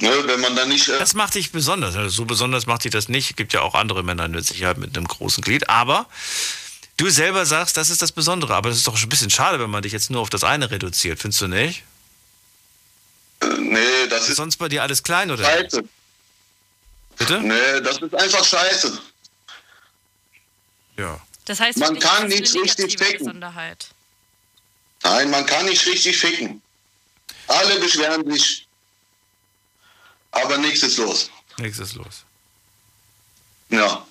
Ne, 0.00 0.10
wenn 0.26 0.40
man 0.40 0.54
dann 0.56 0.68
nicht. 0.68 0.88
Äh, 0.88 0.98
Das 0.98 1.14
macht 1.14 1.34
dich 1.34 1.50
besonders. 1.52 1.96
Also 1.96 2.08
so 2.10 2.24
besonders 2.24 2.66
macht 2.66 2.84
dich 2.84 2.92
das 2.92 3.08
nicht. 3.08 3.36
Gibt 3.36 3.52
ja 3.52 3.62
auch 3.62 3.74
andere 3.74 4.02
Männer 4.02 4.28
mit 4.28 4.46
Sicherheit 4.46 4.78
mit 4.78 4.96
einem 4.96 5.08
großen 5.08 5.42
Glied. 5.42 5.68
Aber 5.68 6.06
du 6.96 7.08
selber 7.10 7.46
sagst, 7.46 7.76
das 7.76 7.90
ist 7.90 8.00
das 8.02 8.12
Besondere. 8.12 8.54
Aber 8.54 8.68
das 8.68 8.78
ist 8.78 8.86
doch 8.86 8.96
schon 8.96 9.06
ein 9.06 9.10
bisschen 9.10 9.30
schade, 9.30 9.58
wenn 9.60 9.70
man 9.70 9.82
dich 9.82 9.92
jetzt 9.92 10.10
nur 10.10 10.20
auf 10.20 10.30
das 10.30 10.44
eine 10.44 10.70
reduziert. 10.70 11.18
Findest 11.20 11.40
du 11.42 11.48
nicht? 11.48 11.82
nee, 13.58 14.06
das 14.10 14.28
ist. 14.28 14.36
sonst 14.36 14.56
bei 14.56 14.68
dir 14.68 14.82
alles 14.82 15.02
klein, 15.02 15.30
oder? 15.30 15.44
Scheiße. 15.44 15.82
Bitte? 17.16 17.40
Nee, 17.40 17.80
das 17.82 17.98
ist 17.98 18.14
einfach 18.14 18.44
scheiße. 18.44 18.98
Ja. 20.96 21.20
Das 21.44 21.60
heißt, 21.60 21.78
Man 21.78 21.98
kann 21.98 22.30
ist 22.30 22.40
nicht 22.40 22.54
eine 22.54 22.62
richtig 22.64 22.98
ficken. 22.98 23.18
Besonderheit. 23.26 23.88
Nein, 25.02 25.30
man 25.30 25.46
kann 25.46 25.66
nicht 25.66 25.86
richtig 25.86 26.16
ficken. 26.18 26.60
Alle 27.46 27.78
beschweren 27.80 28.30
sich, 28.30 28.66
aber 30.30 30.58
nichts 30.58 30.82
ist 30.82 30.98
los. 30.98 31.30
Nichts 31.58 31.78
ist 31.78 31.94
los. 31.94 32.24
Ja. 33.70 34.06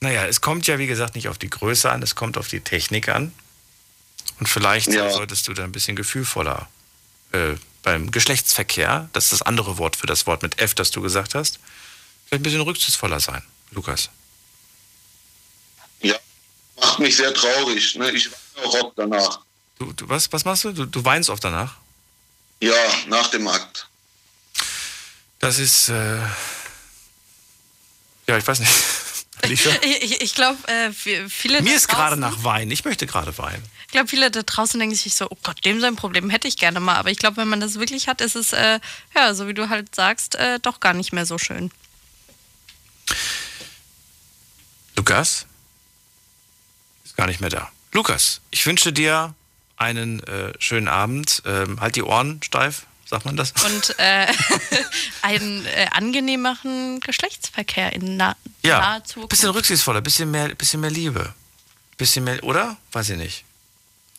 Naja, 0.00 0.26
es 0.26 0.40
kommt 0.40 0.66
ja, 0.66 0.78
wie 0.78 0.86
gesagt, 0.86 1.14
nicht 1.14 1.28
auf 1.28 1.38
die 1.38 1.50
Größe 1.50 1.90
an, 1.90 2.02
es 2.02 2.14
kommt 2.14 2.38
auf 2.38 2.48
die 2.48 2.60
Technik 2.60 3.08
an. 3.08 3.32
Und 4.38 4.48
vielleicht 4.48 4.88
Ja. 4.88 5.10
solltest 5.10 5.48
du 5.48 5.54
da 5.54 5.64
ein 5.64 5.72
bisschen 5.72 5.96
gefühlvoller 5.96 6.68
äh, 7.32 7.54
beim 7.82 8.10
Geschlechtsverkehr, 8.10 9.08
das 9.12 9.24
ist 9.24 9.32
das 9.32 9.42
andere 9.42 9.78
Wort 9.78 9.96
für 9.96 10.06
das 10.06 10.26
Wort 10.26 10.42
mit 10.42 10.60
F, 10.60 10.74
das 10.74 10.90
du 10.90 11.00
gesagt 11.00 11.34
hast, 11.34 11.58
vielleicht 12.26 12.40
ein 12.40 12.42
bisschen 12.42 12.60
rücksichtsvoller 12.60 13.20
sein, 13.20 13.42
Lukas. 13.72 14.10
Ja, 16.00 16.16
macht 16.80 16.98
mich 17.00 17.16
sehr 17.16 17.34
traurig. 17.34 17.96
Ne? 17.96 18.10
Ich 18.12 18.30
weine 18.30 18.66
auch 18.66 18.74
oft 18.84 18.92
danach. 18.98 19.40
Du, 19.78 19.92
du, 19.92 20.08
was, 20.08 20.32
was 20.32 20.44
machst 20.44 20.64
du? 20.64 20.72
du? 20.72 20.86
Du 20.86 21.04
weinst 21.04 21.28
oft 21.30 21.42
danach? 21.44 21.76
Ja, 22.60 22.72
nach 23.08 23.28
dem 23.30 23.46
Akt. 23.48 23.88
Das 25.38 25.58
ist, 25.58 25.88
äh, 25.88 26.18
ja, 28.26 28.36
ich 28.38 28.46
weiß 28.46 28.60
nicht. 28.60 28.72
Ich, 29.44 30.20
ich, 30.20 30.34
glaube, 30.34 30.58
äh, 30.66 30.88
vi- 30.88 31.28
viele. 31.30 31.62
Mir 31.62 31.76
ist 31.76 31.86
gerade 31.86 32.16
nach 32.16 32.42
Wein. 32.42 32.72
Ich 32.72 32.84
möchte 32.84 33.06
gerade 33.06 33.38
weinen. 33.38 33.62
Ich 33.86 33.92
glaube, 33.92 34.08
viele 34.08 34.32
da 34.32 34.42
draußen 34.42 34.80
denken 34.80 34.96
sich 34.96 35.14
so, 35.14 35.28
oh 35.30 35.38
Gott, 35.44 35.64
dem 35.64 35.80
sein 35.80 35.94
Problem 35.94 36.28
hätte 36.28 36.48
ich 36.48 36.56
gerne 36.56 36.80
mal. 36.80 36.96
Aber 36.96 37.12
ich 37.12 37.18
glaube, 37.18 37.36
wenn 37.36 37.46
man 37.48 37.60
das 37.60 37.78
wirklich 37.78 38.08
hat, 38.08 38.20
ist 38.20 38.34
es, 38.34 38.52
äh, 38.52 38.80
ja, 39.14 39.34
so 39.34 39.46
wie 39.46 39.54
du 39.54 39.68
halt 39.68 39.94
sagst, 39.94 40.34
äh, 40.34 40.58
doch 40.58 40.80
gar 40.80 40.92
nicht 40.92 41.12
mehr 41.12 41.24
so 41.24 41.38
schön. 41.38 41.70
Lukas? 44.96 45.46
Ist 47.04 47.16
gar 47.16 47.28
nicht 47.28 47.40
mehr 47.40 47.50
da. 47.50 47.70
Lukas, 47.92 48.40
ich 48.50 48.66
wünsche 48.66 48.92
dir 48.92 49.34
einen 49.76 50.20
äh, 50.24 50.52
schönen 50.58 50.88
Abend. 50.88 51.42
Ähm, 51.46 51.80
halt 51.80 51.94
die 51.94 52.02
Ohren 52.02 52.42
steif, 52.42 52.86
sagt 53.08 53.24
man 53.24 53.36
das? 53.36 53.52
Und 53.64 53.98
äh, 53.98 54.26
einen 55.22 55.64
äh, 55.66 55.86
angenehmeren 55.92 57.00
Geschlechtsverkehr 57.00 57.92
in 57.92 58.16
na 58.16 58.36
ja, 58.62 58.78
naher 58.78 59.04
Zukunft. 59.04 59.30
bisschen 59.30 59.50
rücksichtsvoller, 59.50 60.00
bisschen 60.00 60.30
mehr, 60.30 60.54
bisschen 60.54 60.80
mehr 60.80 60.90
Liebe. 60.90 61.34
Bisschen 61.96 62.24
mehr, 62.24 62.42
oder? 62.44 62.76
Weiß 62.92 63.10
ich 63.10 63.16
nicht. 63.16 63.44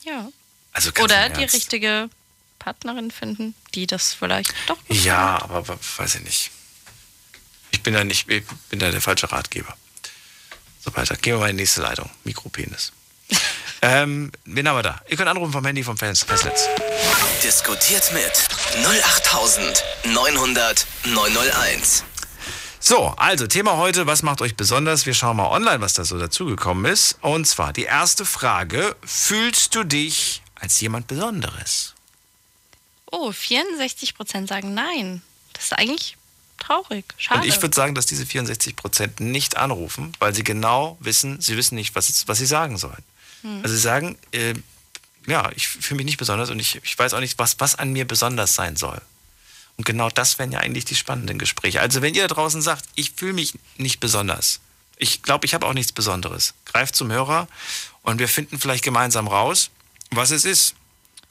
Ja. 0.03 0.27
Also 0.73 0.91
Oder 1.01 1.29
die 1.29 1.43
richtige 1.43 2.09
Partnerin 2.57 3.11
finden, 3.11 3.55
die 3.73 3.87
das 3.87 4.13
vielleicht 4.13 4.53
doch. 4.67 4.77
Ja, 4.87 5.41
aber, 5.41 5.55
aber 5.55 5.79
weiß 5.97 6.15
ich 6.15 6.21
nicht. 6.21 6.51
Ich 7.71 7.83
bin 7.83 7.93
da 7.93 8.03
nicht, 8.03 8.29
ich 8.29 8.43
bin 8.69 8.79
da 8.79 8.91
der 8.91 9.01
falsche 9.01 9.31
Ratgeber. 9.31 9.75
So 10.83 10.95
weiter. 10.95 11.15
Gehen 11.15 11.35
wir 11.35 11.39
mal 11.39 11.49
in 11.49 11.57
die 11.57 11.63
nächste 11.63 11.81
Leitung. 11.81 12.09
Mikropenis. 12.23 12.91
ähm, 13.81 14.31
wen 14.45 14.67
haben 14.67 14.77
wir 14.77 14.83
da? 14.83 15.01
Ihr 15.07 15.17
könnt 15.17 15.29
anrufen 15.29 15.51
vom 15.51 15.65
Handy 15.65 15.83
vom 15.83 15.97
Fans 15.97 16.23
Festnetz. 16.23 16.67
Diskutiert 17.43 18.11
mit 18.13 18.47
08900 18.85 20.85
901. 21.05 22.03
So, 22.81 23.07
also 23.17 23.45
Thema 23.47 23.77
heute, 23.77 24.07
was 24.07 24.23
macht 24.23 24.41
euch 24.41 24.55
besonders? 24.55 25.05
Wir 25.05 25.13
schauen 25.13 25.37
mal 25.37 25.49
online, 25.49 25.81
was 25.81 25.93
da 25.93 26.05
so 26.05 26.17
dazugekommen 26.17 26.91
ist. 26.91 27.17
Und 27.21 27.45
zwar 27.45 27.73
die 27.73 27.83
erste 27.83 28.25
Frage, 28.25 28.95
fühlst 29.05 29.75
du 29.75 29.83
dich 29.83 30.41
als 30.55 30.79
jemand 30.79 31.07
Besonderes? 31.07 31.93
Oh, 33.11 33.31
64 33.31 34.15
Prozent 34.15 34.47
sagen 34.47 34.73
nein. 34.73 35.21
Das 35.53 35.65
ist 35.65 35.73
eigentlich 35.73 36.17
traurig. 36.57 37.05
Schade. 37.17 37.41
Und 37.41 37.47
ich 37.47 37.61
würde 37.61 37.75
sagen, 37.75 37.95
dass 37.95 38.05
diese 38.05 38.25
64 38.25 38.75
Prozent 38.75 39.19
nicht 39.19 39.57
anrufen, 39.57 40.13
weil 40.19 40.33
sie 40.33 40.43
genau 40.43 40.97
wissen, 40.99 41.41
sie 41.41 41.57
wissen 41.57 41.75
nicht, 41.75 41.95
was, 41.95 42.27
was 42.27 42.37
sie 42.37 42.45
sagen 42.45 42.77
sollen. 42.77 43.03
Hm. 43.41 43.61
Also 43.63 43.75
sie 43.75 43.81
sagen, 43.81 44.17
äh, 44.31 44.53
ja, 45.27 45.51
ich 45.55 45.67
fühle 45.67 45.97
mich 45.97 46.05
nicht 46.05 46.17
besonders 46.17 46.49
und 46.49 46.59
ich, 46.59 46.79
ich 46.83 46.97
weiß 46.97 47.13
auch 47.13 47.19
nicht, 47.19 47.37
was, 47.37 47.59
was 47.59 47.75
an 47.75 47.91
mir 47.91 48.05
besonders 48.05 48.55
sein 48.55 48.75
soll. 48.75 49.01
Und 49.77 49.85
genau 49.85 50.09
das 50.09 50.39
wären 50.39 50.51
ja 50.51 50.59
eigentlich 50.59 50.85
die 50.85 50.95
spannenden 50.95 51.39
Gespräche. 51.39 51.79
Also 51.79 52.01
wenn 52.01 52.13
ihr 52.13 52.27
da 52.27 52.33
draußen 52.33 52.61
sagt, 52.61 52.85
ich 52.95 53.11
fühle 53.11 53.33
mich 53.33 53.53
nicht 53.77 53.99
besonders, 53.99 54.59
ich 54.97 55.21
glaube, 55.21 55.45
ich 55.45 55.53
habe 55.53 55.65
auch 55.65 55.73
nichts 55.73 55.93
Besonderes, 55.93 56.53
greift 56.65 56.95
zum 56.95 57.11
Hörer 57.11 57.47
und 58.01 58.19
wir 58.19 58.27
finden 58.27 58.59
vielleicht 58.59 58.83
gemeinsam 58.83 59.27
raus, 59.27 59.71
was 60.11 60.31
es 60.31 60.43
ist. 60.43 60.75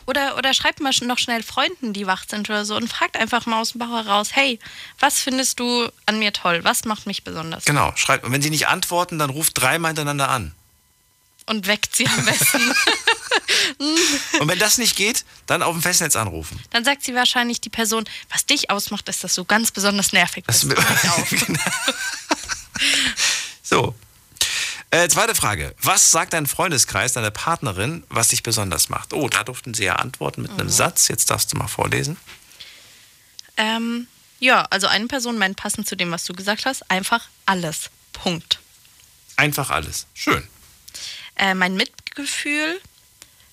Oder, 0.07 0.39
oder 0.39 0.55
schreibt 0.55 0.81
mal 0.81 0.93
noch 1.03 1.19
schnell 1.19 1.43
Freunden, 1.43 1.93
die 1.93 2.07
wach 2.07 2.25
sind 2.27 2.49
oder 2.49 2.65
so 2.65 2.77
und 2.77 2.89
fragt 2.89 3.19
einfach 3.19 3.45
mal 3.45 3.61
aus 3.61 3.73
dem 3.73 3.81
Bauch 3.81 3.91
heraus, 3.91 4.31
hey, 4.33 4.59
was 4.99 5.21
findest 5.21 5.61
du 5.61 5.87
an 6.07 6.19
mir 6.19 6.33
toll? 6.33 6.65
Was 6.65 6.87
macht 6.87 7.07
mich 7.07 7.25
besonders? 7.25 7.67
Genau, 7.67 7.93
schreibt. 7.97 8.25
Und 8.25 8.33
wenn 8.33 8.41
sie 8.41 8.49
nicht 8.49 8.69
antworten, 8.69 9.19
dann 9.19 9.29
ruft 9.29 9.61
dreimal 9.61 9.91
hintereinander 9.91 10.31
an. 10.31 10.55
Und 11.49 11.67
weckt 11.67 11.97
sie 11.97 12.07
am 12.07 12.25
besten. 12.25 12.61
und 14.41 14.49
wenn 14.49 14.59
das 14.59 14.79
nicht 14.79 14.97
geht, 14.97 15.25
dann 15.47 15.63
auf 15.63 15.75
dem 15.75 15.83
Festnetz 15.83 16.15
anrufen. 16.15 16.61
Dann 16.71 16.85
sagt 16.85 17.03
sie 17.03 17.15
wahrscheinlich 17.15 17.61
die 17.61 17.71
Person, 17.71 18.05
was 18.31 18.45
dich 18.45 18.71
ausmacht, 18.71 19.09
ist, 19.09 19.25
dass 19.25 19.35
du 19.35 19.45
ganz 19.45 19.73
besonders 19.73 20.13
nervig 20.13 20.45
bist. 20.45 20.67
Genau. 20.79 21.65
so, 23.63 23.95
äh, 24.91 25.09
zweite 25.09 25.35
Frage. 25.35 25.75
Was 25.83 26.11
sagt 26.11 26.33
dein 26.33 26.47
Freundeskreis, 26.47 27.13
deine 27.13 27.31
Partnerin, 27.31 28.05
was 28.09 28.29
dich 28.29 28.43
besonders 28.43 28.89
macht? 28.89 29.13
Oh, 29.13 29.29
da 29.29 29.45
durften 29.45 29.75
sie 29.75 29.85
ja 29.85 29.97
antworten 29.97 30.43
mit 30.43 30.53
mhm. 30.53 30.61
einem 30.61 30.71
Satz. 30.71 31.09
Jetzt 31.09 31.31
darfst 31.31 31.53
du 31.53 31.57
mal 31.57 31.69
vorlesen. 31.69 32.17
Ähm, 33.57 34.07
ja, 34.39 34.67
also 34.71 34.87
eine 34.87 35.07
Person 35.07 35.37
meint 35.37 35.57
passend 35.57 35.89
zu 35.89 35.97
dem, 35.97 36.11
was 36.11 36.25
du 36.25 36.33
gesagt 36.33 36.65
hast, 36.65 36.91
einfach 36.91 37.27
alles. 37.45 37.91
Punkt. 38.13 38.61
Einfach 39.37 39.71
alles. 39.71 40.07
Schön. 40.15 40.47
Äh, 41.39 41.55
mein 41.55 41.75
Mitgefühl, 41.75 42.81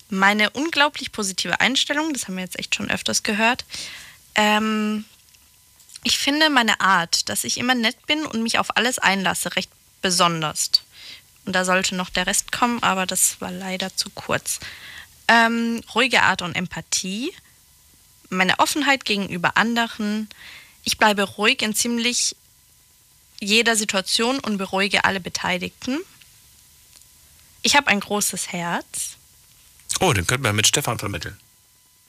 meine 0.08 0.50
unglaublich 0.50 1.12
positive 1.12 1.60
Einstellung, 1.60 2.12
das 2.12 2.26
haben 2.26 2.36
wir 2.36 2.44
jetzt 2.44 2.58
echt 2.58 2.74
schon 2.74 2.90
öfters 2.90 3.22
gehört. 3.22 3.64
Ähm, 4.34 5.04
ich 6.02 6.18
finde 6.18 6.50
meine 6.50 6.80
Art, 6.80 7.28
dass 7.28 7.44
ich 7.44 7.58
immer 7.58 7.74
nett 7.74 8.06
bin 8.06 8.24
und 8.26 8.42
mich 8.42 8.58
auf 8.58 8.76
alles 8.76 8.98
einlasse, 8.98 9.56
recht 9.56 9.70
besonders. 10.02 10.70
Und 11.44 11.52
da 11.54 11.64
sollte 11.64 11.94
noch 11.94 12.10
der 12.10 12.26
Rest 12.26 12.52
kommen, 12.52 12.82
aber 12.82 13.06
das 13.06 13.40
war 13.40 13.50
leider 13.50 13.94
zu 13.96 14.10
kurz. 14.10 14.60
Ähm, 15.28 15.82
ruhige 15.94 16.22
Art 16.22 16.42
und 16.42 16.54
Empathie, 16.54 17.32
meine 18.28 18.58
Offenheit 18.58 19.04
gegenüber 19.04 19.56
anderen. 19.56 20.28
Ich 20.84 20.98
bleibe 20.98 21.22
ruhig 21.22 21.62
in 21.62 21.74
ziemlich 21.74 22.36
jeder 23.40 23.76
Situation 23.76 24.38
und 24.38 24.58
beruhige 24.58 25.04
alle 25.04 25.20
Beteiligten. 25.20 25.98
Ich 27.66 27.74
habe 27.74 27.88
ein 27.88 27.98
großes 27.98 28.52
Herz. 28.52 29.16
Oh, 29.98 30.12
den 30.12 30.24
könnten 30.24 30.44
wir 30.44 30.52
mit 30.52 30.68
Stefan 30.68 31.00
vermitteln. 31.00 31.36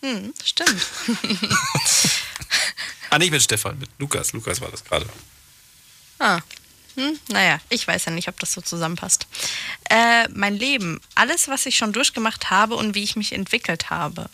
Hm, 0.03 0.31
stimmt. 0.43 0.69
ah, 3.09 3.17
nicht 3.17 3.31
mit 3.31 3.41
Stefan, 3.41 3.79
mit 3.79 3.89
Lukas. 3.97 4.33
Lukas 4.33 4.61
war 4.61 4.69
das 4.69 4.85
gerade. 4.85 5.07
Ah, 6.19 6.41
hm, 6.93 7.19
naja, 7.29 7.59
ich 7.69 7.87
weiß 7.87 8.05
ja 8.05 8.11
nicht, 8.11 8.27
ob 8.27 8.39
das 8.39 8.53
so 8.53 8.61
zusammenpasst. 8.61 9.25
Äh, 9.89 10.27
mein 10.27 10.55
Leben, 10.55 11.01
alles, 11.15 11.47
was 11.47 11.65
ich 11.65 11.75
schon 11.75 11.91
durchgemacht 11.91 12.51
habe 12.51 12.75
und 12.75 12.93
wie 12.93 13.03
ich 13.03 13.15
mich 13.15 13.33
entwickelt 13.33 13.89
habe. 13.89 14.29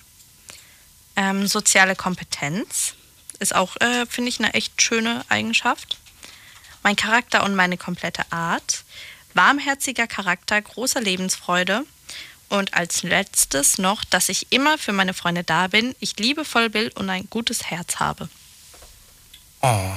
Ähm, 1.16 1.48
soziale 1.48 1.96
Kompetenz 1.96 2.96
ist 3.40 3.56
auch, 3.56 3.78
äh, 3.78 4.06
finde 4.08 4.28
ich, 4.28 4.40
eine 4.40 4.54
echt 4.56 4.82
schöne 4.82 5.24
Eigenschaft. 5.30 5.98
Mein 6.84 6.98
Charakter 6.98 7.46
und 7.46 7.56
meine 7.56 7.78
komplette 7.78 8.30
Art. 8.30 8.84
Warmherziger 9.36 10.08
Charakter, 10.08 10.62
großer 10.62 11.02
Lebensfreude. 11.02 11.86
Und 12.50 12.74
als 12.76 13.04
letztes 13.04 13.78
noch, 13.78 14.04
dass 14.04 14.30
ich 14.30 14.52
immer 14.52 14.78
für 14.78 14.94
meine 14.94 15.14
Freunde 15.14 15.44
da 15.44 15.68
bin, 15.68 15.96
ich 16.00 16.18
liebevoll 16.20 16.70
bin 16.70 16.90
und 16.92 17.10
ein 17.10 17.28
gutes 17.30 17.64
Herz 17.64 17.96
habe. 17.96 18.30
Oh. 19.62 19.92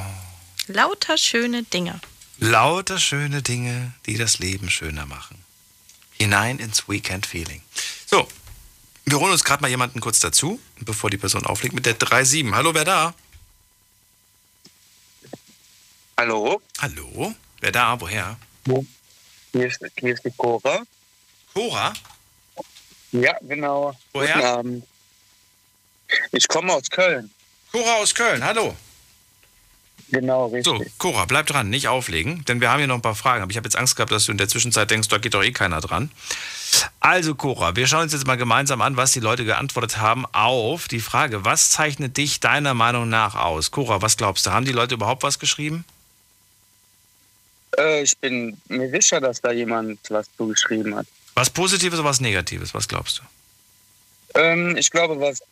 Lauter 0.68 1.18
schöne 1.18 1.64
Dinge. 1.64 2.00
Lauter 2.38 2.98
schöne 2.98 3.42
Dinge, 3.42 3.92
die 4.06 4.16
das 4.16 4.38
Leben 4.38 4.70
schöner 4.70 5.06
machen. 5.06 5.38
Hinein 6.18 6.58
ins 6.58 6.88
Weekend 6.88 7.26
Feeling. 7.26 7.62
So, 8.06 8.26
wir 9.04 9.20
holen 9.20 9.32
uns 9.32 9.44
gerade 9.44 9.62
mal 9.62 9.68
jemanden 9.68 10.00
kurz 10.00 10.20
dazu, 10.20 10.60
bevor 10.80 11.10
die 11.10 11.18
Person 11.18 11.46
auflegt, 11.46 11.74
mit 11.74 11.86
der 11.86 11.98
3.7. 11.98 12.54
Hallo, 12.54 12.74
wer 12.74 12.84
da? 12.84 13.14
Hallo? 16.16 16.62
Hallo? 16.78 17.34
Wer 17.60 17.72
da? 17.72 18.00
Woher? 18.00 18.36
Hier 19.56 19.68
ist, 19.68 19.80
hier 19.98 20.12
ist 20.12 20.22
die 20.22 20.30
Cora. 20.32 20.82
Cora? 21.54 21.94
Ja, 23.12 23.38
genau. 23.40 23.96
Woher? 24.12 24.34
Guten 24.34 24.46
Abend. 24.46 24.86
Ich 26.32 26.46
komme 26.46 26.74
aus 26.74 26.90
Köln. 26.90 27.30
Cora 27.72 27.94
aus 27.94 28.14
Köln, 28.14 28.44
hallo. 28.44 28.76
Genau, 30.10 30.48
richtig. 30.48 30.64
So, 30.64 30.84
Cora, 30.98 31.24
bleib 31.24 31.46
dran, 31.46 31.70
nicht 31.70 31.88
auflegen, 31.88 32.44
denn 32.44 32.60
wir 32.60 32.70
haben 32.70 32.78
hier 32.78 32.86
noch 32.86 32.96
ein 32.96 33.02
paar 33.02 33.14
Fragen. 33.14 33.42
Aber 33.42 33.50
ich 33.50 33.56
habe 33.56 33.66
jetzt 33.66 33.76
Angst 33.76 33.96
gehabt, 33.96 34.12
dass 34.12 34.26
du 34.26 34.32
in 34.32 34.38
der 34.38 34.48
Zwischenzeit 34.48 34.90
denkst, 34.90 35.08
da 35.08 35.16
geht 35.16 35.32
doch 35.32 35.42
eh 35.42 35.52
keiner 35.52 35.80
dran. 35.80 36.10
Also, 37.00 37.34
Cora, 37.34 37.76
wir 37.76 37.86
schauen 37.86 38.02
uns 38.02 38.12
jetzt 38.12 38.26
mal 38.26 38.36
gemeinsam 38.36 38.82
an, 38.82 38.98
was 38.98 39.12
die 39.12 39.20
Leute 39.20 39.46
geantwortet 39.46 39.96
haben 39.96 40.26
auf 40.32 40.86
die 40.86 41.00
Frage, 41.00 41.46
was 41.46 41.70
zeichnet 41.70 42.18
dich 42.18 42.40
deiner 42.40 42.74
Meinung 42.74 43.08
nach 43.08 43.34
aus? 43.34 43.70
Cora, 43.70 44.02
was 44.02 44.18
glaubst 44.18 44.44
du? 44.44 44.50
Haben 44.50 44.66
die 44.66 44.72
Leute 44.72 44.96
überhaupt 44.96 45.22
was 45.22 45.38
geschrieben? 45.38 45.86
Äh, 47.78 48.02
ich 48.02 48.16
bin 48.18 48.60
mir 48.68 48.90
sicher, 48.90 49.20
dass 49.20 49.40
da 49.40 49.52
jemand 49.52 49.98
was 50.10 50.26
zugeschrieben 50.36 50.94
hat. 50.94 51.06
Was 51.34 51.50
Positives 51.50 51.98
oder 51.98 52.08
was 52.08 52.20
Negatives? 52.20 52.72
Was 52.74 52.88
glaubst 52.88 53.18
du? 53.18 54.40
Ähm, 54.40 54.76
ich 54.76 54.90
glaube, 54.90 55.18
was, 55.20 55.42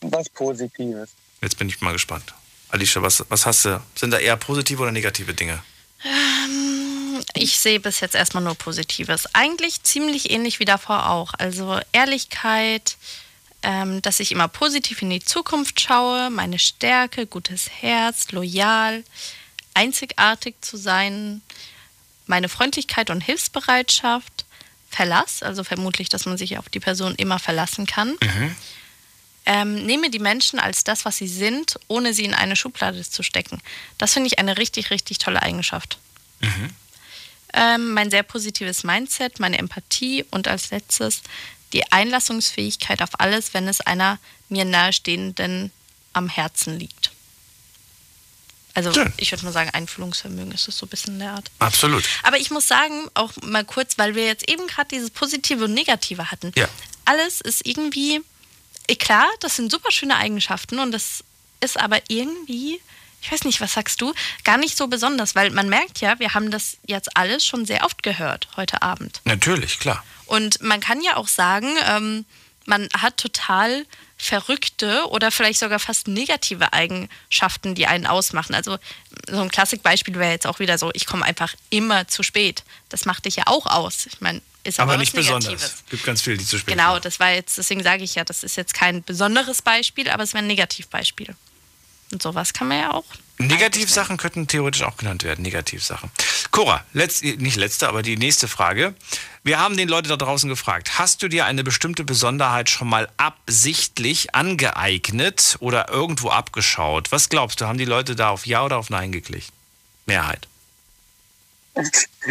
was 0.00 0.28
Positives. 0.28 1.10
Jetzt 1.42 1.58
bin 1.58 1.68
ich 1.68 1.80
mal 1.80 1.92
gespannt. 1.92 2.34
Alicia, 2.70 3.02
was, 3.02 3.24
was 3.28 3.46
hast 3.46 3.64
du? 3.64 3.80
Sind 3.94 4.10
da 4.10 4.18
eher 4.18 4.36
positive 4.36 4.82
oder 4.82 4.92
negative 4.92 5.34
Dinge? 5.34 5.62
Ähm, 6.04 7.22
ich 7.34 7.58
sehe 7.58 7.80
bis 7.80 8.00
jetzt 8.00 8.14
erstmal 8.14 8.42
nur 8.42 8.54
Positives. 8.54 9.32
Eigentlich 9.34 9.82
ziemlich 9.82 10.30
ähnlich 10.30 10.60
wie 10.60 10.64
davor 10.64 11.10
auch. 11.10 11.34
Also 11.38 11.80
Ehrlichkeit, 11.92 12.96
ähm, 13.62 14.02
dass 14.02 14.20
ich 14.20 14.32
immer 14.32 14.48
positiv 14.48 15.02
in 15.02 15.10
die 15.10 15.24
Zukunft 15.24 15.80
schaue, 15.80 16.30
meine 16.30 16.58
Stärke, 16.58 17.26
gutes 17.26 17.68
Herz, 17.80 18.30
loyal, 18.32 19.04
einzigartig 19.74 20.54
zu 20.60 20.76
sein, 20.76 21.42
meine 22.26 22.48
Freundlichkeit 22.48 23.10
und 23.10 23.20
Hilfsbereitschaft, 23.20 24.44
Verlass, 24.88 25.42
also 25.42 25.64
vermutlich, 25.64 26.08
dass 26.08 26.24
man 26.24 26.38
sich 26.38 26.56
auf 26.56 26.68
die 26.68 26.80
Person 26.80 27.16
immer 27.16 27.40
verlassen 27.40 27.86
kann. 27.86 28.10
Mhm. 28.10 28.56
Ähm, 29.46 29.86
nehme 29.86 30.08
die 30.08 30.20
Menschen 30.20 30.58
als 30.58 30.84
das, 30.84 31.04
was 31.04 31.16
sie 31.16 31.28
sind, 31.28 31.78
ohne 31.88 32.14
sie 32.14 32.24
in 32.24 32.32
eine 32.32 32.56
Schublade 32.56 33.02
zu 33.02 33.22
stecken. 33.22 33.60
Das 33.98 34.14
finde 34.14 34.28
ich 34.28 34.38
eine 34.38 34.56
richtig, 34.56 34.90
richtig 34.90 35.18
tolle 35.18 35.42
Eigenschaft. 35.42 35.98
Mhm. 36.40 36.70
Ähm, 37.52 37.92
mein 37.92 38.10
sehr 38.10 38.22
positives 38.22 38.84
Mindset, 38.84 39.40
meine 39.40 39.58
Empathie 39.58 40.24
und 40.30 40.48
als 40.48 40.70
letztes 40.70 41.22
die 41.72 41.90
Einlassungsfähigkeit 41.92 43.02
auf 43.02 43.20
alles, 43.20 43.52
wenn 43.52 43.68
es 43.68 43.80
einer 43.80 44.18
mir 44.48 44.64
nahestehenden 44.64 45.72
am 46.12 46.28
Herzen 46.28 46.78
liegt. 46.78 47.03
Also 48.74 48.92
Schön. 48.92 49.12
ich 49.16 49.30
würde 49.30 49.44
mal 49.44 49.52
sagen, 49.52 49.70
Einfühlungsvermögen 49.70 50.52
ist 50.52 50.66
das 50.68 50.76
so 50.76 50.86
ein 50.86 50.88
bisschen 50.88 51.14
in 51.14 51.20
der 51.20 51.32
Art. 51.32 51.50
Absolut. 51.60 52.04
Aber 52.24 52.38
ich 52.38 52.50
muss 52.50 52.66
sagen, 52.66 53.08
auch 53.14 53.32
mal 53.42 53.64
kurz, 53.64 53.98
weil 53.98 54.14
wir 54.14 54.26
jetzt 54.26 54.48
eben 54.48 54.66
gerade 54.66 54.88
dieses 54.88 55.10
Positive 55.10 55.64
und 55.64 55.74
Negative 55.74 56.30
hatten. 56.30 56.52
Ja. 56.56 56.68
Alles 57.04 57.40
ist 57.40 57.64
irgendwie 57.66 58.20
Eh, 58.86 58.96
klar, 58.96 59.26
das 59.40 59.56
sind 59.56 59.70
super 59.70 59.90
schöne 59.90 60.16
Eigenschaften 60.16 60.78
und 60.78 60.92
das 60.92 61.24
ist 61.60 61.78
aber 61.80 61.98
irgendwie, 62.08 62.80
ich 63.22 63.32
weiß 63.32 63.44
nicht, 63.44 63.60
was 63.60 63.72
sagst 63.72 64.00
du, 64.00 64.12
gar 64.44 64.58
nicht 64.58 64.76
so 64.76 64.88
besonders, 64.88 65.34
weil 65.34 65.50
man 65.50 65.68
merkt 65.68 66.00
ja, 66.00 66.18
wir 66.18 66.34
haben 66.34 66.50
das 66.50 66.76
jetzt 66.86 67.16
alles 67.16 67.46
schon 67.46 67.64
sehr 67.64 67.84
oft 67.84 68.02
gehört 68.02 68.48
heute 68.56 68.82
Abend. 68.82 69.20
Natürlich, 69.24 69.78
klar. 69.78 70.04
Und 70.26 70.60
man 70.62 70.80
kann 70.80 71.00
ja 71.02 71.16
auch 71.16 71.28
sagen, 71.28 71.74
ähm, 71.86 72.24
man 72.66 72.88
hat 72.92 73.16
total 73.16 73.86
verrückte 74.16 75.06
oder 75.08 75.30
vielleicht 75.30 75.58
sogar 75.58 75.78
fast 75.78 76.08
negative 76.08 76.72
Eigenschaften, 76.72 77.74
die 77.74 77.86
einen 77.86 78.06
ausmachen. 78.06 78.54
Also 78.54 78.78
so 79.28 79.40
ein 79.40 79.50
Klassikbeispiel 79.50 80.14
wäre 80.18 80.32
jetzt 80.32 80.46
auch 80.46 80.58
wieder 80.58 80.78
so, 80.78 80.90
ich 80.94 81.06
komme 81.06 81.24
einfach 81.24 81.54
immer 81.70 82.08
zu 82.08 82.22
spät. 82.22 82.64
Das 82.88 83.04
macht 83.04 83.26
dich 83.26 83.36
ja 83.36 83.44
auch 83.46 83.66
aus. 83.66 84.06
Ich 84.06 84.20
meine, 84.20 84.40
ist 84.62 84.80
aber, 84.80 84.92
aber 84.92 85.00
nicht 85.00 85.14
besonders. 85.14 85.62
Es 85.62 85.84
gibt 85.90 86.04
ganz 86.04 86.22
viele, 86.22 86.38
die 86.38 86.46
zu 86.46 86.58
spät 86.58 86.74
Genau, 86.74 86.98
das 86.98 87.20
war 87.20 87.32
jetzt, 87.32 87.58
deswegen 87.58 87.82
sage 87.82 88.02
ich 88.02 88.14
ja, 88.14 88.24
das 88.24 88.42
ist 88.42 88.56
jetzt 88.56 88.72
kein 88.72 89.02
besonderes 89.02 89.60
Beispiel, 89.60 90.08
aber 90.08 90.22
es 90.22 90.32
wäre 90.32 90.42
ein 90.42 90.46
Negativbeispiel. 90.46 91.34
Und 92.12 92.22
sowas 92.22 92.52
kann 92.54 92.68
man 92.68 92.78
ja 92.78 92.92
auch. 92.92 93.04
Negativsachen 93.38 94.16
könnten 94.16 94.46
theoretisch 94.46 94.82
auch 94.82 94.96
genannt 94.96 95.24
werden, 95.24 95.42
Negativsachen. 95.42 96.10
Cora, 96.54 96.84
letzt, 96.92 97.24
nicht 97.24 97.56
letzte, 97.56 97.88
aber 97.88 98.02
die 98.02 98.16
nächste 98.16 98.46
Frage. 98.46 98.94
Wir 99.42 99.58
haben 99.58 99.76
den 99.76 99.88
Leute 99.88 100.08
da 100.08 100.16
draußen 100.16 100.48
gefragt, 100.48 101.00
hast 101.00 101.20
du 101.20 101.26
dir 101.26 101.46
eine 101.46 101.64
bestimmte 101.64 102.04
Besonderheit 102.04 102.70
schon 102.70 102.88
mal 102.88 103.08
absichtlich 103.16 104.36
angeeignet 104.36 105.56
oder 105.58 105.88
irgendwo 105.88 106.30
abgeschaut? 106.30 107.10
Was 107.10 107.28
glaubst 107.28 107.60
du, 107.60 107.66
haben 107.66 107.76
die 107.76 107.84
Leute 107.84 108.14
da 108.14 108.28
auf 108.28 108.46
Ja 108.46 108.64
oder 108.64 108.76
auf 108.76 108.88
Nein 108.88 109.10
geklickt? 109.10 109.50
Mehrheit. 110.06 110.46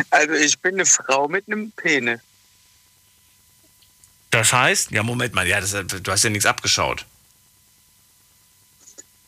Also 0.09 0.33
ich 0.35 0.57
bin 0.57 0.75
eine 0.75 0.85
Frau 0.85 1.27
mit 1.27 1.45
einem 1.47 1.73
Penis. 1.73 2.21
Das 4.31 4.53
heißt, 4.53 4.91
ja, 4.91 5.03
Moment 5.03 5.33
mal, 5.33 5.45
ja, 5.45 5.59
das, 5.59 5.71
du 5.71 6.11
hast 6.13 6.23
ja 6.23 6.29
nichts 6.29 6.45
abgeschaut. 6.45 7.05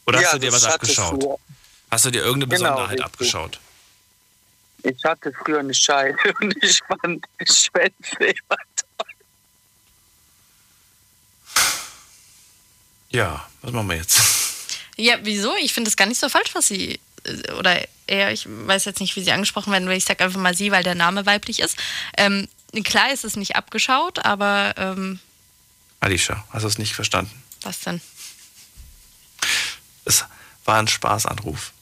Oder 0.05 0.21
ja, 0.21 0.27
hast 0.27 0.35
du 0.35 0.39
dir 0.39 0.53
was 0.53 0.63
abgeschaut? 0.63 1.37
Hast 1.91 2.05
du 2.05 2.11
dir 2.11 2.19
irgendeine 2.19 2.55
genau, 2.55 2.69
Besonderheit 2.69 2.91
richtig. 2.91 3.05
abgeschaut? 3.05 3.59
Ich 4.85 5.03
hatte 5.03 5.33
früher 5.33 5.59
eine 5.59 5.73
Scheide 5.73 6.17
und 6.41 6.55
ich 6.63 6.79
fand 6.87 7.25
Schwänze 7.39 8.17
immer 8.19 8.57
toll. 8.75 9.07
Ja, 13.09 13.47
was 13.61 13.71
machen 13.71 13.89
wir 13.89 13.97
jetzt? 13.97 14.21
Ja, 14.95 15.17
wieso? 15.23 15.55
Ich 15.57 15.73
finde 15.73 15.89
es 15.89 15.97
gar 15.97 16.05
nicht 16.05 16.19
so 16.19 16.29
falsch, 16.29 16.53
was 16.53 16.67
sie 16.67 16.99
äh, 17.23 17.51
oder 17.53 17.81
eher, 18.05 18.31
ich 18.31 18.45
weiß 18.47 18.85
jetzt 18.85 18.99
nicht, 18.99 19.15
wie 19.15 19.23
sie 19.23 19.31
angesprochen 19.31 19.73
werden, 19.73 19.89
weil 19.89 19.97
ich 19.97 20.05
sage 20.05 20.23
einfach 20.23 20.39
mal 20.39 20.55
sie, 20.55 20.71
weil 20.71 20.83
der 20.83 20.95
Name 20.95 21.25
weiblich 21.25 21.59
ist. 21.59 21.77
Ähm, 22.17 22.47
klar 22.83 23.11
ist 23.11 23.25
es 23.25 23.35
nicht 23.35 23.55
abgeschaut, 23.55 24.23
aber. 24.23 24.75
Ähm, 24.77 25.19
Alicia, 25.99 26.45
hast 26.51 26.61
du 26.61 26.67
es 26.67 26.77
nicht 26.77 26.93
verstanden? 26.93 27.43
Was 27.61 27.79
denn? 27.79 28.01
Es 30.05 30.25
war 30.65 30.77
ein 30.77 30.87
Spaßanruf. 30.87 31.73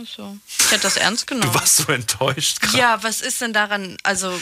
Ach 0.00 0.06
so. 0.06 0.36
Ich 0.46 0.70
hätte 0.70 0.82
das 0.82 0.96
ernst 0.96 1.26
genommen. 1.26 1.52
Du 1.52 1.58
warst 1.58 1.76
so 1.76 1.92
enttäuscht 1.92 2.60
gerade. 2.60 2.78
Ja, 2.78 3.02
was 3.02 3.20
ist 3.20 3.40
denn 3.40 3.52
daran? 3.52 3.96
Also, 4.02 4.38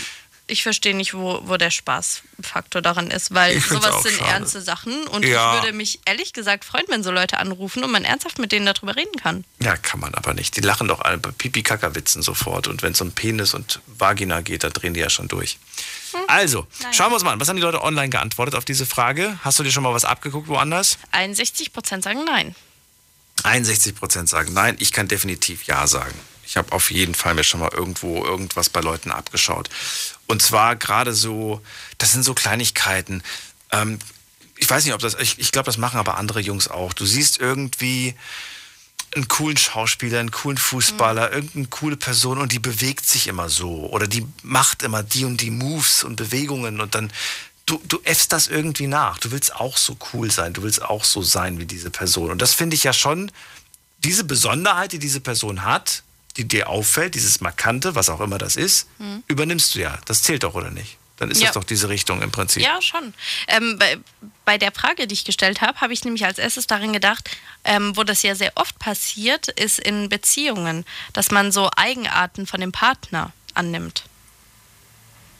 ich 0.49 0.62
verstehe 0.62 0.95
nicht, 0.95 1.15
wo, 1.15 1.41
wo 1.45 1.57
der 1.57 1.70
Spaßfaktor 1.70 2.81
daran 2.81 3.11
ist, 3.11 3.35
weil 3.35 3.61
sowas 3.61 4.03
sind 4.03 4.19
schade. 4.19 4.31
ernste 4.31 4.61
Sachen 4.61 5.07
und 5.09 5.24
ja. 5.24 5.57
ich 5.57 5.62
würde 5.62 5.77
mich 5.77 6.01
ehrlich 6.05 6.33
gesagt 6.33 6.65
freuen, 6.65 6.85
wenn 6.89 7.03
so 7.03 7.11
Leute 7.11 7.39
anrufen 7.39 7.83
und 7.83 7.91
man 7.91 8.05
ernsthaft 8.05 8.39
mit 8.39 8.53
denen 8.53 8.66
darüber 8.66 8.95
reden 8.95 9.16
kann. 9.20 9.45
Ja, 9.61 9.77
kann 9.77 10.01
man 10.01 10.15
aber 10.15 10.35
nicht. 10.35 10.57
Die 10.57 10.61
lachen 10.61 10.89
doch 10.89 11.01
alle 11.01 11.19
bei 11.19 11.31
Pipi-Kaka-Witzen 11.31 12.23
sofort 12.23 12.69
und 12.69 12.83
wenn 12.83 12.93
es 12.93 13.01
um 13.01 13.12
Penis 13.12 13.55
und 13.55 13.81
Vagina 13.87 14.41
geht, 14.41 14.62
dann 14.62 14.73
drehen 14.73 14.95
die 14.95 15.01
ja 15.01 15.11
schon 15.11 15.28
durch. 15.28 15.59
Hm. 16.12 16.20
Also, 16.28 16.66
Nein. 16.81 16.93
schauen 16.93 17.11
wir 17.11 17.15
uns 17.15 17.24
mal 17.24 17.33
an. 17.33 17.41
Was 17.41 17.49
haben 17.49 17.57
die 17.57 17.62
Leute 17.62 17.83
online 17.83 18.11
geantwortet 18.11 18.55
auf 18.55 18.65
diese 18.65 18.87
Frage? 18.87 19.39
Hast 19.43 19.59
du 19.59 19.65
dir 19.65 19.73
schon 19.73 19.83
mal 19.83 19.95
was 19.95 20.05
abgeguckt 20.05 20.49
woanders? 20.49 20.99
61% 21.12 22.03
sagen 22.03 22.24
Nein. 22.24 22.55
61% 23.43 24.27
sagen 24.27 24.53
Nein. 24.53 24.77
Ich 24.79 24.93
kann 24.93 25.09
definitiv 25.09 25.65
Ja 25.65 25.87
sagen. 25.87 26.15
Ich 26.45 26.57
habe 26.57 26.73
auf 26.73 26.91
jeden 26.91 27.15
Fall 27.15 27.35
mir 27.35 27.45
schon 27.45 27.61
mal 27.61 27.73
irgendwo 27.73 28.25
irgendwas 28.25 28.71
bei 28.71 28.81
Leuten 28.81 29.11
abgeschaut. 29.11 29.69
Und 30.27 30.43
zwar 30.43 30.77
gerade 30.77 31.13
so, 31.13 31.61
das 31.99 32.13
sind 32.13 32.23
so 32.23 32.35
Kleinigkeiten. 32.35 33.23
Ähm, 33.73 33.99
ich 34.57 34.71
weiß 34.71 34.85
nicht, 34.85 34.95
ob 34.95 35.01
das, 35.01 35.15
ich, 35.15 35.39
ich 35.39 35.53
glaube, 35.53 35.67
das 35.67 35.77
machen 35.77 35.99
aber 35.99 36.17
andere 36.17 36.41
Jungs 36.41 36.69
auch. 36.69 36.93
Du 36.93 37.05
siehst 37.05 37.39
irgendwie 37.39 38.15
einen 39.15 39.29
coolen 39.29 39.57
Schauspieler, 39.57 40.21
einen 40.21 40.31
coolen 40.31 40.59
Fußballer, 40.59 41.29
mhm. 41.29 41.35
irgendeine 41.35 41.67
coole 41.69 41.97
Person 41.97 42.39
und 42.39 42.53
die 42.53 42.59
bewegt 42.59 43.07
sich 43.07 43.27
immer 43.29 43.49
so 43.49 43.89
oder 43.91 44.07
die 44.07 44.27
macht 44.43 44.83
immer 44.83 45.03
die 45.03 45.25
und 45.25 45.41
die 45.41 45.51
Moves 45.51 46.05
und 46.05 46.17
Bewegungen 46.17 46.81
und 46.81 46.95
dann 46.95 47.13
du, 47.67 47.81
du 47.85 48.01
äffst 48.05 48.33
das 48.33 48.49
irgendwie 48.49 48.87
nach. 48.87 49.19
Du 49.19 49.33
willst 49.33 49.55
auch 49.55 49.77
so 49.77 49.97
cool 50.13 50.31
sein, 50.31 50.53
du 50.53 50.63
willst 50.63 50.83
auch 50.83 51.05
so 51.05 51.23
sein 51.23 51.59
wie 51.59 51.67
diese 51.67 51.91
Person. 51.91 52.31
Und 52.31 52.41
das 52.41 52.55
finde 52.55 52.77
ich 52.77 52.85
ja 52.85 52.93
schon, 52.93 53.31
diese 53.99 54.25
Besonderheit, 54.25 54.93
die 54.93 54.99
diese 54.99 55.21
Person 55.21 55.65
hat, 55.65 56.03
die 56.37 56.47
dir 56.47 56.69
auffällt, 56.69 57.15
dieses 57.15 57.41
Markante, 57.41 57.95
was 57.95 58.09
auch 58.09 58.21
immer 58.21 58.39
das 58.39 58.57
ist, 58.57 58.89
mhm. 58.99 59.23
übernimmst 59.27 59.75
du 59.75 59.81
ja. 59.81 59.99
Das 60.05 60.23
zählt 60.23 60.45
doch, 60.45 60.55
oder 60.55 60.71
nicht? 60.71 60.97
Dann 61.17 61.31
ist 61.31 61.41
ja. 61.41 61.47
das 61.47 61.55
doch 61.55 61.65
diese 61.65 61.89
Richtung 61.89 62.21
im 62.21 62.31
Prinzip. 62.31 62.63
Ja, 62.63 62.81
schon. 62.83 63.15
Ähm, 63.49 63.79
bei, 63.79 63.97
bei, 64.45 64.59
der 64.59 64.71
Frage, 64.71 65.07
die 65.07 65.15
ich 65.15 65.25
gestellt 65.25 65.63
habe, 65.63 65.81
habe 65.81 65.95
ich 65.95 66.05
nämlich 66.05 66.27
als 66.27 66.39
erstes 66.39 66.67
darin 66.67 66.93
gedacht, 66.93 67.31
ähm, 67.65 67.97
wo 67.97 68.05
das 68.05 68.23
ja 68.23 68.35
sehr 68.35 68.53
oft 68.57 68.79
passiert, 68.79 69.49
ist 69.49 69.79
in 69.79 70.11
Beziehungen, 70.11 70.85
dass 71.15 71.31
man 71.31 71.53
so 71.53 71.71
Eigenarten 71.75 72.47
von 72.47 72.61
dem 72.61 72.71
Partner 72.71 73.33
annimmt. 73.55 74.05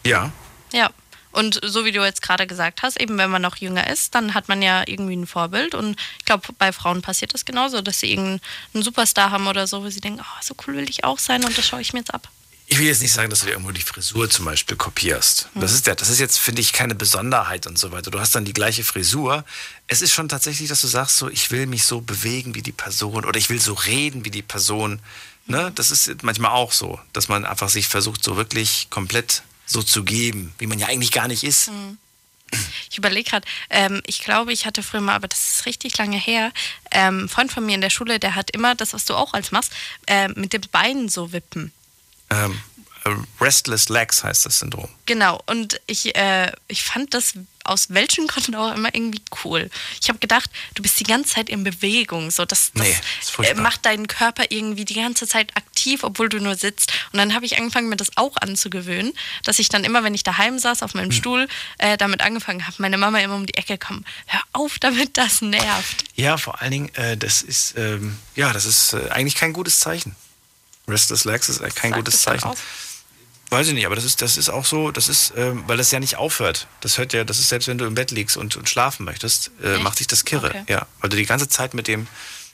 Ja. 0.05 0.33
Ja. 0.73 0.91
Und 1.37 1.61
so 1.63 1.85
wie 1.85 1.93
du 1.93 2.03
jetzt 2.03 2.23
gerade 2.23 2.47
gesagt 2.47 2.83
hast, 2.83 2.99
eben 2.99 3.19
wenn 3.19 3.29
man 3.29 3.43
noch 3.43 3.57
jünger 3.57 3.91
ist, 3.91 4.15
dann 4.15 4.33
hat 4.33 4.49
man 4.49 4.63
ja 4.63 4.85
irgendwie 4.87 5.17
ein 5.17 5.27
Vorbild. 5.27 5.75
Und 5.75 6.01
ich 6.19 6.25
glaube, 6.25 6.49
bei 6.57 6.73
Frauen 6.73 7.03
passiert 7.03 7.35
das 7.35 7.45
genauso, 7.45 7.83
dass 7.83 8.01
sie 8.01 8.11
irgendeinen 8.11 8.41
Superstar 8.73 9.33
haben 9.33 9.47
oder 9.47 9.67
so, 9.67 9.85
wo 9.85 9.91
sie 9.91 10.01
denken, 10.01 10.23
oh, 10.23 10.41
so 10.41 10.55
cool 10.67 10.77
will 10.77 10.89
ich 10.89 11.05
auch 11.05 11.19
sein 11.19 11.45
und 11.45 11.57
das 11.59 11.67
schaue 11.67 11.83
ich 11.83 11.93
mir 11.93 11.99
jetzt 11.99 12.15
ab. 12.15 12.31
Ich 12.69 12.79
will 12.79 12.87
jetzt 12.87 13.03
nicht 13.03 13.13
sagen, 13.13 13.29
dass 13.29 13.41
du 13.41 13.47
dir 13.47 13.53
irgendwo 13.53 13.71
die 13.71 13.83
Frisur 13.83 14.31
zum 14.31 14.47
Beispiel 14.47 14.79
kopierst. 14.79 15.51
Das 15.55 15.73
ist 15.73 15.87
ja, 15.87 15.95
das 15.95 16.09
ist 16.09 16.21
jetzt, 16.21 16.39
finde 16.39 16.63
ich, 16.63 16.73
keine 16.73 16.95
Besonderheit 16.95 17.67
und 17.67 17.79
so 17.79 17.93
weiter. 17.93 18.11
Du 18.11 18.19
hast 18.19 18.35
dann 18.35 18.47
die 18.47 18.55
gleiche 18.55 18.83
Frisur. 18.83 19.45
Es 19.89 20.01
ist 20.01 20.15
schon 20.15 20.31
tatsächlich, 20.31 20.71
dass 20.71 20.81
du 20.81 20.87
sagst, 20.87 21.19
so, 21.19 21.29
ich 21.29 21.51
will 21.51 21.67
mich 21.67 21.85
so 21.85 22.01
bewegen 22.01 22.55
wie 22.55 22.63
die 22.63 22.73
Person 22.73 23.27
oder 23.27 23.39
ich 23.39 23.51
will 23.51 23.61
so 23.61 23.75
reden 23.75 24.25
wie 24.25 24.31
die 24.31 24.43
Person. 24.43 25.01
Ne? 25.45 25.71
Das 25.75 25.91
ist 25.91 26.23
manchmal 26.23 26.53
auch 26.53 26.73
so, 26.73 26.99
dass 27.13 27.29
man 27.29 27.45
einfach 27.45 27.69
sich 27.69 27.89
versucht, 27.89 28.25
so 28.25 28.39
wirklich 28.39 28.89
komplett 28.89 29.43
so 29.67 29.83
zu 29.83 30.05
geben, 30.05 30.55
wie 30.59 30.67
man 30.67 30.79
ja 30.79 30.87
eigentlich 30.87 31.13
gar 31.13 31.29
nicht 31.29 31.45
ist. 31.45 31.69
Mhm. 31.69 31.99
Ich 32.89 32.97
überlege 32.97 33.29
gerade, 33.29 33.47
ähm, 33.71 34.03
ich 34.07 34.21
glaube, 34.21 34.53
ich 34.53 34.67
hatte 34.67 34.83
früher 34.83 35.01
mal, 35.01 35.17
aber 35.17 35.27
das 35.27 35.51
ist 35.51 35.67
richtig 35.67 35.99
lange 35.99 36.17
her, 36.17 36.53
ähm, 36.93 37.25
ein 37.25 37.29
Freund 37.29 37.53
von 37.53 37.67
mir 37.67 37.75
in 37.75 37.81
der 37.81 37.91
Schule, 37.91 38.21
der 38.21 38.37
hat 38.37 38.53
immer 38.53 38.77
das, 38.77 38.93
was 38.93 39.05
du 39.05 39.15
auch 39.15 39.35
als 39.35 39.51
machst, 39.51 39.73
äh, 40.07 40.29
mit 40.29 40.53
den 40.53 40.63
Beinen 40.71 41.09
so 41.09 41.33
wippen. 41.33 41.73
Ähm, 42.31 42.59
Restless 43.41 43.89
Legs 43.89 44.25
heißt 44.25 44.47
das 44.47 44.61
Syndrom. 44.61 44.89
Genau, 45.07 45.43
und 45.47 45.81
ich, 45.87 46.17
äh, 46.17 46.53
ich 46.69 46.85
fand 46.85 47.15
das 47.15 47.35
aus 47.69 47.91
welchen 47.91 48.27
Gründen 48.27 48.55
auch 48.55 48.75
immer 48.75 48.95
irgendwie 48.95 49.23
cool. 49.45 49.71
Ich 50.01 50.09
habe 50.09 50.19
gedacht, 50.19 50.51
du 50.75 50.83
bist 50.83 50.99
die 51.01 51.05
ganze 51.05 51.35
Zeit 51.35 51.49
in 51.49 51.65
Bewegung. 51.65 52.31
So, 52.31 52.45
das, 52.45 52.73
das, 52.75 52.85
nee, 52.85 52.97
das 53.39 53.49
äh, 53.51 53.55
macht 53.55 53.85
deinen 53.85 54.07
Körper 54.07 54.45
irgendwie 54.51 54.85
die 54.85 54.95
ganze 54.95 55.27
Zeit 55.27 55.57
aktiv, 55.57 56.03
obwohl 56.03 56.29
du 56.29 56.39
nur 56.41 56.57
sitzt. 56.57 56.93
Und 57.13 57.19
dann 57.19 57.35
habe 57.35 57.47
ich 57.47 57.59
angefangen, 57.59 57.89
mir 57.89 57.97
das 57.97 58.17
auch 58.17 58.37
anzugewöhnen, 58.37 59.13
dass 59.45 59.59
ich 59.59 59.69
dann 59.69 59.85
immer, 59.85 60.05
wenn 60.05 60.15
ich 60.15 60.23
daheim 60.23 60.59
saß, 60.59 60.83
auf 60.83 60.95
meinem 60.95 61.11
hm. 61.11 61.13
Stuhl, 61.13 61.49
äh, 61.79 61.97
damit 61.97 62.21
angefangen 62.21 62.67
habe, 62.67 62.77
meine 62.79 62.99
Mama 62.99 63.19
immer 63.21 63.35
um 63.35 63.47
die 63.47 63.55
Ecke 63.55 63.79
kam. 63.79 64.05
Hör 64.27 64.41
auf 64.53 64.79
damit, 64.79 65.17
das 65.17 65.43
nervt. 65.43 66.05
Ja, 66.15 66.37
vor 66.37 66.61
allen 66.61 66.71
Dingen, 66.71 66.95
äh, 66.95 67.17
das 67.17 67.43
ist, 67.43 67.75
ähm, 67.77 68.17
ja, 68.35 68.53
das 68.53 68.65
ist 68.65 68.93
äh, 68.93 69.11
eigentlich 69.11 69.35
kein 69.35 69.53
gutes 69.53 69.81
Zeichen. 69.81 70.17
Restless 70.89 71.25
Legs 71.25 71.49
ist 71.49 71.61
kein 71.75 71.91
Sag 71.91 71.99
gutes 71.99 72.23
Zeichen. 72.23 72.51
Weiß 73.51 73.69
ich 73.69 73.75
nicht, 73.75 73.87
aber 73.87 73.95
das 73.95 74.05
ist, 74.05 74.23
das 74.23 74.37
ist 74.37 74.49
auch 74.49 74.65
so, 74.65 74.91
das 74.91 75.09
ist, 75.09 75.33
ähm, 75.37 75.63
weil 75.67 75.77
das 75.77 75.91
ja 75.93 76.01
nicht 76.01 76.17
aufhört. 76.17 76.67
Das 76.81 76.99
hört 76.99 77.13
ja, 77.13 77.23
das 77.23 77.39
ist 77.39 77.49
selbst 77.49 77.69
wenn 77.69 77.79
du 77.79 77.85
im 77.85 77.95
Bett 77.95 78.11
liegst 78.11 78.37
und, 78.37 78.57
und 78.57 78.69
schlafen 78.69 79.05
möchtest, 79.05 79.53
äh, 79.63 79.79
macht 79.79 79.99
sich 79.99 80.09
das 80.09 80.25
kirre. 80.25 80.49
Okay. 80.49 80.65
Ja, 80.69 80.87
weil 81.01 81.11
du 81.11 81.17
die 81.17 81.27
ganze 81.27 81.49
Zeit 81.49 81.73
mit 81.73 81.87
dem, 81.87 82.09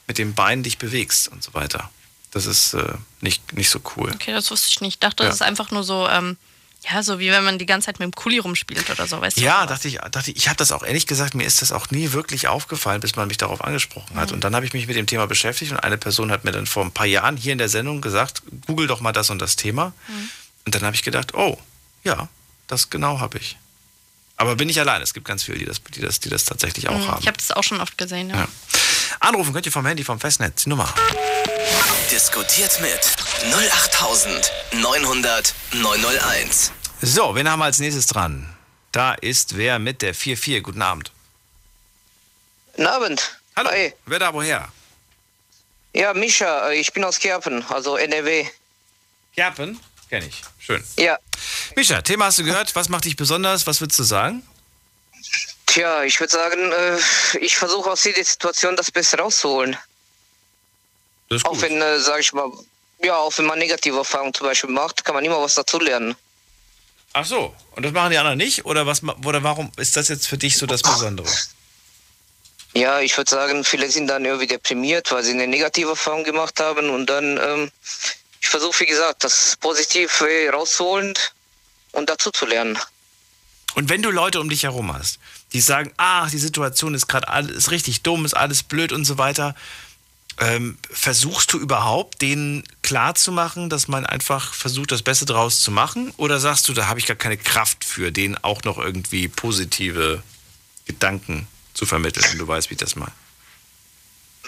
mit 0.06 0.19
dem 0.19 0.35
Bein 0.35 0.62
dich 0.62 0.77
bewegst 0.78 1.28
und 1.28 1.43
so 1.43 1.55
weiter. 1.55 1.90
Das 2.31 2.47
ist 2.47 2.74
äh, 2.74 2.94
nicht, 3.20 3.55
nicht 3.55 3.70
so 3.70 3.81
cool. 3.97 4.10
Okay, 4.14 4.32
das 4.32 4.51
wusste 4.51 4.69
ich 4.70 4.81
nicht. 4.81 4.94
Ich 4.94 5.01
dachte, 5.01 5.23
ja. 5.23 5.28
das 5.28 5.36
ist 5.36 5.43
einfach 5.43 5.70
nur 5.70 5.82
so, 5.82 6.09
ähm, 6.09 6.36
ja, 6.90 7.02
so 7.02 7.19
wie 7.19 7.31
wenn 7.31 7.44
man 7.44 7.59
die 7.59 7.66
ganze 7.66 7.86
Zeit 7.86 7.98
mit 7.98 8.06
dem 8.06 8.12
Kuli 8.12 8.39
rumspielt 8.39 8.90
oder 8.90 9.06
so, 9.06 9.20
weißt 9.20 9.39
du? 9.39 9.43
Ja, 9.43 9.66
dachte 9.66 9.89
ich, 9.89 9.98
dachte 9.98 10.31
ich, 10.31 10.36
ich 10.36 10.48
habe 10.48 10.56
das 10.56 10.73
auch 10.73 10.82
ehrlich 10.82 11.06
gesagt, 11.06 11.35
mir 11.35 11.47
ist 11.47 11.62
das 11.62 11.70
auch 11.73 11.90
nie 11.90 12.12
wirklich 12.12 12.48
aufgefallen, 12.48 13.01
bis 13.01 13.14
man 13.14 13.28
mich 13.28 13.36
darauf 13.36 13.62
angesprochen 13.64 14.16
hat. 14.16 14.28
Mhm. 14.28 14.35
Und 14.35 14.44
dann 14.44 14.55
habe 14.55 14.66
ich 14.66 14.73
mich 14.73 14.86
mit 14.89 14.97
dem 14.97 15.06
Thema 15.06 15.27
beschäftigt 15.27 15.73
und 15.73 15.78
eine 15.78 15.97
Person 15.97 16.31
hat 16.32 16.44
mir 16.44 16.52
dann 16.52 16.66
vor 16.66 16.85
ein 16.85 16.90
paar 16.90 17.06
Jahren 17.06 17.36
hier 17.36 17.52
in 17.52 17.59
der 17.59 17.69
Sendung 17.69 18.01
gesagt, 18.01 18.43
google 18.66 18.89
doch 18.89 19.01
mal 19.01 19.12
das 19.12 19.31
und 19.31 19.40
das 19.40 19.56
Thema. 19.56 19.93
Mhm. 20.09 20.31
Und 20.64 20.74
dann 20.74 20.82
habe 20.82 20.94
ich 20.94 21.02
gedacht, 21.02 21.34
oh, 21.34 21.59
ja, 22.05 22.28
das 22.66 22.90
genau 22.90 23.20
habe 23.20 23.39
ich. 23.39 23.56
Aber 24.36 24.56
bin 24.56 24.68
ich 24.68 24.78
allein. 24.80 25.01
Es 25.02 25.14
gibt 25.14 25.26
ganz 25.26 25.44
viele, 25.44 25.59
die 25.59 25.66
das, 25.66 25.80
die 25.82 26.01
das, 26.01 26.18
die 26.20 26.28
das 26.28 26.44
tatsächlich 26.44 26.89
auch 26.89 26.98
mhm, 26.98 27.06
haben. 27.06 27.20
Ich 27.20 27.28
habe 27.28 27.36
das 27.36 27.52
auch 27.52 27.62
schon 27.62 27.80
oft 27.80 27.97
gesehen, 27.98 28.30
ja. 28.30 28.36
ja. 28.36 28.48
Anrufen 29.20 29.52
könnt 29.52 29.66
ihr 29.66 29.72
vom 29.72 29.86
Handy, 29.86 30.02
vom 30.05 30.18
Festnetz. 30.18 30.64
Die 30.64 30.70
Nummer. 30.70 30.93
Diskutiert 32.10 32.80
mit 32.80 32.98
08900 33.52 35.55
901. 35.72 36.72
So, 37.01 37.34
wen 37.34 37.48
haben 37.48 37.60
wir 37.60 37.66
als 37.66 37.78
nächstes 37.78 38.06
dran? 38.06 38.48
Da 38.90 39.14
ist 39.14 39.56
wer 39.56 39.78
mit 39.78 40.02
der 40.02 40.14
44. 40.14 40.62
Guten 40.62 40.82
Abend. 40.82 41.12
Guten 42.72 42.86
Abend. 42.86 43.39
Hallo. 43.56 43.70
Hi. 43.70 43.94
Wer 44.06 44.18
da 44.18 44.34
woher? 44.34 44.68
Ja, 45.94 46.14
Mischa, 46.14 46.70
ich 46.70 46.93
bin 46.93 47.05
aus 47.05 47.18
Kerpen, 47.18 47.64
also 47.68 47.97
NRW. 47.97 48.47
Kerpen? 49.34 49.78
Kenne 50.12 50.26
ich. 50.26 50.43
Schön. 50.59 50.84
Ja. 50.98 51.18
Mischa, 51.74 52.02
Thema 52.02 52.26
hast 52.26 52.39
du 52.39 52.44
gehört. 52.44 52.76
Was 52.76 52.90
macht 52.90 53.06
dich 53.06 53.16
besonders? 53.16 53.66
Was 53.66 53.80
würdest 53.80 53.98
du 53.98 54.02
sagen? 54.02 54.43
Tja, 55.64 56.05
ich 56.05 56.20
würde 56.20 56.30
sagen, 56.30 56.70
äh, 56.70 56.98
ich 57.39 57.56
versuche 57.56 57.90
aus 57.90 58.05
jeder 58.05 58.22
Situation 58.22 58.76
das 58.76 58.90
Beste 58.90 59.16
rauszuholen. 59.16 59.74
Das. 61.30 61.43
Auch 61.47 61.59
wenn, 61.62 61.80
äh, 61.80 61.98
sage 61.98 62.20
ich 62.20 62.34
mal, 62.34 62.52
ja, 63.02 63.16
auch 63.16 63.32
wenn 63.39 63.47
man 63.47 63.59
negative 63.59 63.97
Erfahrungen 63.97 64.34
zum 64.34 64.48
Beispiel 64.48 64.68
macht, 64.68 65.02
kann 65.02 65.14
man 65.14 65.24
immer 65.24 65.40
was 65.40 65.55
dazulernen. 65.55 66.14
Ach 67.14 67.24
so, 67.24 67.56
und 67.70 67.82
das 67.82 67.93
machen 67.93 68.10
die 68.10 68.18
anderen 68.18 68.36
nicht? 68.36 68.66
Oder, 68.66 68.84
was, 68.84 69.02
oder 69.24 69.43
warum 69.43 69.72
ist 69.78 69.97
das 69.97 70.09
jetzt 70.09 70.28
für 70.28 70.36
dich 70.36 70.59
so 70.59 70.66
das 70.66 70.82
Besondere? 70.82 71.26
Ja, 72.74 73.01
ich 73.01 73.16
würde 73.16 73.30
sagen, 73.30 73.64
viele 73.64 73.90
sind 73.90 74.09
dann 74.09 74.26
irgendwie 74.26 74.47
deprimiert, 74.47 75.10
weil 75.10 75.22
sie 75.22 75.32
eine 75.32 75.47
negative 75.47 75.89
Erfahrung 75.89 76.24
gemacht 76.24 76.60
haben 76.60 76.90
und 76.90 77.06
dann 77.06 77.39
ähm, 77.39 77.72
versuche, 78.52 78.80
wie 78.80 78.86
gesagt, 78.86 79.24
das 79.24 79.56
positiv 79.60 80.22
rauszuholen 80.52 81.14
und 81.92 82.08
dazu 82.08 82.30
zu 82.30 82.46
lernen. 82.46 82.78
Und 83.74 83.88
wenn 83.88 84.02
du 84.02 84.10
Leute 84.10 84.40
um 84.40 84.50
dich 84.50 84.64
herum 84.64 84.92
hast, 84.92 85.18
die 85.52 85.60
sagen, 85.60 85.92
ach, 85.96 86.30
die 86.30 86.38
Situation 86.38 86.94
ist 86.94 87.08
gerade 87.08 87.28
alles 87.28 87.70
richtig 87.70 88.02
dumm, 88.02 88.24
ist 88.24 88.36
alles 88.36 88.62
blöd 88.62 88.92
und 88.92 89.06
so 89.06 89.16
weiter, 89.16 89.54
ähm, 90.38 90.78
versuchst 90.90 91.52
du 91.52 91.58
überhaupt, 91.58 92.20
denen 92.20 92.64
klarzumachen, 92.82 93.70
dass 93.70 93.88
man 93.88 94.04
einfach 94.04 94.54
versucht, 94.54 94.92
das 94.92 95.02
Beste 95.02 95.24
draus 95.24 95.60
zu 95.60 95.70
machen? 95.70 96.12
Oder 96.18 96.38
sagst 96.38 96.68
du, 96.68 96.74
da 96.74 96.88
habe 96.88 97.00
ich 97.00 97.06
gar 97.06 97.16
keine 97.16 97.38
Kraft 97.38 97.84
für, 97.84 98.12
denen 98.12 98.36
auch 98.38 98.62
noch 98.64 98.78
irgendwie 98.78 99.28
positive 99.28 100.22
Gedanken 100.86 101.48
zu 101.74 101.86
vermitteln, 101.86 102.24
wenn 102.30 102.38
du 102.38 102.48
weißt, 102.48 102.70
wie 102.70 102.74
ich 102.74 102.80
das 102.80 102.96
meine? 102.96 103.12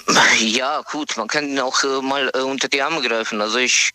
Ja, 0.40 0.82
gut, 0.82 1.16
man 1.16 1.28
kann 1.28 1.48
ihn 1.48 1.60
auch 1.60 1.82
äh, 1.84 2.02
mal 2.02 2.30
äh, 2.34 2.40
unter 2.40 2.68
die 2.68 2.82
Arme 2.82 3.00
greifen. 3.00 3.40
Also 3.40 3.58
ich 3.58 3.90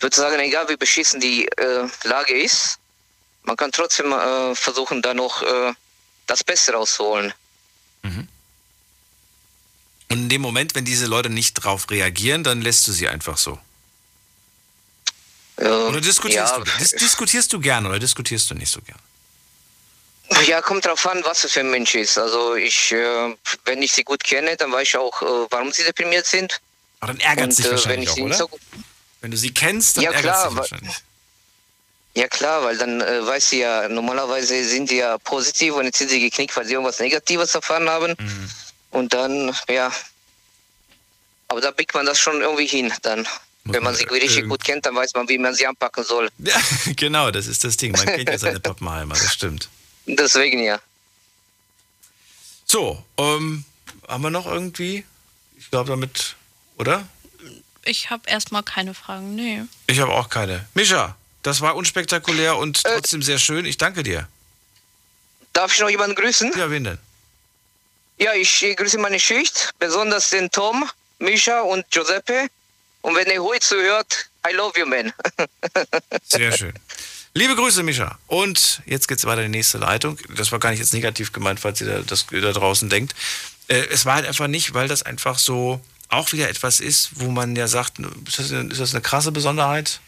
würde 0.00 0.16
sagen, 0.16 0.38
egal 0.40 0.68
wie 0.68 0.76
beschissen 0.76 1.20
die 1.20 1.46
äh, 1.46 1.88
Lage 2.04 2.34
ist, 2.34 2.78
man 3.44 3.56
kann 3.56 3.72
trotzdem 3.72 4.12
äh, 4.12 4.54
versuchen, 4.54 5.02
da 5.02 5.14
noch 5.14 5.42
äh, 5.42 5.72
das 6.26 6.42
Beste 6.42 6.72
rauszuholen. 6.72 7.32
Mhm. 8.02 8.28
Und 10.10 10.18
in 10.18 10.28
dem 10.28 10.42
Moment, 10.42 10.74
wenn 10.74 10.84
diese 10.84 11.06
Leute 11.06 11.30
nicht 11.30 11.54
drauf 11.54 11.90
reagieren, 11.90 12.44
dann 12.44 12.62
lässt 12.62 12.86
du 12.86 12.92
sie 12.92 13.08
einfach 13.08 13.36
so. 13.36 13.58
Ähm, 15.58 15.66
oder 15.66 16.00
diskutierst, 16.00 16.52
ja, 16.52 16.58
du, 16.58 16.70
dis 16.78 16.90
diskutierst 16.92 17.52
du 17.52 17.60
gern 17.60 17.86
oder 17.86 17.98
diskutierst 17.98 18.50
du 18.50 18.54
nicht 18.54 18.70
so 18.70 18.80
gern? 18.80 18.98
Ja, 20.46 20.60
kommt 20.62 20.84
drauf 20.86 21.06
an, 21.06 21.22
was 21.24 21.44
es 21.44 21.52
für 21.52 21.60
ein 21.60 21.70
Mensch 21.70 21.94
ist. 21.94 22.16
Also 22.18 22.54
ich, 22.54 22.92
äh, 22.92 23.34
wenn 23.66 23.82
ich 23.82 23.92
sie 23.92 24.04
gut 24.04 24.24
kenne, 24.24 24.56
dann 24.56 24.72
weiß 24.72 24.88
ich 24.88 24.96
auch, 24.96 25.20
äh, 25.22 25.46
warum 25.50 25.70
sie 25.72 25.84
deprimiert 25.84 26.26
sind. 26.26 26.60
Aber 27.00 27.12
dann 27.12 27.20
ärgert 27.20 27.48
Und, 27.50 27.58
äh, 27.64 27.70
wahrscheinlich 27.70 28.08
auch, 28.10 28.14
sie 28.14 28.22
oder? 28.22 28.36
so- 28.36 28.50
wenn 29.20 29.30
du 29.30 29.36
sie 29.36 29.52
kennst, 29.52 29.96
dann 29.96 30.04
Ja, 30.04 30.10
ärgert 30.12 30.32
klar, 30.34 30.56
wahrscheinlich. 30.56 30.94
Ja 32.14 32.28
klar, 32.28 32.62
weil 32.64 32.76
dann 32.78 33.00
äh, 33.00 33.26
weiß 33.26 33.50
sie 33.50 33.60
ja, 33.60 33.88
normalerweise 33.88 34.64
sind 34.64 34.90
die 34.90 34.96
ja 34.96 35.18
positiv 35.18 35.74
und 35.74 35.84
jetzt 35.86 35.98
sind 35.98 36.10
sie 36.10 36.20
geknickt, 36.20 36.56
weil 36.56 36.64
sie 36.64 36.72
irgendwas 36.74 37.00
Negatives 37.00 37.54
erfahren 37.54 37.88
haben. 37.88 38.14
Mhm. 38.18 38.50
Und 38.92 39.12
dann, 39.14 39.54
ja. 39.68 39.92
Aber 41.48 41.60
da 41.60 41.70
biegt 41.70 41.94
man 41.94 42.06
das 42.06 42.18
schon 42.18 42.40
irgendwie 42.40 42.66
hin 42.66 42.92
dann. 43.02 43.26
Wenn 43.64 43.82
man 43.82 43.94
sie 43.94 44.04
richtig 44.04 44.46
gut 44.46 44.62
kennt, 44.62 44.84
dann 44.84 44.94
weiß 44.94 45.14
man, 45.14 45.26
wie 45.28 45.38
man 45.38 45.54
sie 45.54 45.66
anpacken 45.66 46.04
soll. 46.04 46.28
Ja, 46.38 46.54
genau, 46.96 47.30
das 47.30 47.46
ist 47.46 47.64
das 47.64 47.76
Ding. 47.78 47.92
Man 47.92 48.04
kennt 48.06 48.28
ja 48.28 48.38
seine 48.38 48.60
Pappenheimer, 48.60 49.14
das 49.14 49.32
stimmt. 49.32 49.68
Deswegen 50.06 50.62
ja. 50.62 50.80
So, 52.66 53.02
ähm, 53.18 53.64
haben 54.08 54.22
wir 54.22 54.30
noch 54.30 54.46
irgendwie? 54.46 55.04
Ich 55.58 55.70
glaube 55.70 55.90
damit, 55.90 56.36
oder? 56.76 57.06
Ich 57.84 58.10
habe 58.10 58.28
erstmal 58.28 58.62
keine 58.62 58.94
Fragen, 58.94 59.34
nee. 59.34 59.62
Ich 59.86 59.98
habe 60.00 60.12
auch 60.12 60.28
keine. 60.28 60.66
Mischa, 60.74 61.16
das 61.42 61.60
war 61.60 61.76
unspektakulär 61.76 62.56
und 62.56 62.82
trotzdem 62.82 63.22
sehr 63.22 63.38
schön. 63.38 63.64
Ich 63.66 63.76
danke 63.76 64.02
dir. 64.02 64.28
Darf 65.52 65.72
ich 65.72 65.80
noch 65.80 65.90
jemanden 65.90 66.16
grüßen? 66.16 66.52
Ja, 66.56 66.70
wen 66.70 66.84
denn? 66.84 66.98
Ja, 68.18 68.32
ich 68.34 68.62
äh, 68.62 68.74
grüße 68.74 68.98
meine 68.98 69.20
Schicht, 69.20 69.70
besonders 69.78 70.30
den 70.30 70.50
Tom, 70.50 70.88
Misha 71.18 71.60
und 71.60 71.88
Giuseppe. 71.90 72.48
Und 73.02 73.14
wenn 73.16 73.28
ihr 73.28 73.42
heute 73.42 73.60
zuhört, 73.60 74.30
I 74.48 74.54
love 74.54 74.78
you, 74.78 74.86
man. 74.86 75.12
Sehr 76.24 76.52
schön. 76.52 76.72
Liebe 77.36 77.56
Grüße, 77.56 77.82
Mischa. 77.82 78.16
Und 78.28 78.80
jetzt 78.86 79.08
geht's 79.08 79.24
weiter 79.24 79.42
in 79.42 79.50
die 79.50 79.58
nächste 79.58 79.78
Leitung. 79.78 80.16
Das 80.36 80.52
war 80.52 80.60
gar 80.60 80.70
nicht 80.70 80.78
jetzt 80.78 80.94
negativ 80.94 81.32
gemeint, 81.32 81.58
falls 81.58 81.80
ihr 81.80 81.88
da, 81.88 81.98
das 81.98 82.26
da 82.30 82.52
draußen 82.52 82.88
denkt. 82.88 83.12
Äh, 83.66 83.86
es 83.90 84.06
war 84.06 84.14
halt 84.14 84.26
einfach 84.26 84.46
nicht, 84.46 84.72
weil 84.72 84.86
das 84.86 85.02
einfach 85.02 85.40
so 85.40 85.80
auch 86.10 86.30
wieder 86.30 86.48
etwas 86.48 86.78
ist, 86.78 87.10
wo 87.14 87.32
man 87.32 87.56
ja 87.56 87.66
sagt, 87.66 87.98
eine, 87.98 88.08
ist 88.24 88.78
das 88.80 88.94
eine 88.94 89.02
krasse 89.02 89.32
Besonderheit? 89.32 89.98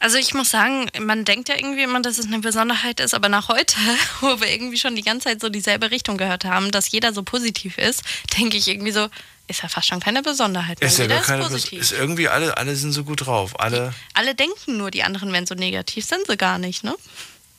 Also 0.00 0.18
ich 0.18 0.34
muss 0.34 0.50
sagen, 0.50 0.90
man 1.00 1.24
denkt 1.24 1.48
ja 1.48 1.54
irgendwie 1.56 1.84
immer, 1.84 2.02
dass 2.02 2.18
es 2.18 2.26
eine 2.26 2.40
Besonderheit 2.40 2.98
ist, 2.98 3.14
aber 3.14 3.28
nach 3.28 3.48
heute, 3.48 3.76
wo 4.20 4.40
wir 4.40 4.50
irgendwie 4.50 4.78
schon 4.78 4.96
die 4.96 5.02
ganze 5.02 5.28
Zeit 5.28 5.40
so 5.40 5.50
dieselbe 5.50 5.92
Richtung 5.92 6.16
gehört 6.16 6.44
haben, 6.44 6.72
dass 6.72 6.90
jeder 6.90 7.12
so 7.12 7.22
positiv 7.22 7.78
ist, 7.78 8.02
denke 8.36 8.56
ich 8.56 8.66
irgendwie 8.66 8.92
so, 8.92 9.08
ist 9.48 9.62
ja 9.62 9.68
fast 9.68 9.88
schon 9.88 10.00
keine 10.00 10.22
Besonderheit. 10.22 10.80
Ist 10.80 10.98
ja 10.98 11.06
gar 11.06 11.22
keine 11.22 11.42
ist 11.42 11.50
positiv. 11.50 11.80
ist 11.80 11.92
irgendwie 11.92 12.28
alle, 12.28 12.56
alle 12.56 12.76
sind 12.76 12.92
so 12.92 13.04
gut 13.04 13.26
drauf. 13.26 13.58
Alle. 13.58 13.94
Alle 14.14 14.34
denken 14.34 14.76
nur, 14.76 14.90
die 14.90 15.02
anderen 15.02 15.32
wären 15.32 15.46
so 15.46 15.54
negativ, 15.54 16.04
sind 16.04 16.26
sie 16.26 16.36
gar 16.36 16.58
nicht, 16.58 16.84
ne? 16.84 16.94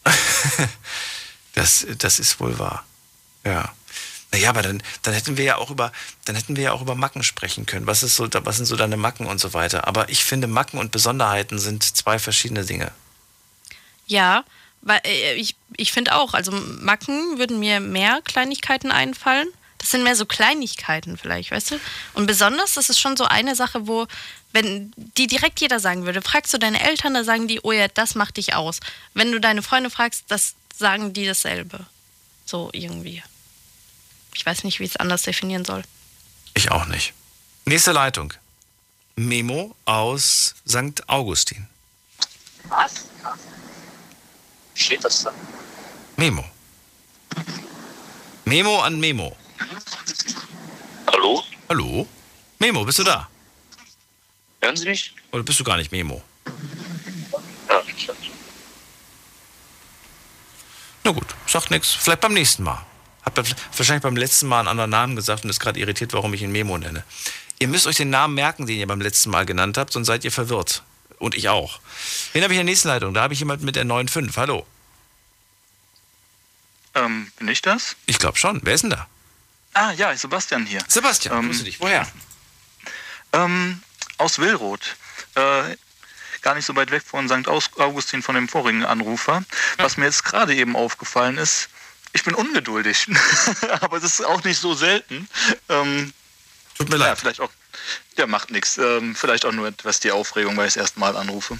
Das, 1.55 1.85
das 1.97 2.19
ist 2.19 2.39
wohl 2.39 2.57
wahr. 2.57 2.85
Ja. 3.43 3.73
Naja, 4.31 4.49
aber 4.49 4.61
dann, 4.61 4.83
dann 5.01 5.13
hätten 5.13 5.37
wir 5.37 5.43
ja 5.43 5.57
auch 5.57 5.71
über, 5.71 5.91
dann 6.25 6.35
hätten 6.35 6.55
wir 6.55 6.63
ja 6.63 6.71
auch 6.71 6.81
über 6.81 6.95
Macken 6.95 7.23
sprechen 7.23 7.65
können. 7.65 7.87
Was 7.87 8.03
ist 8.03 8.15
so, 8.15 8.29
was 8.31 8.57
sind 8.57 8.65
so 8.65 8.75
deine 8.75 8.95
Macken 8.95 9.25
und 9.25 9.39
so 9.39 9.53
weiter. 9.53 9.87
Aber 9.87 10.07
ich 10.09 10.23
finde, 10.23 10.47
Macken 10.47 10.79
und 10.79 10.91
Besonderheiten 10.91 11.57
sind 11.59 11.83
zwei 11.83 12.19
verschiedene 12.19 12.63
Dinge. 12.63 12.91
Ja, 14.05 14.45
weil 14.81 15.01
äh, 15.03 15.33
ich, 15.33 15.55
ich 15.75 15.91
finde 15.91 16.15
auch, 16.15 16.33
also 16.33 16.51
Macken 16.51 17.39
würden 17.39 17.59
mir 17.59 17.79
mehr 17.79 18.21
Kleinigkeiten 18.23 18.91
einfallen. 18.91 19.47
Das 19.79 19.91
sind 19.91 20.03
mehr 20.03 20.15
so 20.15 20.25
Kleinigkeiten 20.25 21.17
vielleicht, 21.17 21.51
weißt 21.51 21.71
du? 21.71 21.79
Und 22.13 22.27
besonders, 22.27 22.73
das 22.73 22.89
ist 22.89 22.99
schon 22.99 23.17
so 23.17 23.23
eine 23.23 23.55
Sache, 23.55 23.87
wo, 23.87 24.07
wenn 24.51 24.93
die 25.17 25.27
direkt 25.27 25.61
jeder 25.61 25.79
sagen 25.79 26.05
würde, 26.05 26.21
fragst 26.21 26.53
du 26.53 26.59
deine 26.59 26.81
Eltern, 26.81 27.13
da 27.13 27.23
sagen 27.23 27.47
die, 27.47 27.61
oh 27.63 27.71
ja, 27.71 27.87
das 27.87 28.13
macht 28.13 28.37
dich 28.37 28.53
aus. 28.53 28.79
Wenn 29.13 29.31
du 29.31 29.39
deine 29.39 29.63
Freunde 29.63 29.89
fragst, 29.89 30.25
das 30.27 30.53
sagen 30.77 31.13
die 31.13 31.25
dasselbe. 31.25 31.85
So 32.45 32.69
irgendwie. 32.73 33.23
Ich 34.35 34.45
weiß 34.45 34.63
nicht, 34.63 34.79
wie 34.79 34.83
ich 34.83 34.91
es 34.91 34.97
anders 34.97 35.23
definieren 35.23 35.65
soll. 35.65 35.83
Ich 36.53 36.71
auch 36.71 36.85
nicht. 36.85 37.13
Nächste 37.65 37.91
Leitung. 37.91 38.33
Memo 39.15 39.75
aus 39.85 40.55
St. 40.67 41.07
Augustin. 41.07 41.67
Was? 42.67 43.05
Steht 44.73 45.03
das 45.03 45.23
da? 45.23 45.33
Memo. 46.15 46.43
Memo 48.45 48.79
an 48.81 48.99
Memo. 48.99 49.35
Hallo? 51.07 51.43
Hallo? 51.67 52.07
Memo, 52.59 52.83
bist 52.83 52.99
du 52.99 53.03
da? 53.03 53.29
Hören 54.61 54.75
Sie 54.75 54.85
mich? 54.85 55.13
Oder 55.31 55.43
bist 55.43 55.59
du 55.59 55.63
gar 55.63 55.77
nicht 55.77 55.91
Memo? 55.91 56.21
Ja, 57.67 57.81
Na 61.03 61.11
gut, 61.11 61.35
sagt 61.47 61.71
nichts. 61.71 61.93
Vielleicht 61.93 62.21
beim 62.21 62.33
nächsten 62.33 62.63
Mal. 62.63 62.85
Hab 63.23 63.37
wahrscheinlich 63.37 64.03
beim 64.03 64.15
letzten 64.15 64.47
Mal 64.47 64.59
einen 64.59 64.67
anderen 64.69 64.89
Namen 64.91 65.15
gesagt 65.15 65.43
und 65.43 65.49
ist 65.49 65.59
gerade 65.59 65.79
irritiert, 65.79 66.13
warum 66.13 66.33
ich 66.33 66.41
ihn 66.41 66.51
Memo 66.51 66.77
nenne. 66.77 67.03
Ihr 67.59 67.67
müsst 67.67 67.87
euch 67.87 67.97
den 67.97 68.09
Namen 68.09 68.35
merken, 68.35 68.65
den 68.65 68.77
ihr 68.77 68.87
beim 68.87 69.01
letzten 69.01 69.29
Mal 69.29 69.45
genannt 69.45 69.77
habt, 69.77 69.93
sonst 69.93 70.07
seid 70.07 70.23
ihr 70.23 70.31
verwirrt. 70.31 70.83
Und 71.19 71.35
ich 71.35 71.49
auch. 71.49 71.79
Wen 72.33 72.43
habe 72.43 72.53
ich 72.53 72.59
in 72.59 72.65
der 72.65 72.71
nächsten 72.71 72.87
Leitung? 72.87 73.13
Da 73.13 73.21
habe 73.21 73.33
ich 73.33 73.39
jemanden 73.39 73.65
mit 73.65 73.75
der 73.75 73.85
9.5. 73.85 74.35
Hallo. 74.37 74.65
Ähm, 76.95 77.31
bin 77.37 77.49
ich 77.49 77.61
das? 77.61 77.95
Ich 78.05 78.19
glaube 78.19 78.37
schon. 78.37 78.61
Wer 78.63 78.73
ist 78.73 78.81
denn 78.83 78.89
da? 78.91 79.07
Ah, 79.79 79.93
ja, 79.93 80.13
Sebastian 80.13 80.65
hier. 80.65 80.81
Sebastian, 80.89 81.37
ähm, 81.37 81.45
grüße 81.47 81.63
dich. 81.63 81.79
Woher? 81.79 82.05
Ähm, 83.31 83.81
aus 84.17 84.37
Willroth. 84.37 84.97
Äh, 85.35 85.77
gar 86.41 86.55
nicht 86.55 86.65
so 86.65 86.75
weit 86.75 86.91
weg 86.91 87.01
von 87.01 87.29
St. 87.29 87.47
Augustin 87.47 88.21
von 88.21 88.35
dem 88.35 88.49
vorigen 88.49 88.83
Anrufer. 88.83 89.41
Was 89.77 89.95
mir 89.95 90.03
jetzt 90.03 90.25
gerade 90.25 90.53
eben 90.53 90.75
aufgefallen 90.75 91.37
ist, 91.37 91.69
ich 92.11 92.25
bin 92.25 92.35
ungeduldig. 92.35 93.07
Aber 93.79 94.01
das 94.01 94.19
ist 94.19 94.25
auch 94.25 94.43
nicht 94.43 94.59
so 94.59 94.73
selten. 94.73 95.29
Ähm, 95.69 96.13
Tut 96.77 96.89
mir 96.89 96.97
ja, 96.97 97.07
leid. 97.07 97.19
vielleicht 97.19 97.39
auch. 97.39 97.51
Ja, 98.17 98.27
macht 98.27 98.51
nichts. 98.51 98.77
Ähm, 98.77 99.15
vielleicht 99.15 99.45
auch 99.45 99.53
nur 99.53 99.69
etwas 99.69 100.01
die 100.01 100.11
Aufregung, 100.11 100.57
weil 100.57 100.67
ich 100.67 100.73
das 100.73 100.81
erste 100.81 100.99
Mal 100.99 101.15
anrufe. 101.15 101.57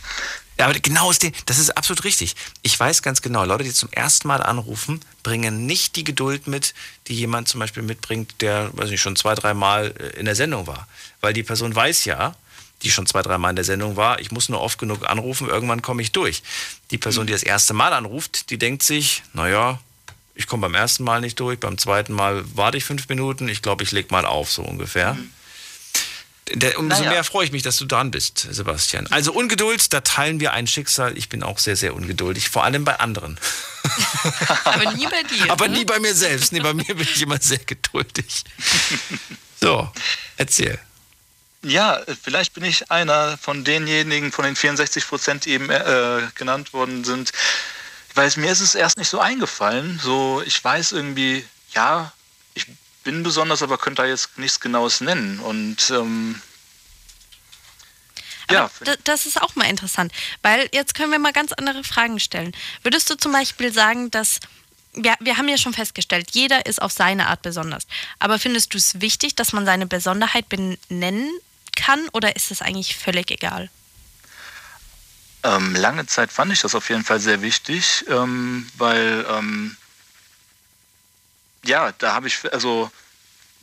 Ja, 0.60 0.66
aber 0.66 0.78
genau 0.78 1.10
ist 1.10 1.24
den, 1.24 1.32
das 1.46 1.58
ist 1.58 1.70
absolut 1.72 2.04
richtig. 2.04 2.36
Ich 2.64 2.78
weiß 2.78 3.02
ganz 3.02 3.22
genau, 3.22 3.46
Leute, 3.46 3.64
die 3.64 3.72
zum 3.72 3.88
ersten 3.94 4.28
Mal 4.28 4.44
anrufen, 4.44 5.00
bringen 5.24 5.66
nicht 5.66 5.96
die 5.96 6.04
Geduld 6.04 6.48
mit, 6.48 6.74
die 7.08 7.16
jemand 7.16 7.48
zum 7.48 7.62
Beispiel 7.62 7.82
mitbringt, 7.82 8.42
der, 8.42 8.70
weiß 8.74 8.90
nicht, 8.90 9.00
schon 9.00 9.16
zwei, 9.16 9.36
drei 9.36 9.54
Mal 9.54 9.96
äh, 9.98 10.20
in 10.20 10.26
der 10.26 10.36
Sendung 10.36 10.68
war. 10.68 10.90
Weil 11.22 11.32
die 11.32 11.44
Person 11.44 11.74
weiß 11.74 12.04
ja, 12.04 12.36
die 12.82 12.92
schon 12.92 13.06
zwei, 13.06 13.22
drei 13.22 13.38
Mal 13.38 13.52
in 13.52 13.56
der 13.56 13.64
Sendung 13.64 13.96
war, 13.96 14.20
ich 14.20 14.32
muss 14.32 14.50
nur 14.50 14.60
oft 14.60 14.78
genug 14.78 15.10
anrufen, 15.10 15.48
irgendwann 15.48 15.82
komme 15.82 16.02
ich 16.02 16.12
durch. 16.12 16.44
Die 16.92 16.98
Person, 16.98 17.26
die 17.26 17.34
das 17.34 17.44
erste 17.44 17.74
Mal 17.74 17.94
anruft, 17.94 18.50
die 18.50 18.58
denkt 18.58 18.84
sich, 18.84 19.24
naja, 19.32 19.80
ich 20.36 20.48
komme 20.48 20.64
beim 20.64 20.76
ersten 20.76 21.06
Mal 21.06 21.22
nicht 21.22 21.40
durch, 21.40 21.58
beim 21.58 21.78
zweiten 21.78 22.12
Mal 22.12 22.44
warte 22.54 22.78
ich 22.78 22.84
fünf 22.84 23.08
Minuten, 23.08 23.48
ich 23.48 23.62
glaube, 23.62 23.84
ich 23.84 23.94
leg 23.94 24.12
mal 24.12 24.26
auf, 24.26 24.52
so 24.52 24.62
ungefähr. 24.62 25.18
Der, 26.54 26.80
umso 26.80 27.00
Naja. 27.00 27.12
mehr 27.12 27.24
freue 27.24 27.46
ich 27.46 27.52
mich, 27.52 27.64
dass 27.64 27.78
du 27.78 27.86
dran 27.86 28.12
bist, 28.12 28.48
Sebastian. 28.50 29.08
Also 29.08 29.34
Ungeduld, 29.34 29.94
da 29.94 30.02
teilen 30.02 30.40
wir 30.40 30.54
ein 30.54 30.68
Schicksal. 30.68 31.18
Ich 31.18 31.30
bin 31.30 31.44
auch 31.44 31.60
sehr, 31.60 31.76
sehr 31.76 31.96
ungeduldig, 31.96 32.50
vor 32.50 32.64
allem 32.64 32.86
bei 32.86 33.00
anderen. 33.00 33.40
Aber 34.64 34.94
nie 34.94 35.06
bei 35.06 35.24
dir. 35.24 35.52
Aber 35.52 35.68
ne? 35.68 35.78
nie 35.78 35.86
bei 35.86 36.00
mir 36.00 36.16
selbst. 36.16 36.52
Nee, 36.52 36.60
bei 36.62 36.74
mir 36.74 36.86
bin 36.86 37.02
ich 37.02 37.22
immer 37.22 37.40
sehr 37.40 37.60
geduldig. 37.60 38.44
So, 39.62 39.92
erzähl. 40.38 40.80
Ja, 41.64 42.00
vielleicht 42.24 42.54
bin 42.54 42.64
ich 42.64 42.90
einer 42.90 43.38
von 43.38 43.66
denjenigen, 43.66 44.32
von 44.32 44.46
den 44.46 44.56
64 44.56 45.06
Prozent, 45.06 45.44
die 45.44 45.52
eben 45.52 45.70
äh, 45.70 46.22
genannt 46.36 46.72
worden 46.72 47.04
sind. 47.04 47.32
Weil 48.16 48.32
mir 48.38 48.52
ist 48.52 48.62
es 48.62 48.76
erst 48.76 48.98
nicht 48.98 49.10
so 49.10 49.20
eingefallen. 49.20 50.00
So, 50.02 50.42
ich 50.46 50.64
weiß 50.64 50.94
irgendwie, 50.94 51.46
ja, 51.74 52.14
bin 53.04 53.24
besonders, 53.24 53.64
aber 53.64 53.78
könnte 53.78 54.02
da 54.02 54.08
jetzt 54.08 54.38
nichts 54.38 54.60
Genaues 54.60 55.02
nennen. 55.02 55.40
Und 55.40 55.90
ähm, 55.92 56.42
ja, 58.52 58.70
Das 59.04 59.26
ist 59.26 59.42
auch 59.42 59.56
mal 59.56 59.70
interessant, 59.70 60.12
weil 60.42 60.70
jetzt 60.74 60.96
können 60.96 61.12
wir 61.12 61.20
mal 61.20 61.34
ganz 61.34 61.54
andere 61.54 61.84
Fragen 61.84 62.20
stellen. 62.20 62.56
Würdest 62.84 63.10
du 63.10 63.16
zum 63.16 63.32
Beispiel 63.32 63.72
sagen, 63.72 64.10
dass 64.12 64.40
wir, 64.94 65.16
wir 65.20 65.38
haben 65.38 65.48
ja 65.48 65.58
schon 65.58 65.74
festgestellt, 65.74 66.32
jeder 66.32 66.66
ist 66.66 66.82
auf 66.82 66.92
seine 66.92 67.28
Art 67.28 67.42
besonders. 67.44 67.86
Aber 68.18 68.40
findest 68.40 68.74
du 68.74 68.78
es 68.78 69.02
wichtig, 69.02 69.36
dass 69.36 69.54
man 69.54 69.66
seine 69.66 69.86
Besonderheit 69.86 70.50
benennen 70.50 71.30
kann 71.76 72.10
oder 72.10 72.36
ist 72.36 72.52
es 72.52 72.62
eigentlich 72.62 72.98
völlig 72.98 73.30
egal? 73.32 73.70
Ähm, 75.44 75.76
lange 75.76 76.06
Zeit 76.06 76.32
fand 76.32 76.52
ich 76.52 76.62
das 76.62 76.76
auf 76.76 76.90
jeden 76.90 77.06
Fall 77.06 77.20
sehr 77.20 77.42
wichtig, 77.42 78.06
ähm, 78.10 78.70
weil 78.78 79.26
ähm, 79.30 79.78
ja, 81.66 81.92
da 81.98 82.14
habe 82.14 82.28
ich 82.28 82.52
also 82.52 82.92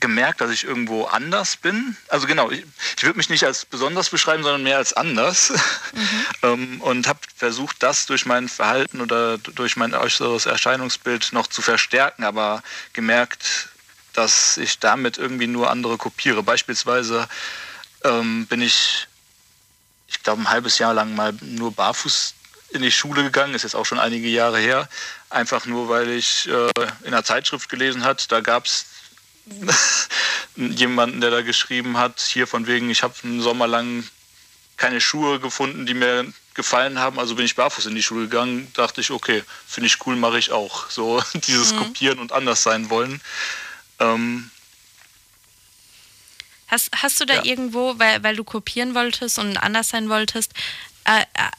gemerkt, 0.01 0.41
dass 0.41 0.51
ich 0.51 0.65
irgendwo 0.65 1.05
anders 1.05 1.57
bin. 1.57 1.97
Also 2.09 2.27
genau, 2.27 2.51
ich, 2.51 2.65
ich 2.97 3.03
würde 3.03 3.17
mich 3.17 3.31
nicht 3.31 3.45
als 3.45 3.65
besonders 3.65 4.11
beschreiben, 4.11 4.43
sondern 4.43 4.63
mehr 4.63 4.77
als 4.77 4.93
anders. 4.93 5.53
ähm, 6.43 6.81
und 6.83 7.07
habe 7.07 7.21
versucht, 7.35 7.83
das 7.83 8.07
durch 8.07 8.27
mein 8.27 8.49
Verhalten 8.49 9.01
oder 9.01 9.39
durch 9.39 9.77
mein 9.77 9.95
äußeres 9.95 10.47
Erscheinungsbild 10.47 11.33
noch 11.33 11.47
zu 11.47 11.63
verstärken, 11.63 12.25
aber 12.25 12.63
gemerkt, 12.93 13.71
dass 14.13 14.57
ich 14.59 14.79
damit 14.79 15.19
irgendwie 15.19 15.47
nur 15.47 15.71
andere 15.71 15.97
kopiere. 15.97 16.43
Beispielsweise 16.43 17.27
ähm, 18.05 18.47
bin 18.47 18.61
ich, 18.61 19.09
ich 20.09 20.23
glaube, 20.23 20.43
ein 20.43 20.51
halbes 20.51 20.79
Jahr 20.79 20.95
lang 20.95 21.15
mal 21.15 21.33
nur 21.41 21.73
barfuß 21.73 22.35
in 22.71 22.83
die 22.83 22.93
Schule 22.93 23.23
gegangen, 23.23 23.55
ist 23.55 23.63
jetzt 23.63 23.77
auch 23.77 23.87
schon 23.87 23.99
einige 23.99 24.29
Jahre 24.29 24.59
her, 24.59 24.89
einfach 25.31 25.67
nur, 25.67 25.89
weil 25.89 26.11
ich 26.11 26.49
äh, 26.49 26.71
in 27.03 27.09
einer 27.09 27.25
Zeitschrift 27.25 27.69
gelesen 27.69 28.05
hat, 28.05 28.31
da 28.31 28.41
gab 28.41 28.67
es 28.67 28.87
jemanden, 30.57 31.21
der 31.21 31.31
da 31.31 31.43
geschrieben 31.43 31.99
hat, 31.99 32.21
hier 32.21 32.47
von 32.47 32.67
wegen, 32.67 32.91
ich 32.91 33.03
habe 33.03 33.15
einen 33.23 33.41
Sommer 33.41 33.67
lang 33.67 34.05
keine 34.77 35.01
Schuhe 35.01 35.41
gefunden, 35.41 35.87
die 35.87 35.95
mir 35.95 36.33
gefallen 36.55 36.99
haben, 36.99 37.19
also 37.19 37.35
bin 37.35 37.45
ich 37.45 37.55
barfuß 37.55 37.87
in 37.87 37.95
die 37.95 38.03
Schule 38.03 38.29
gegangen, 38.29 38.71
dachte 38.75 39.01
ich, 39.01 39.11
okay, 39.11 39.43
finde 39.67 39.87
ich 39.89 40.07
cool, 40.07 40.17
mache 40.17 40.39
ich 40.39 40.51
auch. 40.51 40.91
So 40.91 41.23
dieses 41.35 41.73
mhm. 41.73 41.79
Kopieren 41.79 42.19
und 42.19 42.33
anders 42.33 42.63
sein 42.63 42.91
wollen. 42.91 43.21
Ähm, 43.99 44.51
hast, 46.67 46.91
hast 46.95 47.21
du 47.21 47.27
da 47.27 47.35
ja. 47.35 47.45
irgendwo, 47.45 47.99
weil, 47.99 48.23
weil 48.23 48.37
du 48.37 48.45
kopieren 48.45 48.95
wolltest 48.95 49.39
und 49.39 49.57
anders 49.59 49.89
sein 49.89 50.09
wolltest, 50.09 50.53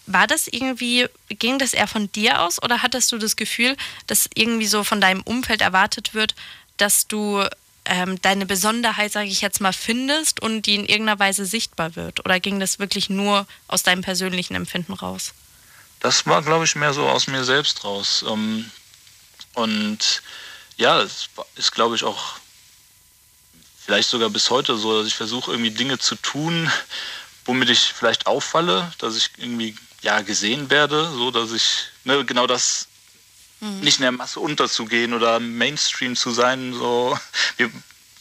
war 0.06 0.28
das 0.28 0.48
irgendwie, 0.48 1.08
ging 1.30 1.60
das 1.60 1.74
eher 1.74 1.88
von 1.88 2.12
dir 2.12 2.42
aus 2.42 2.62
oder 2.62 2.82
hattest 2.82 3.12
du 3.12 3.18
das 3.18 3.36
Gefühl, 3.36 3.78
dass 4.08 4.30
irgendwie 4.34 4.68
so 4.68 4.84
von 4.84 5.00
deinem 5.00 5.22
Umfeld 5.22 5.62
erwartet 5.62 6.14
wird, 6.14 6.36
dass 6.78 7.08
du 7.08 7.44
ähm, 7.86 8.22
deine 8.22 8.46
Besonderheit, 8.46 9.12
sage 9.12 9.30
ich 9.30 9.42
jetzt 9.42 9.62
mal, 9.62 9.74
findest 9.74 10.42
und 10.42 10.64
die 10.64 10.76
in 10.76 10.86
irgendeiner 10.86 11.20
Weise 11.20 11.46
sichtbar 11.46 11.96
wird? 11.96 12.26
Oder 12.26 12.40
ging 12.40 12.60
das 12.60 12.80
wirklich 12.80 13.10
nur 13.10 13.48
aus 13.68 13.84
deinem 13.84 14.02
persönlichen 14.02 14.56
Empfinden 14.56 14.94
raus? 14.94 15.34
Das 16.00 16.26
war, 16.26 16.42
glaube 16.44 16.66
ich, 16.66 16.76
mehr 16.76 16.94
so 16.94 17.08
aus 17.08 17.28
mir 17.28 17.44
selbst 17.44 17.84
raus. 17.84 18.26
Ähm, 18.28 18.70
und 19.54 20.22
ja, 20.78 21.02
es 21.02 21.30
ist, 21.56 21.72
glaube 21.72 21.96
ich, 21.96 22.04
auch 22.04 22.36
vielleicht 23.80 24.10
sogar 24.10 24.30
bis 24.30 24.50
heute 24.50 24.78
so, 24.78 25.00
dass 25.00 25.08
ich 25.08 25.16
versuche, 25.16 25.52
irgendwie 25.52 25.72
Dinge 25.72 25.98
zu 25.98 26.16
tun, 26.16 26.70
womit 27.48 27.70
ich 27.70 27.94
vielleicht 27.94 28.28
auffalle, 28.28 28.92
dass 29.00 29.16
ich 29.16 29.32
irgendwie 29.38 29.76
ja 30.02 30.22
gesehen 30.22 30.70
werde, 30.70 31.10
so 31.12 31.32
dass 31.32 31.52
ich 31.52 31.90
ne, 32.04 32.24
genau 32.24 32.46
das 32.46 32.88
mhm. 33.60 33.80
nicht 33.80 33.98
in 33.98 34.04
der 34.04 34.12
Masse 34.12 34.40
unterzugehen 34.40 35.14
oder 35.14 35.40
Mainstream 35.40 36.16
zu 36.16 36.32
sein, 36.32 36.74
so 36.74 37.18
wie, 37.58 37.72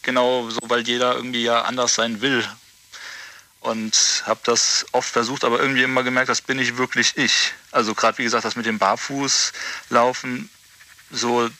genau 0.03 0.48
so, 0.48 0.61
weil 0.65 0.86
jeder 0.86 1.15
irgendwie 1.16 1.43
ja 1.43 1.62
anders 1.62 1.94
sein 1.94 2.20
will. 2.23 2.48
Und 3.61 4.23
habe 4.27 4.39
das 4.44 4.86
oft 4.93 5.11
versucht, 5.11 5.43
aber 5.43 5.59
irgendwie 5.59 5.82
immer 5.82 6.05
gemerkt, 6.05 6.28
das 6.28 6.40
bin 6.40 6.59
ich 6.59 6.77
wirklich 6.77 7.16
ich. 7.16 7.53
Also 7.73 7.94
gerade 7.94 8.16
wie 8.19 8.23
gesagt, 8.23 8.44
das 8.44 8.55
mit 8.55 8.65
dem 8.65 8.78
Barfußlaufen, 8.78 10.48
so 11.11 11.51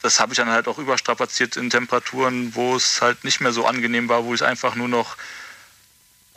das 0.00 0.20
habe 0.20 0.32
ich 0.32 0.38
dann 0.38 0.48
halt 0.48 0.68
auch 0.68 0.78
überstrapaziert 0.78 1.56
in 1.56 1.70
Temperaturen, 1.70 2.54
wo 2.54 2.76
es 2.76 3.02
halt 3.02 3.24
nicht 3.24 3.40
mehr 3.40 3.52
so 3.52 3.66
angenehm 3.66 4.08
war, 4.08 4.24
wo 4.24 4.32
ich 4.32 4.40
es 4.40 4.46
einfach 4.46 4.74
nur 4.76 4.88
noch 4.88 5.16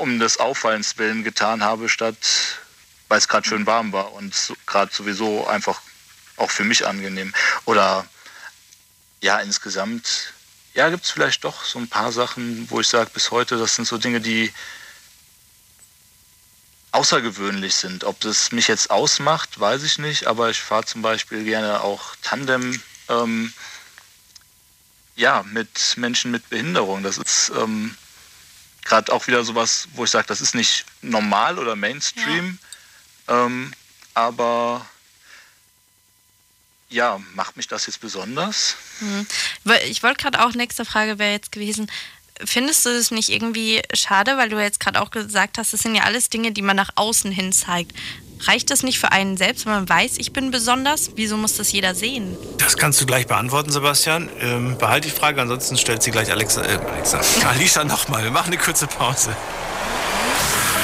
um 0.02 0.20
des 0.20 0.38
Auffallens 0.38 0.98
willen 0.98 1.24
getan 1.24 1.64
habe, 1.64 1.88
statt 1.88 2.18
weil 3.08 3.18
es 3.18 3.28
gerade 3.28 3.48
schön 3.48 3.66
warm 3.66 3.92
war 3.92 4.14
und 4.14 4.54
gerade 4.66 4.94
sowieso 4.94 5.46
einfach 5.46 5.82
auch 6.38 6.50
für 6.50 6.64
mich 6.64 6.88
angenehm. 6.88 7.34
Oder 7.66 8.08
ja, 9.20 9.40
insgesamt, 9.40 10.34
ja, 10.74 10.90
gibt 10.90 11.04
es 11.04 11.12
vielleicht 11.12 11.44
doch 11.44 11.66
so 11.66 11.78
ein 11.78 11.90
paar 11.90 12.14
Sachen, 12.14 12.70
wo 12.70 12.80
ich 12.80 12.88
sage, 12.88 13.12
bis 13.14 13.30
heute, 13.32 13.58
das 13.58 13.76
sind 13.76 13.86
so 13.86 13.98
Dinge, 13.98 14.22
die 14.22 14.54
außergewöhnlich 16.94 17.76
sind. 17.76 18.06
Ob 18.06 18.20
das 18.22 18.54
mich 18.54 18.70
jetzt 18.70 18.90
ausmacht, 18.92 19.60
weiß 19.60 19.84
ich 19.84 19.98
nicht, 19.98 20.28
aber 20.28 20.50
ich 20.50 20.62
fahre 20.62 20.86
zum 20.86 21.02
Beispiel 21.02 21.44
gerne 21.44 21.82
auch 21.82 22.16
Tandem 22.22 22.82
ähm, 23.10 23.54
ja, 25.18 25.44
mit 25.44 25.98
Menschen 25.98 26.32
mit 26.32 26.50
Behinderung. 26.50 27.04
Das 27.04 27.18
ist 27.18 27.52
ähm, 27.58 27.96
gerade 28.84 29.12
auch 29.14 29.28
wieder 29.28 29.44
sowas, 29.44 29.88
wo 29.94 30.04
ich 30.04 30.12
sage, 30.12 30.28
das 30.28 30.42
ist 30.42 30.56
nicht 30.56 30.86
normal 31.02 31.60
oder 31.60 31.76
Mainstream, 31.76 32.60
ja. 33.28 33.46
ähm, 33.46 33.74
aber 34.14 34.86
ja, 36.90 37.20
macht 37.34 37.58
mich 37.58 37.68
das 37.68 37.86
jetzt 37.86 38.02
besonders? 38.02 38.76
Mhm. 39.00 39.26
Ich 39.86 40.04
wollte 40.04 40.22
gerade 40.22 40.44
auch, 40.44 40.54
nächste 40.54 40.84
Frage 40.84 41.20
wäre 41.20 41.32
jetzt 41.32 41.52
gewesen, 41.52 41.90
findest 42.44 42.86
du 42.86 42.90
es 42.90 43.12
nicht 43.12 43.30
irgendwie 43.30 43.82
schade, 43.94 44.38
weil 44.38 44.50
du 44.50 44.62
jetzt 44.62 44.80
gerade 44.80 45.02
auch 45.02 45.12
gesagt 45.12 45.58
hast, 45.58 45.74
das 45.74 45.82
sind 45.82 45.96
ja 45.96 46.04
alles 46.04 46.30
Dinge, 46.30 46.52
die 46.52 46.62
man 46.62 46.76
nach 46.76 46.92
außen 46.96 47.32
hin 47.32 47.54
zeigt. 47.54 47.94
Reicht 48.48 48.72
das 48.72 48.84
nicht 48.84 49.00
für 49.00 49.12
einen 49.12 49.38
selbst, 49.38 49.66
wenn 49.66 49.74
man 49.74 49.90
weiß, 49.90 50.14
ich 50.18 50.34
bin 50.34 50.52
besonders? 50.52 51.12
Wieso 51.16 51.38
muss 51.38 51.58
das 51.58 51.72
jeder 51.72 51.94
sehen? 51.96 52.36
Das 52.58 52.78
kannst 52.78 53.00
du 53.00 53.06
gleich 53.06 53.28
beantworten, 53.28 53.72
Sebastian. 53.72 54.30
Ähm, 54.40 54.78
behalte 54.78 55.10
die 55.10 55.14
Frage, 55.14 55.42
ansonsten 55.42 55.78
stellt 55.78 56.02
sie 56.02 56.12
gleich 56.12 56.32
Alexa, 56.32 56.64
äh, 56.64 56.80
Alexa, 56.92 57.22
Alicia 57.50 57.84
nochmal. 57.84 58.24
Wir 58.24 58.32
machen 58.32 58.48
eine 58.48 58.58
kurze 58.58 58.88
Pause. 58.88 59.36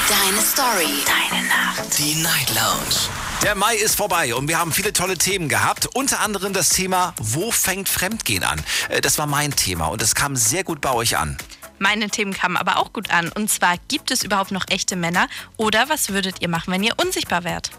Deine 0.07 0.41
Story, 0.41 1.03
deine 1.05 1.47
Nacht. 1.47 1.97
Die 1.97 2.15
Night 2.15 2.49
Lounge. 2.55 3.09
Der 3.43 3.55
Mai 3.55 3.75
ist 3.75 3.95
vorbei 3.95 4.33
und 4.33 4.47
wir 4.47 4.57
haben 4.57 4.71
viele 4.71 4.93
tolle 4.93 5.17
Themen 5.17 5.47
gehabt. 5.49 5.87
Unter 5.93 6.21
anderem 6.21 6.53
das 6.53 6.69
Thema, 6.69 7.13
wo 7.19 7.51
fängt 7.51 7.87
Fremdgehen 7.89 8.43
an? 8.43 8.61
Äh, 8.89 9.01
das 9.01 9.17
war 9.17 9.27
mein 9.27 9.55
Thema 9.55 9.87
und 9.87 10.01
es 10.01 10.15
kam 10.15 10.35
sehr 10.35 10.63
gut 10.63 10.81
bei 10.81 10.91
euch 10.91 11.17
an. 11.17 11.37
Meine 11.79 12.09
Themen 12.09 12.33
kamen 12.33 12.57
aber 12.57 12.77
auch 12.77 12.93
gut 12.93 13.11
an. 13.11 13.29
Und 13.29 13.49
zwar, 13.49 13.75
gibt 13.87 14.11
es 14.11 14.23
überhaupt 14.23 14.51
noch 14.51 14.65
echte 14.69 14.95
Männer? 14.95 15.27
Oder 15.57 15.89
was 15.89 16.09
würdet 16.09 16.41
ihr 16.41 16.49
machen, 16.49 16.73
wenn 16.73 16.83
ihr 16.83 16.93
unsichtbar 16.97 17.43
wärt? 17.43 17.71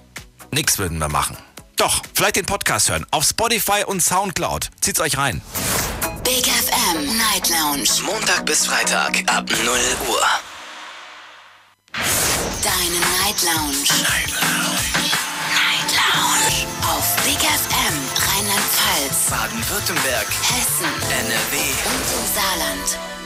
Nix 0.50 0.78
würden 0.78 0.98
wir 0.98 1.08
machen. 1.08 1.36
Doch, 1.76 2.02
vielleicht 2.14 2.36
den 2.36 2.46
Podcast 2.46 2.90
hören. 2.90 3.06
Auf 3.10 3.24
Spotify 3.24 3.84
und 3.86 4.02
Soundcloud. 4.02 4.70
Zieht's 4.80 5.00
euch 5.00 5.16
rein. 5.16 5.42
Big 6.24 6.46
FM 6.46 7.16
Night 7.16 7.48
Lounge. 7.48 7.88
Montag 8.04 8.44
bis 8.46 8.66
Freitag 8.66 9.16
ab 9.26 9.48
0 9.48 9.78
Uhr. 10.08 10.26
Deine 12.62 13.00
Night 13.22 13.42
Lounge. 13.42 13.78
Night 14.02 14.32
Lounge. 14.32 15.12
Night 15.54 15.90
Lounge. 15.94 16.66
Auf 16.82 17.16
Big 17.24 17.38
FM 17.38 18.08
Rheinland-Pfalz, 18.38 19.30
Baden-Württemberg, 19.30 20.26
Hessen, 20.42 20.92
NRW 21.10 21.56
und 21.86 22.06
im 22.14 22.26
Saarland. 22.34 23.17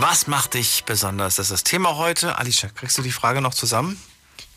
Was 0.00 0.26
macht 0.26 0.54
dich 0.54 0.84
besonders? 0.84 1.36
Das 1.36 1.48
ist 1.48 1.52
das 1.52 1.62
Thema 1.62 1.96
heute. 1.96 2.38
Alicia, 2.38 2.70
kriegst 2.70 2.96
du 2.96 3.02
die 3.02 3.12
Frage 3.12 3.42
noch 3.42 3.52
zusammen? 3.52 4.02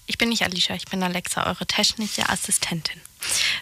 Ich 0.06 0.18
bin 0.18 0.30
nicht 0.30 0.41
Alicia, 0.41 0.74
ich 0.74 0.86
bin 0.86 1.03
Alexa, 1.03 1.45
eure 1.45 1.65
technische 1.65 2.30
Assistentin. 2.30 3.02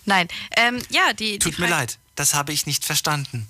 Nein, 0.05 0.27
ähm, 0.57 0.79
ja, 0.91 1.13
die. 1.13 1.39
Tut 1.39 1.57
die 1.57 1.61
mir 1.61 1.69
leid, 1.69 1.97
das 2.13 2.35
habe 2.35 2.53
ich 2.53 2.67
nicht 2.67 2.85
verstanden. 2.85 3.49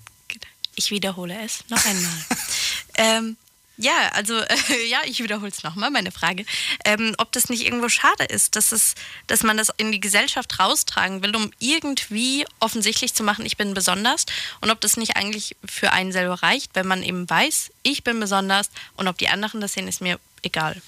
Ich 0.76 0.92
wiederhole 0.92 1.38
es 1.44 1.66
noch 1.68 1.86
einmal. 1.86 2.26
ähm, 2.96 3.38
ja, 3.82 4.10
also 4.14 4.38
äh, 4.38 4.88
ja, 4.88 5.00
ich 5.06 5.22
wiederhole 5.24 5.52
es 5.52 5.64
nochmal, 5.64 5.90
meine 5.90 6.12
Frage. 6.12 6.46
Ähm, 6.86 7.16
ob 7.18 7.32
das 7.32 7.50
nicht 7.50 7.66
irgendwo 7.66 7.90
schade 7.90 8.24
ist, 8.26 8.56
dass, 8.56 8.72
es, 8.72 8.96
dass 9.28 9.44
man 9.44 9.58
das 9.58 9.72
in 9.78 9.92
die 9.92 10.00
Gesellschaft 10.00 10.60
raustragen 10.60 11.24
will, 11.24 11.36
um 11.36 11.52
irgendwie 11.60 12.46
offensichtlich 12.60 13.14
zu 13.14 13.24
machen, 13.24 13.46
ich 13.46 13.58
bin 13.58 13.74
besonders. 13.74 14.26
Und 14.62 14.70
ob 14.70 14.80
das 14.82 14.98
nicht 14.98 15.18
eigentlich 15.18 15.56
für 15.66 15.92
einen 15.92 16.12
selber 16.12 16.44
reicht, 16.44 16.76
wenn 16.76 16.88
man 16.88 17.04
eben 17.04 17.30
weiß, 17.30 17.72
ich 17.84 18.04
bin 18.04 18.20
besonders 18.20 18.70
und 18.96 19.08
ob 19.08 19.18
die 19.18 19.30
anderen 19.30 19.62
das 19.62 19.74
sehen, 19.74 19.88
ist 19.88 20.02
mir 20.02 20.20
egal. 20.44 20.82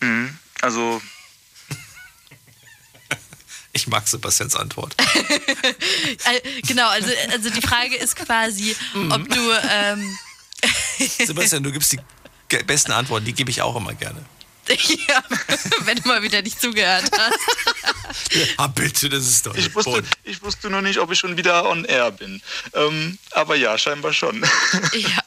Mhm, 0.00 0.36
also. 0.60 1.00
Ich 3.72 3.86
mag 3.86 4.08
Sebastians 4.08 4.56
Antwort. 4.56 4.96
genau, 6.66 6.88
also, 6.88 7.08
also 7.30 7.50
die 7.50 7.62
Frage 7.62 7.94
ist 7.94 8.16
quasi, 8.16 8.74
ob 9.10 9.28
du. 9.28 9.52
Ähm, 9.70 10.18
Sebastian, 11.26 11.62
du 11.62 11.72
gibst 11.72 11.92
die 11.92 12.00
besten 12.64 12.92
Antworten, 12.92 13.24
die 13.24 13.32
gebe 13.32 13.50
ich 13.50 13.62
auch 13.62 13.76
immer 13.76 13.94
gerne. 13.94 14.24
Ja, 15.08 15.22
wenn 15.80 15.96
du 15.96 16.06
mal 16.06 16.22
wieder 16.22 16.42
nicht 16.42 16.60
zugehört 16.60 17.10
hast. 17.18 17.38
ah, 18.56 18.68
bitte, 18.68 19.08
das 19.08 19.26
ist 19.26 19.46
doch 19.46 19.54
ich 19.56 19.74
wusste, 19.74 20.04
ich 20.22 20.40
wusste 20.42 20.70
nur 20.70 20.82
nicht, 20.82 20.98
ob 21.00 21.10
ich 21.10 21.18
schon 21.18 21.36
wieder 21.36 21.68
on 21.68 21.84
air 21.84 22.12
bin. 22.12 22.40
Ähm, 22.74 23.18
aber 23.32 23.56
ja, 23.56 23.76
scheinbar 23.78 24.12
schon. 24.12 24.44
Ja. 24.92 25.22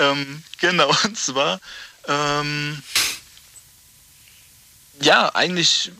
ähm, 0.00 0.42
genau, 0.60 0.90
und 1.04 1.16
zwar, 1.16 1.60
ähm, 2.08 2.82
ja, 5.00 5.32
eigentlich 5.34 5.92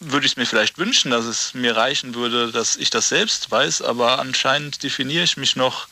würde 0.00 0.26
ich 0.26 0.32
es 0.32 0.36
mir 0.36 0.46
vielleicht 0.46 0.78
wünschen, 0.78 1.10
dass 1.10 1.24
es 1.24 1.54
mir 1.54 1.76
reichen 1.76 2.14
würde, 2.14 2.52
dass 2.52 2.76
ich 2.76 2.90
das 2.90 3.08
selbst 3.08 3.50
weiß, 3.50 3.82
aber 3.82 4.18
anscheinend 4.18 4.82
definiere 4.82 5.24
ich 5.24 5.36
mich 5.36 5.56
noch 5.56 5.88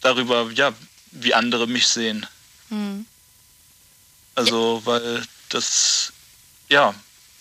darüber, 0.00 0.50
ja, 0.52 0.72
wie 1.12 1.34
andere 1.34 1.66
mich 1.66 1.86
sehen. 1.86 2.26
Mhm. 2.70 3.06
Also, 4.34 4.82
weil 4.84 5.22
das, 5.50 6.12
ja, 6.68 6.94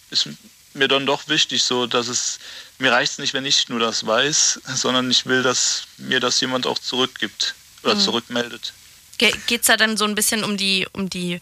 ist 0.09 0.27
mir 0.73 0.87
dann 0.87 1.05
doch 1.05 1.27
wichtig, 1.27 1.63
so 1.63 1.87
dass 1.87 2.07
es, 2.07 2.39
mir 2.79 2.91
reicht 2.91 3.13
es 3.13 3.17
nicht, 3.17 3.33
wenn 3.33 3.45
ich 3.45 3.69
nur 3.69 3.79
das 3.79 4.05
weiß, 4.05 4.61
sondern 4.75 5.09
ich 5.09 5.25
will, 5.25 5.43
dass 5.43 5.83
mir 5.97 6.19
das 6.19 6.39
jemand 6.41 6.67
auch 6.67 6.79
zurückgibt 6.79 7.55
oder 7.83 7.95
mhm. 7.95 7.99
zurückmeldet. 7.99 8.73
Geht 9.17 9.61
es 9.61 9.67
da 9.67 9.77
dann 9.77 9.97
so 9.97 10.05
ein 10.05 10.15
bisschen 10.15 10.43
um 10.43 10.57
die, 10.57 10.87
um 10.93 11.09
die 11.09 11.41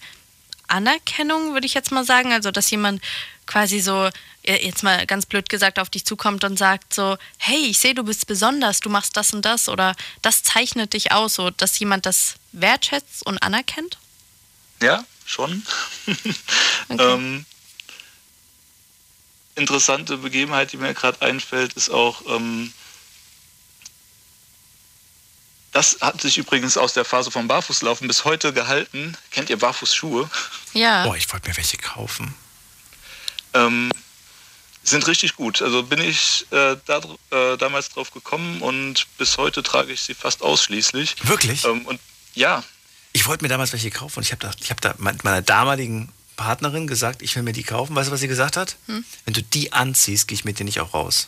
Anerkennung, 0.67 1.53
würde 1.53 1.65
ich 1.65 1.73
jetzt 1.73 1.91
mal 1.91 2.03
sagen? 2.03 2.33
Also, 2.33 2.51
dass 2.51 2.69
jemand 2.69 3.01
quasi 3.49 3.79
so, 3.79 4.09
jetzt 4.43 4.83
mal 4.83 5.07
ganz 5.07 5.25
blöd 5.25 5.49
gesagt, 5.49 5.79
auf 5.79 5.89
dich 5.89 6.05
zukommt 6.05 6.43
und 6.43 6.57
sagt 6.57 6.93
so, 6.93 7.17
hey, 7.37 7.57
ich 7.65 7.79
sehe, 7.79 7.95
du 7.95 8.03
bist 8.03 8.27
besonders, 8.27 8.79
du 8.79 8.89
machst 8.89 9.17
das 9.17 9.33
und 9.33 9.43
das 9.43 9.67
oder 9.67 9.95
das 10.21 10.43
zeichnet 10.43 10.93
dich 10.93 11.11
aus, 11.11 11.33
so 11.33 11.49
dass 11.49 11.77
jemand 11.79 12.05
das 12.05 12.35
wertschätzt 12.51 13.25
und 13.25 13.39
anerkennt? 13.39 13.97
Ja, 14.81 15.03
schon. 15.25 15.65
Okay. 16.91 17.03
ähm, 17.03 17.45
interessante 19.55 20.17
Begebenheit, 20.17 20.71
die 20.71 20.77
mir 20.77 20.93
gerade 20.95 21.21
einfällt, 21.21 21.73
ist 21.73 21.89
auch, 21.89 22.23
ähm, 22.25 22.73
das 25.71 25.97
hat 26.01 26.19
sich 26.19 26.39
übrigens 26.39 26.77
aus 26.77 26.93
der 26.93 27.05
Phase 27.05 27.29
vom 27.29 27.47
Barfußlaufen 27.47 28.07
bis 28.07 28.25
heute 28.25 28.53
gehalten. 28.53 29.15
Kennt 29.29 29.51
ihr 29.51 29.59
Barfußschuhe? 29.59 30.27
Ja. 30.73 31.03
Boah, 31.03 31.15
ich 31.15 31.31
wollte 31.31 31.47
mir 31.47 31.57
welche 31.57 31.77
kaufen. 31.77 32.33
Ähm, 33.53 33.91
sind 34.83 35.07
richtig 35.07 35.35
gut. 35.35 35.61
Also 35.61 35.83
bin 35.83 36.01
ich 36.01 36.45
äh, 36.51 36.75
da, 36.85 37.01
äh, 37.31 37.57
damals 37.57 37.89
drauf 37.89 38.11
gekommen 38.11 38.61
und 38.61 39.07
bis 39.17 39.37
heute 39.37 39.63
trage 39.63 39.91
ich 39.91 40.01
sie 40.01 40.13
fast 40.13 40.41
ausschließlich. 40.41 41.15
Wirklich? 41.27 41.65
Ähm, 41.65 41.85
und 41.85 41.99
ja. 42.33 42.63
Ich 43.11 43.27
wollte 43.27 43.43
mir 43.43 43.49
damals 43.49 43.73
welche 43.73 43.91
kaufen 43.91 44.19
und 44.19 44.23
ich 44.23 44.31
habe 44.31 44.41
da, 44.41 44.51
hab 44.69 44.81
da 44.81 44.95
meiner 44.97 45.41
damaligen 45.41 46.11
Partnerin 46.35 46.87
gesagt, 46.87 47.21
ich 47.21 47.35
will 47.35 47.43
mir 47.43 47.53
die 47.53 47.63
kaufen. 47.63 47.95
Weißt 47.95 48.09
du, 48.09 48.13
was 48.13 48.19
sie 48.21 48.27
gesagt 48.27 48.55
hat? 48.55 48.77
Hm? 48.87 49.03
Wenn 49.25 49.33
du 49.33 49.43
die 49.43 49.73
anziehst, 49.73 50.27
gehe 50.27 50.35
ich 50.35 50.45
mit 50.45 50.59
dir 50.59 50.63
nicht 50.63 50.79
auch 50.79 50.93
raus. 50.93 51.27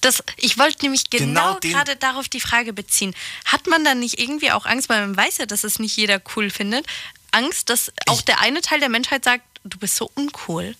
Das, 0.00 0.22
ich 0.36 0.58
wollte 0.58 0.82
nämlich 0.82 1.10
genau, 1.10 1.58
genau 1.58 1.74
gerade 1.74 1.96
darauf 1.96 2.28
die 2.28 2.40
Frage 2.40 2.72
beziehen. 2.72 3.14
Hat 3.46 3.66
man 3.66 3.84
dann 3.84 4.00
nicht 4.00 4.20
irgendwie 4.20 4.52
auch 4.52 4.66
Angst, 4.66 4.88
weil 4.88 5.00
man 5.00 5.16
weiß 5.16 5.38
ja, 5.38 5.46
dass 5.46 5.64
es 5.64 5.78
nicht 5.78 5.96
jeder 5.96 6.20
cool 6.36 6.50
findet, 6.50 6.86
Angst, 7.30 7.70
dass 7.70 7.90
auch 8.06 8.20
der 8.22 8.40
eine 8.40 8.60
Teil 8.60 8.80
der 8.80 8.88
Menschheit 8.88 9.24
sagt, 9.24 9.42
du 9.64 9.78
bist 9.78 9.96
so 9.96 10.10
uncool? 10.14 10.76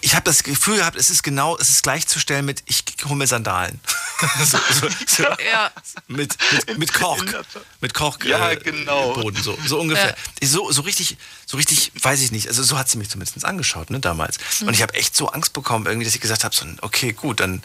Ich 0.00 0.14
habe 0.14 0.24
das 0.24 0.42
Gefühl 0.42 0.78
gehabt, 0.78 0.96
es 0.96 1.10
ist 1.10 1.22
genau, 1.22 1.56
es 1.58 1.68
ist 1.68 1.82
gleichzustellen 1.82 2.44
mit, 2.44 2.62
ich 2.66 2.84
hole 3.04 3.16
mir 3.16 3.26
Sandalen. 3.26 3.80
so, 4.44 4.58
so, 4.72 4.88
so, 5.06 5.22
ja. 5.22 5.70
Mit, 6.08 6.36
mit, 6.66 6.78
mit 6.78 6.94
Kork. 6.94 7.44
Mit 7.80 7.94
Kork 7.94 8.24
ja, 8.24 8.50
äh, 8.50 8.56
genau. 8.56 9.12
Boden, 9.14 9.42
so, 9.42 9.56
so 9.66 9.80
ungefähr. 9.80 10.16
Ja. 10.42 10.48
So, 10.48 10.70
so 10.72 10.82
richtig, 10.82 11.16
so 11.46 11.56
richtig, 11.56 11.92
weiß 12.00 12.22
ich 12.22 12.32
nicht. 12.32 12.48
Also 12.48 12.62
so 12.62 12.78
hat 12.78 12.88
sie 12.88 12.98
mich 12.98 13.10
zumindest 13.10 13.44
angeschaut, 13.44 13.90
ne, 13.90 14.00
damals. 14.00 14.38
Mhm. 14.60 14.68
Und 14.68 14.74
ich 14.74 14.82
habe 14.82 14.94
echt 14.94 15.16
so 15.16 15.28
Angst 15.28 15.52
bekommen, 15.52 15.86
irgendwie, 15.86 16.04
dass 16.04 16.14
ich 16.14 16.20
gesagt 16.20 16.44
habe, 16.44 16.54
so, 16.54 16.64
okay, 16.80 17.12
gut, 17.12 17.40
dann, 17.40 17.62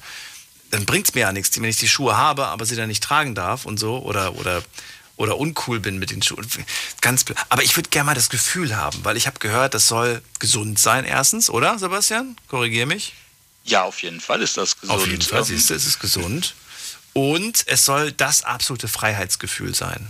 dann 0.71 0.85
bringt 0.85 1.07
es 1.07 1.13
mir 1.15 1.21
ja 1.21 1.31
nichts, 1.31 1.55
wenn 1.57 1.63
ich 1.65 1.77
die 1.77 1.89
Schuhe 1.89 2.17
habe, 2.17 2.47
aber 2.47 2.65
sie 2.65 2.75
dann 2.75 2.89
nicht 2.89 3.03
tragen 3.03 3.35
darf 3.35 3.65
und 3.65 3.79
so. 3.79 3.99
Oder, 3.99 4.35
oder 4.35 4.63
oder 5.19 5.37
uncool 5.37 5.81
bin 5.81 5.99
mit 5.99 6.11
den 6.11 6.23
Schuhen. 6.23 6.47
Ganz 7.01 7.25
Aber 7.49 7.61
ich 7.61 7.75
würde 7.75 7.89
gerne 7.89 8.05
mal 8.05 8.15
das 8.15 8.29
Gefühl 8.29 8.77
haben, 8.77 9.03
weil 9.03 9.17
ich 9.17 9.27
habe 9.27 9.37
gehört, 9.39 9.73
das 9.73 9.87
soll 9.87 10.21
gesund 10.39 10.79
sein 10.79 11.03
erstens, 11.03 11.49
oder 11.49 11.77
Sebastian? 11.77 12.37
Korrigier 12.47 12.85
mich. 12.85 13.13
Ja, 13.65 13.83
auf 13.83 14.01
jeden 14.01 14.21
Fall 14.21 14.41
ist 14.41 14.55
das 14.55 14.79
gesund. 14.79 14.97
Auf 14.97 15.05
jeden 15.05 15.21
Fall, 15.21 15.43
siehst 15.43 15.69
du, 15.69 15.73
es 15.73 15.85
ist 15.85 15.99
gesund. 15.99 16.55
Und 17.11 17.65
es 17.67 17.83
soll 17.83 18.13
das 18.13 18.43
absolute 18.43 18.87
Freiheitsgefühl 18.87 19.75
sein. 19.75 20.07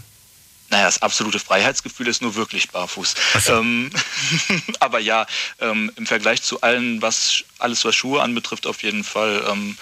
Naja, 0.70 0.86
das 0.86 1.02
absolute 1.02 1.40
Freiheitsgefühl 1.40 2.08
ist 2.08 2.22
nur 2.22 2.36
wirklich 2.36 2.70
barfuß. 2.70 3.16
So. 3.44 3.54
Ähm, 3.54 3.90
aber 4.80 5.00
ja, 5.00 5.26
ähm, 5.60 5.92
im 5.96 6.06
Vergleich 6.06 6.44
zu 6.44 6.62
allen, 6.62 7.02
was 7.02 7.44
alles 7.58 7.84
was 7.84 7.96
Schuhe 7.96 8.22
anbetrifft, 8.22 8.68
auf 8.68 8.84
jeden 8.84 9.04
Fall. 9.04 9.44
Ähm, 9.50 9.76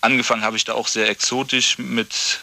angefangen 0.00 0.42
habe 0.42 0.56
ich 0.56 0.64
da 0.64 0.72
auch 0.74 0.88
sehr 0.88 1.08
exotisch 1.08 1.78
mit 1.78 2.40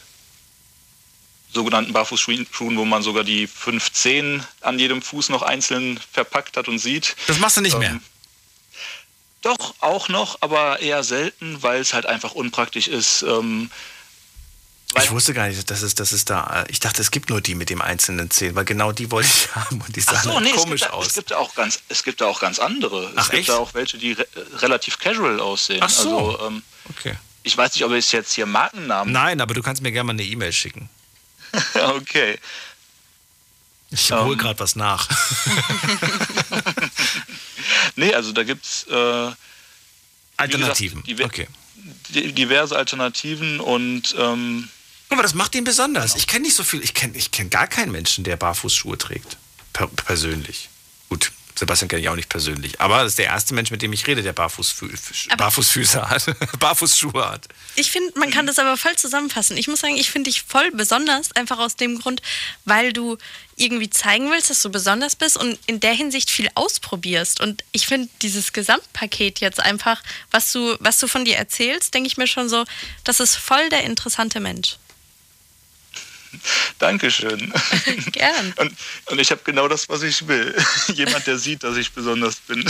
sogenannten 1.54 1.94
Barfußschuhen, 1.94 2.48
wo 2.78 2.86
man 2.86 3.04
sogar 3.04 3.24
die 3.24 3.48
fünf 3.48 3.92
Zehen 3.92 4.44
an 4.62 4.80
jedem 4.80 5.02
Fuß 5.02 5.30
noch 5.30 5.42
einzeln 5.42 6.00
verpackt 6.12 6.58
hat 6.58 6.68
und 6.68 6.80
sieht. 6.80 7.16
Das 7.28 7.40
machst 7.40 7.58
du 7.58 7.62
nicht 7.62 7.74
ähm, 7.74 7.80
mehr. 7.80 8.00
Doch, 9.42 9.76
auch 9.80 10.08
noch, 10.08 10.38
aber 10.42 10.80
eher 10.80 11.04
selten, 11.04 11.62
weil 11.62 11.82
es 11.82 11.94
halt 11.94 12.06
einfach 12.06 12.32
unpraktisch 12.32 12.88
ist. 12.88 13.24
Ähm, 13.24 13.70
ich 15.02 15.12
wusste 15.12 15.34
gar 15.34 15.48
nicht, 15.48 15.70
dass 15.70 15.82
es, 15.82 15.96
dass 15.96 16.12
es 16.12 16.24
da. 16.24 16.66
Ich 16.68 16.80
dachte, 16.80 17.02
es 17.02 17.10
gibt 17.12 17.30
nur 17.30 17.42
die 17.42 17.56
mit 17.56 17.70
dem 17.70 17.82
einzelnen 17.82 18.30
Zehen, 18.30 18.56
weil 18.56 18.66
genau 18.66 18.92
die 18.92 19.10
wollte 19.12 19.28
ich 19.28 19.56
haben 19.56 19.82
und 19.82 19.96
die 19.96 20.02
sahen 20.02 20.22
so, 20.24 20.40
nee, 20.40 20.52
komisch 20.52 20.82
es 20.82 20.88
gibt, 20.88 20.94
aus. 20.94 21.08
Es 21.08 21.14
gibt, 21.16 21.34
auch 21.34 21.56
ganz, 21.56 21.80
es 21.90 22.04
gibt 22.04 22.22
da 22.22 22.28
auch 22.28 22.40
ganz 22.40 22.60
andere. 22.60 23.12
Ach, 23.16 23.24
es 23.24 23.30
gibt 23.30 23.40
echt? 23.40 23.50
da 23.50 23.58
auch 23.58 23.74
welche, 23.74 23.98
die 23.98 24.14
re 24.14 24.28
relativ 24.58 25.00
casual 25.00 25.40
aussehen. 25.40 25.80
Ach 25.82 25.90
so. 25.90 26.32
Also, 26.32 26.48
ähm, 26.48 26.64
okay. 26.90 27.16
Ich 27.44 27.58
weiß 27.58 27.74
nicht, 27.74 27.84
ob 27.84 27.92
ich 27.92 28.12
jetzt 28.12 28.34
hier 28.34 28.46
Markennamen. 28.46 29.12
Nein, 29.12 29.42
aber 29.42 29.54
du 29.54 29.62
kannst 29.62 29.82
mir 29.82 29.92
gerne 29.92 30.08
mal 30.08 30.14
eine 30.14 30.24
E-Mail 30.24 30.54
schicken. 30.54 30.90
okay. 31.96 32.38
Ich 33.92 34.12
hole 34.12 34.32
um. 34.32 34.38
gerade 34.38 34.60
was 34.60 34.76
nach. 34.76 35.08
nee, 37.96 38.14
also 38.14 38.32
da 38.32 38.44
gibt 38.44 38.66
es 38.66 38.88
äh, 38.90 39.32
Alternativen. 40.38 41.04
Gesagt, 41.04 41.26
okay. 41.26 41.48
Diverse 42.10 42.76
Alternativen 42.76 43.60
und 43.60 44.16
ähm, 44.18 44.70
aber 45.10 45.22
das 45.22 45.36
macht 45.36 45.54
ihn 45.54 45.64
besonders. 45.64 46.16
Ich 46.16 46.26
kenne 46.26 46.44
nicht 46.44 46.56
so 46.56 46.64
viel, 46.64 46.84
ich 46.84 46.96
kenne 46.96 47.16
ich 47.16 47.30
kenn 47.30 47.50
gar 47.52 47.68
keinen 47.68 47.92
Menschen, 47.92 48.24
der 48.24 48.36
Barfußschuhe 48.36 48.98
trägt. 48.98 49.38
Per 49.74 49.88
persönlich. 49.88 50.70
Gut, 51.10 51.32
Sebastian 51.56 51.88
kenne 51.88 52.02
ich 52.02 52.10
auch 52.10 52.16
nicht 52.16 52.30
persönlich. 52.30 52.82
Aber 52.82 53.00
das 53.00 53.14
ist 53.14 53.20
der 53.20 53.26
erste 53.26 53.54
Mensch, 53.54 53.72
mit 53.72 53.82
dem 53.82 53.94
ich 53.94 54.06
rede, 54.08 54.24
der 54.24 54.34
Barfußfü 54.34 54.90
Barfußfüße 55.38 56.10
hat. 56.10 56.26
Barfußschuhe 56.60 57.30
hat. 57.30 57.48
Ich 57.76 57.92
finde, 57.92 58.18
man 58.18 58.32
kann 58.32 58.48
das 58.48 58.60
aber 58.60 58.78
voll 58.78 58.96
zusammenfassen. 58.96 59.58
Ich 59.58 59.68
muss 59.68 59.82
sagen, 59.82 59.96
ich 59.96 60.10
finde 60.10 60.30
dich 60.30 60.44
voll 60.44 60.72
besonders, 60.72 61.32
einfach 61.34 61.60
aus 61.60 61.76
dem 61.76 62.00
Grund, 62.00 62.22
weil 62.66 62.94
du 62.94 63.18
irgendwie 63.56 63.90
zeigen 63.90 64.32
willst, 64.32 64.50
dass 64.50 64.62
du 64.62 64.72
besonders 64.72 65.16
bist 65.16 65.38
und 65.38 65.60
in 65.68 65.80
der 65.80 65.94
Hinsicht 65.94 66.30
viel 66.32 66.50
ausprobierst. 66.56 67.40
Und 67.40 67.64
ich 67.72 67.88
finde 67.88 68.10
dieses 68.22 68.54
Gesamtpaket 68.54 69.40
jetzt 69.40 69.60
einfach, 69.60 70.02
was 70.32 70.52
du, 70.52 70.76
was 70.80 71.00
du 71.00 71.08
von 71.08 71.26
dir 71.26 71.38
erzählst, 71.38 71.94
denke 71.94 72.08
ich 72.08 72.18
mir 72.18 72.28
schon 72.28 72.50
so, 72.50 72.66
das 73.04 73.20
ist 73.20 73.36
voll 73.36 73.70
der 73.70 73.84
interessante 73.84 74.40
Mensch. 74.40 74.78
Dankeschön. 76.80 77.54
Gern. 78.12 78.54
Und, 78.58 78.74
und 79.06 79.20
ich 79.20 79.32
habe 79.32 79.42
genau 79.44 79.68
das, 79.68 79.90
was 79.90 80.04
ich 80.04 80.28
will. 80.28 80.56
Jemand, 80.94 81.28
der 81.28 81.38
sieht, 81.38 81.64
dass 81.64 81.78
ich 81.78 81.92
besonders 81.92 82.38
bin. 82.38 82.70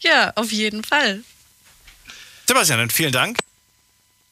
ja, 0.00 0.32
auf 0.36 0.52
jeden 0.52 0.84
Fall. 0.84 1.22
Sebastian, 2.46 2.78
dann 2.78 2.90
vielen 2.90 3.12
Dank. 3.12 3.38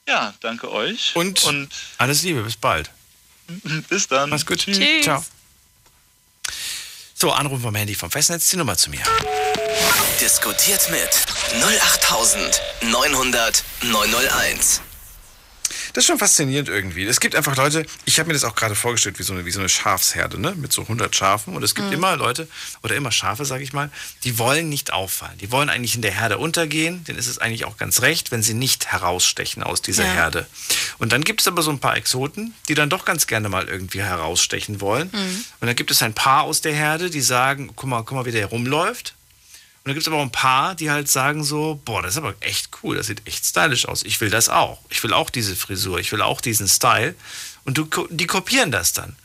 Ja, 0.06 0.34
danke 0.40 0.70
euch. 0.70 1.12
Und, 1.14 1.42
und 1.44 1.68
alles 1.98 2.22
Liebe, 2.22 2.42
bis 2.42 2.56
bald. 2.56 2.90
Bis 3.88 4.08
dann. 4.08 4.30
Mach's 4.30 4.46
gut. 4.46 4.58
Tschüss. 4.58 4.78
Ciao. 5.02 5.24
So, 7.14 7.30
Anruf 7.30 7.62
vom 7.62 7.74
Handy 7.74 7.94
vom 7.94 8.10
Festnetz, 8.10 8.48
die 8.50 8.56
Nummer 8.56 8.76
zu 8.76 8.90
mir. 8.90 9.02
Diskutiert 10.20 10.90
mit 10.90 11.08
08900 11.62 13.64
901. 13.82 14.82
Das 15.92 16.04
ist 16.04 16.08
schon 16.08 16.18
faszinierend 16.18 16.68
irgendwie. 16.68 17.04
Es 17.04 17.20
gibt 17.20 17.36
einfach 17.36 17.56
Leute, 17.56 17.84
ich 18.04 18.18
habe 18.18 18.28
mir 18.28 18.32
das 18.32 18.44
auch 18.44 18.54
gerade 18.54 18.74
vorgestellt, 18.74 19.18
wie 19.18 19.22
so 19.22 19.32
eine, 19.32 19.44
wie 19.44 19.50
so 19.50 19.60
eine 19.60 19.68
Schafsherde, 19.68 20.40
ne? 20.40 20.54
mit 20.56 20.72
so 20.72 20.82
100 20.82 21.14
Schafen. 21.14 21.54
Und 21.54 21.62
es 21.62 21.74
gibt 21.74 21.88
mhm. 21.88 21.94
immer 21.94 22.16
Leute, 22.16 22.48
oder 22.82 22.96
immer 22.96 23.12
Schafe, 23.12 23.44
sage 23.44 23.62
ich 23.62 23.72
mal, 23.72 23.90
die 24.24 24.38
wollen 24.38 24.68
nicht 24.68 24.92
auffallen. 24.92 25.36
Die 25.38 25.50
wollen 25.50 25.68
eigentlich 25.68 25.94
in 25.94 26.02
der 26.02 26.12
Herde 26.12 26.38
untergehen. 26.38 27.04
Denn 27.04 27.16
ist 27.16 27.26
es 27.26 27.38
eigentlich 27.38 27.64
auch 27.64 27.76
ganz 27.76 28.02
recht, 28.02 28.30
wenn 28.30 28.42
sie 28.42 28.54
nicht 28.54 28.86
herausstechen 28.86 29.62
aus 29.62 29.82
dieser 29.82 30.04
ja. 30.04 30.12
Herde. 30.12 30.46
Und 30.98 31.12
dann 31.12 31.24
gibt 31.24 31.40
es 31.42 31.48
aber 31.48 31.62
so 31.62 31.70
ein 31.70 31.78
paar 31.78 31.96
Exoten, 31.96 32.54
die 32.68 32.74
dann 32.74 32.88
doch 32.88 33.04
ganz 33.04 33.26
gerne 33.26 33.48
mal 33.48 33.68
irgendwie 33.68 34.02
herausstechen 34.02 34.80
wollen. 34.80 35.10
Mhm. 35.12 35.44
Und 35.60 35.66
dann 35.66 35.76
gibt 35.76 35.90
es 35.90 36.02
ein 36.02 36.14
paar 36.14 36.44
aus 36.44 36.60
der 36.60 36.74
Herde, 36.74 37.10
die 37.10 37.20
sagen, 37.20 37.70
guck 37.76 37.88
mal, 37.88 38.02
guck 38.02 38.16
mal, 38.16 38.24
wie 38.24 38.32
der 38.32 38.46
rumläuft. 38.46 39.14
Und 39.82 39.88
dann 39.88 39.94
gibt 39.94 40.06
es 40.06 40.08
aber 40.08 40.18
auch 40.18 40.22
ein 40.22 40.30
paar, 40.30 40.76
die 40.76 40.92
halt 40.92 41.08
sagen 41.08 41.42
so, 41.42 41.80
boah, 41.84 42.02
das 42.02 42.12
ist 42.12 42.18
aber 42.18 42.34
echt 42.38 42.68
cool, 42.82 42.96
das 42.96 43.08
sieht 43.08 43.26
echt 43.26 43.44
stylisch 43.44 43.88
aus. 43.88 44.04
Ich 44.04 44.20
will 44.20 44.30
das 44.30 44.48
auch. 44.48 44.78
Ich 44.90 45.02
will 45.02 45.12
auch 45.12 45.28
diese 45.28 45.56
Frisur, 45.56 45.98
ich 45.98 46.12
will 46.12 46.22
auch 46.22 46.40
diesen 46.40 46.68
Style. 46.68 47.16
Und 47.64 47.78
du, 47.78 47.88
die 48.10 48.28
kopieren 48.28 48.70
das 48.70 48.92
dann. 48.92 49.16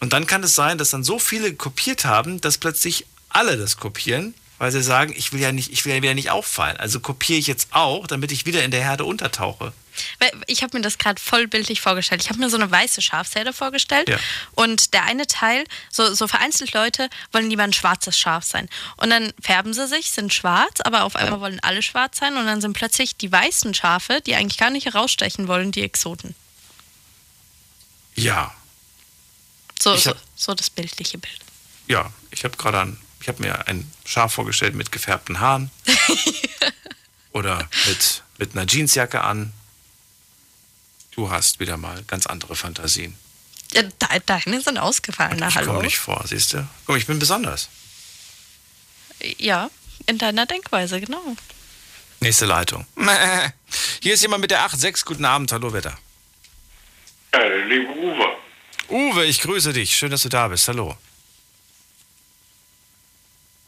Und 0.00 0.14
dann 0.14 0.26
kann 0.26 0.42
es 0.42 0.54
sein, 0.54 0.78
dass 0.78 0.88
dann 0.88 1.04
so 1.04 1.18
viele 1.18 1.54
kopiert 1.54 2.06
haben, 2.06 2.40
dass 2.40 2.56
plötzlich 2.56 3.04
alle 3.28 3.58
das 3.58 3.76
kopieren, 3.76 4.32
weil 4.56 4.72
sie 4.72 4.82
sagen, 4.82 5.12
ich 5.14 5.34
will 5.34 5.40
ja 5.40 5.52
nicht, 5.52 5.70
ich 5.70 5.84
will 5.84 5.94
ja 5.94 6.02
wieder 6.02 6.14
nicht 6.14 6.30
auffallen. 6.30 6.78
Also 6.78 7.00
kopiere 7.00 7.38
ich 7.38 7.46
jetzt 7.46 7.68
auch, 7.72 8.06
damit 8.06 8.32
ich 8.32 8.46
wieder 8.46 8.64
in 8.64 8.70
der 8.70 8.82
Herde 8.82 9.04
untertauche. 9.04 9.74
Ich 10.46 10.62
habe 10.62 10.76
mir 10.76 10.82
das 10.82 10.98
gerade 10.98 11.20
vollbildlich 11.20 11.80
vorgestellt. 11.80 12.22
Ich 12.22 12.28
habe 12.28 12.38
mir 12.38 12.50
so 12.50 12.56
eine 12.56 12.70
weiße 12.70 13.02
Schafsherde 13.02 13.52
vorgestellt. 13.52 14.08
Ja. 14.08 14.18
Und 14.52 14.94
der 14.94 15.04
eine 15.04 15.26
Teil, 15.26 15.64
so, 15.90 16.14
so 16.14 16.28
vereinzelt 16.28 16.72
Leute, 16.72 17.08
wollen 17.32 17.50
lieber 17.50 17.62
ein 17.62 17.72
schwarzes 17.72 18.18
Schaf 18.18 18.44
sein. 18.44 18.68
Und 18.96 19.10
dann 19.10 19.32
färben 19.40 19.74
sie 19.74 19.86
sich, 19.86 20.10
sind 20.10 20.32
schwarz, 20.32 20.80
aber 20.82 21.04
auf 21.04 21.16
einmal 21.16 21.40
wollen 21.40 21.60
alle 21.60 21.82
schwarz 21.82 22.18
sein. 22.18 22.36
Und 22.36 22.46
dann 22.46 22.60
sind 22.60 22.72
plötzlich 22.72 23.16
die 23.16 23.30
weißen 23.30 23.74
Schafe, 23.74 24.20
die 24.26 24.34
eigentlich 24.34 24.58
gar 24.58 24.70
nicht 24.70 24.86
herausstechen 24.86 25.48
wollen, 25.48 25.72
die 25.72 25.82
Exoten. 25.82 26.34
Ja. 28.14 28.54
So, 29.78 29.94
so, 29.96 30.14
so, 30.34 30.54
das 30.54 30.70
bildliche 30.70 31.18
Bild. 31.18 31.40
Ja, 31.86 32.12
ich 32.30 32.44
habe 32.44 32.56
gerade 32.56 32.80
an, 32.80 32.98
ich 33.20 33.28
habe 33.28 33.42
mir 33.42 33.68
ein 33.68 33.90
Schaf 34.04 34.34
vorgestellt 34.34 34.74
mit 34.74 34.90
gefärbten 34.90 35.40
Haaren. 35.40 35.70
Oder 37.32 37.68
mit, 37.86 38.22
mit 38.38 38.56
einer 38.56 38.66
Jeansjacke 38.66 39.20
an, 39.20 39.52
Du 41.16 41.30
hast 41.30 41.60
wieder 41.60 41.78
mal 41.78 42.04
ganz 42.04 42.26
andere 42.26 42.54
Fantasien. 42.54 43.16
Ja, 43.72 43.82
deine 44.26 44.60
sind 44.60 44.78
ausgefallen, 44.78 45.38
na 45.40 45.48
ich 45.48 45.54
hallo. 45.54 45.66
Ich 45.66 45.72
komme 45.72 45.82
nicht 45.82 45.98
vor, 45.98 46.22
siehst 46.26 46.52
du? 46.52 46.68
Guck, 46.84 46.98
ich 46.98 47.06
bin 47.06 47.18
besonders. 47.18 47.70
Ja, 49.38 49.70
in 50.06 50.18
deiner 50.18 50.44
Denkweise, 50.44 51.00
genau. 51.00 51.36
Nächste 52.20 52.44
Leitung. 52.44 52.86
Hier 54.02 54.14
ist 54.14 54.20
jemand 54.20 54.42
mit 54.42 54.50
der 54.50 54.60
8.6. 54.68 55.06
Guten 55.06 55.24
Abend, 55.24 55.50
hallo 55.52 55.72
Wetter. 55.72 55.96
Äh, 57.32 57.64
liebe 57.64 57.90
Uwe. 57.92 58.36
Uwe, 58.90 59.24
ich 59.24 59.40
grüße 59.40 59.72
dich. 59.72 59.96
Schön, 59.96 60.10
dass 60.10 60.22
du 60.22 60.28
da 60.28 60.48
bist. 60.48 60.68
Hallo. 60.68 60.96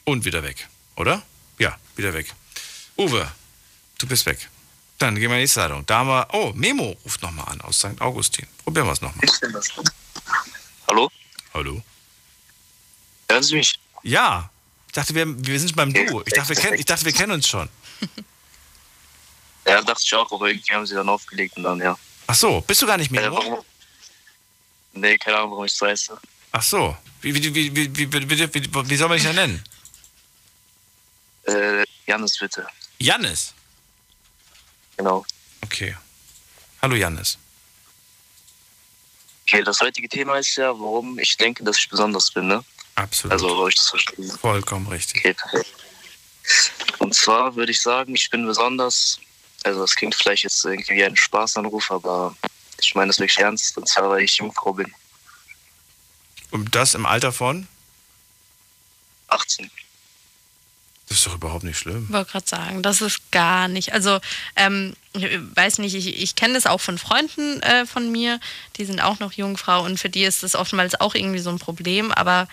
Und 0.05 0.27
wieder 0.27 0.43
weg, 0.43 0.69
oder? 0.97 1.23
Ja, 1.59 1.79
wieder 1.97 2.13
weg. 2.13 2.33
Uwe, 2.97 3.31
du 3.99 4.07
bist 4.07 4.27
weg. 4.27 4.49
Dann 4.99 5.15
gehen 5.15 5.31
wir 5.31 5.31
in 5.31 5.35
die 5.35 5.43
nächste 5.43 5.61
Leitung. 5.61 5.87
Da 5.87 5.99
haben 5.99 6.09
wir, 6.09 6.27
oh, 6.33 6.53
Memo 6.55 6.97
ruft 7.05 7.23
nochmal 7.23 7.47
an 7.49 7.61
aus 7.61 7.79
St. 7.79 8.01
Augustin. 8.01 8.47
Probieren 8.65 8.87
wir 8.87 8.93
es 8.93 9.01
nochmal. 9.01 9.27
Hallo? 10.89 11.11
Hallo? 11.55 11.83
Hören 13.31 13.43
Sie 13.43 13.55
mich? 13.55 13.79
Ja. 14.03 14.51
Ich 14.89 14.93
dachte, 14.93 15.15
wir, 15.15 15.27
wir 15.47 15.61
sind 15.61 15.77
beim 15.77 15.93
Du. 15.93 16.23
Ich 16.27 16.33
dachte, 16.33 16.49
wir 16.49 16.57
kennen, 16.57 16.79
ich 16.79 16.85
dachte, 16.85 17.05
wir 17.05 17.13
kennen 17.13 17.33
uns 17.33 17.47
schon. 17.47 17.69
Ja, 19.67 19.83
dachte 19.83 20.03
ich 20.03 20.15
auch, 20.15 20.33
aber 20.33 20.49
irgendwie 20.49 20.73
haben 20.73 20.87
sie 20.87 20.95
dann 20.95 21.09
aufgelegt 21.09 21.57
und 21.59 21.63
dann, 21.63 21.79
ja. 21.79 21.97
Ach 22.27 22.35
so, 22.35 22.61
bist 22.63 22.83
du 22.83 22.87
gar 22.87 22.97
nicht 22.97 23.11
Memo? 23.11 23.39
Äh? 23.39 23.63
Nee, 24.95 25.19
keine 25.19 25.37
Ahnung, 25.37 25.53
warum 25.53 25.67
ich 25.67 25.73
so 25.73 25.87
heiße. 25.87 26.19
Ach 26.53 26.63
so. 26.63 26.97
Wie, 27.21 27.35
wie, 27.35 27.55
wie, 27.55 27.77
wie, 27.77 27.97
wie, 27.97 28.13
wie, 28.13 28.55
wie, 28.55 28.91
wie 28.91 28.97
soll 28.97 29.09
man 29.09 29.19
dich 29.19 29.27
denn 29.27 29.37
nennen? 29.37 29.65
Äh, 31.45 31.85
Jannis, 32.07 32.39
bitte. 32.39 32.67
Jannis? 32.99 33.55
Genau. 34.99 35.25
Okay. 35.63 35.97
Hallo 36.83 36.97
Jannis. 36.97 37.39
Okay, 39.47 39.63
das 39.63 39.81
heutige 39.81 40.09
Thema 40.09 40.37
ist 40.37 40.57
ja, 40.57 40.69
warum 40.79 41.19
ich 41.19 41.37
denke, 41.37 41.65
dass 41.65 41.79
ich 41.79 41.89
besonders 41.89 42.31
bin, 42.31 42.49
ne? 42.49 42.63
Absolut. 42.97 43.33
Also, 43.33 43.59
habe 43.59 43.69
ich 43.71 43.77
das 43.77 43.89
verstanden? 43.89 44.31
Vollkommen 44.39 44.89
richtig. 44.89 45.21
Okay, 45.21 45.35
perfekt. 45.35 45.75
Und 46.99 47.15
zwar 47.15 47.55
würde 47.55 47.73
ich 47.73 47.81
sagen, 47.81 48.15
ich 48.15 48.29
bin 48.29 48.45
besonders, 48.45 49.21
also 49.63 49.85
es 49.85 49.95
klingt 49.95 50.15
vielleicht 50.15 50.43
jetzt 50.43 50.65
irgendwie 50.65 50.97
wie 50.97 51.05
ein 51.05 51.17
Spaßanruf, 51.17 51.91
aber 51.91 52.37
ich 52.81 52.95
meine 52.95 53.09
das 53.09 53.21
wirklich 53.21 53.39
ernst, 53.39 53.79
und 53.79 53.89
zwar, 53.89 54.11
weil 54.11 54.23
ich 54.23 54.37
Jungfrau 54.37 54.73
bin. 54.73 54.93
Und 56.51 56.75
das 56.75 56.95
im 56.95 57.07
Alter 57.07 57.33
von? 57.33 57.69
18. 59.29 59.71
Das 61.09 61.19
ist 61.19 61.27
doch 61.27 61.35
überhaupt 61.35 61.65
nicht 61.65 61.79
schlimm. 61.79 62.05
Ich 62.09 62.13
wollte 62.13 62.33
gerade 62.33 62.47
sagen, 62.47 62.83
das 62.83 63.01
ist 63.01 63.31
gar 63.31 63.67
nicht. 63.69 63.93
Also, 63.93 64.21
ähm, 64.57 64.95
ich 65.15 65.27
weiß 65.55 65.79
nicht, 65.79 65.95
ich, 65.95 66.21
ich 66.23 66.35
kenne 66.35 66.55
das 66.55 66.67
auch 66.67 66.81
von 66.81 66.99
Freunden 66.99 67.61
äh, 67.63 67.87
von 67.87 68.13
mir, 68.13 68.41
die 68.77 68.85
sind 68.85 69.01
auch 69.01 69.19
noch 69.19 69.33
Jungfrau 69.33 69.85
und 69.85 69.99
für 69.99 70.11
die 70.11 70.25
ist 70.25 70.43
das 70.43 70.55
oftmals 70.55 71.01
auch 71.01 71.15
irgendwie 71.15 71.39
so 71.39 71.51
ein 71.51 71.59
Problem, 71.59 72.13
aber 72.13 72.47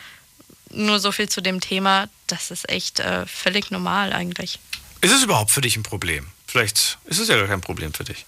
nur 0.71 0.99
so 0.99 1.11
viel 1.11 1.29
zu 1.29 1.41
dem 1.41 1.59
Thema, 1.59 2.07
das 2.27 2.51
ist 2.51 2.69
echt 2.69 2.99
äh, 2.99 3.25
völlig 3.25 3.71
normal 3.71 4.13
eigentlich. 4.13 4.59
Ist 5.01 5.13
es 5.13 5.23
überhaupt 5.23 5.51
für 5.51 5.61
dich 5.61 5.75
ein 5.77 5.83
Problem? 5.83 6.27
Vielleicht 6.47 6.97
ist 7.05 7.19
es 7.19 7.27
ja 7.27 7.35
gar 7.35 7.47
kein 7.47 7.61
Problem 7.61 7.93
für 7.93 8.03
dich. 8.03 8.25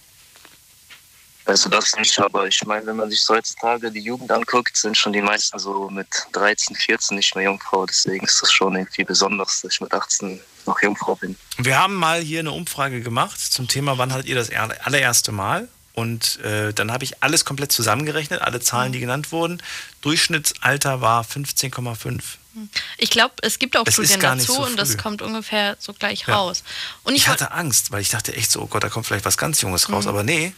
Also 1.48 1.70
das 1.70 1.96
nicht, 1.96 2.18
aber 2.18 2.46
ich 2.46 2.62
meine, 2.66 2.84
wenn 2.84 2.96
man 2.96 3.08
sich 3.08 3.22
so 3.22 3.34
heutzutage 3.34 3.90
die 3.90 4.00
Jugend 4.00 4.30
anguckt, 4.30 4.76
sind 4.76 4.98
schon 4.98 5.14
die 5.14 5.22
meisten 5.22 5.58
so 5.58 5.88
mit 5.88 6.06
13, 6.32 6.76
14 6.76 7.16
nicht 7.16 7.34
mehr 7.34 7.44
Jungfrau. 7.44 7.86
Deswegen 7.86 8.26
ist 8.26 8.42
das 8.42 8.52
schon 8.52 8.76
irgendwie 8.76 9.02
besonders, 9.02 9.62
dass 9.62 9.72
ich 9.72 9.80
mit 9.80 9.94
18 9.94 10.38
noch 10.66 10.82
Jungfrau 10.82 11.14
bin. 11.14 11.36
Wir 11.56 11.78
haben 11.78 11.94
mal 11.94 12.20
hier 12.20 12.40
eine 12.40 12.52
Umfrage 12.52 13.00
gemacht 13.00 13.40
zum 13.40 13.66
Thema, 13.66 13.96
wann 13.96 14.12
hattet 14.12 14.26
ihr 14.26 14.34
das 14.34 14.50
allererste 14.50 15.32
Mal? 15.32 15.68
Und 15.94 16.38
äh, 16.40 16.74
dann 16.74 16.92
habe 16.92 17.04
ich 17.04 17.22
alles 17.22 17.46
komplett 17.46 17.72
zusammengerechnet, 17.72 18.42
alle 18.42 18.60
Zahlen, 18.60 18.92
die 18.92 19.00
genannt 19.00 19.32
wurden. 19.32 19.62
Durchschnittsalter 20.02 21.00
war 21.00 21.24
15,5. 21.24 22.20
Ich 22.98 23.08
glaube, 23.08 23.34
es 23.40 23.58
gibt 23.58 23.74
auch 23.78 23.86
ist 23.86 23.94
Studien 23.94 24.20
dazu 24.20 24.52
so 24.52 24.66
und 24.66 24.76
das 24.78 24.98
kommt 24.98 25.22
ungefähr 25.22 25.78
so 25.80 25.94
gleich 25.94 26.26
Ja. 26.26 26.36
raus. 26.36 26.62
Und 27.04 27.14
Ich, 27.14 27.22
ich, 27.22 27.28
hatte 27.28 27.52
Angst, 27.52 27.90
weil 27.90 28.02
ich 28.02 28.10
dachte 28.10 28.34
echt 28.36 28.50
so, 28.50 28.60
oh 28.60 28.66
Gott, 28.66 28.84
da 28.84 28.90
kommt 28.90 29.06
vielleicht 29.06 29.24
was 29.24 29.38
ganz 29.38 29.62
Junges 29.62 29.90
raus. 29.90 30.04
Mhm. 30.04 30.10
Aber 30.10 30.22
nee, 30.22 30.52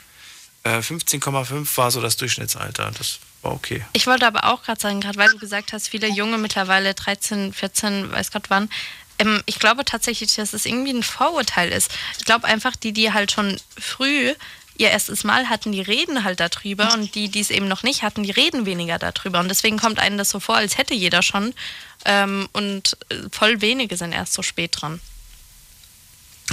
15,5 0.65 1.77
war 1.77 1.91
so 1.91 2.01
das 2.01 2.17
Durchschnittsalter. 2.17 2.91
Das 2.97 3.19
war 3.43 3.53
okay. 3.53 3.85
Ich 3.93 4.07
wollte 4.07 4.27
aber 4.27 4.45
auch 4.45 4.63
gerade 4.63 4.81
sagen, 4.81 5.01
gerade 5.01 5.19
weil 5.19 5.31
du 5.31 5.39
gesagt 5.39 5.73
hast, 5.73 5.89
viele 5.89 6.09
Junge 6.09 6.39
mittlerweile 6.39 6.95
13, 6.95 7.53
14, 7.53 8.13
weiß 8.13 8.31
Gott 8.31 8.51
wann. 8.51 8.69
Ähm, 9.19 9.43
ich 9.47 9.59
glaube 9.59 9.85
tatsächlich, 9.85 10.35
dass 10.35 10.53
es 10.53 10.67
irgendwie 10.67 10.93
ein 10.93 11.03
Vorurteil 11.03 11.73
ist. 11.73 11.91
Ich 12.19 12.25
glaube 12.25 12.47
einfach, 12.47 12.77
die, 12.77 12.93
die 12.93 13.13
halt 13.13 13.33
schon 13.33 13.61
früh 13.79 14.35
ihr 14.81 14.91
erstes 14.91 15.25
Mal 15.25 15.51
hatten, 15.51 15.73
die 15.73 15.83
reden 15.83 16.25
halt 16.25 16.41
darüber 16.41 16.95
und 16.95 17.15
die, 17.15 17.29
die 17.29 17.41
es 17.41 17.51
eben 17.51 17.69
noch 17.69 17.83
nicht 17.83 18.03
hatten, 18.03 18.23
die 18.23 18.31
reden 18.31 18.65
weniger 18.65 18.99
darüber. 18.99 19.41
Und 19.41 19.49
deswegen 19.49 19.79
kommt 19.79 19.99
einem 19.99 20.17
das 20.17 20.31
so 20.31 20.41
vor, 20.41 20.57
als 20.57 20.79
hätte 20.79 20.95
jeder 20.95 21.23
schon. 21.23 21.55
Ähm, 22.07 22.49
und 22.53 22.97
äh, 23.11 23.17
voll 23.31 23.61
wenige 23.61 23.99
sind 23.99 24.13
erst 24.13 24.33
so 24.33 24.43
spät 24.43 24.81
dran. 24.81 25.01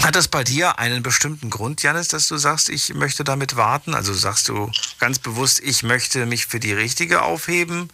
Hat 0.01 0.15
das 0.15 0.27
bei 0.27 0.43
dir 0.43 0.79
einen 0.79 1.01
bestimmten 1.01 1.49
Grund, 1.49 1.81
Janis, 1.81 2.07
dass 2.07 2.27
du 2.27 2.37
sagst, 2.37 2.69
ich 2.69 2.93
möchte 2.93 3.23
damit 3.23 3.55
warten? 3.55 3.95
Also 3.95 4.13
sagst 4.13 4.47
du 4.47 4.71
ganz 4.99 5.19
bewusst, 5.19 5.59
ich 5.59 5.83
möchte 5.83 6.25
mich 6.25 6.45
für 6.45 6.59
die 6.59 6.73
Richtige 6.73 7.23
aufheben? 7.23 7.89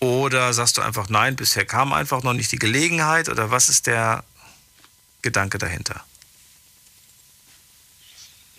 Oder 0.00 0.52
sagst 0.52 0.78
du 0.78 0.82
einfach, 0.82 1.08
nein, 1.08 1.36
bisher 1.36 1.64
kam 1.64 1.92
einfach 1.92 2.24
noch 2.24 2.32
nicht 2.32 2.50
die 2.50 2.58
Gelegenheit? 2.58 3.28
Oder 3.28 3.52
was 3.52 3.68
ist 3.68 3.86
der 3.86 4.24
Gedanke 5.22 5.58
dahinter? 5.58 6.04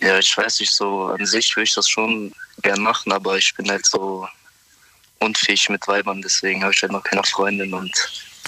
Ja, 0.00 0.18
ich 0.18 0.36
weiß 0.36 0.60
nicht, 0.60 0.72
so 0.72 1.06
an 1.06 1.24
sich 1.26 1.54
würde 1.54 1.64
ich 1.64 1.74
das 1.74 1.88
schon 1.88 2.34
gern 2.62 2.80
machen, 2.80 3.12
aber 3.12 3.36
ich 3.36 3.54
bin 3.54 3.70
halt 3.70 3.86
so 3.86 4.26
unfähig 5.18 5.68
mit 5.68 5.86
Weibern, 5.86 6.22
deswegen 6.22 6.62
habe 6.62 6.72
ich 6.72 6.82
halt 6.82 6.92
noch 6.92 7.04
keine 7.04 7.24
Freundin 7.24 7.72
und. 7.74 7.92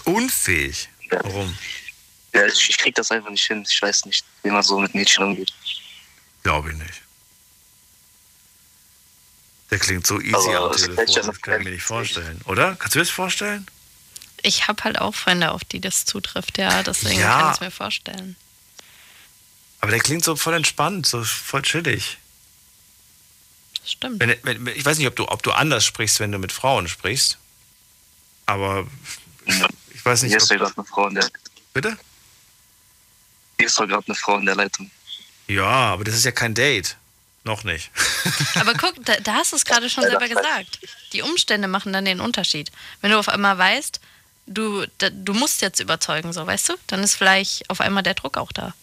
Unfähig? 0.05 0.89
Warum? 1.11 1.57
Ja, 2.37 2.47
ich, 2.47 2.69
ich 2.69 2.79
krieg 2.79 2.95
das 2.95 3.11
einfach 3.11 3.31
nicht 3.31 3.47
hin. 3.47 3.67
Ich 3.69 3.81
weiß 3.81 4.05
nicht, 4.07 4.25
wie 4.43 4.51
man 4.51 4.63
so 4.63 4.79
mit 4.79 4.95
Mädchen 4.95 5.25
umgeht. 5.25 5.53
Glaube 6.43 6.71
ich 6.71 6.77
nicht. 6.77 7.03
Der 9.71 9.79
klingt 9.79 10.07
so 10.07 10.21
easy 10.21 10.35
Aber 10.35 10.67
am 10.67 10.71
es 10.71 10.83
Telefon, 10.83 11.07
ja 11.09 11.23
das 11.23 11.41
kann 11.41 11.59
ich 11.61 11.65
mir 11.65 11.71
nicht 11.73 11.83
vorstellen. 11.83 12.41
Oder? 12.45 12.77
Kannst 12.77 12.95
du 12.95 12.99
dir 12.99 13.05
das 13.05 13.11
vorstellen? 13.11 13.67
Ich 14.43 14.69
habe 14.69 14.85
halt 14.85 14.99
auch 15.01 15.15
Freunde, 15.15 15.51
auf 15.51 15.65
die 15.65 15.81
das 15.81 16.05
zutrifft, 16.05 16.59
ja. 16.59 16.83
Deswegen 16.83 17.19
Ja. 17.21 17.41
kann 17.41 17.49
ich 17.49 17.55
es 17.55 17.61
mir 17.61 17.71
vorstellen. 17.71 18.37
Aber 19.81 19.91
der 19.91 20.01
klingt 20.01 20.25
so 20.25 20.37
voll 20.37 20.55
entspannt, 20.55 21.07
so 21.07 21.25
voll 21.25 21.63
chillig. 21.63 22.19
Stimmt. 23.85 24.21
Wenn, 24.21 24.37
wenn, 24.43 24.67
ich 24.69 24.85
weiß 24.85 24.99
nicht, 24.99 25.07
ob 25.07 25.17
du, 25.17 25.29
ob 25.29 25.43
du 25.43 25.53
anders 25.53 25.85
sprichst, 25.85 26.21
wenn 26.21 26.33
du 26.33 26.39
mit 26.39 26.53
Frauen 26.53 26.89
sprichst. 26.89 27.39
Aber 28.47 28.87
ich 29.95 30.05
weiß 30.05 30.23
nicht, 30.23 30.33
ja 30.33 30.61
ob, 30.61 30.79
eine 30.79 30.87
Frau 30.87 31.09
in 31.09 31.15
der. 31.17 31.29
Bitte? 31.73 31.97
Hier 33.59 33.67
ist 33.67 33.79
doch 33.79 33.87
gerade 33.87 34.07
eine 34.07 34.15
Frau 34.15 34.39
in 34.39 34.47
der 34.47 34.57
Leitung. 34.57 34.91
Ja, 35.49 35.65
aber 35.65 36.05
das 36.05 36.15
ist 36.15 36.25
ja 36.25 36.33
kein 36.33 36.55
Date. 36.55 36.97
Noch 37.45 37.63
nicht. 37.63 37.93
Aber 38.57 38.75
guck, 38.75 39.05
da, 39.05 39.21
da 39.21 39.35
hast 39.35 39.53
du 39.53 39.57
es 39.57 39.65
gerade 39.65 39.89
schon 39.89 40.03
selber 40.03 40.27
gesagt. 40.27 40.81
Die 41.13 41.23
Umstände 41.23 41.69
machen 41.69 41.93
dann 41.93 42.05
den 42.05 42.19
Unterschied. 42.19 42.73
Wenn 43.01 43.13
du 43.13 43.19
auf 43.21 43.29
einmal 43.29 43.57
weißt, 43.57 44.01
du, 44.47 44.85
da, 44.99 45.11
du 45.11 45.33
musst 45.33 45.63
jetzt 45.63 45.79
überzeugen, 45.79 46.33
so 46.33 46.45
weißt 46.45 46.71
du, 46.71 46.75
dann 46.89 47.05
ist 47.05 47.15
vielleicht 47.15 47.71
auf 47.71 47.81
einmal 47.81 48.03
der 48.03 48.15
Druck 48.15 48.37
auch 48.37 48.51
da. 48.51 48.75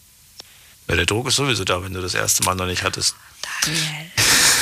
Ja, 0.88 0.96
der 0.96 1.06
Druck 1.06 1.28
ist 1.28 1.36
sowieso 1.36 1.66
da, 1.66 1.84
wenn 1.84 1.94
du 1.94 2.02
das 2.02 2.14
erste 2.14 2.44
Mal 2.44 2.56
noch 2.56 2.66
nicht 2.66 2.84
hattest. 2.84 3.16
Daniel. 3.66 4.12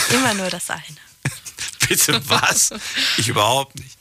Immer 0.09 0.33
nur 0.33 0.49
das 0.49 0.71
eine. 0.71 0.83
Bitte 1.87 2.27
was? 2.27 2.71
ich 3.17 3.27
überhaupt 3.27 3.77
nicht. 3.77 3.97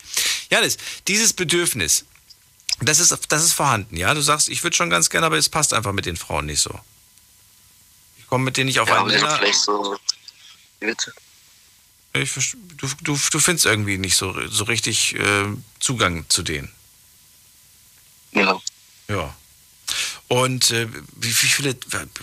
Janis, 0.48 0.78
dieses 1.08 1.34
Bedürfnis, 1.34 2.06
das 2.80 2.98
ist, 2.98 3.16
das 3.28 3.44
ist 3.44 3.52
vorhanden, 3.52 3.96
ja? 3.96 4.14
Du 4.14 4.20
sagst, 4.20 4.48
ich 4.48 4.62
würde 4.62 4.76
schon 4.76 4.90
ganz 4.90 5.10
gerne, 5.10 5.26
aber 5.26 5.36
es 5.36 5.48
passt 5.48 5.74
einfach 5.74 5.92
mit 5.92 6.06
den 6.06 6.16
Frauen 6.16 6.46
nicht 6.46 6.60
so. 6.60 6.78
Ich 8.18 8.26
komme 8.26 8.44
mit 8.44 8.56
denen 8.56 8.66
nicht 8.66 8.80
auf 8.80 8.88
ja, 8.88 8.98
einen 8.98 9.08
Nenner. 9.08 9.36
vielleicht 9.38 9.60
so. 9.60 9.96
Bitte. 10.78 11.12
Ich, 12.12 12.32
du, 12.32 12.88
du, 13.02 13.18
du 13.30 13.38
findest 13.38 13.66
irgendwie 13.66 13.98
nicht 13.98 14.16
so, 14.16 14.34
so 14.48 14.64
richtig 14.64 15.14
äh, 15.14 15.46
Zugang 15.78 16.24
zu 16.28 16.42
denen. 16.42 16.72
Ja. 18.32 18.58
Ja. 19.08 19.34
Und 20.28 20.70
äh, 20.70 20.88
wie, 21.16 21.28
wie 21.28 21.32
viele, 21.32 21.76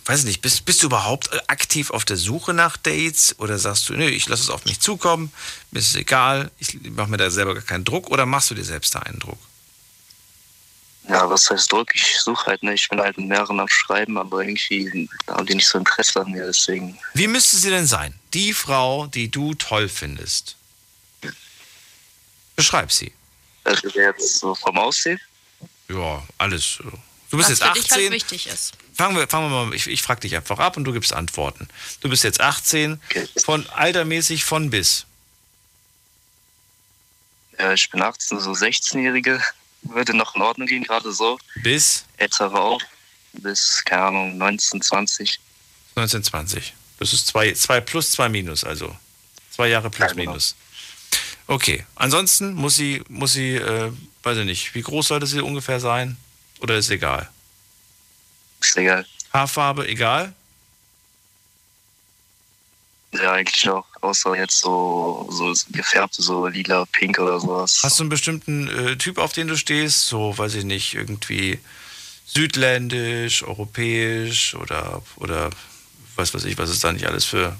weiß 0.06 0.24
nicht, 0.24 0.42
bist, 0.42 0.66
bist 0.66 0.82
du 0.82 0.88
überhaupt 0.88 1.30
aktiv 1.50 1.92
auf 1.92 2.06
der 2.06 2.16
Suche 2.18 2.54
nach 2.54 2.78
Dates 2.78 3.36
oder 3.38 3.60
sagst 3.60 3.90
du, 3.90 3.94
nee, 3.94 4.08
ich 4.10 4.28
lasse 4.30 4.44
es 4.44 4.50
auf 4.50 4.66
mich 4.66 4.80
zukommen, 4.80 5.32
mir 5.72 5.80
ist 5.80 5.90
es 5.90 5.96
egal, 5.96 6.50
ich 6.58 6.80
mache 6.92 7.10
mir 7.10 7.18
da 7.18 7.30
selber 7.30 7.54
gar 7.54 7.64
keinen 7.64 7.84
Druck 7.84 8.10
oder 8.10 8.26
machst 8.26 8.50
du 8.50 8.56
dir 8.56 8.64
selbst 8.64 8.96
da 8.96 9.00
einen 9.00 9.20
Druck? 9.20 9.40
Ja, 11.10 11.30
was 11.30 11.50
heißt 11.50 11.72
Druck? 11.72 11.96
Ich 11.96 12.20
suche 12.20 12.48
halt, 12.48 12.64
ne? 12.64 12.74
Ich 12.74 12.90
bin 12.90 13.00
halt 13.00 13.18
mit 13.18 13.28
mehreren 13.28 13.60
am 13.60 13.68
Schreiben, 13.70 14.18
aber 14.18 14.42
irgendwie 14.42 15.10
haben 15.28 15.46
die 15.46 15.56
nicht 15.56 15.68
so 15.68 15.78
Interesse 15.78 16.20
an 16.20 16.32
mir, 16.32 16.46
deswegen. 16.46 16.98
Wie 17.14 17.28
müsste 17.28 17.56
sie 17.56 17.70
denn 17.70 17.88
sein? 17.88 18.14
Die 18.34 18.54
Frau, 18.54 19.08
die 19.08 19.30
du 19.30 19.54
toll 19.54 19.88
findest. 19.88 20.58
Beschreib 22.56 22.92
sie. 22.92 23.14
Also 23.64 23.88
jetzt 23.90 24.40
so 24.40 24.54
vom 24.56 24.78
Aussehen. 24.78 25.20
Ja, 25.88 26.24
alles. 26.38 26.74
so. 26.74 26.84
Du 27.30 27.38
bist 27.38 27.50
Was 27.50 27.60
jetzt 27.60 27.64
für 27.64 27.74
dich 27.74 27.92
halt 27.92 28.02
18. 28.02 28.12
wichtig 28.12 28.48
ist. 28.48 28.74
Fangen 28.94 29.16
wir, 29.16 29.28
fangen 29.28 29.52
wir 29.52 29.66
mal, 29.66 29.74
ich, 29.76 29.88
ich 29.88 30.02
frage 30.02 30.22
dich 30.22 30.36
einfach 30.36 30.60
ab 30.60 30.78
und 30.78 30.86
du 30.86 30.94
gibst 30.94 31.14
Antworten. 31.14 31.68
Du 32.02 32.10
bist 32.10 32.24
jetzt 32.24 32.42
18, 32.42 33.00
von 33.44 33.68
altermäßig 33.70 34.46
von 34.46 34.70
bis. 34.70 35.06
Ja, 37.60 37.74
ich 37.74 37.90
bin 37.90 38.02
18, 38.02 38.40
so 38.40 38.52
16-Jährige. 38.52 39.42
Würde 39.84 40.16
noch 40.16 40.36
in 40.36 40.42
Ordnung 40.42 40.68
gehen, 40.68 40.84
gerade 40.84 41.12
so. 41.12 41.38
Bis? 41.56 42.06
Ältere 42.18 42.60
auch. 42.60 42.82
Bis, 43.34 43.84
keine 43.86 44.04
Ahnung, 44.04 44.32
1920. 44.34 45.40
1920. 45.96 46.74
Das 47.00 47.14
ist 47.14 47.28
zwei, 47.28 47.52
zwei 47.54 47.80
plus, 47.82 48.12
zwei 48.12 48.30
minus, 48.30 48.64
also. 48.64 48.96
Zwei 49.52 49.70
Jahre 49.70 49.90
plus, 49.90 50.10
ja, 50.10 50.14
genau. 50.14 50.32
minus. 50.32 50.56
Okay. 51.48 51.86
Ansonsten 51.96 52.54
muss 52.54 52.76
sie, 52.76 53.04
muss 53.08 53.34
sie, 53.34 53.56
äh, 53.56 53.92
weiß 54.24 54.38
ich 54.40 54.46
nicht, 54.46 54.76
wie 54.76 54.82
groß 54.82 55.08
sollte 55.08 55.28
sie 55.28 55.42
ungefähr 55.42 55.80
sein? 55.80 56.18
Oder 56.60 56.78
ist 56.78 56.90
egal? 56.90 57.30
Ist 58.62 58.78
egal. 58.78 59.06
Haarfarbe, 59.34 59.88
egal? 59.88 60.34
Ja, 63.14 63.34
eigentlich 63.34 63.70
auch. 63.70 63.86
Außer 64.02 64.36
jetzt 64.36 64.60
so, 64.60 65.28
so 65.32 65.54
gefärbte, 65.70 66.22
so 66.22 66.48
lila, 66.48 66.86
pink 66.92 67.20
oder 67.20 67.40
sowas. 67.40 67.80
Hast 67.84 68.00
du 68.00 68.04
einen 68.04 68.10
bestimmten 68.10 68.68
äh, 68.68 68.98
Typ, 68.98 69.18
auf 69.18 69.34
den 69.34 69.48
du 69.48 69.56
stehst? 69.56 70.08
So, 70.08 70.38
weiß 70.38 70.56
ich 70.56 70.66
nicht, 70.66 70.94
irgendwie 70.94 71.60
südländisch, 72.26 73.44
europäisch 73.44 74.54
oder, 74.56 75.02
oder 75.16 75.50
was 76.16 76.34
weiß 76.34 76.44
ich, 76.46 76.58
was 76.58 76.70
ist 76.70 76.84
da 76.84 76.92
nicht 76.92 77.08
alles 77.08 77.26
für 77.26 77.56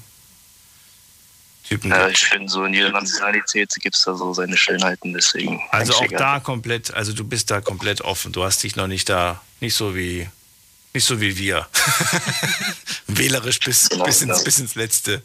Typen 1.68 1.90
ja, 1.90 2.08
ich 2.08 2.24
finde, 2.24 2.50
so 2.50 2.64
in 2.64 2.72
jeder 2.72 2.90
Nationalität 2.90 3.74
gibt 3.80 3.94
es 3.94 4.04
da 4.04 4.14
so 4.14 4.32
seine 4.32 4.56
Schönheiten, 4.56 5.12
deswegen. 5.12 5.60
Also 5.70 5.94
auch 5.94 6.02
egal. 6.02 6.18
da 6.18 6.40
komplett, 6.40 6.94
also 6.94 7.12
du 7.12 7.24
bist 7.24 7.50
da 7.50 7.60
komplett 7.60 8.00
offen. 8.00 8.32
Du 8.32 8.42
hast 8.42 8.62
dich 8.62 8.74
noch 8.76 8.86
nicht 8.86 9.08
da, 9.10 9.42
nicht 9.60 9.74
so 9.74 9.94
wie, 9.94 10.26
nicht 10.94 11.04
so 11.04 11.20
wie 11.20 11.36
wir. 11.36 11.66
Wählerisch 13.06 13.60
bis, 13.60 13.90
genau, 13.90 14.04
bis, 14.04 14.22
ins, 14.22 14.32
genau. 14.32 14.44
bis 14.44 14.58
ins 14.60 14.74
Letzte. 14.76 15.22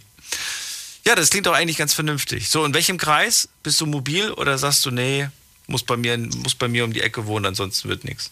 Ja, 1.06 1.16
das 1.16 1.30
klingt 1.30 1.46
doch 1.46 1.54
eigentlich 1.54 1.78
ganz 1.78 1.94
vernünftig. 1.94 2.50
So, 2.50 2.64
in 2.64 2.74
welchem 2.74 2.98
Kreis? 2.98 3.50
Bist 3.62 3.82
du 3.82 3.86
mobil 3.86 4.32
oder 4.32 4.58
sagst 4.58 4.86
du, 4.86 4.92
nee, 4.92 5.28
muss 5.68 5.84
bei 5.84 5.98
mir, 5.98 6.18
muss 6.18 6.56
bei 6.56 6.68
mir 6.68 6.86
um 6.86 6.94
die 6.94 7.02
Ecke 7.02 7.26
wohnen, 7.26 7.46
ansonsten 7.46 7.90
wird 7.90 8.04
nichts? 8.06 8.32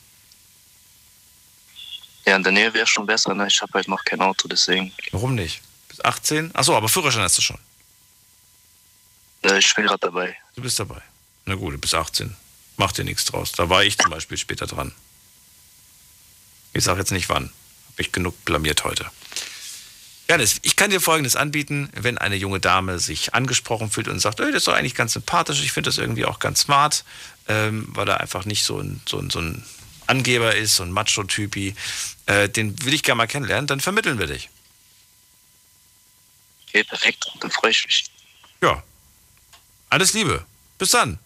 Ja, 2.25 2.35
in 2.35 2.43
der 2.43 2.51
Nähe 2.51 2.73
wäre 2.73 2.87
schon 2.87 3.05
besser, 3.05 3.33
ne? 3.33 3.47
Ich 3.47 3.61
habe 3.61 3.73
halt 3.73 3.87
noch 3.87 4.03
kein 4.05 4.21
Auto, 4.21 4.47
deswegen. 4.47 4.93
Warum 5.11 5.35
nicht? 5.35 5.61
Bis 5.89 5.99
18? 6.01 6.55
Achso, 6.55 6.75
aber 6.75 6.87
Führerschein 6.87 7.23
hast 7.23 7.37
du 7.37 7.41
schon. 7.41 7.57
Äh, 9.43 9.59
ich 9.59 9.73
bin 9.75 9.85
gerade 9.85 9.99
dabei. 9.99 10.37
Du 10.55 10.61
bist 10.61 10.79
dabei. 10.79 11.01
Na 11.45 11.55
gut, 11.55 11.73
du 11.73 11.77
bist 11.77 11.95
18. 11.95 12.35
Mach 12.77 12.91
dir 12.91 13.03
nichts 13.03 13.25
draus. 13.25 13.51
Da 13.51 13.69
war 13.69 13.83
ich 13.83 13.97
zum 13.97 14.11
Beispiel 14.11 14.37
später 14.37 14.67
dran. 14.67 14.93
Ich 16.73 16.83
sage 16.83 16.99
jetzt 16.99 17.11
nicht 17.11 17.29
wann. 17.29 17.51
Habe 17.91 18.01
ich 18.01 18.11
genug 18.11 18.45
blamiert 18.45 18.83
heute. 18.83 19.09
Janis, 20.29 20.59
ich 20.61 20.75
kann 20.75 20.91
dir 20.91 21.01
Folgendes 21.01 21.35
anbieten, 21.35 21.89
wenn 21.93 22.17
eine 22.17 22.35
junge 22.35 22.59
Dame 22.59 22.99
sich 22.99 23.33
angesprochen 23.33 23.91
fühlt 23.91 24.07
und 24.07 24.19
sagt, 24.19 24.39
das 24.39 24.49
ist 24.49 24.67
doch 24.67 24.73
eigentlich 24.73 24.95
ganz 24.95 25.13
sympathisch, 25.13 25.61
ich 25.61 25.71
finde 25.71 25.89
das 25.89 25.97
irgendwie 25.97 26.25
auch 26.25 26.39
ganz 26.39 26.61
smart, 26.61 27.03
ähm, 27.47 27.87
weil 27.89 28.07
er 28.07 28.21
einfach 28.21 28.45
nicht 28.45 28.63
so 28.63 28.79
ein, 28.79 29.01
so 29.07 29.19
ein, 29.19 29.29
so 29.29 29.39
ein 29.39 29.65
Angeber 30.07 30.55
ist, 30.55 30.75
so 30.75 30.83
ein 30.83 30.91
Macho-Typi, 30.91 31.75
äh, 32.27 32.49
den 32.49 32.83
will 32.85 32.93
ich 32.93 33.03
gerne 33.03 33.17
mal 33.17 33.27
kennenlernen, 33.27 33.67
dann 33.67 33.81
vermitteln 33.81 34.19
wir 34.19 34.27
dich. 34.27 34.49
Okay, 36.67 36.83
perfekt, 36.83 37.25
dann 37.41 37.51
freue 37.51 37.71
ich 37.71 37.85
mich. 37.85 38.05
Ja, 38.61 38.81
alles 39.89 40.13
Liebe. 40.13 40.45
Bis 40.77 40.91
dann. 40.91 41.19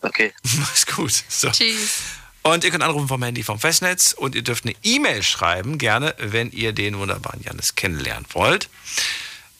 Okay. 0.00 0.32
Mach's 0.58 0.86
gut. 0.86 1.24
So. 1.28 1.50
Tschüss. 1.50 2.02
Und 2.42 2.64
ihr 2.64 2.70
könnt 2.70 2.82
anrufen 2.82 3.08
vom 3.08 3.22
Handy 3.22 3.42
vom 3.42 3.58
Festnetz 3.58 4.12
und 4.12 4.34
ihr 4.34 4.42
dürft 4.42 4.64
eine 4.64 4.74
E-Mail 4.82 5.22
schreiben, 5.22 5.76
gerne, 5.76 6.14
wenn 6.18 6.50
ihr 6.50 6.72
den 6.72 6.98
wunderbaren 6.98 7.42
Janis 7.42 7.74
kennenlernen 7.74 8.26
wollt. 8.32 8.68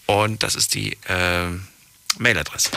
Und 0.07 0.43
das 0.43 0.55
ist 0.55 0.75
die 0.75 0.97
äh, 1.07 1.49
Mailadresse. 2.19 2.71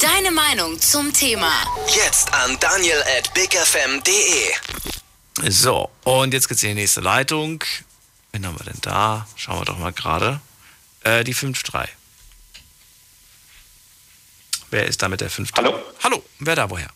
Deine 0.00 0.30
Meinung 0.30 0.80
zum 0.80 1.12
Thema. 1.12 1.52
Jetzt 1.94 2.32
an 2.32 2.56
daniel 2.60 3.02
at 3.18 3.34
bigfm.de. 3.34 4.52
So, 5.50 5.90
und 6.04 6.32
jetzt 6.32 6.48
geht's 6.48 6.62
in 6.62 6.70
die 6.70 6.74
nächste 6.76 7.00
Leitung. 7.00 7.62
Wen 8.32 8.46
haben 8.46 8.58
wir 8.58 8.64
denn 8.64 8.80
da? 8.80 9.26
Schauen 9.36 9.60
wir 9.60 9.64
doch 9.64 9.78
mal 9.78 9.92
gerade. 9.92 10.40
Äh, 11.02 11.24
die 11.24 11.34
5-3. 11.34 11.88
Wer 14.70 14.86
ist 14.86 15.02
da 15.02 15.08
mit 15.08 15.20
der 15.20 15.30
5? 15.30 15.50
Hallo. 15.56 15.74
Hallo, 16.02 16.24
wer 16.38 16.56
da 16.56 16.70
woher? 16.70 16.90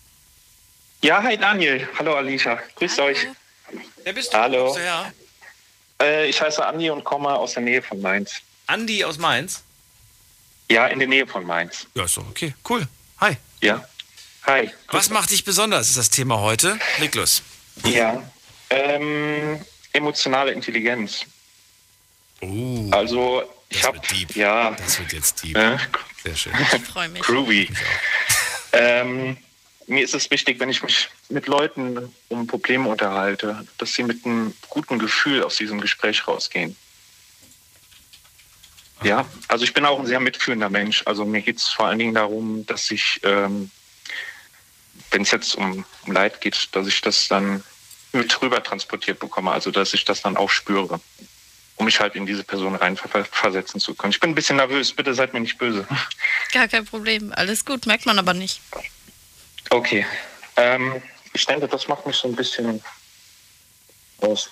Ja, 1.05 1.23
hi 1.23 1.37
Daniel. 1.37 1.87
Hallo 1.99 2.15
Alicia. 2.15 2.59
Grüßt 2.77 2.97
Hallo. 2.97 3.09
euch. 3.09 3.27
Wer 4.05 4.13
bist 4.15 4.33
du? 4.33 4.39
Hallo. 4.39 4.65
Bist 4.65 4.79
du 4.79 4.81
her? 4.81 5.13
Äh, 6.01 6.31
ich 6.31 6.41
heiße 6.41 6.65
Andi 6.65 6.89
und 6.89 7.05
komme 7.05 7.29
aus 7.29 7.53
der 7.53 7.63
Nähe 7.63 7.83
von 7.83 8.01
Mainz. 8.01 8.37
Andi 8.69 9.05
aus 9.05 9.19
Mainz? 9.19 9.63
Ja, 10.71 10.87
in 10.87 10.99
der 10.99 11.09
Nähe 11.09 11.27
von 11.27 11.45
Mainz. 11.45 11.87
Ja, 11.93 12.05
ist 12.07 12.17
doch 12.17 12.27
okay. 12.27 12.55
Cool. 12.67 12.89
Hi. 13.21 13.37
Ja. 13.61 13.87
Hi. 14.47 14.71
Was 14.93 15.11
macht 15.11 15.31
dich 15.31 15.45
besonders, 15.45 15.91
ist 15.91 15.99
das 15.99 16.09
Thema 16.09 16.41
heute. 16.41 16.79
Leg 16.99 17.15
los. 17.15 17.43
Ja. 17.85 18.23
Ähm, 18.71 19.63
emotionale 19.93 20.53
Intelligenz. 20.53 21.27
Oh. 22.41 22.89
Also, 22.93 23.43
ich 23.69 23.85
habe. 23.85 24.01
Ja. 24.33 24.71
Das 24.71 24.99
wird 24.99 25.13
jetzt 25.13 25.43
deep. 25.43 25.55
Äh, 25.55 25.77
sehr 26.23 26.35
schön. 26.35 26.53
Ich 26.75 26.83
freue 26.83 27.11
mich. 27.11 27.21
Groovy. 27.21 27.69
Ähm, 28.73 29.37
mir 29.87 30.03
ist 30.03 30.15
es 30.15 30.31
wichtig, 30.31 30.61
wenn 30.61 30.69
ich 30.69 30.83
mich 30.83 31.09
mit 31.29 31.47
Leuten 31.47 32.15
um 32.29 32.47
Probleme 32.47 32.89
unterhalte, 32.89 33.67
dass 33.79 33.95
sie 33.95 34.03
mit 34.03 34.25
einem 34.25 34.55
guten 34.69 34.99
Gefühl 34.99 35.43
aus 35.43 35.57
diesem 35.57 35.81
Gespräch 35.81 36.27
rausgehen. 36.27 36.77
Ja, 39.03 39.27
also 39.49 39.65
ich 39.65 39.75
bin 39.75 39.85
auch 39.85 39.99
ein 39.99 40.07
sehr 40.07 40.21
mitfühlender 40.21 40.71
Mensch. 40.71 41.03
Also 41.05 41.25
mir 41.25 41.43
geht 41.43 41.59
es 41.59 41.69
vor 41.69 41.87
allen 41.87 41.99
Dingen 41.99 42.15
darum, 42.15 42.65
dass 42.67 42.91
ich, 42.91 43.21
ähm, 43.23 43.71
wenn 45.11 45.23
es 45.23 45.31
jetzt 45.31 45.55
um, 45.57 45.85
um 46.07 46.13
Leid 46.13 46.41
geht, 46.41 46.69
dass 46.73 46.87
ich 46.87 47.01
das 47.01 47.29
dann 47.29 47.63
mit 48.13 48.41
rüber 48.41 48.63
transportiert 48.63 49.19
bekomme, 49.19 49.51
also 49.51 49.71
dass 49.71 49.93
ich 49.93 50.05
das 50.05 50.23
dann 50.23 50.37
auch 50.37 50.51
spüre 50.51 51.01
um 51.77 51.87
mich 51.87 52.01
halt 52.01 52.15
in 52.15 52.27
diese 52.27 52.45
Person 52.45 52.77
reinversetzen 52.77 53.81
zu 53.81 53.95
können. 53.95 54.13
Ich 54.13 54.21
bin 54.21 54.31
ein 54.31 54.35
bisschen 54.35 54.57
nervös, 54.57 54.93
bitte 54.93 55.15
seid 55.15 55.35
mir 55.35 55.41
nicht 55.41 55.59
böse. 55.59 55.87
Gar 56.53 56.69
kein 56.69 56.85
Problem, 56.85 57.33
alles 57.35 57.65
gut, 57.65 57.87
merkt 57.87 58.07
man 58.07 58.19
aber 58.19 58.35
nicht. 58.35 58.61
Okay. 59.71 60.07
Ähm, 60.57 61.03
ich 61.33 61.47
denke, 61.47 61.69
das 61.69 61.89
macht 61.89 62.07
mich 62.07 62.17
so 62.17 62.29
ein 62.29 62.37
bisschen 62.37 62.83
aus. 64.21 64.51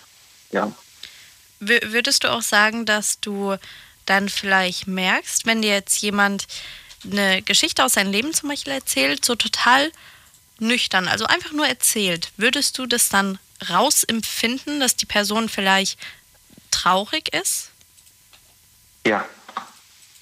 Ja. 0.50 0.72
W 1.60 1.80
würdest 1.84 2.24
du 2.24 2.32
auch 2.32 2.42
sagen, 2.42 2.86
dass 2.86 3.20
du 3.20 3.56
dann 4.06 4.28
vielleicht 4.28 4.88
merkst, 4.88 5.46
wenn 5.46 5.62
dir 5.62 5.72
jetzt 5.72 6.02
jemand 6.02 6.46
eine 7.04 7.42
Geschichte 7.42 7.84
aus 7.84 7.94
seinem 7.94 8.10
Leben 8.10 8.34
zum 8.34 8.48
Beispiel 8.48 8.72
erzählt, 8.72 9.24
so 9.24 9.34
total 9.34 9.92
nüchtern, 10.58 11.08
also 11.08 11.24
einfach 11.26 11.52
nur 11.52 11.66
erzählt, 11.66 12.32
würdest 12.36 12.78
du 12.78 12.86
das 12.86 13.08
dann 13.08 13.38
rausempfinden, 13.68 14.80
dass 14.80 14.96
die 14.96 15.06
Person 15.06 15.48
vielleicht 15.48 15.98
traurig 16.70 17.32
ist? 17.32 17.70
Ja. 19.06 19.26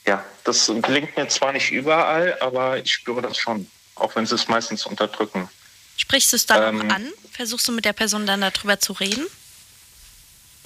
Ja, 0.07 0.25
das 0.45 0.67
gelingt 0.67 1.17
mir 1.17 1.29
zwar 1.29 1.53
nicht 1.53 1.71
überall, 1.71 2.37
aber 2.41 2.79
ich 2.79 2.93
spüre 2.93 3.23
das 3.23 3.37
schon, 3.37 3.71
auch 4.01 4.17
wenn 4.17 4.27
sie 4.27 4.35
es 4.35 4.49
meistens 4.49 4.87
unterdrücken. 4.87 5.49
Sprichst 5.97 6.33
du 6.33 6.37
es 6.37 6.47
dann 6.47 6.81
ähm, 6.81 6.91
an? 6.91 7.09
Versuchst 7.33 7.69
du 7.69 7.73
mit 7.73 7.85
der 7.85 7.93
Person 7.93 8.27
dann 8.27 8.41
darüber 8.41 8.79
zu 8.81 8.93
reden? 8.95 9.27